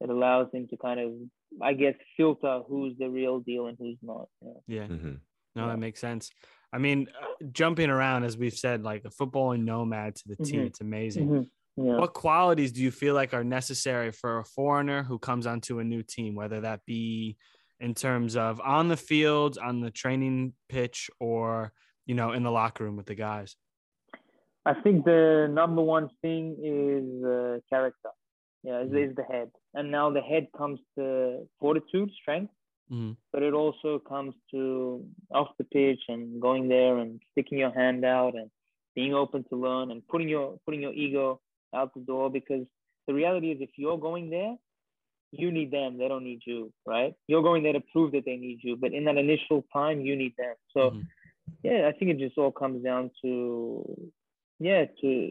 that 0.00 0.10
allows 0.10 0.48
him 0.52 0.68
to 0.68 0.76
kind 0.76 1.00
of, 1.00 1.12
I 1.60 1.72
guess, 1.72 1.94
filter 2.16 2.60
who's 2.68 2.96
the 2.98 3.08
real 3.08 3.40
deal 3.40 3.66
and 3.66 3.76
who's 3.78 3.96
not. 4.02 4.28
You 4.40 4.48
know? 4.48 4.62
Yeah. 4.68 4.86
Mm-hmm. 4.86 5.14
No, 5.56 5.62
yeah. 5.62 5.66
that 5.68 5.78
makes 5.78 6.00
sense. 6.00 6.30
I 6.72 6.78
mean, 6.78 7.08
uh, 7.20 7.46
jumping 7.50 7.88
around 7.88 8.24
as 8.24 8.36
we've 8.36 8.56
said, 8.56 8.84
like 8.84 9.04
a 9.04 9.08
footballing 9.08 9.64
nomad 9.64 10.16
to 10.16 10.28
the 10.28 10.36
team, 10.36 10.60
mm-hmm. 10.60 10.66
it's 10.66 10.80
amazing. 10.80 11.28
Mm-hmm. 11.28 11.42
Yeah. 11.76 11.96
What 11.96 12.14
qualities 12.14 12.72
do 12.72 12.82
you 12.82 12.90
feel 12.90 13.14
like 13.14 13.34
are 13.34 13.44
necessary 13.44 14.10
for 14.10 14.38
a 14.38 14.44
foreigner 14.44 15.02
who 15.02 15.18
comes 15.18 15.46
onto 15.46 15.78
a 15.78 15.84
new 15.84 16.02
team, 16.02 16.34
whether 16.34 16.62
that 16.62 16.80
be 16.86 17.36
in 17.80 17.94
terms 17.94 18.36
of 18.36 18.60
on 18.60 18.88
the 18.88 18.96
field, 18.96 19.58
on 19.62 19.80
the 19.80 19.90
training 19.90 20.54
pitch, 20.68 21.10
or 21.20 21.72
you 22.06 22.14
know, 22.14 22.32
in 22.32 22.42
the 22.42 22.50
locker 22.50 22.84
room 22.84 22.96
with 22.96 23.06
the 23.06 23.14
guys? 23.14 23.56
I 24.64 24.74
think 24.74 25.04
the 25.04 25.48
number 25.50 25.82
one 25.82 26.08
thing 26.22 26.56
is 26.62 27.24
uh, 27.24 27.58
character. 27.68 28.10
Yeah, 28.62 28.80
is, 28.80 28.88
mm-hmm. 28.88 29.10
is 29.10 29.16
the 29.16 29.22
head, 29.22 29.50
and 29.74 29.90
now 29.90 30.10
the 30.10 30.22
head 30.22 30.48
comes 30.56 30.80
to 30.96 31.46
fortitude, 31.60 32.10
strength, 32.20 32.52
Mm-hmm. 32.90 33.12
But 33.32 33.42
it 33.42 33.52
also 33.52 33.98
comes 33.98 34.34
to 34.52 35.04
off 35.32 35.48
the 35.58 35.64
pitch 35.64 36.02
and 36.08 36.40
going 36.40 36.68
there 36.68 36.98
and 36.98 37.20
sticking 37.32 37.58
your 37.58 37.72
hand 37.72 38.04
out 38.04 38.34
and 38.34 38.50
being 38.94 39.12
open 39.12 39.44
to 39.50 39.56
learn 39.56 39.90
and 39.90 40.06
putting 40.06 40.28
your 40.28 40.58
putting 40.64 40.82
your 40.82 40.92
ego 40.92 41.40
out 41.74 41.94
the 41.94 42.00
door 42.00 42.30
because 42.30 42.66
the 43.06 43.14
reality 43.14 43.50
is 43.52 43.58
if 43.60 43.70
you're 43.76 43.98
going 43.98 44.30
there, 44.30 44.56
you 45.32 45.50
need 45.50 45.70
them. 45.70 45.98
They 45.98 46.08
don't 46.08 46.24
need 46.24 46.42
you, 46.46 46.72
right? 46.86 47.14
You're 47.26 47.42
going 47.42 47.62
there 47.62 47.72
to 47.72 47.82
prove 47.92 48.12
that 48.12 48.24
they 48.24 48.36
need 48.36 48.60
you, 48.62 48.76
but 48.76 48.92
in 48.92 49.04
that 49.04 49.16
initial 49.16 49.64
time, 49.72 50.00
you 50.00 50.16
need 50.16 50.34
them. 50.38 50.54
So, 50.72 50.90
mm-hmm. 50.90 51.00
yeah, 51.62 51.88
I 51.88 51.92
think 51.92 52.12
it 52.12 52.18
just 52.18 52.38
all 52.38 52.52
comes 52.52 52.82
down 52.82 53.10
to, 53.22 54.10
yeah, 54.58 54.86
to 55.00 55.30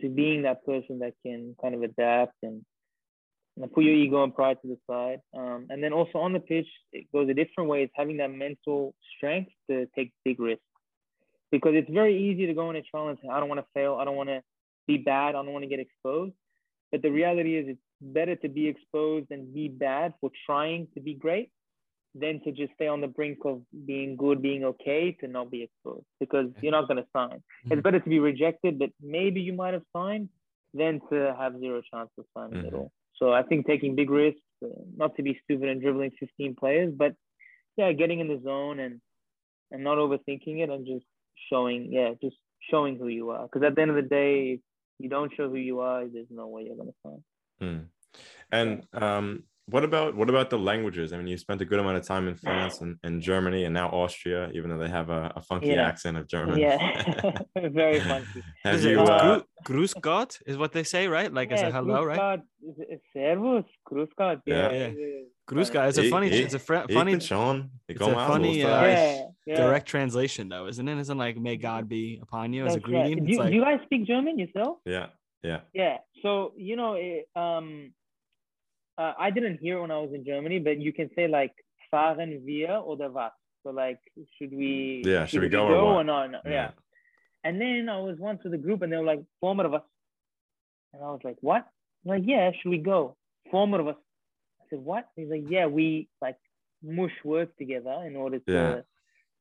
to 0.00 0.08
being 0.08 0.42
that 0.42 0.64
person 0.66 0.98
that 0.98 1.12
can 1.24 1.54
kind 1.60 1.74
of 1.74 1.82
adapt 1.82 2.34
and 2.42 2.64
and 3.56 3.72
put 3.72 3.84
your 3.84 3.94
ego 3.94 4.24
and 4.24 4.34
pride 4.34 4.56
to 4.62 4.68
the 4.68 4.78
side. 4.90 5.20
Um, 5.36 5.66
and 5.68 5.82
then 5.82 5.92
also 5.92 6.18
on 6.18 6.32
the 6.32 6.40
pitch, 6.40 6.66
it 6.92 7.10
goes 7.12 7.28
a 7.28 7.34
different 7.34 7.68
way. 7.68 7.82
It's 7.82 7.92
having 7.94 8.16
that 8.16 8.32
mental 8.32 8.94
strength 9.16 9.50
to 9.70 9.86
take 9.94 10.12
big 10.24 10.40
risks. 10.40 10.64
Because 11.50 11.72
it's 11.74 11.90
very 11.90 12.30
easy 12.30 12.46
to 12.46 12.54
go 12.54 12.70
in 12.70 12.76
a 12.76 12.82
trial 12.82 13.08
and 13.08 13.18
say, 13.22 13.28
I 13.28 13.38
don't 13.38 13.50
want 13.50 13.60
to 13.60 13.66
fail. 13.74 13.98
I 14.00 14.06
don't 14.06 14.16
want 14.16 14.30
to 14.30 14.42
be 14.86 14.98
bad. 14.98 15.30
I 15.30 15.42
don't 15.42 15.52
want 15.52 15.64
to 15.64 15.68
get 15.68 15.80
exposed. 15.80 16.34
But 16.90 17.02
the 17.02 17.10
reality 17.10 17.56
is, 17.56 17.66
it's 17.68 17.80
better 18.00 18.36
to 18.36 18.48
be 18.48 18.68
exposed 18.68 19.30
and 19.30 19.52
be 19.54 19.68
bad 19.68 20.14
for 20.20 20.30
trying 20.46 20.88
to 20.94 21.00
be 21.00 21.14
great 21.14 21.50
than 22.14 22.40
to 22.44 22.52
just 22.52 22.74
stay 22.74 22.86
on 22.86 23.00
the 23.00 23.06
brink 23.06 23.38
of 23.46 23.62
being 23.86 24.16
good, 24.16 24.42
being 24.42 24.64
okay, 24.64 25.16
to 25.20 25.28
not 25.28 25.50
be 25.50 25.62
exposed 25.62 26.04
because 26.20 26.46
you're 26.60 26.72
not 26.72 26.86
going 26.86 26.98
to 26.98 27.08
sign. 27.16 27.38
Mm-hmm. 27.38 27.72
It's 27.72 27.82
better 27.82 28.00
to 28.00 28.08
be 28.08 28.18
rejected, 28.18 28.78
but 28.78 28.90
maybe 29.00 29.40
you 29.40 29.54
might 29.54 29.72
have 29.72 29.84
signed 29.96 30.28
than 30.74 31.00
to 31.10 31.34
have 31.38 31.58
zero 31.58 31.80
chance 31.92 32.10
of 32.18 32.24
signing 32.36 32.58
mm-hmm. 32.58 32.66
at 32.66 32.74
all. 32.74 32.92
So 33.16 33.32
I 33.32 33.42
think 33.42 33.66
taking 33.66 33.94
big 33.94 34.10
risks, 34.10 34.40
uh, 34.64 34.68
not 34.96 35.16
to 35.16 35.22
be 35.22 35.38
stupid 35.44 35.68
and 35.68 35.80
dribbling 35.80 36.10
15 36.18 36.56
players, 36.56 36.92
but 36.94 37.14
yeah, 37.76 37.92
getting 37.92 38.20
in 38.20 38.28
the 38.28 38.40
zone 38.44 38.78
and 38.78 39.00
and 39.70 39.82
not 39.82 39.96
overthinking 39.96 40.58
it 40.58 40.68
and 40.68 40.86
just 40.86 41.06
showing, 41.48 41.90
yeah, 41.90 42.10
just 42.22 42.36
showing 42.70 42.98
who 42.98 43.08
you 43.08 43.30
are. 43.30 43.44
Because 43.44 43.62
at 43.62 43.74
the 43.74 43.80
end 43.80 43.90
of 43.90 43.96
the 43.96 44.02
day, 44.02 44.60
you 44.98 45.08
don't 45.08 45.32
show 45.36 45.48
who 45.48 45.56
you 45.56 45.80
are, 45.80 46.06
there's 46.06 46.26
no 46.30 46.48
way 46.48 46.64
you're 46.64 46.76
gonna 46.76 46.92
sign. 47.04 47.22
Hmm. 47.60 47.78
And 48.50 48.86
um, 48.92 49.44
what 49.66 49.84
about 49.84 50.16
what 50.16 50.28
about 50.28 50.50
the 50.50 50.58
languages? 50.58 51.12
I 51.12 51.18
mean, 51.18 51.28
you 51.28 51.38
spent 51.38 51.60
a 51.60 51.64
good 51.64 51.78
amount 51.78 51.96
of 51.96 52.04
time 52.04 52.26
in 52.26 52.34
France 52.34 52.80
and, 52.80 52.96
and 53.04 53.22
Germany, 53.22 53.64
and 53.64 53.72
now 53.72 53.88
Austria, 53.90 54.50
even 54.54 54.70
though 54.70 54.78
they 54.78 54.88
have 54.88 55.08
a, 55.08 55.32
a 55.36 55.42
funky 55.42 55.68
yeah. 55.68 55.86
accent 55.86 56.16
of 56.16 56.26
German. 56.26 56.58
Yeah, 56.58 56.78
very 57.56 58.00
funky. 58.00 58.42
Have 58.64 58.82
you, 58.82 59.00
uh, 59.00 59.42
Grüß 59.64 60.00
Gott 60.00 60.40
is 60.46 60.56
what 60.56 60.72
they 60.72 60.82
say, 60.82 61.06
right? 61.06 61.32
Like 61.32 61.50
yeah, 61.50 61.56
as 61.56 61.62
a 61.62 61.70
hello, 61.70 62.02
right? 62.02 62.18
God, 62.18 62.42
servus, 63.12 63.64
Grüß 63.88 64.08
Gott. 64.18 64.40
Yeah, 64.46 64.72
yeah. 64.72 64.90
Grüß 65.48 65.72
Gott. 65.72 65.88
It's 65.90 65.98
a 65.98 66.10
funny, 66.10 66.28
it's 66.28 66.54
a 66.54 66.58
fr- 66.58 66.88
funny, 66.92 67.14
it's 67.14 67.30
a 67.30 67.58
funny 67.88 68.64
uh, 68.64 68.84
yeah, 68.84 69.22
yeah. 69.46 69.56
direct 69.56 69.86
translation, 69.86 70.48
though, 70.48 70.66
isn't 70.66 70.88
it? 70.88 70.98
Isn't 70.98 71.18
like 71.18 71.36
"May 71.36 71.56
God 71.56 71.88
be 71.88 72.18
upon 72.20 72.52
you" 72.52 72.64
That's 72.64 72.74
as 72.74 72.76
a 72.78 72.80
greeting. 72.80 73.18
Right. 73.20 73.26
Do, 73.26 73.38
like... 73.38 73.50
do 73.50 73.54
you 73.54 73.62
guys 73.62 73.78
speak 73.84 74.06
German 74.06 74.40
yourself? 74.40 74.78
Yeah, 74.84 75.06
yeah, 75.44 75.60
yeah. 75.72 75.98
So 76.22 76.52
you 76.56 76.74
know, 76.74 76.94
it, 76.94 77.28
um 77.36 77.92
uh, 79.02 79.14
I 79.18 79.30
didn't 79.30 79.58
hear 79.58 79.80
when 79.80 79.90
I 79.90 79.98
was 79.98 80.10
in 80.14 80.24
Germany, 80.24 80.58
but 80.58 80.80
you 80.80 80.92
can 80.92 81.10
say 81.16 81.26
like 81.28 81.54
fahren 81.92 82.44
wir 82.44 82.76
oder 82.90 83.10
was? 83.10 83.32
So 83.62 83.70
like, 83.70 84.00
should 84.36 84.52
we? 84.52 85.02
Yeah, 85.04 85.24
should, 85.24 85.30
should 85.30 85.42
we, 85.42 85.48
go, 85.48 85.68
go 85.68 85.74
or, 85.74 86.00
or 86.00 86.04
not? 86.04 86.30
Yeah. 86.44 86.50
yeah. 86.50 86.70
And 87.44 87.60
then 87.60 87.88
I 87.88 87.98
was 87.98 88.16
once 88.18 88.40
with 88.44 88.54
a 88.54 88.58
group, 88.58 88.82
and 88.82 88.92
they 88.92 88.96
were 88.96 89.04
like, 89.04 89.22
"Former 89.40 89.66
of 89.66 89.74
us," 89.74 89.82
and 90.92 91.02
I 91.02 91.06
was 91.06 91.20
like, 91.24 91.36
"What?" 91.40 91.66
I'm 92.04 92.10
like, 92.14 92.22
"Yeah, 92.24 92.50
should 92.52 92.70
we 92.70 92.78
go?" 92.78 93.16
Former 93.50 93.80
of 93.80 93.88
us. 93.88 93.96
I 94.60 94.64
said, 94.70 94.80
"What?" 94.80 95.08
He's 95.16 95.28
like, 95.28 95.44
"Yeah, 95.48 95.66
we 95.66 96.08
like 96.20 96.38
mush 96.82 97.18
work 97.24 97.56
together 97.56 98.04
in 98.06 98.16
order 98.16 98.38
to." 98.38 98.52
Yeah. 98.52 98.80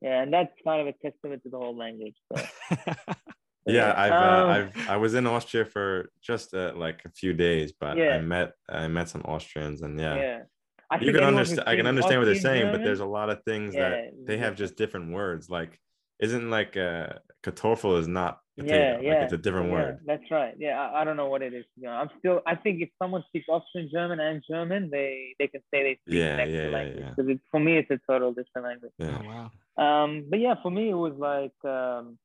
Yeah, 0.02 0.24
and 0.24 0.34
that's 0.34 0.52
kind 0.64 0.82
of 0.82 0.88
a 0.88 0.94
testament 0.94 1.44
to 1.44 1.50
the 1.50 1.58
whole 1.58 1.78
language. 1.78 2.16
So. 2.34 2.44
yeah 3.68 3.94
i've, 3.96 4.12
uh, 4.12 4.16
um, 4.16 4.50
I've 4.50 4.90
i 4.90 4.98
was 4.98 5.14
in 5.14 5.28
austria 5.28 5.66
for 5.66 6.10
just 6.22 6.54
uh, 6.54 6.74
like 6.76 7.02
a 7.06 7.10
few 7.10 7.34
days 7.34 7.74
but 7.80 7.98
yeah. 7.98 8.16
i 8.16 8.22
met 8.22 8.54
i 8.70 8.88
met 8.88 9.10
some 9.10 9.22
austrians 9.22 9.82
and 9.82 10.00
yeah, 10.00 10.16
yeah. 10.16 11.00
you 11.00 11.14
can 11.14 11.24
understand 11.24 11.68
i 11.68 11.76
can 11.76 11.88
understand 11.88 12.20
what 12.20 12.26
they're 12.26 12.36
saying 12.36 12.64
German, 12.64 12.80
but 12.80 12.84
there's 12.84 13.00
a 13.00 13.06
lot 13.06 13.30
of 13.30 13.44
things 13.44 13.76
yeah, 13.76 13.90
that 13.90 14.12
they 14.26 14.38
have 14.38 14.56
just 14.56 14.76
different 14.76 15.14
words 15.14 15.50
like 15.50 15.80
isn't 16.20 16.50
like 16.50 16.78
uh 16.78 17.08
kartoffel 17.44 18.00
is 18.00 18.08
not 18.08 18.40
potato. 18.62 18.92
Yeah, 18.92 18.96
like 18.96 19.04
yeah, 19.04 19.24
it's 19.24 19.34
a 19.34 19.38
different 19.38 19.68
yeah, 19.68 19.74
word. 19.74 20.00
That's 20.06 20.24
right. 20.32 20.54
Yeah, 20.58 20.80
I, 20.80 21.02
I 21.02 21.04
don't 21.04 21.18
know 21.18 21.28
what 21.28 21.42
it 21.42 21.54
is. 21.54 21.66
You 21.76 21.84
know, 21.84 21.92
I'm 21.92 22.10
still. 22.20 22.42
I 22.46 22.56
think 22.56 22.82
if 22.82 22.90
someone 23.02 23.24
speaks 23.28 23.48
Austrian 23.50 23.90
German 23.92 24.20
and 24.20 24.44
German, 24.50 24.90
they 24.92 25.36
they 25.40 25.48
can 25.48 25.62
say 25.74 25.84
they 25.84 26.00
speak 26.06 26.20
Yeah, 26.20 26.36
next 26.38 26.52
yeah, 26.52 26.64
yeah, 26.64 26.70
language. 26.70 27.00
yeah. 27.00 27.14
Because 27.16 27.38
for 27.50 27.60
me, 27.60 27.78
it's 27.78 27.92
a 27.92 28.00
total 28.10 28.34
different 28.34 28.68
language. 28.68 28.94
Oh, 29.02 29.06
Yeah. 29.06 29.50
wow. 29.78 30.04
Um, 30.04 30.26
but 30.30 30.40
yeah, 30.40 30.56
for 30.62 30.72
me, 30.72 30.90
it 30.90 30.96
was 30.96 31.14
like 31.18 31.54
um, 31.64 32.18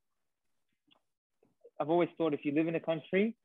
I've 1.79 1.89
always 1.89 2.09
thought 2.17 2.33
if 2.33 2.45
you 2.45 2.53
live 2.53 2.67
in 2.67 2.75
a 2.75 2.79
country, 2.79 3.35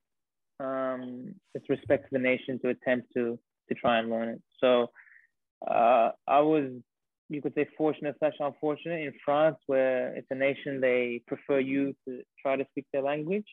um, 0.61 1.35
it's 1.55 1.69
respect 1.69 2.05
to 2.05 2.09
the 2.13 2.19
nation 2.19 2.59
to 2.61 2.69
attempt 2.69 3.09
to 3.15 3.39
to 3.69 3.75
try 3.75 3.99
and 3.99 4.11
learn 4.11 4.29
it. 4.29 4.43
So 4.61 4.91
uh, 5.67 6.11
I 6.27 6.41
was, 6.41 6.71
you 7.29 7.41
could 7.41 7.55
say, 7.55 7.69
fortunate 7.77 8.17
slash 8.19 8.35
unfortunate 8.41 9.03
in 9.07 9.13
France, 9.25 9.57
where 9.67 10.15
it's 10.17 10.27
a 10.31 10.35
nation 10.35 10.81
they 10.81 11.23
prefer 11.27 11.61
you 11.61 11.95
to 12.07 12.23
try 12.41 12.57
to 12.57 12.67
speak 12.71 12.87
their 12.93 13.03
language. 13.03 13.47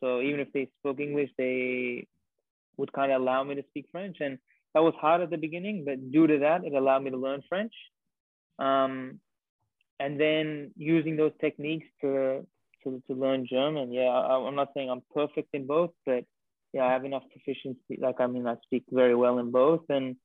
So 0.00 0.20
even 0.20 0.40
if 0.40 0.52
they 0.52 0.68
spoke 0.78 1.00
English, 1.00 1.30
they 1.38 2.06
would 2.76 2.92
kind 2.92 3.12
of 3.12 3.20
allow 3.20 3.42
me 3.44 3.54
to 3.56 3.64
speak 3.68 3.86
French, 3.92 4.18
and 4.20 4.38
that 4.74 4.82
was 4.82 4.94
hard 5.00 5.20
at 5.20 5.30
the 5.30 5.36
beginning. 5.36 5.84
But 5.84 6.12
due 6.12 6.26
to 6.26 6.38
that, 6.38 6.64
it 6.64 6.72
allowed 6.72 7.04
me 7.04 7.10
to 7.10 7.16
learn 7.16 7.42
French. 7.48 7.72
Um, 8.58 9.20
and 10.00 10.20
then 10.20 10.72
using 10.76 11.16
those 11.16 11.32
techniques 11.40 11.86
to 12.00 12.46
to, 12.84 13.02
to 13.08 13.14
learn 13.14 13.46
German. 13.46 13.92
Yeah, 13.92 14.08
I, 14.08 14.36
I'm 14.46 14.54
not 14.54 14.70
saying 14.74 14.90
I'm 14.90 15.02
perfect 15.14 15.48
in 15.52 15.66
both, 15.66 15.90
but 16.04 16.24
yeah, 16.72 16.84
I 16.86 16.92
have 16.92 17.04
enough 17.04 17.24
proficiency. 17.30 17.98
Like 17.98 18.20
I 18.20 18.26
mean, 18.26 18.46
I 18.46 18.56
speak 18.64 18.84
very 18.90 19.14
well 19.14 19.38
in 19.38 19.50
both, 19.50 19.82
and 19.88 20.16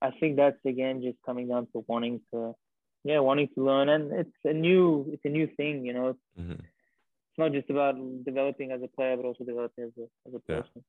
I 0.00 0.10
think 0.18 0.36
that's 0.36 0.58
again 0.66 1.02
just 1.02 1.18
coming 1.24 1.48
down 1.48 1.68
to 1.72 1.84
wanting 1.86 2.20
to, 2.32 2.54
yeah, 3.04 3.20
wanting 3.20 3.48
to 3.54 3.64
learn. 3.64 3.88
And 3.88 4.12
it's 4.12 4.40
a 4.44 4.52
new, 4.52 5.06
it's 5.12 5.24
a 5.24 5.28
new 5.28 5.46
thing. 5.56 5.86
You 5.86 5.92
know, 5.94 6.08
it's, 6.08 6.20
Mhm. 6.38 6.58
it's 6.58 7.38
not 7.38 7.52
just 7.52 7.70
about 7.70 7.94
developing 8.24 8.72
as 8.72 8.82
a 8.82 8.88
player, 8.88 9.16
but 9.16 9.26
also 9.26 9.44
developing 9.44 9.84
as 9.84 9.92
a 9.98 10.06
as 10.28 10.34
a 10.34 10.40
Yeah. 10.48 10.60
person. 10.60 10.84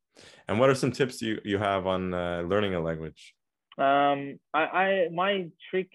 And 0.47 0.59
what 0.59 0.69
are 0.69 0.75
some 0.75 0.91
tips 0.91 1.21
you 1.21 1.39
you 1.45 1.57
have 1.59 1.85
on 1.87 2.13
uh, 2.13 2.41
learning 2.47 2.73
a 2.75 2.79
language? 2.79 3.35
Um, 3.77 4.39
I, 4.53 4.63
I 4.83 5.09
my 5.09 5.49
trick, 5.69 5.89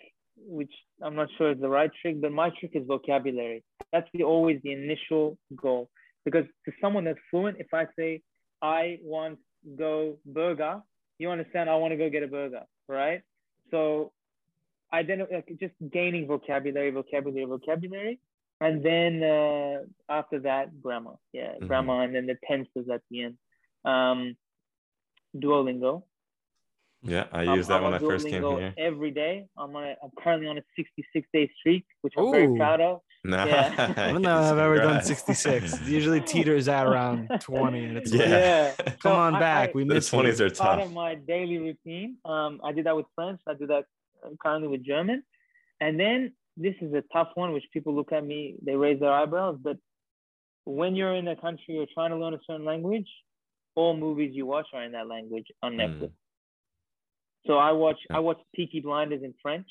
which 0.47 0.73
I'm 1.03 1.15
not 1.15 1.29
sure 1.37 1.53
is 1.53 1.61
the 1.61 1.69
right 1.69 1.91
trick, 2.01 2.21
but 2.21 2.33
my 2.33 2.51
trick 2.59 2.73
is 2.75 2.87
vocabulary. 2.87 3.65
That's 3.93 4.09
the 4.15 4.25
always 4.25 4.61
the 4.63 4.73
initial 4.73 5.39
goal. 5.55 5.89
Because 6.25 6.45
to 6.67 6.73
someone 6.81 7.05
that's 7.05 7.19
fluent, 7.31 7.59
if 7.59 7.73
I 7.73 7.87
say 7.99 8.23
I 8.61 8.99
want 9.03 9.39
go 9.77 10.19
burger, 10.27 10.83
you 11.19 11.31
understand 11.31 11.69
I 11.71 11.77
want 11.77 11.93
to 11.93 11.97
go 11.97 12.11
get 12.11 12.23
a 12.23 12.29
burger, 12.29 12.63
right? 12.89 13.23
So 13.71 14.13
identify 14.93 15.37
like 15.37 15.57
just 15.61 15.75
gaining 15.93 16.27
vocabulary, 16.27 16.91
vocabulary, 16.91 17.45
vocabulary, 17.45 18.21
and 18.61 18.83
then 18.85 19.23
uh, 19.23 19.79
after 20.09 20.41
that 20.41 20.81
grammar, 20.83 21.15
yeah, 21.33 21.55
Mhm. 21.61 21.69
grammar, 21.69 22.03
and 22.03 22.15
then 22.15 22.27
the 22.27 22.37
tenses 22.47 22.89
at 22.91 23.03
the 23.11 23.23
end. 23.25 23.39
Um, 23.85 24.37
Duolingo. 25.37 26.05
Yeah, 27.03 27.27
I 27.33 27.45
I'm- 27.45 27.57
used 27.57 27.69
that 27.71 27.77
I'm 27.77 27.85
when 27.85 27.95
on 27.95 28.05
I 28.05 28.07
first 28.07 28.27
came 28.29 28.43
here. 28.43 28.75
Every 28.77 29.11
day. 29.11 29.47
I'm 29.57 29.75
on. 29.77 29.85
A, 29.85 29.95
I'm 30.03 30.11
currently 30.19 30.49
on 30.49 30.59
a 30.59 30.63
66 30.77 31.29
day 31.33 31.51
streak, 31.59 31.85
which 32.03 32.15
I'm 32.19 32.31
very 32.33 32.57
proud 32.57 32.81
of. 32.81 33.01
Nice. 33.25 33.49
Yeah. 33.49 33.95
I 33.97 34.13
don't 34.13 34.23
know 34.23 34.39
if 34.41 34.53
I've 34.53 34.59
ever 34.59 34.77
done 34.79 35.03
66. 35.03 35.75
It 35.75 35.81
usually 35.87 36.21
teeters 36.21 36.67
at 36.69 36.87
around 36.87 37.29
20, 37.41 37.85
and 37.85 37.97
it's 37.99 38.11
like, 38.13 38.21
Yeah. 38.29 38.29
Yeah. 38.29 38.75
come 38.77 38.95
So 39.01 39.13
on 39.13 39.35
I- 39.37 39.41
back. 39.41 39.69
I- 39.71 39.73
we 39.75 39.85
the 39.85 39.95
miss 39.95 40.13
you. 40.13 40.17
twenties 40.19 40.41
are 40.41 40.51
Part 40.51 40.81
of 40.81 40.93
my 40.93 41.15
daily 41.15 41.59
routine. 41.59 42.17
Um, 42.25 42.61
I 42.65 42.73
did 42.73 42.87
that 42.87 42.97
with 42.97 43.07
French. 43.15 43.41
I 43.47 43.55
do 43.55 43.67
that 43.69 43.85
uh, 44.25 44.31
currently 44.43 44.69
with 44.69 44.85
German, 44.85 45.23
and 45.81 45.99
then 46.01 46.33
this 46.57 46.75
is 46.81 46.93
a 46.95 47.05
tough 47.13 47.29
one, 47.37 47.53
which 47.53 47.65
people 47.73 47.95
look 47.95 48.11
at 48.11 48.25
me, 48.27 48.57
they 48.65 48.75
raise 48.75 48.99
their 48.99 49.13
eyebrows. 49.13 49.57
But 49.63 49.77
when 50.65 50.97
you're 50.97 51.15
in 51.15 51.29
a 51.29 51.37
country 51.37 51.75
you're 51.75 51.87
trying 51.95 52.11
to 52.11 52.17
learn 52.17 52.35
a 52.35 52.41
certain 52.45 52.65
language, 52.67 53.09
all 53.77 53.97
movies 53.97 54.33
you 54.35 54.45
watch 54.47 54.67
are 54.75 54.83
in 54.83 54.91
that 54.93 55.07
language 55.07 55.47
on 55.63 55.75
Mm. 55.75 56.11
Netflix. 57.45 57.47
So 57.47 57.59
I 57.59 57.73
watch 57.73 57.99
Yeah. 58.11 58.17
I 58.17 58.21
watch 58.21 58.39
Peaky 58.55 58.81
Blinders 58.81 59.23
in 59.23 59.35
French. 59.43 59.67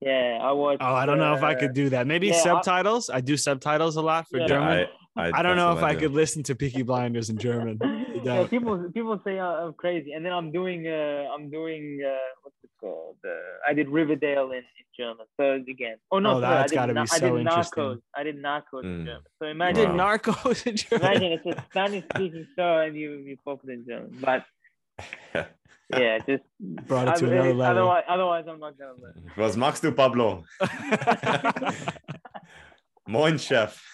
Yeah, 0.00 0.38
I 0.42 0.50
watch. 0.52 0.78
Oh, 0.80 0.94
I 0.94 1.06
don't 1.06 1.18
know 1.18 1.34
if 1.34 1.44
I 1.44 1.54
uh, 1.54 1.58
could 1.60 1.74
do 1.74 1.88
that. 1.90 2.06
Maybe 2.08 2.28
yeah, 2.28 2.42
subtitles. 2.42 3.08
I, 3.08 3.20
do 3.20 3.36
subtitles 3.36 3.94
a 3.96 4.02
lot 4.02 4.26
for 4.28 4.38
Yeah. 4.40 4.46
German. 4.48 4.86
I, 5.16 5.30
I, 5.32 5.42
don't 5.42 5.56
know 5.56 5.76
if 5.76 5.82
I 5.84 5.92
do. 5.92 6.00
could 6.00 6.12
listen 6.12 6.42
to 6.44 6.54
Peaky 6.56 6.82
Blinders 6.82 7.30
in 7.30 7.38
German. 7.38 7.78
Yeah, 8.24 8.46
people 8.46 8.88
people 8.94 9.20
say 9.24 9.40
uh, 9.40 9.44
I'm 9.66 9.72
crazy, 9.72 10.12
and 10.12 10.24
then 10.24 10.32
I'm 10.32 10.52
doing 10.52 10.86
uh, 10.86 11.26
I'm 11.34 11.50
doing 11.50 12.00
uh, 12.06 12.14
what's 12.42 12.54
it 12.62 12.70
called? 12.80 13.16
Uh, 13.26 13.30
I 13.68 13.74
did 13.74 13.88
Riverdale 13.88 14.52
in, 14.52 14.58
in 14.58 14.86
German. 14.96 15.26
So 15.40 15.54
again, 15.54 15.96
oh 16.12 16.20
no, 16.20 16.36
Oh, 16.36 16.40
sorry, 16.40 16.54
that's 16.54 16.72
I 16.72 16.74
gotta 16.76 16.92
be 16.92 17.00
Na- 17.00 17.06
I 17.10 17.18
did 17.18 17.34
interesting. 17.40 17.82
Narcos. 17.82 18.00
I 18.14 18.22
did 18.22 18.36
Narcos 18.40 18.84
Mm. 18.84 19.00
in 19.00 19.06
German. 19.06 19.22
So 19.40 19.46
imagine 19.48 19.96
Wow. 19.96 20.16
Narcos 20.18 20.66
in 20.68 20.76
German. 20.76 21.04
imagine 21.04 21.32
it's 21.32 21.46
a 21.58 21.64
Spanish 21.70 22.04
speaking 22.14 22.46
show 22.56 22.78
and 22.78 22.96
you 22.96 23.10
you 23.26 23.36
focus 23.44 23.70
in 23.70 23.84
German, 23.88 24.16
but 24.20 24.44
yeah, 25.92 26.18
just 26.26 26.42
Brought 26.88 27.08
it 27.08 27.16
to 27.16 27.26
other- 27.26 27.34
another 27.34 27.54
level. 27.54 27.62
Otherwise, 27.90 28.04
otherwise 28.08 28.44
I'm 28.48 28.60
not 28.60 28.78
gonna 28.78 28.94
learn. 29.00 29.30
Was 29.36 29.56
magst 29.56 29.82
du, 29.82 29.92
Pablo? 29.92 30.44
Moin, 33.08 33.38
Chef. 33.38 33.82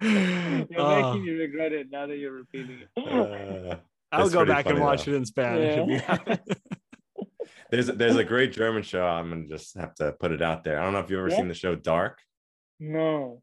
You're 0.00 0.66
Oh, 0.76 1.12
making 1.12 1.24
me 1.24 1.30
regret 1.32 1.72
it 1.72 1.88
now 1.90 2.06
that 2.06 2.16
you're 2.18 2.32
repeating 2.32 2.78
it. 2.80 2.88
Uh, 2.96 3.76
I'll 4.12 4.28
go 4.30 4.44
back 4.44 4.66
and 4.66 4.80
watch 4.80 5.04
though. 5.06 5.12
it 5.12 5.16
in 5.16 5.24
Spanish. 5.26 5.88
Yeah. 5.88 6.00
have 6.02 6.22
it. 6.26 6.58
there's 7.70 7.86
there's 7.88 8.16
a 8.16 8.22
great 8.24 8.52
German 8.52 8.82
show. 8.84 9.04
I'm 9.04 9.30
gonna 9.30 9.46
just 9.48 9.76
have 9.76 9.94
to 9.96 10.12
put 10.12 10.30
it 10.32 10.40
out 10.40 10.62
there. 10.64 10.78
I 10.80 10.84
don't 10.84 10.92
know 10.92 11.00
if 11.00 11.10
you've 11.10 11.18
ever 11.18 11.30
Yeah? 11.30 11.36
seen 11.38 11.48
the 11.48 11.54
show 11.54 11.74
Dark. 11.74 12.18
no. 12.78 13.42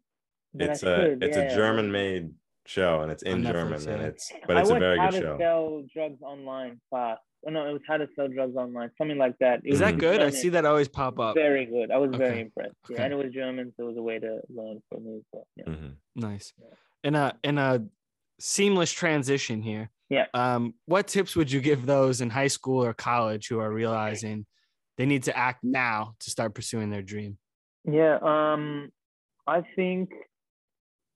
but 0.53 0.69
I 0.69 0.71
It's 0.71 0.83
a 0.83 0.95
should, 0.95 1.23
it's 1.23 1.35
yeah. 1.37 1.43
a 1.43 1.55
German 1.55 1.91
made 1.91 2.29
show 2.65 3.01
and 3.01 3.11
it's 3.11 3.23
in 3.23 3.33
On 3.33 3.41
Netflix, 3.43 3.51
German 3.53 3.89
and 3.89 4.01
yeah. 4.01 4.07
it's 4.07 4.31
but 4.47 4.57
I 4.57 4.61
it's 4.61 4.69
a 4.69 4.73
watched 4.73 4.81
very 4.81 4.97
How 4.97 5.09
good 5.11 5.19
to 5.21 5.21
show. 5.25 5.37
Sell 5.37 5.83
Drugs 5.93 6.21
Online 6.21 6.81
fast. 6.89 7.21
Oh, 7.47 7.51
no, 7.51 7.69
it 7.69 7.73
was 7.73 7.81
How 7.87 7.97
to 7.97 8.07
Sell 8.15 8.27
Drugs 8.27 8.55
Online, 8.55 8.89
something 8.97 9.17
like 9.19 9.37
that. 9.39 9.61
It 9.63 9.73
Is 9.73 9.79
that 9.79 9.97
good? 9.99 10.19
I 10.21 10.31
see 10.31 10.49
that 10.49 10.65
always 10.65 10.87
pop 10.87 11.19
up. 11.19 11.35
Very 11.35 11.65
good. 11.65 11.91
I 11.91 11.97
was 11.97 12.09
very 12.15 12.29
Okay. 12.31 12.41
impressed. 12.41 12.73
Yeah, 12.89 12.93
Okay. 12.95 13.03
and 13.03 13.13
it 13.13 13.15
was 13.17 13.31
German, 13.33 13.71
so 13.77 13.83
it 13.83 13.87
was 13.89 13.97
a 13.97 14.01
way 14.01 14.17
to 14.19 14.41
learn 14.49 14.81
for 14.89 14.99
me. 14.99 15.21
So, 15.31 15.45
yeah. 15.55 15.65
Mhm. 15.65 15.95
Nice. 16.15 16.53
In 17.03 17.13
a 17.15 17.37
in 17.43 17.57
a 17.59 17.85
seamless 18.39 18.91
transition 18.91 19.61
here. 19.61 19.91
Yeah. 20.09 20.25
Um, 20.33 20.73
what 20.85 21.07
tips 21.07 21.35
would 21.35 21.51
you 21.51 21.61
give 21.61 21.85
those 21.85 22.19
in 22.21 22.29
high 22.31 22.47
school 22.47 22.83
or 22.83 22.93
college 22.93 23.47
who 23.47 23.59
are 23.59 23.71
realizing 23.71 24.45
they 24.97 25.05
need 25.05 25.23
to 25.23 25.37
act 25.37 25.63
now 25.63 26.15
to 26.21 26.29
start 26.31 26.53
pursuing 26.55 26.89
their 26.89 27.01
dream? 27.01 27.37
Yeah, 27.85 28.17
um, 28.21 28.89
I 29.47 29.61
think 29.75 30.09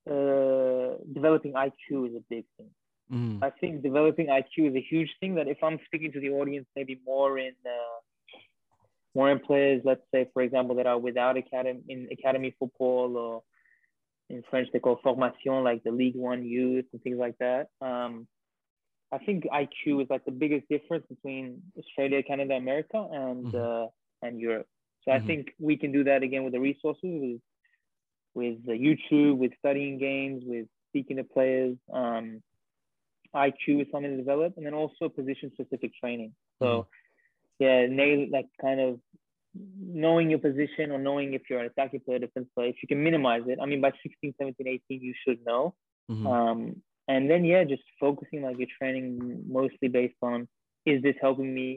uh, 0.10 0.96
developing 1.14 1.54
IQ 1.54 2.10
is 2.10 2.16
a 2.16 2.24
big 2.30 2.46
thing. 2.58 2.70
Mm, 3.12 3.44
I 3.44 3.50
think 3.50 3.82
developing 3.84 4.28
IQ 4.28 4.70
is 4.70 4.76
a 4.76 4.82
huge 4.82 5.10
thing. 5.20 5.36
That 5.36 5.48
if 5.48 5.58
I'm 5.64 5.80
speaking 5.86 6.12
to 6.14 6.20
the 6.20 6.30
audience, 6.30 6.68
maybe 6.76 7.00
more 7.06 7.38
in 7.40 7.54
uh, 7.66 8.00
more 9.16 9.32
in 9.32 9.40
players, 9.40 9.82
let's 9.86 10.02
say 10.14 10.30
for 10.34 10.42
example, 10.42 10.76
that 10.76 10.88
are 10.88 10.98
without 10.98 11.38
academy 11.38 11.82
in 11.90 12.08
academy 12.12 12.56
football 12.60 13.18
or 13.18 13.44
in 14.30 14.44
French 14.50 14.68
they 14.72 14.80
call 14.80 15.00
formation, 15.04 15.64
like 15.64 15.84
the 15.84 15.92
League 15.92 16.16
One 16.16 16.44
youth 16.46 16.86
and 16.94 17.02
things 17.02 17.18
like 17.18 17.38
that. 17.40 17.68
Um, 17.82 18.28
I 19.12 19.18
think 19.18 19.46
IQ 19.46 20.04
is 20.04 20.10
like 20.10 20.26
the 20.26 20.32
biggest 20.32 20.70
difference 20.70 21.06
between 21.10 21.62
Australia, 21.78 22.22
Canada, 22.22 22.54
America, 22.56 23.08
and 23.12 23.46
Mhm. 23.46 23.56
uh, 23.56 23.88
and 24.22 24.40
Europe. 24.40 24.68
So 25.04 25.12
I 25.12 25.20
Mhm. 25.20 25.28
think 25.28 25.56
we 25.60 25.78
can 25.78 25.92
do 25.92 26.04
that 26.04 26.22
again 26.24 26.44
with 26.44 26.54
the 26.54 26.60
resources, 26.60 27.02
with 27.04 27.42
with 28.42 28.60
uh, 28.68 28.72
YouTube, 28.88 29.36
with 29.42 29.52
studying 29.62 29.96
games, 30.08 30.44
with 30.52 30.68
speaking 30.90 31.18
to 31.18 31.24
players. 31.36 31.76
Um, 32.02 32.26
IQ 33.36 33.82
is 33.84 33.88
something 33.92 34.12
to 34.16 34.18
develop, 34.18 34.52
and 34.58 34.66
then 34.66 34.74
also 34.82 35.04
position 35.20 35.52
specific 35.54 35.92
training. 36.02 36.32
So, 36.60 36.88
yeah, 37.60 37.86
nail 38.00 38.28
like 38.32 38.48
kind 38.66 38.80
of 38.80 39.00
knowing 40.04 40.30
your 40.34 40.40
position 40.40 40.92
or 40.92 41.00
knowing 41.08 41.34
if 41.34 41.42
you're 41.50 41.60
an 41.60 41.70
attacking 41.72 42.02
player, 42.06 42.20
defense 42.20 42.48
player. 42.56 42.70
If 42.70 42.78
you 42.82 42.88
can 42.88 43.04
minimize 43.04 43.44
it, 43.48 43.58
I 43.62 43.66
mean, 43.66 43.82
by 43.82 43.92
16, 44.04 44.34
17, 44.40 44.68
18, 44.68 45.02
you 45.10 45.14
should 45.24 45.40
know. 45.46 45.64
mhm. 46.10 46.26
Um, 46.34 46.60
and 47.08 47.30
then 47.30 47.42
yeah, 47.52 47.64
just 47.74 47.84
focusing 48.00 48.40
like 48.48 48.58
your 48.62 48.72
training 48.78 49.44
mostly 49.60 49.88
based 50.00 50.22
on 50.22 50.48
is 50.86 51.02
this 51.06 51.16
helping 51.26 51.52
me 51.60 51.68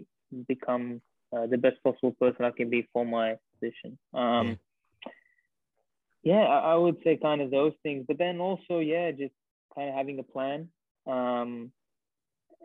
become 0.52 1.00
uh, 1.32 1.46
the 1.52 1.58
best 1.64 1.76
possible 1.82 2.14
person 2.20 2.44
I 2.44 2.50
can 2.50 2.68
be 2.68 2.80
for 2.92 3.04
my 3.18 3.36
position. 3.54 3.90
Um, 4.12 4.46
Yeah. 4.48 4.54
Yeah, 6.22 6.42
I, 6.42 6.72
I 6.72 6.74
would 6.76 6.96
say 7.04 7.16
kind 7.16 7.40
of 7.40 7.50
those 7.50 7.72
things, 7.82 8.04
but 8.06 8.18
then 8.18 8.40
also 8.40 8.78
yeah, 8.78 9.10
just 9.10 9.34
kind 9.74 9.88
of 9.88 9.94
having 9.94 10.18
a 10.18 10.22
plan. 10.22 10.68
Um, 11.06 11.72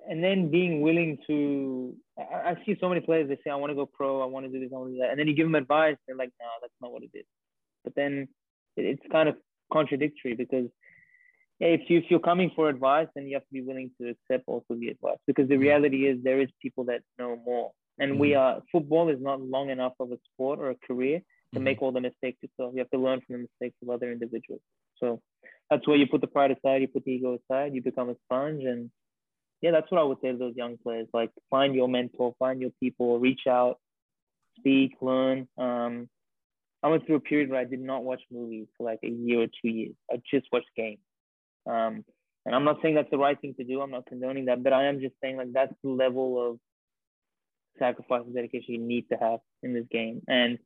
and 0.10 0.24
then 0.24 0.52
being 0.52 0.82
willing 0.82 1.18
to, 1.28 1.96
I, 2.18 2.52
I 2.52 2.58
see 2.66 2.78
so 2.80 2.88
many 2.88 3.02
players, 3.02 3.28
they 3.28 3.36
say, 3.44 3.50
I 3.50 3.56
want 3.56 3.72
to 3.72 3.76
go 3.76 3.86
pro, 3.86 4.22
I 4.22 4.26
want 4.26 4.46
to 4.46 4.52
do 4.52 4.60
this, 4.60 4.70
I 4.74 4.78
want 4.78 4.92
to 4.92 4.94
do 4.96 5.00
that. 5.02 5.10
And 5.10 5.20
then 5.20 5.28
you 5.28 5.34
give 5.34 5.46
them 5.48 5.56
advice, 5.56 5.98
they're 6.08 6.16
like, 6.16 6.32
no, 6.40 6.46
that's 6.62 6.74
not 6.82 6.92
what 6.92 7.04
it 7.04 7.12
is. 7.14 7.26
But 7.84 7.96
then 7.96 8.28
it, 8.78 8.86
it's 8.86 9.04
kind 9.12 9.28
of 9.28 9.36
contradictory 9.72 10.34
because 10.36 10.70
yeah, 11.60 11.70
if 11.70 11.90
you 11.90 11.98
if 11.98 12.06
you're 12.10 12.20
coming 12.20 12.52
for 12.56 12.70
advice, 12.70 13.08
then 13.16 13.26
you 13.28 13.36
have 13.36 13.44
to 13.44 13.54
be 13.54 13.62
willing 13.62 13.90
to 14.00 14.10
accept 14.10 14.44
also 14.48 14.76
the 14.80 14.90
advice 14.90 15.18
because 15.26 15.48
the 15.50 15.56
Mhm. 15.56 15.62
reality 15.62 16.08
is 16.08 16.24
there 16.24 16.40
is 16.40 16.50
people 16.62 16.84
that 16.86 17.02
know 17.18 17.36
more, 17.36 17.72
and 18.00 18.20
we 18.20 18.36
are 18.36 18.62
football 18.72 19.10
is 19.10 19.20
not 19.20 19.42
long 19.42 19.72
enough 19.72 19.94
of 20.00 20.12
a 20.12 20.20
sport 20.32 20.60
or 20.60 20.70
a 20.70 20.76
career 20.76 21.22
to 21.54 21.60
mm-hmm. 21.60 21.64
make 21.64 21.82
all 21.82 21.92
the 21.92 22.02
mistakes 22.02 22.40
yourself. 22.42 22.74
You 22.74 22.80
have 22.80 22.90
to 22.92 23.00
learn 23.00 23.22
from 23.22 23.36
the 23.36 23.48
mistakes 23.48 23.76
of 23.82 23.90
other 23.90 24.12
individuals. 24.12 24.62
So 25.00 25.22
that's 25.70 25.88
where 25.88 25.98
you 25.98 26.08
put 26.08 26.22
the 26.22 26.28
pride 26.28 26.52
aside, 26.52 26.82
you 26.82 26.88
put 26.88 27.06
the 27.06 27.12
ego 27.12 27.38
aside, 27.38 27.74
you 27.74 27.82
become 27.82 28.10
a 28.10 28.16
sponge. 28.26 28.64
And 28.64 28.90
yeah, 29.62 29.72
that's 29.72 29.90
what 29.92 30.00
I 30.00 30.04
would 30.04 30.18
say 30.22 30.32
to 30.32 30.38
those 30.38 30.56
young 30.56 30.78
players. 30.78 31.08
Like 31.14 31.32
find 31.50 31.76
your 31.76 31.88
mentor, 31.88 32.34
find 32.40 32.62
your 32.62 32.72
people, 32.80 33.20
reach 33.20 33.48
out, 33.48 33.80
speak, 34.58 34.94
learn. 35.02 35.48
Um, 35.58 36.10
I 36.84 36.90
went 36.90 37.06
through 37.06 37.16
a 37.16 37.22
period 37.22 37.50
where 37.50 37.60
I 37.60 37.66
did 37.66 37.82
not 37.82 38.04
watch 38.04 38.22
movies 38.32 38.68
for 38.78 38.84
like 38.84 39.00
a 39.04 39.10
year 39.10 39.42
or 39.42 39.48
two 39.48 39.70
years. 39.70 39.96
I 40.12 40.22
just 40.30 40.48
watched 40.52 40.70
games. 40.76 41.00
Um, 41.66 42.06
and 42.46 42.56
I'm 42.56 42.64
not 42.64 42.78
saying 42.82 42.96
that's 42.96 43.12
the 43.12 43.18
right 43.18 43.40
thing 43.40 43.56
to 43.56 43.64
do. 43.64 43.82
I'm 43.82 43.92
not 43.92 44.06
condoning 44.06 44.46
that, 44.46 44.64
but 44.64 44.74
I 44.74 44.86
am 44.86 45.02
just 45.02 45.16
saying 45.22 45.38
like 45.38 45.52
that's 45.52 45.74
the 45.84 45.90
level 45.90 46.52
of 46.52 46.60
sacrifice 47.78 48.22
and 48.26 48.34
dedication 48.34 48.76
you 48.76 48.80
need 48.80 49.10
to 49.10 49.18
have 49.18 49.40
in 49.64 49.74
this 49.74 49.86
game. 49.92 50.22
And 50.28 50.58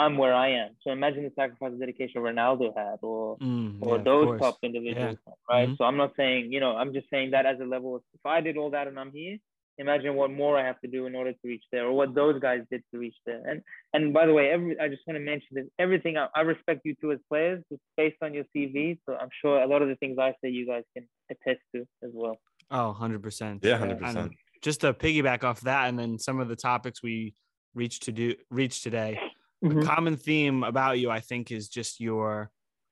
I'm 0.00 0.16
where 0.16 0.34
I 0.34 0.48
am. 0.62 0.70
So 0.82 0.90
imagine 0.90 1.22
the 1.24 1.32
sacrifice 1.36 1.70
and 1.70 1.80
dedication 1.80 2.22
Ronaldo 2.22 2.76
had, 2.76 2.98
or 3.02 3.36
mm, 3.38 3.78
or 3.80 3.96
yeah, 3.96 4.02
those 4.02 4.40
top 4.40 4.58
individuals, 4.62 5.18
yeah. 5.26 5.34
right? 5.48 5.68
Mm-hmm. 5.68 5.74
So 5.76 5.84
I'm 5.84 5.96
not 5.96 6.12
saying, 6.16 6.52
you 6.52 6.60
know, 6.60 6.76
I'm 6.76 6.92
just 6.92 7.08
saying 7.10 7.32
that 7.32 7.46
as 7.46 7.58
a 7.60 7.64
level. 7.64 7.96
Of, 7.96 8.02
if 8.14 8.24
I 8.24 8.40
did 8.40 8.56
all 8.56 8.70
that 8.70 8.88
and 8.88 8.98
I'm 8.98 9.12
here, 9.12 9.36
imagine 9.78 10.14
what 10.14 10.30
more 10.30 10.58
I 10.58 10.64
have 10.66 10.80
to 10.80 10.88
do 10.88 11.06
in 11.06 11.14
order 11.14 11.32
to 11.32 11.38
reach 11.44 11.64
there, 11.72 11.86
or 11.86 11.92
what 11.92 12.14
those 12.14 12.40
guys 12.40 12.60
did 12.70 12.82
to 12.92 12.98
reach 12.98 13.16
there. 13.26 13.42
And 13.46 13.62
and 13.92 14.12
by 14.12 14.26
the 14.26 14.32
way, 14.32 14.50
every 14.50 14.78
I 14.78 14.88
just 14.88 15.02
want 15.06 15.16
to 15.16 15.24
mention 15.24 15.48
that 15.52 15.68
everything 15.78 16.16
I, 16.16 16.28
I 16.34 16.40
respect 16.40 16.80
you 16.84 16.94
two 17.00 17.12
as 17.12 17.18
players, 17.28 17.62
just 17.70 17.82
based 17.96 18.18
on 18.22 18.34
your 18.34 18.44
CV. 18.54 18.98
So 19.06 19.16
I'm 19.20 19.30
sure 19.40 19.62
a 19.62 19.66
lot 19.66 19.82
of 19.82 19.88
the 19.88 19.96
things 19.96 20.18
I 20.18 20.34
say, 20.42 20.50
you 20.50 20.66
guys 20.66 20.84
can 20.96 21.06
attest 21.30 21.60
to 21.74 21.82
as 22.02 22.10
well. 22.12 22.36
Oh, 22.70 22.96
100%. 22.98 23.64
Yeah, 23.64 23.78
100%. 23.78 24.30
just 24.62 24.82
to 24.82 24.94
piggyback 24.94 25.42
off 25.42 25.60
that, 25.62 25.88
and 25.88 25.98
then 25.98 26.18
some 26.18 26.38
of 26.38 26.48
the 26.48 26.56
topics 26.56 27.02
we 27.02 27.34
reached 27.74 28.04
to 28.04 28.12
do 28.12 28.34
reach 28.50 28.82
today. 28.82 29.18
Mm-hmm. 29.64 29.80
A 29.80 29.84
common 29.84 30.16
theme 30.16 30.62
about 30.62 30.98
you, 30.98 31.10
I 31.10 31.20
think, 31.20 31.50
is 31.50 31.68
just 31.68 32.00
your 32.00 32.50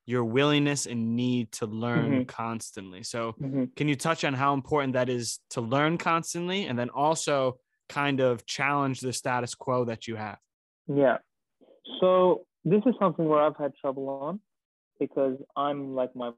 your 0.08 0.24
willingness 0.24 0.86
and 0.86 1.14
need 1.16 1.52
to 1.52 1.66
learn 1.66 2.10
mm-hmm. 2.10 2.22
constantly. 2.24 3.02
So, 3.02 3.34
mm-hmm. 3.40 3.64
can 3.76 3.88
you 3.88 3.94
touch 3.94 4.24
on 4.24 4.32
how 4.32 4.54
important 4.54 4.94
that 4.94 5.10
is 5.10 5.38
to 5.50 5.60
learn 5.60 5.98
constantly 5.98 6.64
and 6.64 6.78
then 6.78 6.88
also 6.88 7.58
kind 7.90 8.20
of 8.20 8.46
challenge 8.46 9.00
the 9.00 9.12
status 9.12 9.54
quo 9.54 9.84
that 9.84 10.06
you 10.06 10.16
have? 10.16 10.38
Yeah. 10.86 11.18
So, 12.00 12.46
this 12.64 12.80
is 12.86 12.94
something 12.98 13.26
where 13.26 13.42
I've 13.42 13.56
had 13.58 13.72
trouble 13.76 14.08
on 14.08 14.40
because 14.98 15.36
I'm 15.56 15.94
like 15.94 16.16
my 16.16 16.32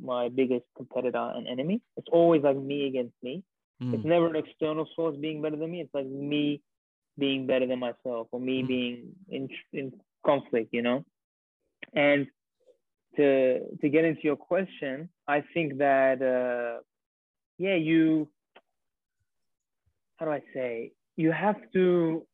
my 0.00 0.28
biggest 0.28 0.64
competitor 0.76 1.32
and 1.34 1.46
enemy. 1.46 1.82
It's 1.96 2.08
always 2.10 2.42
like 2.42 2.56
me 2.56 2.86
against 2.86 3.14
me. 3.22 3.44
Mm. 3.82 3.94
It's 3.94 4.04
never 4.04 4.26
an 4.26 4.36
external 4.36 4.88
source 4.96 5.16
being 5.20 5.42
better 5.42 5.56
than 5.56 5.70
me. 5.70 5.80
It's 5.80 5.94
like 5.94 6.06
me 6.06 6.62
being 7.18 7.46
better 7.46 7.66
than 7.66 7.78
myself 7.78 8.28
or 8.30 8.40
me 8.40 8.62
mm. 8.62 8.68
being 8.68 9.12
in 9.28 9.48
in 9.72 9.92
conflict, 10.24 10.70
you 10.72 10.82
know. 10.82 11.04
And 11.94 12.26
to 13.16 13.60
to 13.80 13.88
get 13.88 14.04
into 14.04 14.22
your 14.22 14.36
question, 14.36 15.08
I 15.26 15.42
think 15.54 15.78
that 15.78 16.22
uh, 16.22 16.82
yeah, 17.58 17.74
you 17.74 18.28
how 20.16 20.26
do 20.26 20.32
I 20.32 20.42
say 20.54 20.92
you 21.16 21.32
have 21.32 21.56
to 21.74 22.26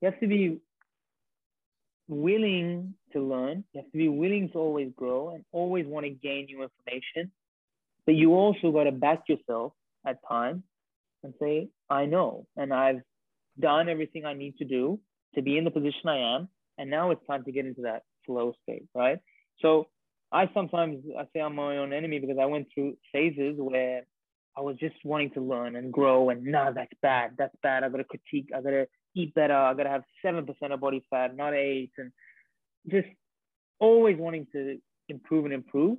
you 0.00 0.06
have 0.10 0.18
to 0.20 0.26
be 0.26 0.58
willing 2.08 2.94
to 3.12 3.20
learn. 3.20 3.64
You 3.72 3.82
have 3.82 3.92
to 3.92 3.98
be 3.98 4.08
willing 4.08 4.50
to 4.50 4.58
always 4.58 4.90
grow 4.96 5.30
and 5.34 5.44
always 5.52 5.86
want 5.86 6.06
to 6.06 6.10
gain 6.10 6.46
new 6.46 6.62
information. 6.62 7.30
But 8.06 8.14
you 8.14 8.34
also 8.34 8.72
got 8.72 8.84
to 8.84 8.92
back 8.92 9.24
yourself 9.28 9.72
at 10.06 10.18
times 10.26 10.62
and 11.22 11.34
say, 11.40 11.68
I 11.88 12.06
know, 12.06 12.46
and 12.56 12.72
I've 12.72 13.00
done 13.58 13.88
everything 13.88 14.24
I 14.24 14.34
need 14.34 14.56
to 14.58 14.64
do 14.64 15.00
to 15.34 15.42
be 15.42 15.58
in 15.58 15.64
the 15.64 15.70
position 15.70 16.08
I 16.08 16.36
am 16.36 16.48
and 16.80 16.88
now 16.88 17.10
it's 17.10 17.24
time 17.26 17.44
to 17.44 17.52
get 17.52 17.66
into 17.66 17.82
that 17.82 18.02
flow 18.24 18.54
state, 18.62 18.86
right? 18.94 19.18
So 19.60 19.88
I 20.32 20.48
sometimes 20.54 21.04
I 21.18 21.24
say 21.32 21.40
I'm 21.40 21.54
my 21.54 21.76
own 21.76 21.92
enemy 21.92 22.18
because 22.18 22.38
I 22.40 22.46
went 22.46 22.68
through 22.72 22.96
phases 23.12 23.56
where 23.58 24.02
I 24.56 24.62
was 24.62 24.76
just 24.78 24.94
wanting 25.04 25.30
to 25.32 25.42
learn 25.42 25.76
and 25.76 25.92
grow 25.92 26.30
and 26.30 26.42
nah, 26.44 26.70
that's 26.72 26.92
bad, 27.02 27.32
that's 27.36 27.54
bad. 27.62 27.84
I 27.84 27.90
gotta 27.90 28.04
critique, 28.04 28.48
I 28.56 28.62
gotta 28.62 28.88
eat 29.14 29.34
better, 29.34 29.54
I 29.54 29.74
gotta 29.74 29.90
have 29.90 30.04
seven 30.22 30.46
percent 30.46 30.72
of 30.72 30.80
body 30.80 31.04
fat, 31.10 31.36
not 31.36 31.52
eight, 31.52 31.92
and 31.98 32.10
just 32.90 33.08
always 33.78 34.16
wanting 34.16 34.46
to 34.52 34.78
improve 35.10 35.44
and 35.44 35.54
improve. 35.54 35.98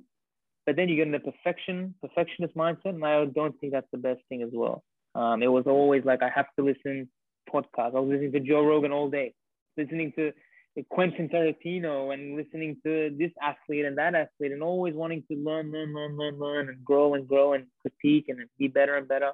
But 0.66 0.76
then 0.76 0.88
you 0.88 0.96
get 0.96 1.06
in 1.06 1.12
the 1.12 1.20
perfection, 1.20 1.94
perfectionist 2.00 2.56
mindset, 2.56 2.86
and 2.86 3.04
I 3.04 3.24
don't 3.24 3.58
think 3.60 3.72
that's 3.72 3.90
the 3.92 3.98
best 3.98 4.20
thing 4.28 4.42
as 4.42 4.50
well. 4.52 4.82
Um, 5.14 5.42
it 5.42 5.48
was 5.48 5.64
always 5.66 6.04
like 6.04 6.22
I 6.22 6.30
have 6.34 6.46
to 6.58 6.64
listen 6.64 7.08
podcasts. 7.52 7.94
I 7.96 8.00
was 8.00 8.10
listening 8.10 8.32
to 8.32 8.40
Joe 8.40 8.62
Rogan 8.62 8.92
all 8.92 9.10
day, 9.10 9.34
listening 9.76 10.12
to 10.16 10.32
Quentin 10.88 11.28
Tarantino 11.28 12.14
and 12.14 12.36
listening 12.36 12.78
to 12.84 13.14
this 13.18 13.30
athlete 13.42 13.84
and 13.84 13.98
that 13.98 14.14
athlete 14.14 14.52
and 14.52 14.62
always 14.62 14.94
wanting 14.94 15.22
to 15.30 15.36
learn, 15.36 15.70
learn, 15.70 15.92
learn, 15.94 16.16
learn, 16.16 16.38
learn 16.38 16.68
and 16.70 16.82
grow 16.84 17.14
and 17.14 17.28
grow 17.28 17.52
and 17.52 17.66
critique 17.82 18.26
and 18.28 18.40
be 18.58 18.68
better 18.68 18.96
and 18.96 19.06
better. 19.06 19.32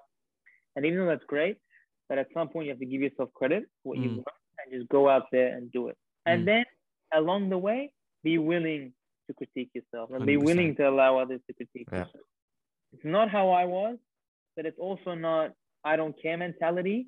And 0.75 0.85
even 0.85 0.99
though 0.99 1.07
that's 1.07 1.25
great, 1.29 1.59
but 2.09 2.19
at 2.19 2.27
some 2.35 2.49
point 2.49 2.67
you 2.67 2.73
have 2.73 2.81
to 2.81 2.87
give 2.87 3.03
yourself 3.03 3.31
credit 3.35 3.65
for 3.83 3.91
what 3.91 3.99
mm. 3.99 4.03
you've 4.03 4.13
learned 4.13 4.27
and 4.65 4.81
just 4.81 4.89
go 4.89 5.09
out 5.09 5.27
there 5.31 5.57
and 5.57 5.71
do 5.71 5.89
it. 5.89 5.97
And 6.27 6.43
mm. 6.43 6.47
then 6.47 6.65
along 7.15 7.51
the 7.51 7.59
way, 7.59 7.93
be 8.25 8.39
willing 8.39 8.93
to 9.29 9.35
critique 9.35 9.71
yourself 9.75 10.11
and 10.11 10.23
100%. 10.23 10.27
be 10.27 10.37
willing 10.37 10.75
to 10.77 10.89
allow 10.89 11.19
others 11.19 11.41
to 11.47 11.53
critique 11.53 11.87
yeah. 11.93 11.99
yourself. 11.99 12.25
It's 12.95 13.05
not 13.05 13.31
how 13.31 13.51
I 13.51 13.65
was, 13.67 13.97
but 14.57 14.67
it's 14.67 14.79
also 14.79 15.15
not 15.15 15.53
I 15.85 15.97
don't 15.97 16.21
care 16.21 16.37
mentality, 16.37 17.07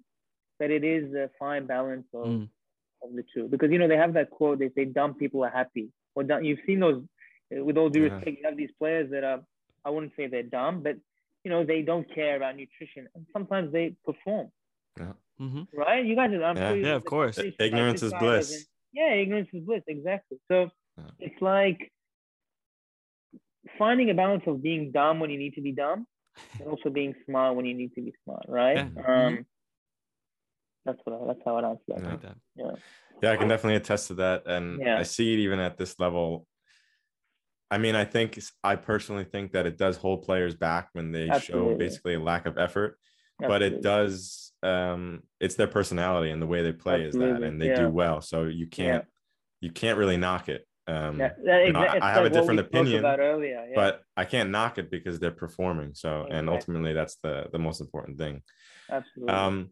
but 0.58 0.70
it 0.70 0.84
is 0.84 1.14
a 1.14 1.30
fine 1.38 1.66
balance 1.66 2.06
of 2.14 2.26
mm. 2.26 2.48
of 3.02 3.14
the 3.14 3.24
two. 3.34 3.48
Because 3.48 3.70
you 3.70 3.78
know 3.78 3.88
they 3.88 3.96
have 3.96 4.14
that 4.14 4.30
quote 4.30 4.58
they 4.58 4.70
say 4.74 4.84
dumb 4.84 5.14
people 5.14 5.44
are 5.44 5.50
happy. 5.50 5.90
Or 6.14 6.22
dumb, 6.22 6.44
you've 6.44 6.60
seen 6.66 6.80
those 6.80 7.02
with 7.50 7.76
all 7.76 7.88
due 7.88 8.04
respect 8.04 8.38
you 8.38 8.44
have 8.44 8.56
these 8.56 8.70
players 8.78 9.10
that 9.10 9.24
are 9.24 9.40
i 9.84 9.90
wouldn't 9.90 10.12
say 10.16 10.28
they're 10.28 10.44
dumb 10.44 10.84
but 10.84 10.94
you 11.44 11.50
know 11.50 11.64
they 11.64 11.82
don't 11.82 12.12
care 12.14 12.36
about 12.36 12.56
nutrition. 12.56 13.08
And 13.14 13.26
sometimes 13.32 13.72
they 13.72 13.94
perform. 14.04 14.48
Yeah. 14.98 15.12
Mm-hmm. 15.40 15.62
right? 15.72 16.04
You 16.04 16.14
guys 16.16 16.30
I'm 16.32 16.56
yeah, 16.56 16.72
yeah 16.72 16.94
of 16.94 17.04
course. 17.04 17.38
ignorance 17.58 18.02
is 18.02 18.12
bliss. 18.18 18.66
yeah 18.92 19.12
ignorance 19.14 19.48
is 19.52 19.64
bliss 19.64 19.82
exactly. 19.86 20.38
So 20.50 20.70
yeah. 20.98 21.04
it's 21.18 21.40
like 21.40 21.90
finding 23.78 24.10
a 24.10 24.14
balance 24.14 24.42
of 24.46 24.62
being 24.62 24.90
dumb 24.92 25.20
when 25.20 25.30
you 25.30 25.38
need 25.38 25.54
to 25.54 25.62
be 25.62 25.72
dumb 25.72 26.06
and 26.58 26.68
also 26.68 26.90
being 26.90 27.14
smart 27.26 27.56
when 27.56 27.66
you 27.66 27.74
need 27.74 27.94
to 27.94 28.00
be 28.00 28.12
smart 28.24 28.44
right 28.48 28.76
yeah. 28.76 28.82
um 28.82 29.32
mm-hmm. 29.32 29.42
That's 30.84 30.98
what 31.04 31.20
I, 31.20 31.26
that's 31.26 31.40
how 31.44 31.56
I 31.56 31.68
answer 31.68 31.82
that. 31.88 32.02
Yeah. 32.02 32.10
Like 32.10 32.22
yeah. 32.56 32.70
Yeah, 33.22 33.32
I 33.32 33.36
can 33.36 33.48
definitely 33.48 33.76
attest 33.76 34.08
to 34.08 34.14
that, 34.14 34.46
and 34.46 34.80
yeah. 34.80 34.98
I 34.98 35.02
see 35.02 35.34
it 35.34 35.40
even 35.40 35.58
at 35.58 35.76
this 35.76 35.98
level. 36.00 36.46
I 37.70 37.76
mean, 37.76 37.94
I 37.94 38.04
think 38.04 38.40
I 38.64 38.76
personally 38.76 39.24
think 39.24 39.52
that 39.52 39.66
it 39.66 39.76
does 39.76 39.98
hold 39.98 40.22
players 40.22 40.54
back 40.54 40.88
when 40.94 41.12
they 41.12 41.28
Absolutely. 41.28 41.74
show 41.74 41.78
basically 41.78 42.14
a 42.14 42.20
lack 42.20 42.46
of 42.46 42.56
effort, 42.56 42.98
Absolutely. 43.42 43.46
but 43.48 43.62
it 43.62 43.82
does. 43.82 44.52
Um, 44.62 45.22
it's 45.38 45.54
their 45.54 45.66
personality 45.66 46.30
and 46.30 46.40
the 46.40 46.46
way 46.46 46.62
they 46.62 46.72
play 46.72 47.04
Absolutely. 47.04 47.34
is 47.34 47.40
that, 47.40 47.46
and 47.46 47.60
they 47.60 47.68
yeah. 47.68 47.80
do 47.80 47.88
well. 47.90 48.22
So 48.22 48.44
you 48.44 48.66
can't 48.66 49.04
you 49.60 49.70
can't 49.70 49.98
really 49.98 50.16
knock 50.16 50.48
it. 50.48 50.66
Um, 50.86 51.20
yeah, 51.20 51.32
you 51.64 51.72
know, 51.72 51.80
I, 51.80 51.98
I, 52.02 52.12
have 52.12 52.24
a 52.24 52.30
different 52.30 52.60
opinion, 52.60 53.04
earlier, 53.04 53.66
yeah. 53.68 53.74
but 53.74 54.02
I 54.16 54.24
can't 54.24 54.50
knock 54.50 54.78
it 54.78 54.90
because 54.90 55.20
they're 55.20 55.30
performing. 55.30 55.94
So, 55.94 56.26
and 56.28 56.48
ultimately, 56.48 56.92
that's 56.92 57.16
the 57.22 57.46
the 57.52 57.58
most 57.58 57.80
important 57.80 58.18
thing. 58.18 58.42
Absolutely. 58.90 59.32
Um, 59.32 59.70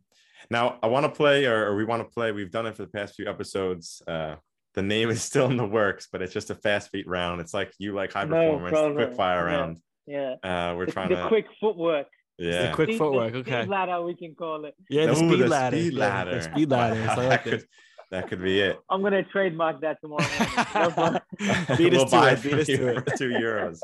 now 0.50 0.78
I 0.82 0.86
want 0.86 1.04
to 1.04 1.10
play, 1.10 1.46
or, 1.46 1.66
or 1.66 1.76
we 1.76 1.84
want 1.84 2.02
to 2.02 2.14
play. 2.14 2.32
We've 2.32 2.50
done 2.50 2.66
it 2.66 2.76
for 2.76 2.82
the 2.82 2.90
past 2.90 3.14
few 3.16 3.26
episodes. 3.26 4.00
Uh, 4.06 4.36
the 4.74 4.82
name 4.82 5.10
is 5.10 5.22
still 5.22 5.46
in 5.46 5.56
the 5.56 5.66
works, 5.66 6.08
but 6.10 6.22
it's 6.22 6.32
just 6.32 6.50
a 6.50 6.54
fast 6.54 6.90
feet 6.90 7.08
round. 7.08 7.40
It's 7.40 7.54
like 7.54 7.72
you 7.78 7.94
like 7.94 8.12
high 8.12 8.26
performance, 8.26 8.72
no 8.72 8.92
quick 8.94 9.14
fire 9.14 9.46
round. 9.46 9.78
Yeah. 10.06 10.34
Uh, 10.42 10.74
we're 10.76 10.86
the, 10.86 10.92
trying 10.92 11.08
the 11.08 11.16
to 11.16 11.28
quick 11.28 11.46
footwork. 11.60 12.06
Yeah. 12.38 12.68
The 12.68 12.74
quick 12.74 12.88
speed, 12.90 12.98
footwork. 12.98 13.32
The 13.32 13.38
okay. 13.40 13.62
Speed 13.62 13.70
ladder, 13.70 14.02
we 14.02 14.14
can 14.14 14.34
call 14.34 14.64
it. 14.64 14.74
Yeah, 14.88 15.06
the, 15.06 15.12
Ooh, 15.12 15.16
speed, 15.16 15.40
the 15.40 15.48
ladder. 15.48 15.76
speed 15.76 15.94
ladder. 15.94 16.30
Yeah, 16.30 16.36
the 16.36 16.42
speed 16.42 16.70
ladder. 16.70 16.94
Wow, 16.94 17.16
like 17.16 17.28
that, 17.28 17.44
could, 17.44 17.64
that 18.10 18.28
could 18.28 18.42
be 18.42 18.60
it. 18.60 18.78
I'm 18.90 19.02
gonna 19.02 19.22
trademark 19.22 19.80
that 19.82 19.98
tomorrow. 20.00 20.24
Beat 21.76 21.94
us 21.94 22.10
we'll 22.10 22.22
to 22.22 22.32
it. 22.32 22.42
Beat 22.42 22.54
us 22.54 22.66
to 22.66 22.88
it. 22.96 23.08
two 23.16 23.28
euros. 23.30 23.78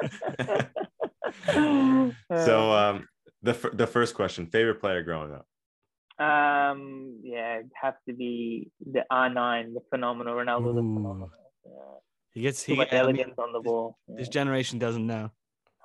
so, 2.45 2.73
um, 2.73 3.09
the 3.43 3.71
the 3.75 3.87
first 3.87 4.15
question: 4.15 4.47
favorite 4.47 4.81
player 4.81 5.03
growing 5.03 5.33
up. 5.33 5.47
Um, 6.19 7.21
yeah, 7.23 7.57
it 7.57 7.67
has 7.81 7.95
to 8.09 8.15
be 8.15 8.71
the 8.93 9.05
R9, 9.11 9.75
the 9.75 9.81
phenomenal 9.91 10.35
Ronaldo, 10.35 10.67
Ooh. 10.67 10.75
the 10.75 10.81
phenomenal. 10.81 11.31
Yeah. 11.65 11.73
He 12.33 12.41
gets 12.43 12.63
he 12.63 12.77
much 12.77 12.89
elegance 12.93 13.35
on 13.39 13.53
the 13.53 13.61
ball. 13.61 13.99
This, 14.07 14.15
yeah. 14.15 14.19
this 14.21 14.29
generation 14.29 14.79
doesn't 14.79 15.07
know. 15.07 15.31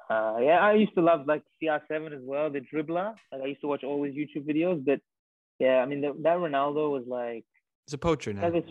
Uh, 0.10 0.38
yeah, 0.42 0.60
I 0.60 0.74
used 0.74 0.94
to 0.96 1.02
love 1.02 1.28
like 1.28 1.44
CR7 1.62 2.14
as 2.14 2.22
well, 2.24 2.50
the 2.50 2.62
dribbler. 2.62 3.14
Like 3.32 3.42
I 3.44 3.46
used 3.46 3.62
to 3.62 3.68
watch 3.68 3.84
all 3.84 4.04
his 4.04 4.16
YouTube 4.16 4.48
videos, 4.48 4.84
but 4.84 5.00
yeah, 5.60 5.78
I 5.78 5.86
mean 5.86 6.02
the, 6.02 6.14
that 6.24 6.38
Ronaldo 6.38 6.92
was 6.92 7.04
like. 7.08 7.46
He's 7.90 7.96
a 7.96 7.98
poacher 7.98 8.34
now. 8.34 8.52
yeah, 8.52 8.62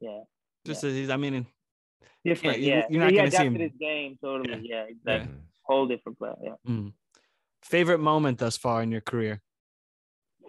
yeah. 0.00 0.20
Just 0.66 0.84
yeah. 0.84 0.90
he's, 0.90 1.10
I 1.10 1.16
mean, 1.16 1.46
different. 2.24 2.58
You 2.58 2.68
yeah, 2.68 2.86
you're 2.90 3.04
not 3.04 3.14
going 3.14 3.30
to 3.30 3.36
see 3.36 3.44
him. 3.44 3.54
his 3.54 3.72
game 3.80 4.18
totally. 4.22 4.68
Yeah, 4.68 4.84
yeah 4.84 4.84
exactly. 4.90 5.34
Yeah. 5.34 5.40
Whole 5.62 5.86
different 5.86 6.18
player. 6.18 6.34
Yeah. 6.42 6.52
Mm. 6.68 6.92
Favorite 7.62 7.98
moment 7.98 8.38
thus 8.38 8.58
far 8.58 8.82
in 8.82 8.92
your 8.92 9.00
career? 9.00 9.40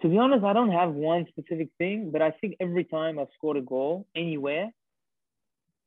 to 0.02 0.10
be 0.10 0.18
honest, 0.18 0.44
I 0.44 0.52
don't 0.52 0.70
have 0.70 0.90
one 0.90 1.26
specific 1.30 1.68
thing, 1.78 2.10
but 2.10 2.20
I 2.20 2.30
think 2.32 2.56
every 2.60 2.84
time 2.84 3.18
I've 3.18 3.32
scored 3.38 3.56
a 3.56 3.62
goal 3.62 4.06
anywhere, 4.14 4.70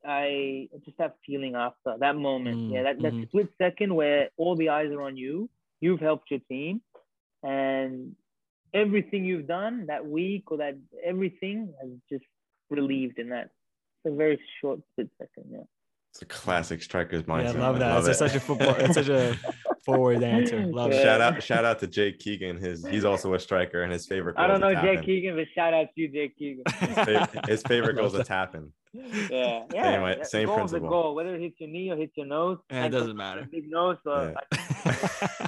I 0.04 0.68
just 0.84 0.98
have 0.98 1.12
feeling 1.24 1.54
after 1.54 1.94
that 2.00 2.16
moment. 2.16 2.56
Mm, 2.56 2.72
yeah, 2.72 2.82
that, 2.82 3.00
that 3.02 3.12
mhm. 3.12 3.28
split 3.28 3.48
second 3.58 3.94
where 3.94 4.30
all 4.36 4.56
the 4.56 4.70
eyes 4.70 4.90
are 4.90 5.02
on 5.02 5.16
you, 5.16 5.48
you've 5.80 6.00
helped 6.00 6.32
your 6.32 6.40
team, 6.48 6.80
and 7.44 8.16
everything 8.74 9.24
you've 9.24 9.46
done 9.46 9.86
that 9.86 10.06
week 10.06 10.50
or 10.50 10.58
that 10.58 10.76
everything 11.04 11.72
has 11.80 11.90
just 12.10 12.24
relieved 12.70 13.18
in 13.18 13.30
that. 13.30 13.50
It's 14.04 14.12
a 14.12 14.16
very 14.16 14.40
short 14.60 14.80
split 14.92 15.08
second. 15.18 15.50
Yeah. 15.50 15.58
It's 16.12 16.22
a 16.22 16.26
classic 16.26 16.82
striker's 16.82 17.22
Yeah, 17.26 17.34
mindset. 17.34 17.56
I 17.56 17.60
love 17.60 17.78
that. 17.80 17.98
it's 17.98 18.08
it. 18.08 18.14
such 18.14 18.34
a 18.34 18.40
football. 18.40 18.74
It's 18.78 18.94
such 18.94 19.08
a 19.08 19.34
forward 19.84 20.22
answer. 20.22 20.64
Love 20.66 20.92
Yeah. 20.92 21.02
Shout 21.02 21.20
out, 21.20 21.42
shout 21.42 21.64
out 21.64 21.78
to 21.80 21.86
Jake 21.86 22.18
Keegan. 22.18 22.56
His 22.56 22.86
he's 22.86 23.04
also 23.04 23.34
a 23.34 23.38
striker, 23.38 23.82
and 23.82 23.92
his 23.92 24.06
favorite. 24.06 24.36
I 24.38 24.46
don't 24.46 24.60
know 24.60 24.72
Jake 24.74 24.82
tap-in. 25.00 25.04
Keegan, 25.04 25.36
but 25.36 25.46
shout 25.54 25.74
out 25.74 25.86
to 25.94 26.00
you, 26.00 26.08
Jake 26.08 26.38
Keegan. 26.38 26.64
His, 26.80 26.94
fa- 26.94 27.40
his 27.46 27.62
favorite 27.62 27.96
Love 27.96 28.12
goal 28.12 28.20
is 28.20 28.20
a 28.20 28.24
tapping. 28.24 28.72
yeah, 28.94 29.64
yeah. 29.74 29.82
Same 29.82 30.02
way- 30.02 30.14
yeah. 30.18 30.22
same 30.24 30.46
Goal's 30.46 30.58
principle. 30.58 30.86
A 30.88 30.90
goal, 30.90 31.14
whether 31.14 31.34
it 31.34 31.40
hits 31.42 31.56
your 31.60 31.68
knee 31.68 31.90
or 31.90 31.96
hits 31.96 32.12
your 32.16 32.26
nose. 32.26 32.58
Yeah, 32.70 32.86
it 32.86 32.88
doesn't 32.90 33.16
matter. 33.16 33.40
a 33.42 33.46
Big 33.46 33.70
nose, 33.70 33.98
so 34.02 34.32
Yeah. 34.32 34.60
I- 34.86 35.47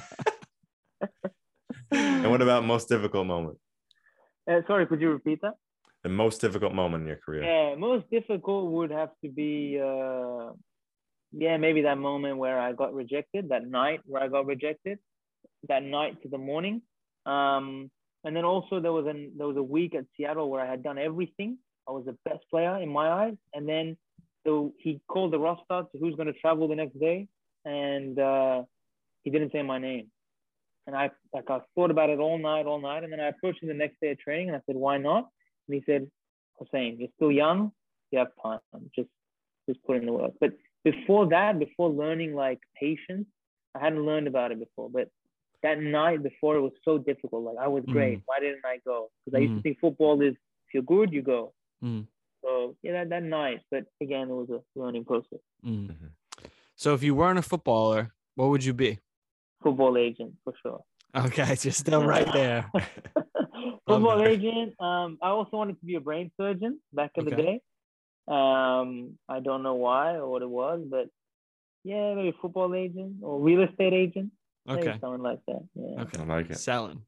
And 1.91 2.29
what 2.29 2.41
about 2.41 2.63
most 2.63 2.89
difficult 2.89 3.27
moment? 3.27 3.57
Uh, 4.49 4.61
sorry, 4.67 4.87
could 4.87 5.01
you 5.01 5.09
repeat 5.09 5.39
that? 5.41 5.55
The 6.03 6.09
most 6.09 6.41
difficult 6.41 6.73
moment 6.73 7.01
in 7.01 7.07
your 7.07 7.17
career. 7.17 7.43
Yeah, 7.43 7.75
most 7.75 8.09
difficult 8.09 8.71
would 8.71 8.91
have 8.91 9.09
to 9.23 9.29
be, 9.29 9.79
uh, 9.79 10.51
yeah, 11.31 11.57
maybe 11.57 11.83
that 11.83 11.97
moment 11.97 12.37
where 12.37 12.59
I 12.59 12.73
got 12.73 12.93
rejected, 12.93 13.49
that 13.49 13.67
night 13.67 14.01
where 14.05 14.23
I 14.23 14.27
got 14.27 14.45
rejected, 14.45 14.97
that 15.67 15.83
night 15.83 16.21
to 16.23 16.29
the 16.29 16.39
morning. 16.39 16.81
Um, 17.25 17.91
and 18.23 18.35
then 18.35 18.45
also 18.45 18.79
there 18.79 18.91
was 18.91 19.05
an 19.07 19.33
there 19.37 19.47
was 19.47 19.57
a 19.57 19.63
week 19.63 19.95
at 19.95 20.05
Seattle 20.15 20.49
where 20.49 20.61
I 20.61 20.69
had 20.69 20.83
done 20.83 20.97
everything. 20.97 21.57
I 21.87 21.91
was 21.91 22.05
the 22.05 22.17
best 22.25 22.43
player 22.49 22.81
in 22.81 22.89
my 22.89 23.09
eyes. 23.09 23.35
And 23.53 23.67
then 23.67 23.97
so 24.45 24.73
he 24.79 25.01
called 25.07 25.33
the 25.33 25.39
roster 25.39 25.83
to 25.91 25.99
who's 25.99 26.15
going 26.15 26.27
to 26.27 26.39
travel 26.39 26.67
the 26.67 26.75
next 26.75 26.99
day, 26.99 27.27
and 27.63 28.17
uh, 28.17 28.63
he 29.23 29.29
didn't 29.29 29.51
say 29.51 29.61
my 29.61 29.77
name. 29.77 30.09
And 30.87 30.95
I 30.95 31.11
like 31.33 31.49
I 31.49 31.59
thought 31.75 31.91
about 31.91 32.09
it 32.09 32.19
all 32.19 32.37
night, 32.37 32.65
all 32.65 32.81
night, 32.81 33.03
and 33.03 33.11
then 33.13 33.19
I 33.19 33.27
approached 33.27 33.61
him 33.61 33.67
the 33.69 33.75
next 33.75 33.99
day 34.01 34.09
at 34.11 34.19
training, 34.19 34.47
and 34.49 34.57
I 34.57 34.61
said, 34.65 34.75
"Why 34.75 34.97
not?" 34.97 35.29
And 35.67 35.75
he 35.75 35.83
said, 35.85 36.09
Hussein, 36.57 36.97
you're 36.99 37.09
still 37.15 37.31
young, 37.31 37.71
you 38.11 38.19
have 38.19 38.29
time. 38.41 38.59
Just 38.95 39.09
just 39.69 39.81
put 39.83 39.97
in 39.97 40.05
the 40.07 40.11
work. 40.13 40.33
But 40.39 40.53
before 40.83 41.27
that, 41.29 41.59
before 41.59 41.89
learning 41.89 42.33
like 42.33 42.59
patience, 42.79 43.27
I 43.75 43.79
hadn't 43.79 44.03
learned 44.05 44.27
about 44.27 44.51
it 44.51 44.59
before. 44.59 44.89
But 44.89 45.09
that 45.61 45.79
night 45.79 46.23
before 46.23 46.55
it 46.55 46.61
was 46.61 46.71
so 46.83 46.97
difficult. 46.97 47.43
Like 47.43 47.57
I 47.59 47.67
was 47.67 47.83
great. 47.85 48.17
Mm. 48.17 48.23
Why 48.25 48.39
didn't 48.39 48.65
I 48.65 48.79
go? 48.83 49.11
Because 49.25 49.37
I 49.37 49.41
used 49.41 49.53
to 49.53 49.59
Mm. 49.59 49.63
think 49.63 49.79
football 49.79 50.19
is 50.21 50.33
if 50.67 50.73
you're 50.73 50.83
good, 50.83 51.13
you 51.13 51.21
go. 51.21 51.53
Mm. 51.83 52.07
So 52.43 52.75
yeah, 52.81 52.93
that, 52.93 53.09
that 53.09 53.23
night. 53.23 53.61
But 53.69 53.85
again, 54.01 54.29
it 54.31 54.33
was 54.33 54.49
a 54.49 54.61
learning 54.79 55.05
process. 55.05 55.39
Mm. 55.63 55.89
Mhm. 55.91 56.09
So 56.75 56.95
if 56.95 57.03
you 57.03 57.13
weren't 57.13 57.37
a 57.37 57.43
footballer, 57.43 58.13
what 58.33 58.49
would 58.49 58.65
you 58.65 58.73
be? 58.73 58.97
Football 59.63 59.97
agent 59.97 60.33
for 60.43 60.53
sure. 60.61 60.81
Okay, 61.15 61.55
just 61.55 61.79
still 61.79 62.03
right 62.03 62.31
there. 62.31 62.71
Football 63.87 64.19
that. 64.19 64.27
agent. 64.27 64.73
Um, 64.79 65.17
I 65.21 65.29
also 65.29 65.57
wanted 65.57 65.79
to 65.79 65.85
be 65.85 65.95
a 65.95 65.99
brain 65.99 66.31
surgeon 66.39 66.79
back 66.93 67.11
in 67.15 67.25
the 67.25 67.31
day. 67.31 67.61
Um, 68.27 69.17
I 69.27 69.39
don't 69.41 69.61
know 69.63 69.75
why 69.75 70.15
or 70.15 70.27
what 70.29 70.41
it 70.41 70.49
was, 70.49 70.81
but 70.89 71.07
yeah, 71.83 72.13
maybe 72.15 72.33
football 72.41 72.73
agent 72.75 73.17
or 73.21 73.39
real 73.39 73.63
estate 73.63 73.93
agent. 73.93 74.31
Maybe 74.65 74.87
Okay. 74.89 74.99
something 75.01 75.23
like 75.23 75.39
that. 75.47 75.61
Yeah. 75.75 76.01
Okay. 76.03 76.19
I 76.21 76.23
like 76.25 76.49
it. 76.51 76.57
Selling. 76.59 77.01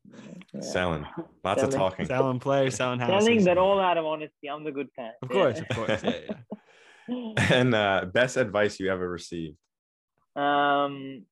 yeah. 0.53 0.61
Selling. 0.61 1.05
Lots 1.43 1.61
of 1.63 1.69
talking. 1.69 2.05
Selling 2.07 2.39
players, 2.39 2.75
selling 2.75 2.99
houses. 2.99 3.25
Selling 3.25 3.43
that 3.45 3.57
all 3.59 3.79
out 3.79 3.97
of 3.97 4.05
honesty. 4.05 4.49
I'm 4.49 4.63
the 4.63 4.71
good 4.71 4.89
kind. 4.97 5.13
Of 5.21 5.29
Yeah. 5.31 5.35
course, 5.37 5.59
of 5.61 5.67
course. 5.69 6.03
Yeah, 6.03 6.19
yeah. 6.29 7.33
And 7.51 7.75
uh, 7.75 8.05
best 8.11 8.37
advice 8.37 8.79
you 8.79 8.89
ever 8.91 9.07
received. 9.09 9.57
Um, 10.35 11.25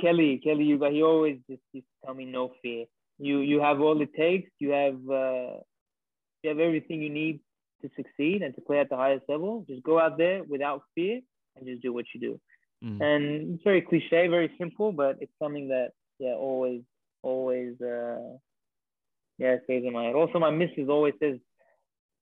Kelly, 0.00 0.40
Kelly, 0.42 0.64
Youga. 0.64 0.90
He 0.90 1.02
always 1.02 1.38
just 1.48 1.62
used 1.72 1.86
to 1.86 2.06
tell 2.06 2.14
me 2.14 2.24
no 2.24 2.52
fear. 2.62 2.86
You 3.18 3.38
you 3.38 3.60
have 3.60 3.80
all 3.80 4.00
it 4.00 4.14
takes. 4.14 4.50
You 4.58 4.70
have 4.70 4.98
uh, 5.08 5.58
you 6.42 6.50
have 6.50 6.58
everything 6.58 7.02
you 7.02 7.10
need 7.10 7.40
to 7.82 7.90
succeed 7.96 8.42
and 8.42 8.54
to 8.54 8.60
play 8.60 8.78
at 8.78 8.88
the 8.88 8.96
highest 8.96 9.24
level. 9.28 9.64
Just 9.68 9.82
go 9.82 9.98
out 9.98 10.18
there 10.18 10.42
without 10.44 10.82
fear 10.94 11.20
and 11.56 11.66
just 11.66 11.82
do 11.82 11.92
what 11.92 12.06
you 12.14 12.20
do. 12.20 12.40
Mm. 12.84 13.02
And 13.02 13.54
it's 13.54 13.64
very 13.64 13.82
cliche, 13.82 14.26
very 14.28 14.50
simple, 14.58 14.92
but 14.92 15.16
it's 15.20 15.32
something 15.40 15.68
that 15.68 15.90
yeah, 16.18 16.34
always, 16.34 16.82
always, 17.22 17.80
uh, 17.80 18.36
yeah, 19.38 19.56
stays 19.64 19.84
in 19.86 19.92
my 19.92 20.04
head. 20.04 20.14
Also, 20.14 20.38
my 20.38 20.50
missus 20.50 20.88
always 20.88 21.14
says, 21.20 21.38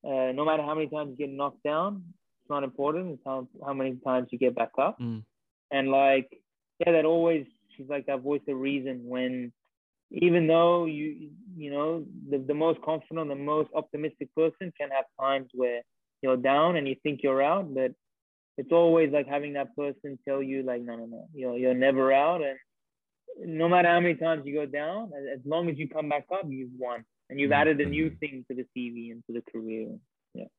uh, 0.05 0.33
no 0.33 0.45
matter 0.45 0.63
how 0.63 0.75
many 0.75 0.89
times 0.89 1.11
you 1.17 1.27
get 1.27 1.35
knocked 1.35 1.63
down, 1.63 2.03
it's 2.43 2.51
not 2.51 2.65
important. 2.65 3.13
It's 3.13 3.23
how 3.25 3.49
how 3.65 3.73
many 3.73 3.97
times 4.05 4.29
you 4.31 4.39
get 4.39 4.55
back 4.55 4.71
up. 4.79 4.99
Mm. 5.01 5.25
And 5.71 5.89
like, 5.91 6.29
yeah, 6.87 6.93
that 6.93 7.05
always 7.05 7.47
she's 7.77 7.89
like 7.89 8.07
that 8.07 8.21
voice 8.21 8.41
of 8.49 8.57
reason 8.59 9.01
when 9.05 9.53
even 10.11 10.47
though 10.47 10.85
you 10.85 11.31
you 11.57 11.71
know 11.71 12.05
the, 12.31 12.39
the 12.39 12.55
most 12.55 12.81
confident 12.83 13.29
the 13.29 13.35
most 13.35 13.71
optimistic 13.75 14.29
person 14.35 14.73
can 14.79 14.91
have 14.91 15.05
times 15.21 15.49
where 15.55 15.81
you're 16.23 16.37
down 16.37 16.77
and 16.77 16.87
you 16.89 16.97
think 17.03 17.21
you're 17.23 17.43
out 17.43 17.73
but 17.75 17.93
it's 18.59 18.73
always 18.73 19.11
like 19.13 19.27
having 19.27 19.55
that 19.55 19.75
person 19.77 20.19
tell 20.29 20.43
you 20.43 20.63
like 20.63 20.83
no 20.83 20.97
no 20.97 21.07
no 21.07 21.29
you're, 21.35 21.57
you're 21.57 21.75
never 21.75 22.13
out 22.13 22.43
and 22.43 22.59
no 23.39 23.69
matter 23.69 23.89
how 23.89 24.01
many 24.01 24.15
times 24.15 24.43
you 24.45 24.55
go 24.55 24.67
down 24.67 25.11
as, 25.17 25.39
as 25.39 25.47
long 25.47 25.69
as 25.71 25.79
you 25.79 25.89
come 25.89 26.09
back 26.09 26.27
up 26.33 26.45
you've 26.49 26.71
won 26.79 27.05
and 27.31 27.41
you've 27.41 27.51
Mm. 27.51 27.57
added 27.61 27.81
a 27.81 27.87
new 27.87 28.11
Mhm. 28.11 28.19
thing 28.21 28.45
to 28.49 28.55
the 28.55 28.67
cv 28.77 29.13
and 29.13 29.25
to 29.27 29.33
the 29.33 29.43
career 29.51 29.89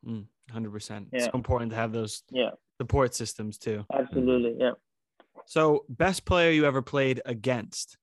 Mm. 0.06 0.26
100%. 0.52 1.08
It's 1.14 1.26
Yeah. 1.26 1.32
so 1.32 1.38
important 1.38 1.72
to 1.72 1.78
have 1.78 1.92
those 1.94 2.24
yeah 2.30 2.52
support 2.82 3.14
systems 3.16 3.58
too. 3.58 3.86
absolutely 3.94 4.56
yeah 4.60 4.72
So, 5.46 5.86
best 5.90 6.26
player 6.26 6.52
you 6.52 6.66
ever 6.66 6.82
played 6.82 7.22
against? 7.26 7.98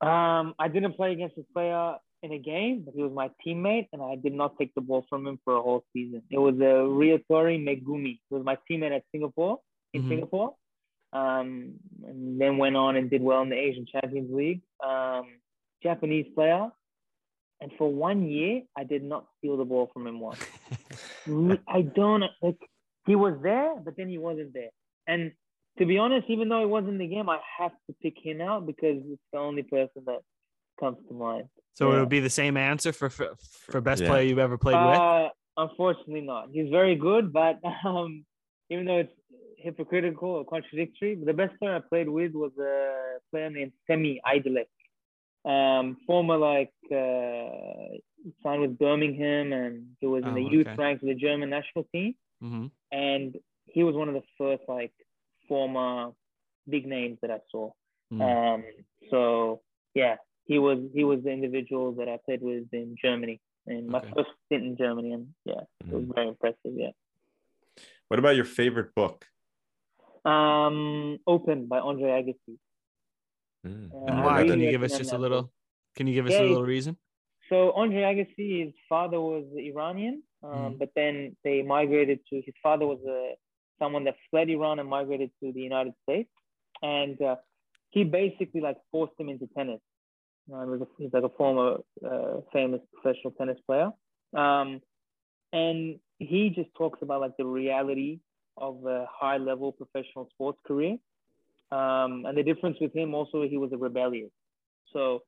Um, 0.00 0.54
I 0.58 0.68
didn't 0.68 0.94
play 0.94 1.12
against 1.12 1.36
this 1.36 1.46
player 1.52 1.96
in 2.22 2.32
a 2.32 2.38
game, 2.38 2.82
but 2.84 2.94
he 2.94 3.02
was 3.02 3.12
my 3.12 3.30
teammate, 3.46 3.88
and 3.92 4.02
I 4.02 4.16
did 4.16 4.32
not 4.32 4.58
take 4.58 4.74
the 4.74 4.80
ball 4.80 5.06
from 5.08 5.26
him 5.26 5.38
for 5.44 5.56
a 5.56 5.62
whole 5.62 5.84
season. 5.92 6.22
It 6.30 6.38
was 6.38 6.54
a 6.56 6.84
Ryutaro 6.84 7.56
Megumi. 7.62 8.18
He 8.28 8.34
was 8.34 8.44
my 8.44 8.58
teammate 8.70 8.94
at 8.94 9.04
Singapore 9.12 9.60
in 9.92 10.02
Mhm. 10.02 10.08
Singapore, 10.08 10.56
um, 11.12 11.74
and 12.04 12.40
then 12.40 12.58
went 12.58 12.76
on 12.76 12.96
and 12.96 13.08
did 13.10 13.22
well 13.22 13.42
in 13.42 13.48
the 13.48 13.56
Asian 13.56 13.86
Champions 13.86 14.30
League. 14.32 14.62
Um, 14.84 15.40
Japanese 15.82 16.26
player, 16.34 16.70
and 17.60 17.72
for 17.78 17.90
one 17.90 18.28
year, 18.28 18.62
I 18.76 18.84
did 18.84 19.02
not 19.02 19.26
steal 19.38 19.56
the 19.56 19.64
ball 19.64 19.86
from 19.92 20.06
him 20.06 20.20
once. 20.20 20.40
I 21.68 21.82
don't 21.82 22.24
like. 22.42 22.58
He 23.06 23.14
was 23.14 23.40
there, 23.42 23.76
but 23.76 23.96
then 23.96 24.08
he 24.08 24.18
wasn't 24.18 24.52
there. 24.52 24.70
And 25.06 25.32
to 25.78 25.86
be 25.86 25.98
honest, 25.98 26.26
even 26.28 26.48
though 26.48 26.62
it 26.62 26.68
wasn't 26.68 26.92
in 26.94 26.98
the 26.98 27.06
game, 27.06 27.28
I 27.28 27.38
have 27.58 27.72
to 27.88 27.94
pick 28.02 28.14
him 28.22 28.40
out 28.40 28.66
because 28.66 28.98
it's 29.06 29.22
the 29.32 29.38
only 29.38 29.62
person 29.62 30.02
that 30.06 30.20
comes 30.80 30.98
to 31.08 31.14
mind. 31.14 31.48
So 31.74 31.90
Yeah. 31.90 31.96
it 31.96 32.00
would 32.00 32.08
be 32.08 32.20
the 32.20 32.30
same 32.30 32.56
answer 32.56 32.92
for 32.92 33.08
for, 33.10 33.34
for 33.70 33.80
best 33.80 34.02
Yeah. 34.02 34.08
player 34.08 34.22
you've 34.22 34.38
ever 34.38 34.56
played 34.58 34.80
with. 34.80 34.98
Uh, 35.00 35.28
unfortunately, 35.56 36.22
not. 36.22 36.48
He's 36.52 36.70
very 36.70 36.94
good, 36.96 37.32
but 37.32 37.60
um, 37.84 38.24
even 38.70 38.84
though 38.86 38.98
it's 38.98 39.12
hypocritical 39.58 40.30
or 40.30 40.44
contradictory, 40.44 41.14
the 41.16 41.32
best 41.32 41.58
player 41.58 41.76
I 41.76 41.80
played 41.80 42.08
with 42.08 42.32
was 42.32 42.52
a 42.58 43.18
player 43.30 43.50
named 43.50 43.72
Semi 43.86 44.20
Idolek. 44.26 44.68
Um, 45.44 45.98
former 46.06 46.36
like 46.36 46.72
uh, 46.90 47.96
signed 48.42 48.62
with 48.62 48.78
Birmingham, 48.78 49.52
and 49.52 49.86
he 50.00 50.06
was 50.06 50.24
in 50.24 50.30
Oh, 50.30 50.34
the 50.34 50.42
youth 50.42 50.66
okay. 50.66 50.76
ranks 50.82 51.02
of 51.02 51.08
the 51.08 51.14
German 51.14 51.50
national 51.50 51.84
team. 51.92 52.14
hmm 52.40 52.66
and 52.92 53.36
he 53.66 53.82
was 53.82 53.94
one 53.96 54.08
of 54.08 54.14
the 54.14 54.22
first 54.38 54.62
like 54.68 54.92
former 55.48 56.12
big 56.68 56.86
names 56.86 57.18
that 57.22 57.30
I 57.30 57.40
saw. 57.50 57.70
Mm. 58.12 58.20
Um, 58.22 58.64
so 59.10 59.62
yeah, 59.94 60.16
he 60.44 60.58
was 60.58 60.78
he 60.94 61.04
was 61.04 61.22
the 61.24 61.30
individual 61.30 61.92
that 61.92 62.08
I 62.08 62.18
played 62.24 62.42
with 62.42 62.64
in 62.72 62.96
Germany, 63.02 63.40
in 63.66 63.88
my 63.90 63.98
Okay. 63.98 64.10
first 64.16 64.30
stint 64.46 64.64
in 64.64 64.76
Germany, 64.76 65.12
and 65.12 65.34
yeah, 65.44 65.62
it 65.80 65.92
was 65.92 66.04
Mhm. 66.04 66.14
very 66.14 66.28
impressive. 66.28 66.74
Yeah. 66.74 66.90
What 68.08 68.18
about 68.20 68.36
your 68.36 68.44
favorite 68.44 68.94
book? 68.94 69.26
Um, 70.24 71.18
Open 71.26 71.66
by 71.66 71.78
Andre 71.78 72.10
Agassi. 72.22 72.58
Mm. 73.66 73.92
Uh, 73.92 73.96
and 74.06 74.20
I 74.20 74.24
why? 74.24 74.36
really 74.38 74.50
Can 74.50 74.60
you 74.60 74.70
give 74.70 74.82
us 74.82 74.98
just 74.98 75.12
a 75.12 75.18
little? 75.18 75.52
Can 75.94 76.06
you 76.06 76.14
give 76.14 76.26
us 76.26 76.32
Yeah, 76.32 76.42
a 76.42 76.48
little 76.48 76.64
reason? 76.64 76.96
So 77.48 77.72
Andre 77.72 78.02
Agassi, 78.02 78.64
his 78.66 78.74
father 78.88 79.20
was 79.20 79.44
Iranian, 79.56 80.22
um, 80.42 80.50
Mhm. 80.74 80.78
but 80.78 80.90
then 80.94 81.36
they 81.44 81.62
migrated 81.62 82.24
to 82.26 82.40
his 82.42 82.54
father 82.62 82.86
was 82.86 83.00
a 83.04 83.36
someone 83.78 84.04
that 84.04 84.16
fled 84.30 84.48
Iran 84.48 84.78
and 84.78 84.88
migrated 84.88 85.30
to 85.42 85.52
the 85.52 85.60
United 85.60 85.94
States, 86.02 86.30
and 86.82 87.20
uh, 87.22 87.36
he 87.90 88.04
basically 88.04 88.60
like 88.60 88.76
forced 88.90 89.14
him 89.18 89.28
into 89.28 89.48
tennis. 89.56 89.80
Uh, 90.52 90.62
he 90.62 90.70
was 90.70 90.80
a, 90.82 90.86
he's 90.98 91.12
like 91.12 91.24
a 91.24 91.28
former 91.30 91.78
uh, 92.04 92.40
famous 92.52 92.80
professional 92.94 93.32
tennis 93.32 93.58
player, 93.66 93.90
um, 94.36 94.80
and 95.52 95.98
he 96.18 96.52
just 96.54 96.70
talks 96.76 97.00
about 97.02 97.20
like 97.20 97.36
the 97.38 97.46
reality 97.46 98.20
of 98.56 98.84
a 98.86 99.06
high 99.10 99.36
level 99.36 99.72
professional 99.72 100.28
sports 100.32 100.58
career, 100.66 100.96
um, 101.72 102.24
and 102.26 102.36
the 102.36 102.42
difference 102.42 102.78
with 102.80 102.94
him 102.94 103.14
also 103.14 103.42
he 103.42 103.56
was 103.56 103.72
a 103.72 103.76
rebellious. 103.76 104.30
So 104.92 105.22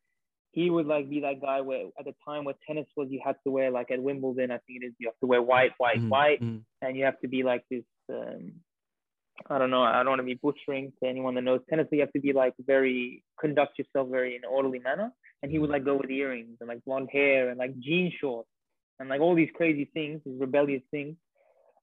he 0.53 0.71
would 0.71 0.87
like 0.87 1.09
be 1.11 1.21
that 1.21 1.41
guy 1.41 1.61
where 1.61 1.87
at 1.99 2.05
the 2.05 2.15
time 2.27 2.45
where 2.45 2.55
tennis 2.67 2.87
was 2.97 3.09
you 3.11 3.21
had 3.25 3.37
to 3.45 3.51
wear 3.51 3.71
like 3.71 3.91
at 3.91 4.03
Wimbledon 4.03 4.51
I 4.51 4.59
think 4.59 4.83
it 4.83 4.87
is 4.87 4.93
you 4.99 5.09
have 5.09 5.19
to 5.21 5.27
wear 5.27 5.43
white 5.43 5.73
white 5.79 5.99
mm-hmm. 5.99 6.09
white 6.09 6.41
mm-hmm. 6.43 6.59
and 6.83 6.97
you 6.97 7.05
have 7.05 7.21
to 7.21 7.29
be 7.29 7.43
like 7.43 7.65
this 7.71 7.85
um, 8.11 8.53
I 9.49 9.59
don't 9.59 9.71
know 9.71 9.83
I 9.83 9.99
don't 9.99 10.09
want 10.09 10.21
to 10.21 10.25
be 10.25 10.35
butchering 10.35 10.93
to 11.03 11.09
anyone 11.09 11.35
that 11.35 11.43
knows 11.43 11.61
tennis 11.69 11.87
you 11.93 12.01
have 12.01 12.13
to 12.13 12.21
be 12.21 12.33
like 12.33 12.55
very 12.67 13.23
conduct 13.41 13.79
yourself 13.79 14.09
very 14.11 14.37
in 14.37 14.45
an 14.45 14.51
orderly 14.51 14.79
manner 14.79 15.13
and 15.43 15.53
he 15.53 15.59
would 15.59 15.71
like 15.71 15.85
go 15.85 15.97
with 15.97 16.11
earrings 16.11 16.57
and 16.61 16.69
like 16.69 16.85
blonde 16.85 17.09
hair 17.13 17.51
and 17.51 17.59
like 17.59 17.79
jean 17.79 18.13
shorts 18.21 18.49
and 18.99 19.09
like 19.09 19.21
all 19.21 19.35
these 19.35 19.51
crazy 19.55 19.89
things 19.95 20.21
these 20.25 20.41
rebellious 20.41 20.83
things 20.91 21.15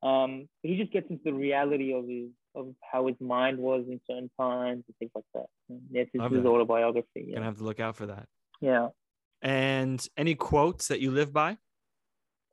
um 0.03 0.47
he 0.64 0.76
just 0.77 0.91
gets 0.91 1.10
into 1.10 1.23
the 1.23 1.34
reality 1.34 1.93
of 1.93 2.07
his 2.07 2.30
of 2.56 2.73
how 2.91 3.07
his 3.07 3.15
mind 3.19 3.57
was 3.57 3.85
in 3.88 3.99
certain 4.10 4.31
times 4.39 4.84
and 4.88 4.95
things 4.97 5.11
like 5.14 5.26
that. 5.34 5.45
And 5.69 5.81
it's 5.91 6.10
his, 6.14 6.22
his 6.31 6.45
autobiography. 6.45 7.26
Yeah. 7.27 7.35
Gonna 7.35 7.45
have 7.45 7.57
to 7.57 7.64
look 7.64 7.80
out 7.80 7.95
for 7.95 8.06
that. 8.07 8.27
Yeah. 8.61 8.89
And 9.41 10.06
any 10.18 10.35
quotes 10.35 10.88
that 10.88 11.02
you 11.02 11.11
live 11.11 11.34
by? 11.34 11.57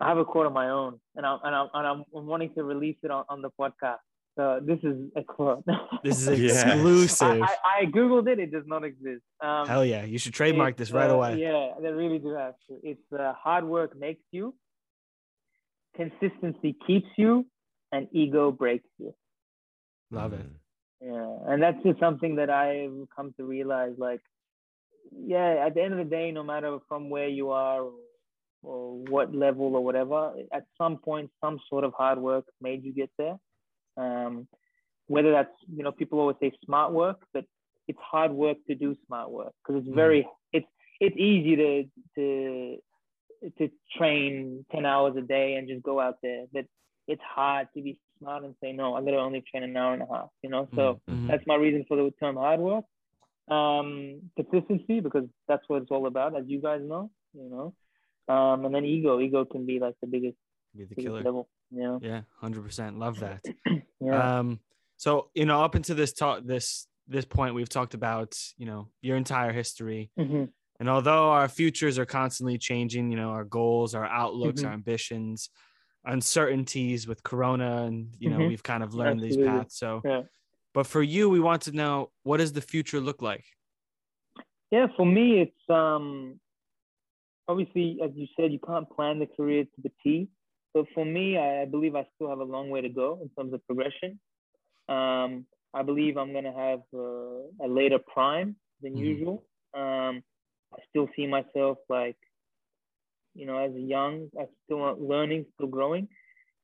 I 0.03 0.09
have 0.09 0.19
a 0.19 0.25
quote 0.25 0.47
of 0.47 0.53
my 0.53 0.71
own, 0.71 0.99
and 1.17 1.25
I'm 1.25 1.39
and 1.45 1.55
I'm, 1.55 1.69
and 1.75 1.87
I'm 1.87 2.27
wanting 2.27 2.53
to 2.55 2.65
release 2.65 2.97
it 3.03 3.11
on, 3.11 3.25
on 3.29 3.43
the 3.43 3.51
podcast. 3.59 3.99
So 4.37 4.61
this 4.65 4.79
is 4.83 4.97
a 5.17 5.23
quote. 5.23 5.65
This 6.03 6.27
is 6.27 6.41
exclusive. 6.65 7.29
I, 7.29 7.41
I, 7.41 7.83
I, 7.83 7.85
googled 7.87 8.27
it; 8.29 8.39
it 8.41 8.51
does 8.51 8.65
not 8.67 8.83
exist. 8.85 9.23
Um, 9.41 9.69
Hell 9.69 9.85
yeah! 9.85 10.05
You 10.05 10.19
should 10.19 10.35
trademark 10.35 10.77
this 10.77 10.91
right 10.91 11.11
uh, 11.11 11.15
away. 11.15 11.39
Yeah, 11.39 11.75
they 11.81 11.93
really 11.93 12.19
do 12.19 12.31
have 12.35 12.55
to. 12.69 12.79
It's 12.83 13.13
uh, 13.13 13.35
hard 13.35 13.65
work 13.65 13.97
makes 13.97 14.23
you, 14.33 14.55
consistency 15.95 16.77
keeps 16.87 17.09
you, 17.17 17.47
and 17.93 18.09
ego 18.13 18.51
breaks 18.51 18.89
you. 18.99 19.15
Love 20.11 20.33
it. 20.33 20.47
Yeah, 21.01 21.37
and 21.47 21.63
that's 21.63 21.83
just 21.85 22.01
something 22.01 22.37
that 22.37 22.51
I've 22.51 23.07
come 23.15 23.35
to 23.37 23.45
realize. 23.45 23.93
Like, 23.99 24.23
yeah, 25.13 25.65
at 25.67 25.75
the 25.75 25.83
end 25.83 25.93
of 25.93 25.99
the 25.99 26.11
day, 26.11 26.33
no 26.33 26.43
matter 26.43 26.79
from 26.89 27.11
where 27.11 27.29
you 27.29 27.51
are 27.51 27.85
or, 28.63 28.97
what 29.09 29.35
level 29.35 29.75
or 29.75 29.85
whatever, 29.85 30.33
at 30.53 30.65
some 30.79 30.99
point, 30.99 31.31
some 31.41 31.59
sort 31.69 31.85
of 31.85 31.93
hard 31.95 32.19
work 32.19 32.45
made 32.61 32.85
you 32.85 32.93
get 32.93 33.11
there. 33.19 33.37
Um, 33.97 34.49
whether 35.09 35.33
that's 35.33 35.53
you 35.75 35.83
know 35.83 35.93
people 35.93 36.21
always 36.21 36.37
say 36.41 36.53
smart 36.65 36.93
work, 36.93 37.19
but 37.35 37.45
it's 37.89 37.99
hard 38.01 38.33
work 38.33 38.57
to 38.69 38.75
do 38.75 38.97
smart 39.07 39.31
work 39.31 39.53
because 39.63 39.83
it's 39.83 39.95
very 39.95 40.23
mm. 40.23 40.27
it's 40.53 40.67
it's 41.01 41.17
easy 41.17 41.57
to 41.57 41.85
to 42.15 42.77
to 43.59 43.71
train 43.97 44.65
10 44.71 44.87
hours 44.87 45.17
a 45.17 45.21
day 45.21 45.57
and 45.57 45.69
just 45.69 45.83
go 45.83 45.99
out 45.99 46.19
there 46.23 46.45
but 46.53 46.65
it's 47.09 47.21
hard 47.29 47.67
to 47.77 47.83
be 47.83 47.99
smart 48.21 48.45
and 48.45 48.55
say 48.63 48.71
no 48.73 48.95
i'm 48.95 49.03
going 49.03 49.17
to 49.17 49.21
only 49.21 49.43
train 49.51 49.65
an 49.65 49.77
hour 49.77 49.95
and 49.95 50.03
a 50.03 50.07
half 50.07 50.29
you 50.43 50.49
know 50.49 50.69
so 50.77 51.01
mm-hmm. 51.11 51.27
that's 51.27 51.43
my 51.45 51.57
reason 51.57 51.85
for 51.89 51.97
the 51.97 52.09
term 52.21 52.37
hard 52.37 52.61
work 52.61 52.85
um, 53.49 54.21
consistency 54.37 55.01
because 55.01 55.25
that's 55.49 55.65
what 55.67 55.83
it's 55.83 55.91
all 55.91 56.07
about, 56.07 56.37
as 56.37 56.45
you 56.47 56.61
guys 56.61 56.81
know, 56.83 57.11
you 57.35 57.49
know. 57.51 57.75
Um, 58.29 58.65
and 58.65 58.75
then 58.75 58.85
ego, 58.85 59.21
ego 59.21 59.45
can 59.45 59.67
be 59.67 59.79
like 59.79 59.95
the 60.01 60.07
biggest, 60.07 60.37
be 60.77 60.85
the 60.85 60.95
killer. 60.95 61.23
Level. 61.23 61.49
Yeah, 61.71 61.99
yeah, 62.01 62.21
hundred 62.41 62.65
percent. 62.65 62.99
Love 62.99 63.21
that. 63.21 63.41
yeah. 64.01 64.39
Um, 64.39 64.61
so 64.97 65.31
you 65.35 65.47
know, 65.47 65.63
up 65.63 65.75
until 65.75 65.97
this 65.97 66.13
talk, 66.13 66.45
this 66.45 66.87
this 67.09 67.25
point, 67.25 67.55
we've 67.55 67.69
talked 67.69 67.95
about 67.95 68.39
you 68.57 68.67
know 68.67 68.89
your 69.01 69.17
entire 69.17 69.53
history. 69.53 70.11
Mm-hmm. 70.19 70.45
And 70.81 70.89
although 70.89 71.31
our 71.31 71.49
futures 71.49 71.99
are 71.99 72.07
constantly 72.07 72.59
changing, 72.59 73.11
you 73.11 73.17
know, 73.17 73.31
our 73.31 73.45
goals, 73.45 73.95
our 73.95 74.07
outlooks, 74.07 74.63
mm-hmm. 74.63 74.69
our 74.69 74.75
ambitions, 74.75 75.51
uncertainties 76.05 77.07
with 77.07 77.23
Corona, 77.23 77.85
and 77.85 78.15
you 78.19 78.31
know, 78.31 78.39
mm-hmm. 78.39 78.49
we've 78.49 78.63
kind 78.63 78.83
of 78.83 78.95
learned 78.95 79.23
Absolutely. 79.23 79.43
these 79.45 79.47
paths. 79.47 79.79
So, 79.79 80.01
yeah. 80.05 80.23
But 80.75 80.87
for 80.87 81.03
you, 81.03 81.29
we 81.29 81.39
want 81.39 81.63
to 81.63 81.73
know 81.73 82.11
what 82.23 82.39
does 82.39 82.53
the 82.53 82.63
future 82.63 83.01
look 83.01 83.23
like? 83.23 83.45
Yeah, 84.71 84.87
for 84.97 85.05
me, 85.05 85.41
it's 85.41 85.71
um, 85.71 86.41
obviously, 87.53 87.99
as 88.03 88.11
you 88.15 88.27
said, 88.37 88.53
you 88.53 88.59
can't 88.67 88.89
plan 88.91 89.19
the 89.19 89.27
career 89.37 89.65
to 89.65 89.81
the 89.83 89.93
T. 90.03 90.29
But 90.75 90.87
for 90.95 91.05
me, 91.05 91.37
I, 91.37 91.63
I 91.63 91.65
believe 91.67 91.95
I 91.95 92.07
still 92.15 92.29
have 92.29 92.39
a 92.39 92.45
long 92.45 92.71
way 92.71 92.81
to 92.81 92.89
go 92.89 93.19
in 93.23 93.29
terms 93.37 93.53
of 93.55 93.65
progression. 93.67 94.19
Um, 94.89 95.47
I 95.75 95.83
believe 95.83 96.17
I'm 96.17 96.33
going 96.33 96.51
to 96.53 96.53
have 96.53 96.81
uh, 96.95 97.67
a 97.67 97.69
later 97.69 97.99
prime 97.99 98.57
than 98.83 98.95
mm. 98.95 99.05
usual. 99.11 99.45
Um, 99.75 100.23
I 100.75 100.79
still 100.91 101.09
see 101.15 101.27
myself 101.27 101.79
like, 101.89 102.17
you 103.35 103.47
know, 103.47 103.59
as 103.59 103.75
a 103.75 103.81
young, 103.81 104.29
I'm 104.39 104.47
still 104.65 104.97
learning, 104.99 105.47
still 105.55 105.69
growing. 105.69 106.09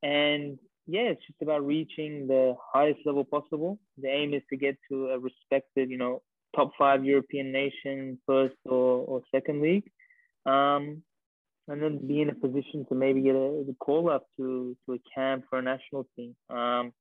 And 0.03 0.59
yeah, 0.87 1.09
it's 1.13 1.27
just 1.27 1.43
about 1.43 1.67
reaching 1.67 2.27
the 2.27 2.55
highest 2.73 3.01
level 3.05 3.25
possible. 3.25 3.79
The 3.99 4.09
aim 4.09 4.35
is 4.35 4.43
to 4.51 4.57
get 4.57 4.77
to 4.91 5.09
a 5.09 5.19
respected, 5.19 5.91
you 5.91 5.99
know, 5.99 6.23
top 6.57 6.73
five 6.79 7.05
European 7.05 7.53
nation, 7.53 8.19
first 8.27 8.57
or, 8.65 9.05
or 9.07 9.23
second 9.35 9.61
league, 9.61 9.91
um, 10.49 11.03
and 11.69 11.83
then 11.83 12.07
be 12.07 12.23
in 12.23 12.31
a 12.31 12.35
position 12.35 12.87
to 12.89 12.95
maybe 12.95 13.21
get 13.21 13.35
a, 13.35 13.65
a 13.69 13.75
call 13.79 14.11
up 14.11 14.27
to 14.37 14.77
to 14.87 14.95
a 14.95 14.99
camp 15.15 15.45
for 15.51 15.59
a 15.59 15.63
national 15.63 16.07
team. 16.17 16.35
Um, 16.49 16.93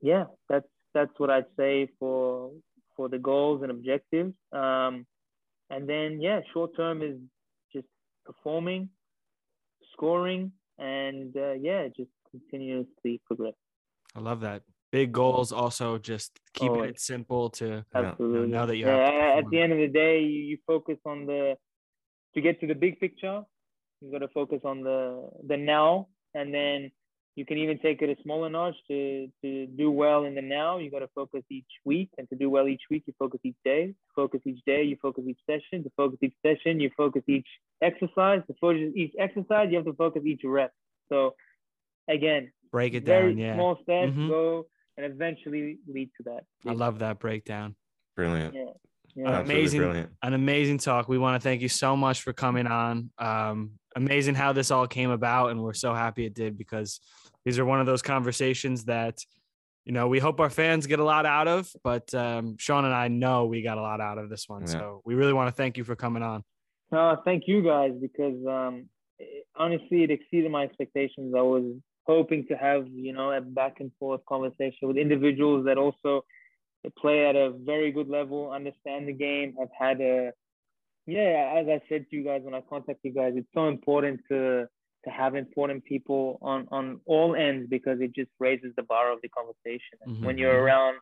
yeah, 0.00 0.24
that's 0.48 0.66
that's 0.94 1.12
what 1.18 1.30
I'd 1.30 1.46
say 1.56 1.88
for 1.98 2.50
for 2.96 3.08
the 3.08 3.18
goals 3.18 3.62
and 3.62 3.70
objectives. 3.70 4.34
Um, 4.52 5.06
and 5.70 5.88
then 5.88 6.20
yeah, 6.20 6.40
short 6.52 6.76
term 6.76 7.02
is 7.02 7.16
just 7.74 7.86
performing, 8.26 8.90
scoring, 9.92 10.52
and 10.78 11.34
uh, 11.36 11.52
yeah, 11.52 11.88
just 11.96 12.10
continuously 12.30 13.20
progress. 13.26 13.54
I 14.16 14.20
love 14.20 14.40
that. 14.40 14.62
Big 14.90 15.12
goals 15.12 15.52
also 15.52 15.96
just 15.96 16.38
keeping 16.52 16.80
oh, 16.80 16.82
it 16.82 17.00
simple 17.00 17.48
to 17.50 17.82
absolutely. 17.94 18.40
You 18.40 18.46
know, 18.46 18.58
now 18.58 18.66
that 18.66 18.76
you 18.76 18.86
yeah, 18.86 19.36
at 19.38 19.48
the 19.50 19.58
end 19.58 19.72
of 19.72 19.78
the 19.78 19.88
day 19.88 20.20
you, 20.20 20.42
you 20.42 20.58
focus 20.66 20.98
on 21.06 21.24
the 21.24 21.54
to 22.34 22.40
get 22.40 22.60
to 22.60 22.66
the 22.66 22.74
big 22.74 23.00
picture 23.00 23.42
you've 24.00 24.12
got 24.12 24.18
to 24.18 24.28
focus 24.28 24.60
on 24.64 24.82
the 24.82 25.28
the 25.46 25.56
now 25.56 26.08
and 26.34 26.52
then 26.52 26.90
you 27.34 27.46
can 27.46 27.56
even 27.56 27.78
take 27.78 28.02
it 28.02 28.10
a 28.10 28.22
smaller 28.22 28.50
notch 28.50 28.74
to 28.88 29.28
to 29.42 29.66
do 29.66 29.90
well 29.90 30.24
in 30.24 30.34
the 30.34 30.42
now 30.42 30.78
you 30.78 30.90
got 30.90 31.00
to 31.00 31.08
focus 31.14 31.42
each 31.50 31.72
week 31.84 32.10
and 32.18 32.28
to 32.28 32.36
do 32.36 32.50
well 32.50 32.68
each 32.68 32.82
week 32.90 33.04
you 33.06 33.14
focus 33.18 33.40
each 33.44 33.56
day 33.64 33.86
to 33.86 33.94
focus 34.14 34.40
each 34.44 34.62
day 34.66 34.82
you 34.82 34.96
focus 35.00 35.24
each 35.26 35.38
session 35.46 35.82
to 35.82 35.90
focus 35.96 36.18
each 36.22 36.34
session 36.44 36.80
you 36.80 36.90
focus 36.96 37.22
each 37.28 37.46
exercise 37.80 38.42
to 38.46 38.54
focus 38.60 38.92
each 38.94 39.12
exercise 39.18 39.68
you 39.70 39.76
have 39.76 39.86
to 39.86 39.94
focus 39.94 40.22
each 40.24 40.40
rep 40.44 40.72
so 41.08 41.34
again, 42.08 42.52
break 42.70 42.94
it 42.94 43.04
very 43.04 43.34
down. 43.34 43.38
Yeah. 43.38 43.54
Small 43.54 43.74
steps 43.82 44.12
mm-hmm. 44.12 44.28
go 44.28 44.66
and 44.96 45.06
eventually 45.06 45.78
lead 45.86 46.10
to 46.18 46.22
that. 46.24 46.44
I 46.66 46.72
love 46.72 46.98
that 47.00 47.18
breakdown. 47.18 47.74
Brilliant. 48.16 48.54
Yeah. 48.54 48.72
Yeah. 49.14 49.40
amazing, 49.40 49.80
brilliant. 49.80 50.10
an 50.22 50.32
amazing 50.32 50.78
talk. 50.78 51.08
We 51.08 51.18
want 51.18 51.40
to 51.40 51.44
thank 51.46 51.60
you 51.60 51.68
so 51.68 51.96
much 51.96 52.22
for 52.22 52.32
coming 52.32 52.66
on. 52.66 53.10
Um, 53.18 53.72
amazing 53.94 54.34
how 54.34 54.52
this 54.52 54.70
all 54.70 54.86
came 54.86 55.10
about, 55.10 55.50
and 55.50 55.62
we're 55.62 55.74
so 55.74 55.92
happy 55.94 56.24
it 56.24 56.34
did 56.34 56.56
because 56.56 57.00
these 57.44 57.58
are 57.58 57.64
one 57.64 57.80
of 57.80 57.86
those 57.86 58.02
conversations 58.02 58.84
that 58.84 59.18
you 59.84 59.92
know 59.92 60.08
we 60.08 60.18
hope 60.18 60.40
our 60.40 60.50
fans 60.50 60.86
get 60.86 60.98
a 60.98 61.04
lot 61.04 61.26
out 61.26 61.48
of. 61.48 61.70
But 61.84 62.12
um, 62.14 62.56
Sean 62.58 62.84
and 62.84 62.94
I 62.94 63.08
know 63.08 63.46
we 63.46 63.62
got 63.62 63.78
a 63.78 63.82
lot 63.82 64.00
out 64.00 64.18
of 64.18 64.30
this 64.30 64.48
one, 64.48 64.62
yeah. 64.62 64.68
so 64.68 65.02
we 65.04 65.14
really 65.14 65.32
want 65.32 65.48
to 65.48 65.54
thank 65.54 65.76
you 65.76 65.84
for 65.84 65.94
coming 65.94 66.22
on. 66.22 66.42
Uh, 66.90 67.16
thank 67.24 67.44
you 67.46 67.62
guys 67.62 67.92
because 68.00 68.36
um, 68.46 68.88
honestly, 69.56 70.02
it 70.04 70.10
exceeded 70.10 70.50
my 70.50 70.64
expectations. 70.64 71.34
I 71.36 71.40
was 71.40 71.64
hoping 72.06 72.46
to 72.48 72.56
have, 72.56 72.86
you 72.88 73.12
know, 73.12 73.32
a 73.32 73.40
back 73.40 73.76
and 73.80 73.90
forth 73.98 74.20
conversation 74.26 74.88
with 74.88 74.96
individuals 74.96 75.64
that 75.66 75.78
also 75.78 76.24
play 76.90 77.26
at 77.26 77.36
a 77.36 77.50
very 77.50 77.92
good 77.92 78.08
level, 78.08 78.50
understand 78.50 79.08
the 79.08 79.12
game, 79.12 79.54
have 79.58 79.68
had 79.78 80.00
a, 80.00 80.32
yeah, 81.06 81.54
as 81.56 81.66
I 81.68 81.80
said 81.88 82.06
to 82.10 82.16
you 82.16 82.24
guys 82.24 82.42
when 82.42 82.54
I 82.54 82.60
contact 82.60 83.00
you 83.02 83.12
guys, 83.12 83.34
it's 83.36 83.48
so 83.54 83.68
important 83.68 84.20
to 84.30 84.66
to 85.04 85.10
have 85.10 85.34
important 85.34 85.84
people 85.84 86.38
on 86.42 86.68
on 86.70 87.00
all 87.06 87.34
ends 87.34 87.66
because 87.68 88.00
it 88.00 88.14
just 88.14 88.30
raises 88.38 88.72
the 88.76 88.84
bar 88.84 89.12
of 89.12 89.20
the 89.20 89.28
conversation. 89.28 89.98
Mm-hmm. 90.06 90.24
When 90.24 90.38
you're 90.38 90.54
mm-hmm. 90.54 90.64
around 90.64 90.96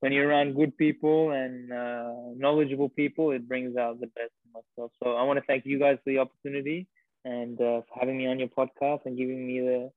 when 0.00 0.12
you're 0.12 0.28
around 0.28 0.56
good 0.56 0.76
people 0.76 1.30
and 1.30 1.72
uh, 1.72 2.12
knowledgeable 2.36 2.88
people, 2.88 3.30
it 3.30 3.46
brings 3.46 3.76
out 3.76 4.00
the 4.00 4.08
best 4.08 4.32
in 4.44 4.52
myself. 4.52 4.90
So 5.02 5.14
I 5.14 5.22
want 5.22 5.38
to 5.38 5.44
thank 5.46 5.64
you 5.64 5.78
guys 5.78 5.98
for 6.02 6.10
the 6.10 6.18
opportunity 6.18 6.88
and 7.24 7.60
uh, 7.60 7.82
for 7.86 8.00
having 8.00 8.18
me 8.18 8.26
on 8.26 8.40
your 8.40 8.48
podcast 8.48 9.00
and 9.06 9.16
giving 9.16 9.46
me 9.46 9.60
the 9.60 9.90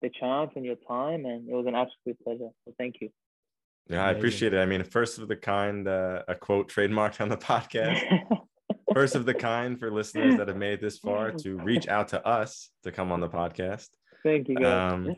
the 0.00 0.10
chance 0.20 0.52
and 0.54 0.64
your 0.64 0.76
time. 0.88 1.24
And 1.24 1.48
it 1.48 1.54
was 1.54 1.66
an 1.66 1.74
absolute 1.74 2.22
pleasure. 2.22 2.50
So 2.64 2.74
thank 2.78 2.96
you. 3.00 3.10
Yeah, 3.88 4.04
I 4.04 4.10
appreciate 4.10 4.52
it. 4.52 4.58
I 4.58 4.66
mean, 4.66 4.84
first 4.84 5.18
of 5.18 5.28
the 5.28 5.36
kind, 5.36 5.88
uh, 5.88 6.22
a 6.28 6.34
quote 6.34 6.70
trademarked 6.70 7.20
on 7.20 7.28
the 7.28 7.36
podcast. 7.50 8.02
first 8.94 9.14
of 9.14 9.26
the 9.26 9.34
kind 9.34 9.78
for 9.78 9.90
listeners 9.90 10.36
that 10.36 10.48
have 10.48 10.56
made 10.56 10.80
this 10.80 10.98
far 10.98 11.30
to 11.42 11.56
reach 11.58 11.88
out 11.88 12.08
to 12.08 12.26
us 12.26 12.70
to 12.82 12.92
come 12.92 13.12
on 13.12 13.20
the 13.20 13.28
podcast. 13.28 13.88
Thank 14.22 14.48
you. 14.48 14.56
Guys. 14.56 14.92
Um, 14.92 15.16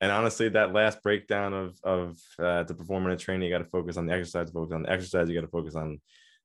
and 0.00 0.12
honestly, 0.12 0.48
that 0.50 0.72
last 0.72 1.02
breakdown 1.02 1.54
of 1.54 1.78
of 1.82 2.18
uh, 2.38 2.64
the 2.64 2.74
performance 2.74 3.12
and 3.12 3.20
training, 3.20 3.48
you 3.48 3.54
got 3.54 3.64
to 3.64 3.70
focus 3.70 3.96
on 3.96 4.06
the 4.06 4.12
exercise. 4.12 4.50
Focus 4.50 4.74
on 4.74 4.82
the 4.82 4.90
exercise. 4.90 5.28
You 5.28 5.34
got 5.34 5.46
to 5.46 5.48
focus 5.48 5.76
on 5.76 6.00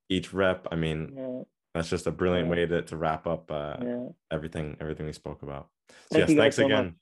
each 0.07 0.33
rep. 0.33 0.67
I 0.71 0.75
mean, 0.75 1.13
yeah 1.17 1.41
that's 1.73 1.89
just 1.89 2.07
a 2.07 2.11
brilliant 2.11 2.47
yeah. 2.47 2.51
way 2.51 2.65
to, 2.65 2.81
to 2.83 2.97
wrap 2.97 3.27
up 3.27 3.51
uh, 3.51 3.75
yeah. 3.81 4.07
everything 4.31 4.77
everything 4.81 5.05
we 5.05 5.13
spoke 5.13 5.43
about. 5.43 5.69
So 6.11 6.19
Thank 6.19 6.29
yes, 6.29 6.37
thanks 6.37 6.55
so 6.55 6.65
again. 6.65 6.85
Much. 6.85 6.93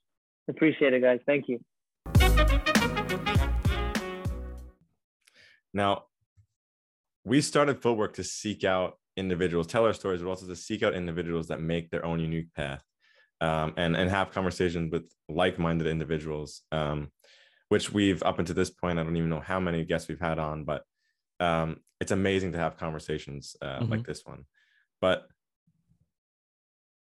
Appreciate 0.49 0.93
it, 0.93 1.01
guys. 1.01 1.19
Thank 1.25 1.45
you. 1.47 2.73
Now, 5.73 6.03
we 7.23 7.41
started 7.41 7.81
footwork 7.81 8.15
to 8.15 8.23
seek 8.23 8.63
out 8.63 8.97
individuals 9.17 9.67
tell 9.67 9.85
our 9.85 9.93
stories, 9.93 10.21
but 10.21 10.29
also 10.29 10.47
to 10.47 10.55
seek 10.55 10.83
out 10.83 10.93
individuals 10.93 11.47
that 11.47 11.59
make 11.59 11.89
their 11.89 12.05
own 12.05 12.19
unique 12.19 12.53
path 12.53 12.83
um, 13.41 13.73
and 13.75 13.97
and 13.97 14.09
have 14.09 14.31
conversations 14.31 14.91
with 14.91 15.11
like-minded 15.27 15.87
individuals, 15.87 16.61
um, 16.71 17.11
which 17.69 17.91
we've 17.91 18.23
up 18.23 18.39
until 18.39 18.55
this 18.55 18.69
point. 18.69 18.99
I 18.99 19.03
don't 19.03 19.17
even 19.17 19.29
know 19.29 19.41
how 19.41 19.59
many 19.59 19.83
guests 19.83 20.07
we've 20.07 20.19
had 20.19 20.39
on, 20.39 20.63
but 20.63 20.83
um, 21.39 21.77
it's 21.99 22.11
amazing 22.11 22.53
to 22.53 22.59
have 22.59 22.77
conversations 22.77 23.55
uh, 23.61 23.79
mm-hmm. 23.79 23.91
like 23.91 24.05
this 24.05 24.21
one. 24.23 24.45
But 25.01 25.27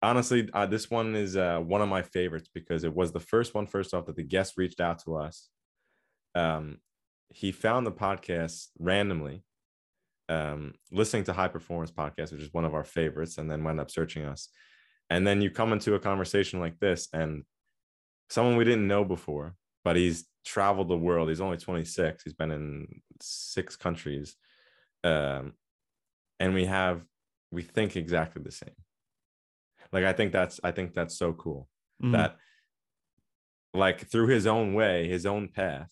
honestly, 0.02 0.48
uh, 0.52 0.66
this 0.66 0.90
one 0.90 1.14
is 1.14 1.36
uh, 1.36 1.58
one 1.58 1.82
of 1.82 1.88
my 1.88 2.02
favorites 2.02 2.48
because 2.54 2.84
it 2.84 2.94
was 2.94 3.12
the 3.12 3.20
first 3.20 3.54
one, 3.54 3.66
first 3.66 3.92
off, 3.92 4.06
that 4.06 4.16
the 4.16 4.22
guest 4.22 4.54
reached 4.56 4.80
out 4.80 5.00
to 5.04 5.16
us. 5.16 5.48
Um, 6.34 6.78
he 7.34 7.50
found 7.50 7.86
the 7.86 7.92
podcast 7.92 8.68
randomly, 8.78 9.42
um, 10.28 10.74
listening 10.92 11.24
to 11.24 11.32
High 11.32 11.48
Performance 11.48 11.90
Podcast, 11.90 12.32
which 12.32 12.42
is 12.42 12.54
one 12.54 12.64
of 12.64 12.74
our 12.74 12.84
favorites, 12.84 13.38
and 13.38 13.50
then 13.50 13.64
wound 13.64 13.80
up 13.80 13.90
searching 13.90 14.24
us. 14.24 14.48
And 15.10 15.26
then 15.26 15.42
you 15.42 15.50
come 15.50 15.72
into 15.72 15.94
a 15.94 16.00
conversation 16.00 16.60
like 16.60 16.78
this, 16.78 17.08
and 17.12 17.42
someone 18.30 18.56
we 18.56 18.64
didn't 18.64 18.86
know 18.86 19.04
before, 19.04 19.56
but 19.82 19.96
he's 19.96 20.26
traveled 20.44 20.88
the 20.88 20.96
world. 20.96 21.28
He's 21.28 21.40
only 21.40 21.56
26. 21.56 22.22
He's 22.22 22.32
been 22.32 22.52
in 22.52 22.86
six 23.20 23.74
countries, 23.74 24.36
um, 25.02 25.54
and 26.38 26.54
we 26.54 26.66
have 26.66 27.02
we 27.50 27.62
think 27.62 27.96
exactly 27.96 28.42
the 28.42 28.50
same 28.50 28.74
like 29.92 30.04
i 30.04 30.12
think 30.12 30.32
that's 30.32 30.60
i 30.64 30.70
think 30.70 30.92
that's 30.92 31.16
so 31.16 31.32
cool 31.32 31.68
mm-hmm. 32.02 32.12
that 32.12 32.36
like 33.72 34.08
through 34.08 34.26
his 34.26 34.46
own 34.46 34.74
way 34.74 35.08
his 35.08 35.24
own 35.24 35.48
path 35.48 35.88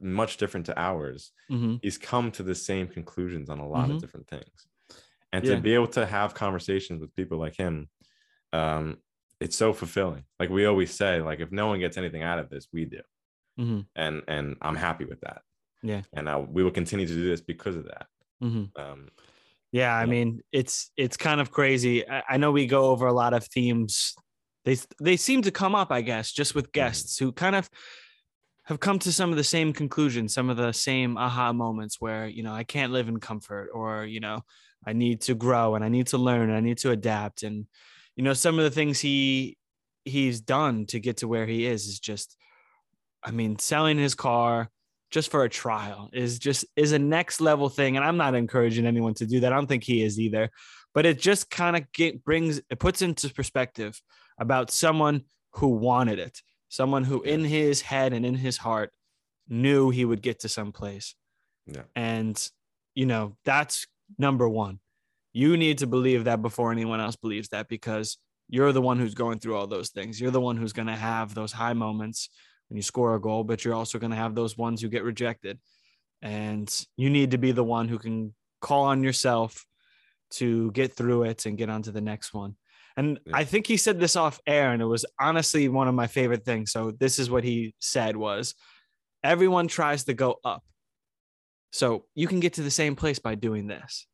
much 0.00 0.36
different 0.36 0.66
to 0.66 0.78
ours 0.78 1.32
mm-hmm. 1.50 1.76
he's 1.82 1.98
come 1.98 2.30
to 2.30 2.42
the 2.42 2.54
same 2.54 2.86
conclusions 2.86 3.48
on 3.50 3.58
a 3.58 3.68
lot 3.68 3.84
mm-hmm. 3.84 3.96
of 3.96 4.00
different 4.00 4.28
things 4.28 4.66
and 5.32 5.44
yeah. 5.44 5.54
to 5.54 5.60
be 5.60 5.74
able 5.74 5.86
to 5.86 6.06
have 6.06 6.34
conversations 6.34 7.00
with 7.00 7.14
people 7.14 7.38
like 7.38 7.56
him 7.56 7.88
um 8.52 8.96
it's 9.40 9.56
so 9.56 9.72
fulfilling 9.72 10.24
like 10.38 10.50
we 10.50 10.64
always 10.64 10.92
say 10.92 11.20
like 11.20 11.40
if 11.40 11.50
no 11.50 11.66
one 11.66 11.80
gets 11.80 11.96
anything 11.96 12.22
out 12.22 12.38
of 12.38 12.48
this 12.50 12.68
we 12.72 12.84
do 12.84 13.00
mm-hmm. 13.58 13.80
and 13.96 14.22
and 14.28 14.56
i'm 14.62 14.76
happy 14.76 15.04
with 15.04 15.20
that 15.20 15.42
yeah 15.82 16.02
and 16.12 16.28
I, 16.28 16.38
we 16.38 16.62
will 16.62 16.70
continue 16.70 17.06
to 17.06 17.14
do 17.14 17.28
this 17.28 17.40
because 17.40 17.76
of 17.76 17.84
that 17.84 18.06
mm-hmm. 18.42 18.80
um 18.80 19.08
yeah, 19.74 19.92
I 19.92 20.06
mean, 20.06 20.40
it's 20.52 20.92
it's 20.96 21.16
kind 21.16 21.40
of 21.40 21.50
crazy. 21.50 22.08
I, 22.08 22.22
I, 22.28 22.36
know 22.36 22.52
we 22.52 22.68
go 22.68 22.84
over 22.90 23.08
a 23.08 23.12
lot 23.12 23.34
of 23.34 23.44
themes. 23.48 24.14
They 24.64 24.76
they 25.02 25.16
seem 25.16 25.42
to 25.42 25.50
come 25.50 25.74
up, 25.74 25.90
I 25.90 26.00
guess, 26.00 26.30
just 26.30 26.54
with 26.54 26.66
mm-hmm. 26.66 26.78
guests 26.78 27.18
who 27.18 27.32
kind 27.32 27.56
of 27.56 27.68
have 28.64 28.80
come 28.80 28.98
to 29.00 29.12
some 29.12 29.30
of 29.30 29.36
the 29.36 29.44
same 29.44 29.72
conclusions, 29.72 30.32
some 30.32 30.48
of 30.48 30.56
the 30.56 30.72
same 30.72 31.18
aha 31.18 31.52
moments 31.52 32.00
where, 32.00 32.26
you 32.26 32.42
know, 32.42 32.52
I 32.52 32.64
can't 32.64 32.92
live 32.92 33.08
in 33.08 33.20
comfort 33.20 33.68
or, 33.74 34.04
you 34.04 34.20
know, 34.20 34.42
I 34.86 34.92
need 34.92 35.20
to 35.22 35.34
grow 35.34 35.74
and 35.74 35.84
I 35.84 35.88
need 35.88 36.08
to 36.08 36.18
learn 36.18 36.48
and 36.48 36.56
I 36.56 36.60
need 36.60 36.78
to 36.78 36.90
adapt. 36.90 37.42
And 37.42 37.66
you 38.16 38.24
know, 38.24 38.32
some 38.32 38.58
of 38.58 38.64
the 38.64 38.70
things 38.70 39.00
he 39.00 39.58
he's 40.04 40.40
done 40.40 40.86
to 40.86 41.00
get 41.00 41.18
to 41.18 41.28
where 41.28 41.46
he 41.46 41.66
is 41.66 41.86
is 41.86 41.98
just 41.98 42.36
I 43.22 43.30
mean, 43.30 43.58
selling 43.58 43.96
his 43.96 44.14
car, 44.14 44.68
just 45.10 45.30
for 45.30 45.44
a 45.44 45.48
trial 45.48 46.10
is 46.12 46.38
just 46.38 46.64
is 46.76 46.92
a 46.92 46.98
next 46.98 47.40
level 47.40 47.68
thing. 47.68 47.96
And 47.96 48.04
i'm 48.04 48.16
not 48.16 48.34
encouraging 48.34 48.86
anyone 48.86 49.14
to 49.14 49.26
do 49.26 49.40
that. 49.40 49.52
I 49.52 49.56
don't 49.56 49.66
think 49.66 49.84
he 49.84 50.02
is 50.02 50.18
either. 50.18 50.50
But 50.92 51.06
it 51.06 51.18
just 51.18 51.50
kind 51.50 51.76
of 51.76 52.22
brings 52.24 52.60
it 52.70 52.78
puts 52.78 53.02
into 53.02 53.32
perspective 53.32 54.00
about 54.38 54.70
someone 54.70 55.22
who 55.52 55.68
wanted 55.68 56.18
it 56.18 56.40
someone 56.68 57.04
who 57.04 57.22
in 57.22 57.44
his 57.44 57.80
head 57.80 58.12
and 58.12 58.24
in 58.24 58.34
his 58.34 58.56
heart 58.56 58.92
knew 59.48 59.90
he 59.90 60.04
would 60.04 60.22
get 60.22 60.40
to 60.40 60.48
some 60.48 60.72
place 60.72 61.14
yeah. 61.66 61.82
and 61.94 62.50
you 62.94 63.06
know 63.06 63.36
that's 63.44 63.86
number 64.18 64.48
one 64.48 64.78
you 65.32 65.56
need 65.56 65.78
to 65.78 65.86
believe 65.86 66.24
that 66.24 66.42
before 66.42 66.72
anyone 66.72 67.00
else 67.00 67.16
believes 67.16 67.48
that 67.48 67.68
because 67.68 68.18
you're 68.48 68.72
the 68.72 68.82
one 68.82 68.98
who's 68.98 69.14
going 69.14 69.38
through 69.38 69.56
all 69.56 69.66
those 69.66 69.90
things 69.90 70.20
you're 70.20 70.30
the 70.30 70.40
one 70.40 70.56
who's 70.56 70.72
going 70.72 70.88
to 70.88 70.96
have 70.96 71.34
those 71.34 71.52
high 71.52 71.72
moments 71.72 72.30
when 72.68 72.76
you 72.76 72.82
score 72.82 73.14
a 73.14 73.20
goal, 73.20 73.44
but 73.44 73.64
you're 73.64 73.74
also 73.74 73.98
going 73.98 74.10
to 74.10 74.16
have 74.16 74.34
those 74.34 74.56
ones 74.56 74.80
who 74.80 74.88
get 74.88 75.04
rejected. 75.04 75.58
And 76.22 76.68
you 76.96 77.10
need 77.10 77.32
to 77.32 77.38
be 77.38 77.52
the 77.52 77.64
one 77.64 77.88
who 77.88 77.98
can 77.98 78.34
call 78.60 78.84
on 78.84 79.02
yourself 79.02 79.66
to 80.30 80.70
get 80.72 80.94
through 80.94 81.24
it 81.24 81.46
and 81.46 81.58
get 81.58 81.70
on 81.70 81.82
to 81.82 81.92
the 81.92 82.00
next 82.00 82.32
one. 82.32 82.56
And 82.96 83.18
yeah. 83.26 83.36
I 83.36 83.44
think 83.44 83.66
he 83.66 83.76
said 83.76 83.98
this 83.98 84.16
off 84.16 84.40
air, 84.46 84.72
and 84.72 84.80
it 84.80 84.86
was 84.86 85.04
honestly 85.20 85.68
one 85.68 85.88
of 85.88 85.94
my 85.94 86.06
favorite 86.06 86.44
things. 86.44 86.70
So 86.72 86.92
this 86.92 87.18
is 87.18 87.30
what 87.30 87.44
he 87.44 87.74
said 87.80 88.16
was 88.16 88.54
everyone 89.22 89.68
tries 89.68 90.04
to 90.04 90.14
go 90.14 90.36
up. 90.44 90.62
So 91.72 92.04
you 92.14 92.28
can 92.28 92.38
get 92.38 92.54
to 92.54 92.62
the 92.62 92.70
same 92.70 92.94
place 92.94 93.18
by 93.18 93.34
doing 93.34 93.66
this. 93.66 94.06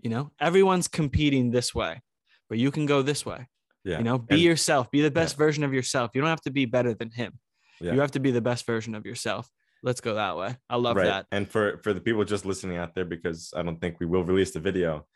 You 0.00 0.10
know, 0.10 0.32
everyone's 0.40 0.88
competing 0.88 1.50
this 1.50 1.74
way, 1.74 2.00
but 2.48 2.58
you 2.58 2.70
can 2.70 2.86
go 2.86 3.02
this 3.02 3.26
way. 3.26 3.48
Yeah. 3.84 3.98
You 3.98 4.04
know, 4.04 4.18
be 4.18 4.36
and, 4.36 4.42
yourself, 4.42 4.90
be 4.90 5.02
the 5.02 5.10
best 5.10 5.34
yeah. 5.34 5.44
version 5.44 5.64
of 5.64 5.74
yourself. 5.74 6.12
You 6.14 6.20
don't 6.20 6.30
have 6.30 6.40
to 6.42 6.50
be 6.50 6.64
better 6.64 6.94
than 6.94 7.10
him. 7.10 7.38
Yeah. 7.80 7.92
You 7.92 8.00
have 8.00 8.12
to 8.12 8.20
be 8.20 8.30
the 8.30 8.40
best 8.40 8.64
version 8.64 8.94
of 8.94 9.04
yourself. 9.04 9.48
Let's 9.82 10.00
go 10.00 10.14
that 10.14 10.36
way. 10.36 10.56
I 10.70 10.76
love 10.76 10.96
right. 10.96 11.06
that. 11.06 11.26
And 11.32 11.48
for 11.48 11.80
for 11.82 11.92
the 11.92 12.00
people 12.00 12.24
just 12.24 12.46
listening 12.46 12.76
out 12.78 12.94
there, 12.94 13.04
because 13.04 13.52
I 13.56 13.62
don't 13.62 13.80
think 13.80 13.98
we 13.98 14.06
will 14.06 14.24
release 14.24 14.52
the 14.52 14.60
video, 14.60 15.06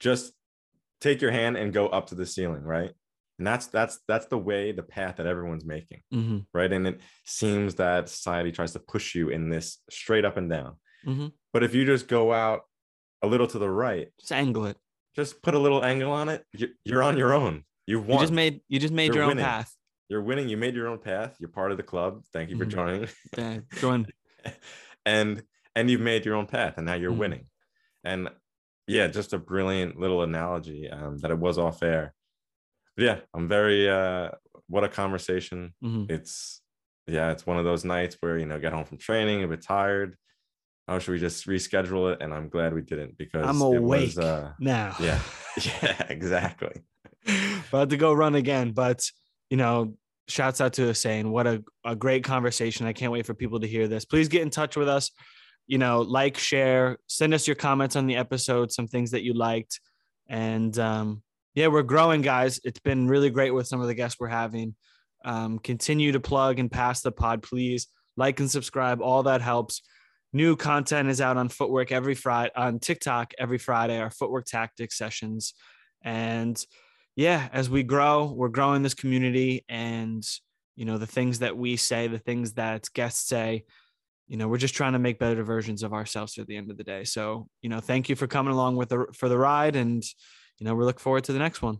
just 0.00 0.32
take 1.04 1.20
your 1.20 1.30
hand 1.30 1.56
and 1.56 1.72
go 1.72 1.88
up 1.88 2.08
to 2.08 2.14
the 2.14 2.26
ceiling, 2.26 2.62
right? 2.62 2.90
And 3.38 3.46
that's 3.46 3.66
that's 3.66 3.98
that's 4.08 4.26
the 4.26 4.38
way, 4.38 4.72
the 4.72 4.82
path 4.82 5.16
that 5.16 5.26
everyone's 5.26 5.64
making, 5.64 6.00
mm-hmm. 6.12 6.38
right? 6.52 6.72
And 6.72 6.86
it 6.86 7.00
seems 7.24 7.76
that 7.76 8.08
society 8.08 8.52
tries 8.52 8.72
to 8.72 8.80
push 8.80 9.14
you 9.14 9.28
in 9.28 9.48
this 9.48 9.78
straight 9.90 10.24
up 10.24 10.36
and 10.36 10.48
down. 10.48 10.76
Mm-hmm. 11.06 11.28
But 11.52 11.64
if 11.64 11.74
you 11.74 11.84
just 11.84 12.08
go 12.08 12.32
out 12.32 12.62
a 13.22 13.26
little 13.26 13.46
to 13.48 13.58
the 13.58 13.70
right, 13.70 14.08
just 14.20 14.32
angle 14.32 14.66
it. 14.66 14.76
Just 15.16 15.42
put 15.42 15.54
a 15.54 15.58
little 15.58 15.84
angle 15.84 16.10
on 16.10 16.28
it. 16.28 16.44
You're 16.84 17.02
on 17.02 17.16
your 17.16 17.32
own. 17.32 17.64
You've 17.86 18.06
won. 18.06 18.18
You 18.18 18.22
just 18.22 18.32
made 18.32 18.60
you 18.68 18.80
just 18.80 18.94
made 18.94 19.06
You're 19.06 19.16
your 19.16 19.24
own 19.24 19.28
winning. 19.30 19.44
path 19.44 19.72
you're 20.08 20.22
winning. 20.22 20.48
You 20.48 20.56
made 20.56 20.74
your 20.74 20.88
own 20.88 20.98
path. 20.98 21.36
You're 21.38 21.48
part 21.48 21.70
of 21.70 21.76
the 21.76 21.82
club. 21.82 22.22
Thank 22.32 22.50
you 22.50 22.58
for 22.58 22.66
mm-hmm. 22.66 22.70
joining. 22.70 23.08
Yeah, 23.36 23.58
join. 23.80 24.06
and 25.06 25.42
and 25.74 25.90
you've 25.90 26.00
made 26.00 26.24
your 26.24 26.36
own 26.36 26.46
path, 26.46 26.74
and 26.76 26.86
now 26.86 26.94
you're 26.94 27.10
mm-hmm. 27.10 27.20
winning. 27.20 27.46
And 28.04 28.28
yeah, 28.86 29.06
just 29.06 29.32
a 29.32 29.38
brilliant 29.38 29.98
little 29.98 30.22
analogy 30.22 30.88
um, 30.90 31.18
that 31.18 31.30
it 31.30 31.38
was 31.38 31.58
off 31.58 31.82
air. 31.82 32.14
But 32.96 33.04
yeah, 33.04 33.18
I'm 33.34 33.48
very. 33.48 33.88
uh 33.88 34.30
What 34.68 34.84
a 34.84 34.88
conversation. 34.88 35.74
Mm-hmm. 35.82 36.12
It's 36.12 36.60
yeah, 37.06 37.32
it's 37.32 37.46
one 37.46 37.58
of 37.58 37.64
those 37.64 37.84
nights 37.84 38.16
where 38.20 38.38
you 38.38 38.46
know 38.46 38.58
get 38.58 38.72
home 38.72 38.84
from 38.84 38.98
training 38.98 39.42
a 39.42 39.48
bit 39.48 39.62
tired. 39.62 40.16
Oh, 40.86 40.98
should 40.98 41.12
we 41.12 41.18
just 41.18 41.46
reschedule 41.46 42.12
it? 42.12 42.22
And 42.22 42.34
I'm 42.34 42.48
glad 42.48 42.74
we 42.74 42.82
didn't 42.82 43.16
because 43.16 43.46
I'm 43.46 43.60
awake 43.60 44.16
was, 44.16 44.18
uh, 44.18 44.52
now. 44.58 44.94
Yeah, 45.00 45.20
yeah, 45.82 46.06
exactly. 46.08 46.82
About 47.68 47.90
to 47.90 47.96
go 47.96 48.12
run 48.12 48.34
again, 48.34 48.72
but 48.72 49.02
you 49.50 49.56
know, 49.56 49.94
shouts 50.28 50.60
out 50.60 50.74
to 50.74 50.82
Hussein. 50.82 51.30
What 51.30 51.46
a, 51.46 51.62
a 51.84 51.96
great 51.96 52.24
conversation. 52.24 52.86
I 52.86 52.92
can't 52.92 53.12
wait 53.12 53.26
for 53.26 53.34
people 53.34 53.60
to 53.60 53.66
hear 53.66 53.88
this. 53.88 54.04
Please 54.04 54.28
get 54.28 54.42
in 54.42 54.50
touch 54.50 54.76
with 54.76 54.88
us. 54.88 55.10
You 55.66 55.78
know, 55.78 56.02
like, 56.02 56.36
share, 56.36 56.98
send 57.06 57.34
us 57.34 57.46
your 57.46 57.56
comments 57.56 57.96
on 57.96 58.06
the 58.06 58.16
episode, 58.16 58.72
some 58.72 58.86
things 58.86 59.12
that 59.12 59.24
you 59.24 59.34
liked. 59.34 59.80
And 60.28 60.78
um, 60.78 61.22
yeah, 61.54 61.68
we're 61.68 61.82
growing, 61.82 62.22
guys. 62.22 62.60
It's 62.64 62.80
been 62.80 63.08
really 63.08 63.30
great 63.30 63.52
with 63.52 63.66
some 63.66 63.80
of 63.80 63.86
the 63.86 63.94
guests 63.94 64.18
we're 64.20 64.28
having. 64.28 64.74
Um, 65.24 65.58
continue 65.58 66.12
to 66.12 66.20
plug 66.20 66.58
and 66.58 66.70
pass 66.70 67.00
the 67.00 67.12
pod, 67.12 67.42
please. 67.42 67.88
Like 68.16 68.40
and 68.40 68.50
subscribe. 68.50 69.00
All 69.00 69.22
that 69.24 69.40
helps. 69.40 69.82
New 70.32 70.56
content 70.56 71.08
is 71.08 71.20
out 71.20 71.36
on 71.36 71.48
Footwork 71.48 71.92
every 71.92 72.16
Friday, 72.16 72.50
on 72.56 72.80
TikTok 72.80 73.32
every 73.38 73.58
Friday, 73.58 73.98
our 74.00 74.10
Footwork 74.10 74.46
Tactics 74.46 74.98
sessions. 74.98 75.54
And 76.02 76.62
yeah, 77.14 77.48
as 77.52 77.70
we 77.70 77.84
grow, 77.84 78.24
we're 78.24 78.48
growing 78.48 78.82
this 78.82 78.94
community 78.94 79.64
and 79.68 80.26
you 80.74 80.84
know 80.84 80.98
the 80.98 81.06
things 81.06 81.38
that 81.38 81.56
we 81.56 81.76
say, 81.76 82.08
the 82.08 82.18
things 82.18 82.54
that 82.54 82.88
guests 82.94 83.28
say, 83.28 83.64
you 84.26 84.36
know, 84.36 84.48
we're 84.48 84.58
just 84.58 84.74
trying 84.74 84.94
to 84.94 84.98
make 84.98 85.18
better 85.18 85.42
versions 85.42 85.82
of 85.82 85.92
ourselves 85.92 86.38
at 86.38 86.46
the 86.46 86.56
end 86.56 86.70
of 86.70 86.76
the 86.76 86.84
day. 86.84 87.04
So, 87.04 87.48
you 87.62 87.68
know, 87.68 87.80
thank 87.80 88.08
you 88.08 88.16
for 88.16 88.26
coming 88.26 88.52
along 88.52 88.76
with 88.76 88.88
the 88.88 89.06
for 89.14 89.28
the 89.28 89.38
ride 89.38 89.76
and 89.76 90.02
you 90.58 90.66
know, 90.66 90.74
we 90.74 90.84
look 90.84 91.00
forward 91.00 91.24
to 91.24 91.32
the 91.32 91.38
next 91.38 91.62
one. 91.62 91.78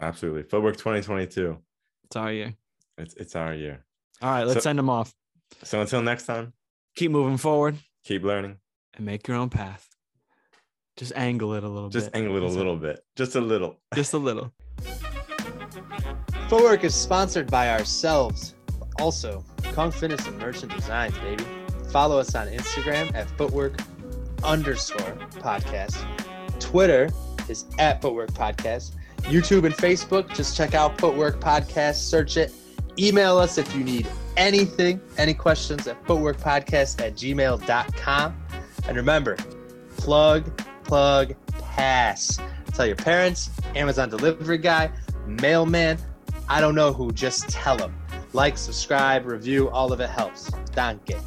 Absolutely. 0.00 0.42
Footwork 0.42 0.76
2022. 0.76 1.58
It's 2.04 2.16
our 2.16 2.32
year. 2.32 2.54
It's 2.98 3.14
it's 3.14 3.36
our 3.36 3.54
year. 3.54 3.84
All 4.20 4.30
right, 4.30 4.44
let's 4.44 4.60
so, 4.60 4.60
send 4.60 4.78
them 4.78 4.90
off. 4.90 5.12
So 5.64 5.80
until 5.80 6.02
next 6.02 6.26
time, 6.26 6.52
keep 6.94 7.10
moving 7.10 7.36
forward. 7.36 7.76
Keep 8.04 8.22
learning. 8.24 8.58
And 8.94 9.06
make 9.06 9.26
your 9.26 9.36
own 9.36 9.48
path. 9.48 9.88
Just 10.96 11.12
angle 11.16 11.54
it 11.54 11.64
a 11.64 11.68
little 11.68 11.88
Just 11.88 12.12
bit. 12.12 12.20
angle 12.20 12.36
it 12.36 12.42
a 12.42 12.46
little 12.46 12.76
bit. 12.76 13.00
Just 13.16 13.34
a 13.34 13.40
little. 13.40 13.80
Just 13.94 14.12
a 14.12 14.18
little. 14.18 14.52
Footwork 16.48 16.84
is 16.84 16.94
sponsored 16.94 17.50
by 17.50 17.70
ourselves, 17.70 18.54
also 19.00 19.42
Kong 19.72 19.90
Fitness 19.90 20.26
and 20.26 20.38
Merchant 20.38 20.74
Designs, 20.74 21.16
baby. 21.18 21.44
Follow 21.92 22.18
us 22.18 22.34
on 22.34 22.48
Instagram 22.48 23.14
at 23.14 23.28
footwork 23.36 23.78
underscore 24.42 25.14
podcast. 25.42 26.02
Twitter 26.58 27.10
is 27.50 27.66
at 27.78 28.00
footwork 28.00 28.32
podcast. 28.32 28.92
YouTube 29.24 29.64
and 29.66 29.74
Facebook, 29.74 30.34
just 30.34 30.56
check 30.56 30.74
out 30.74 30.98
Footwork 30.98 31.38
Podcast, 31.38 31.96
search 31.96 32.36
it. 32.36 32.50
Email 32.98 33.38
us 33.38 33.56
if 33.56 33.72
you 33.74 33.84
need 33.84 34.08
anything, 34.36 35.00
any 35.16 35.34
questions 35.34 35.86
at 35.86 36.02
footworkpodcast 36.04 37.00
at 37.00 37.14
gmail.com. 37.14 38.42
And 38.88 38.96
remember, 38.96 39.36
plug 39.98 40.62
plug 40.84 41.34
pass. 41.60 42.38
Tell 42.74 42.86
your 42.86 42.96
parents, 42.96 43.50
Amazon 43.76 44.08
delivery 44.08 44.58
guy, 44.58 44.90
mailman, 45.26 45.98
I 46.48 46.60
don't 46.60 46.74
know 46.74 46.92
who, 46.92 47.12
just 47.12 47.48
tell 47.50 47.76
them. 47.76 47.94
Like, 48.32 48.56
subscribe, 48.56 49.26
review, 49.26 49.68
all 49.68 49.92
of 49.92 50.00
it 50.00 50.08
helps. 50.08 50.50
Danke. 50.74 51.20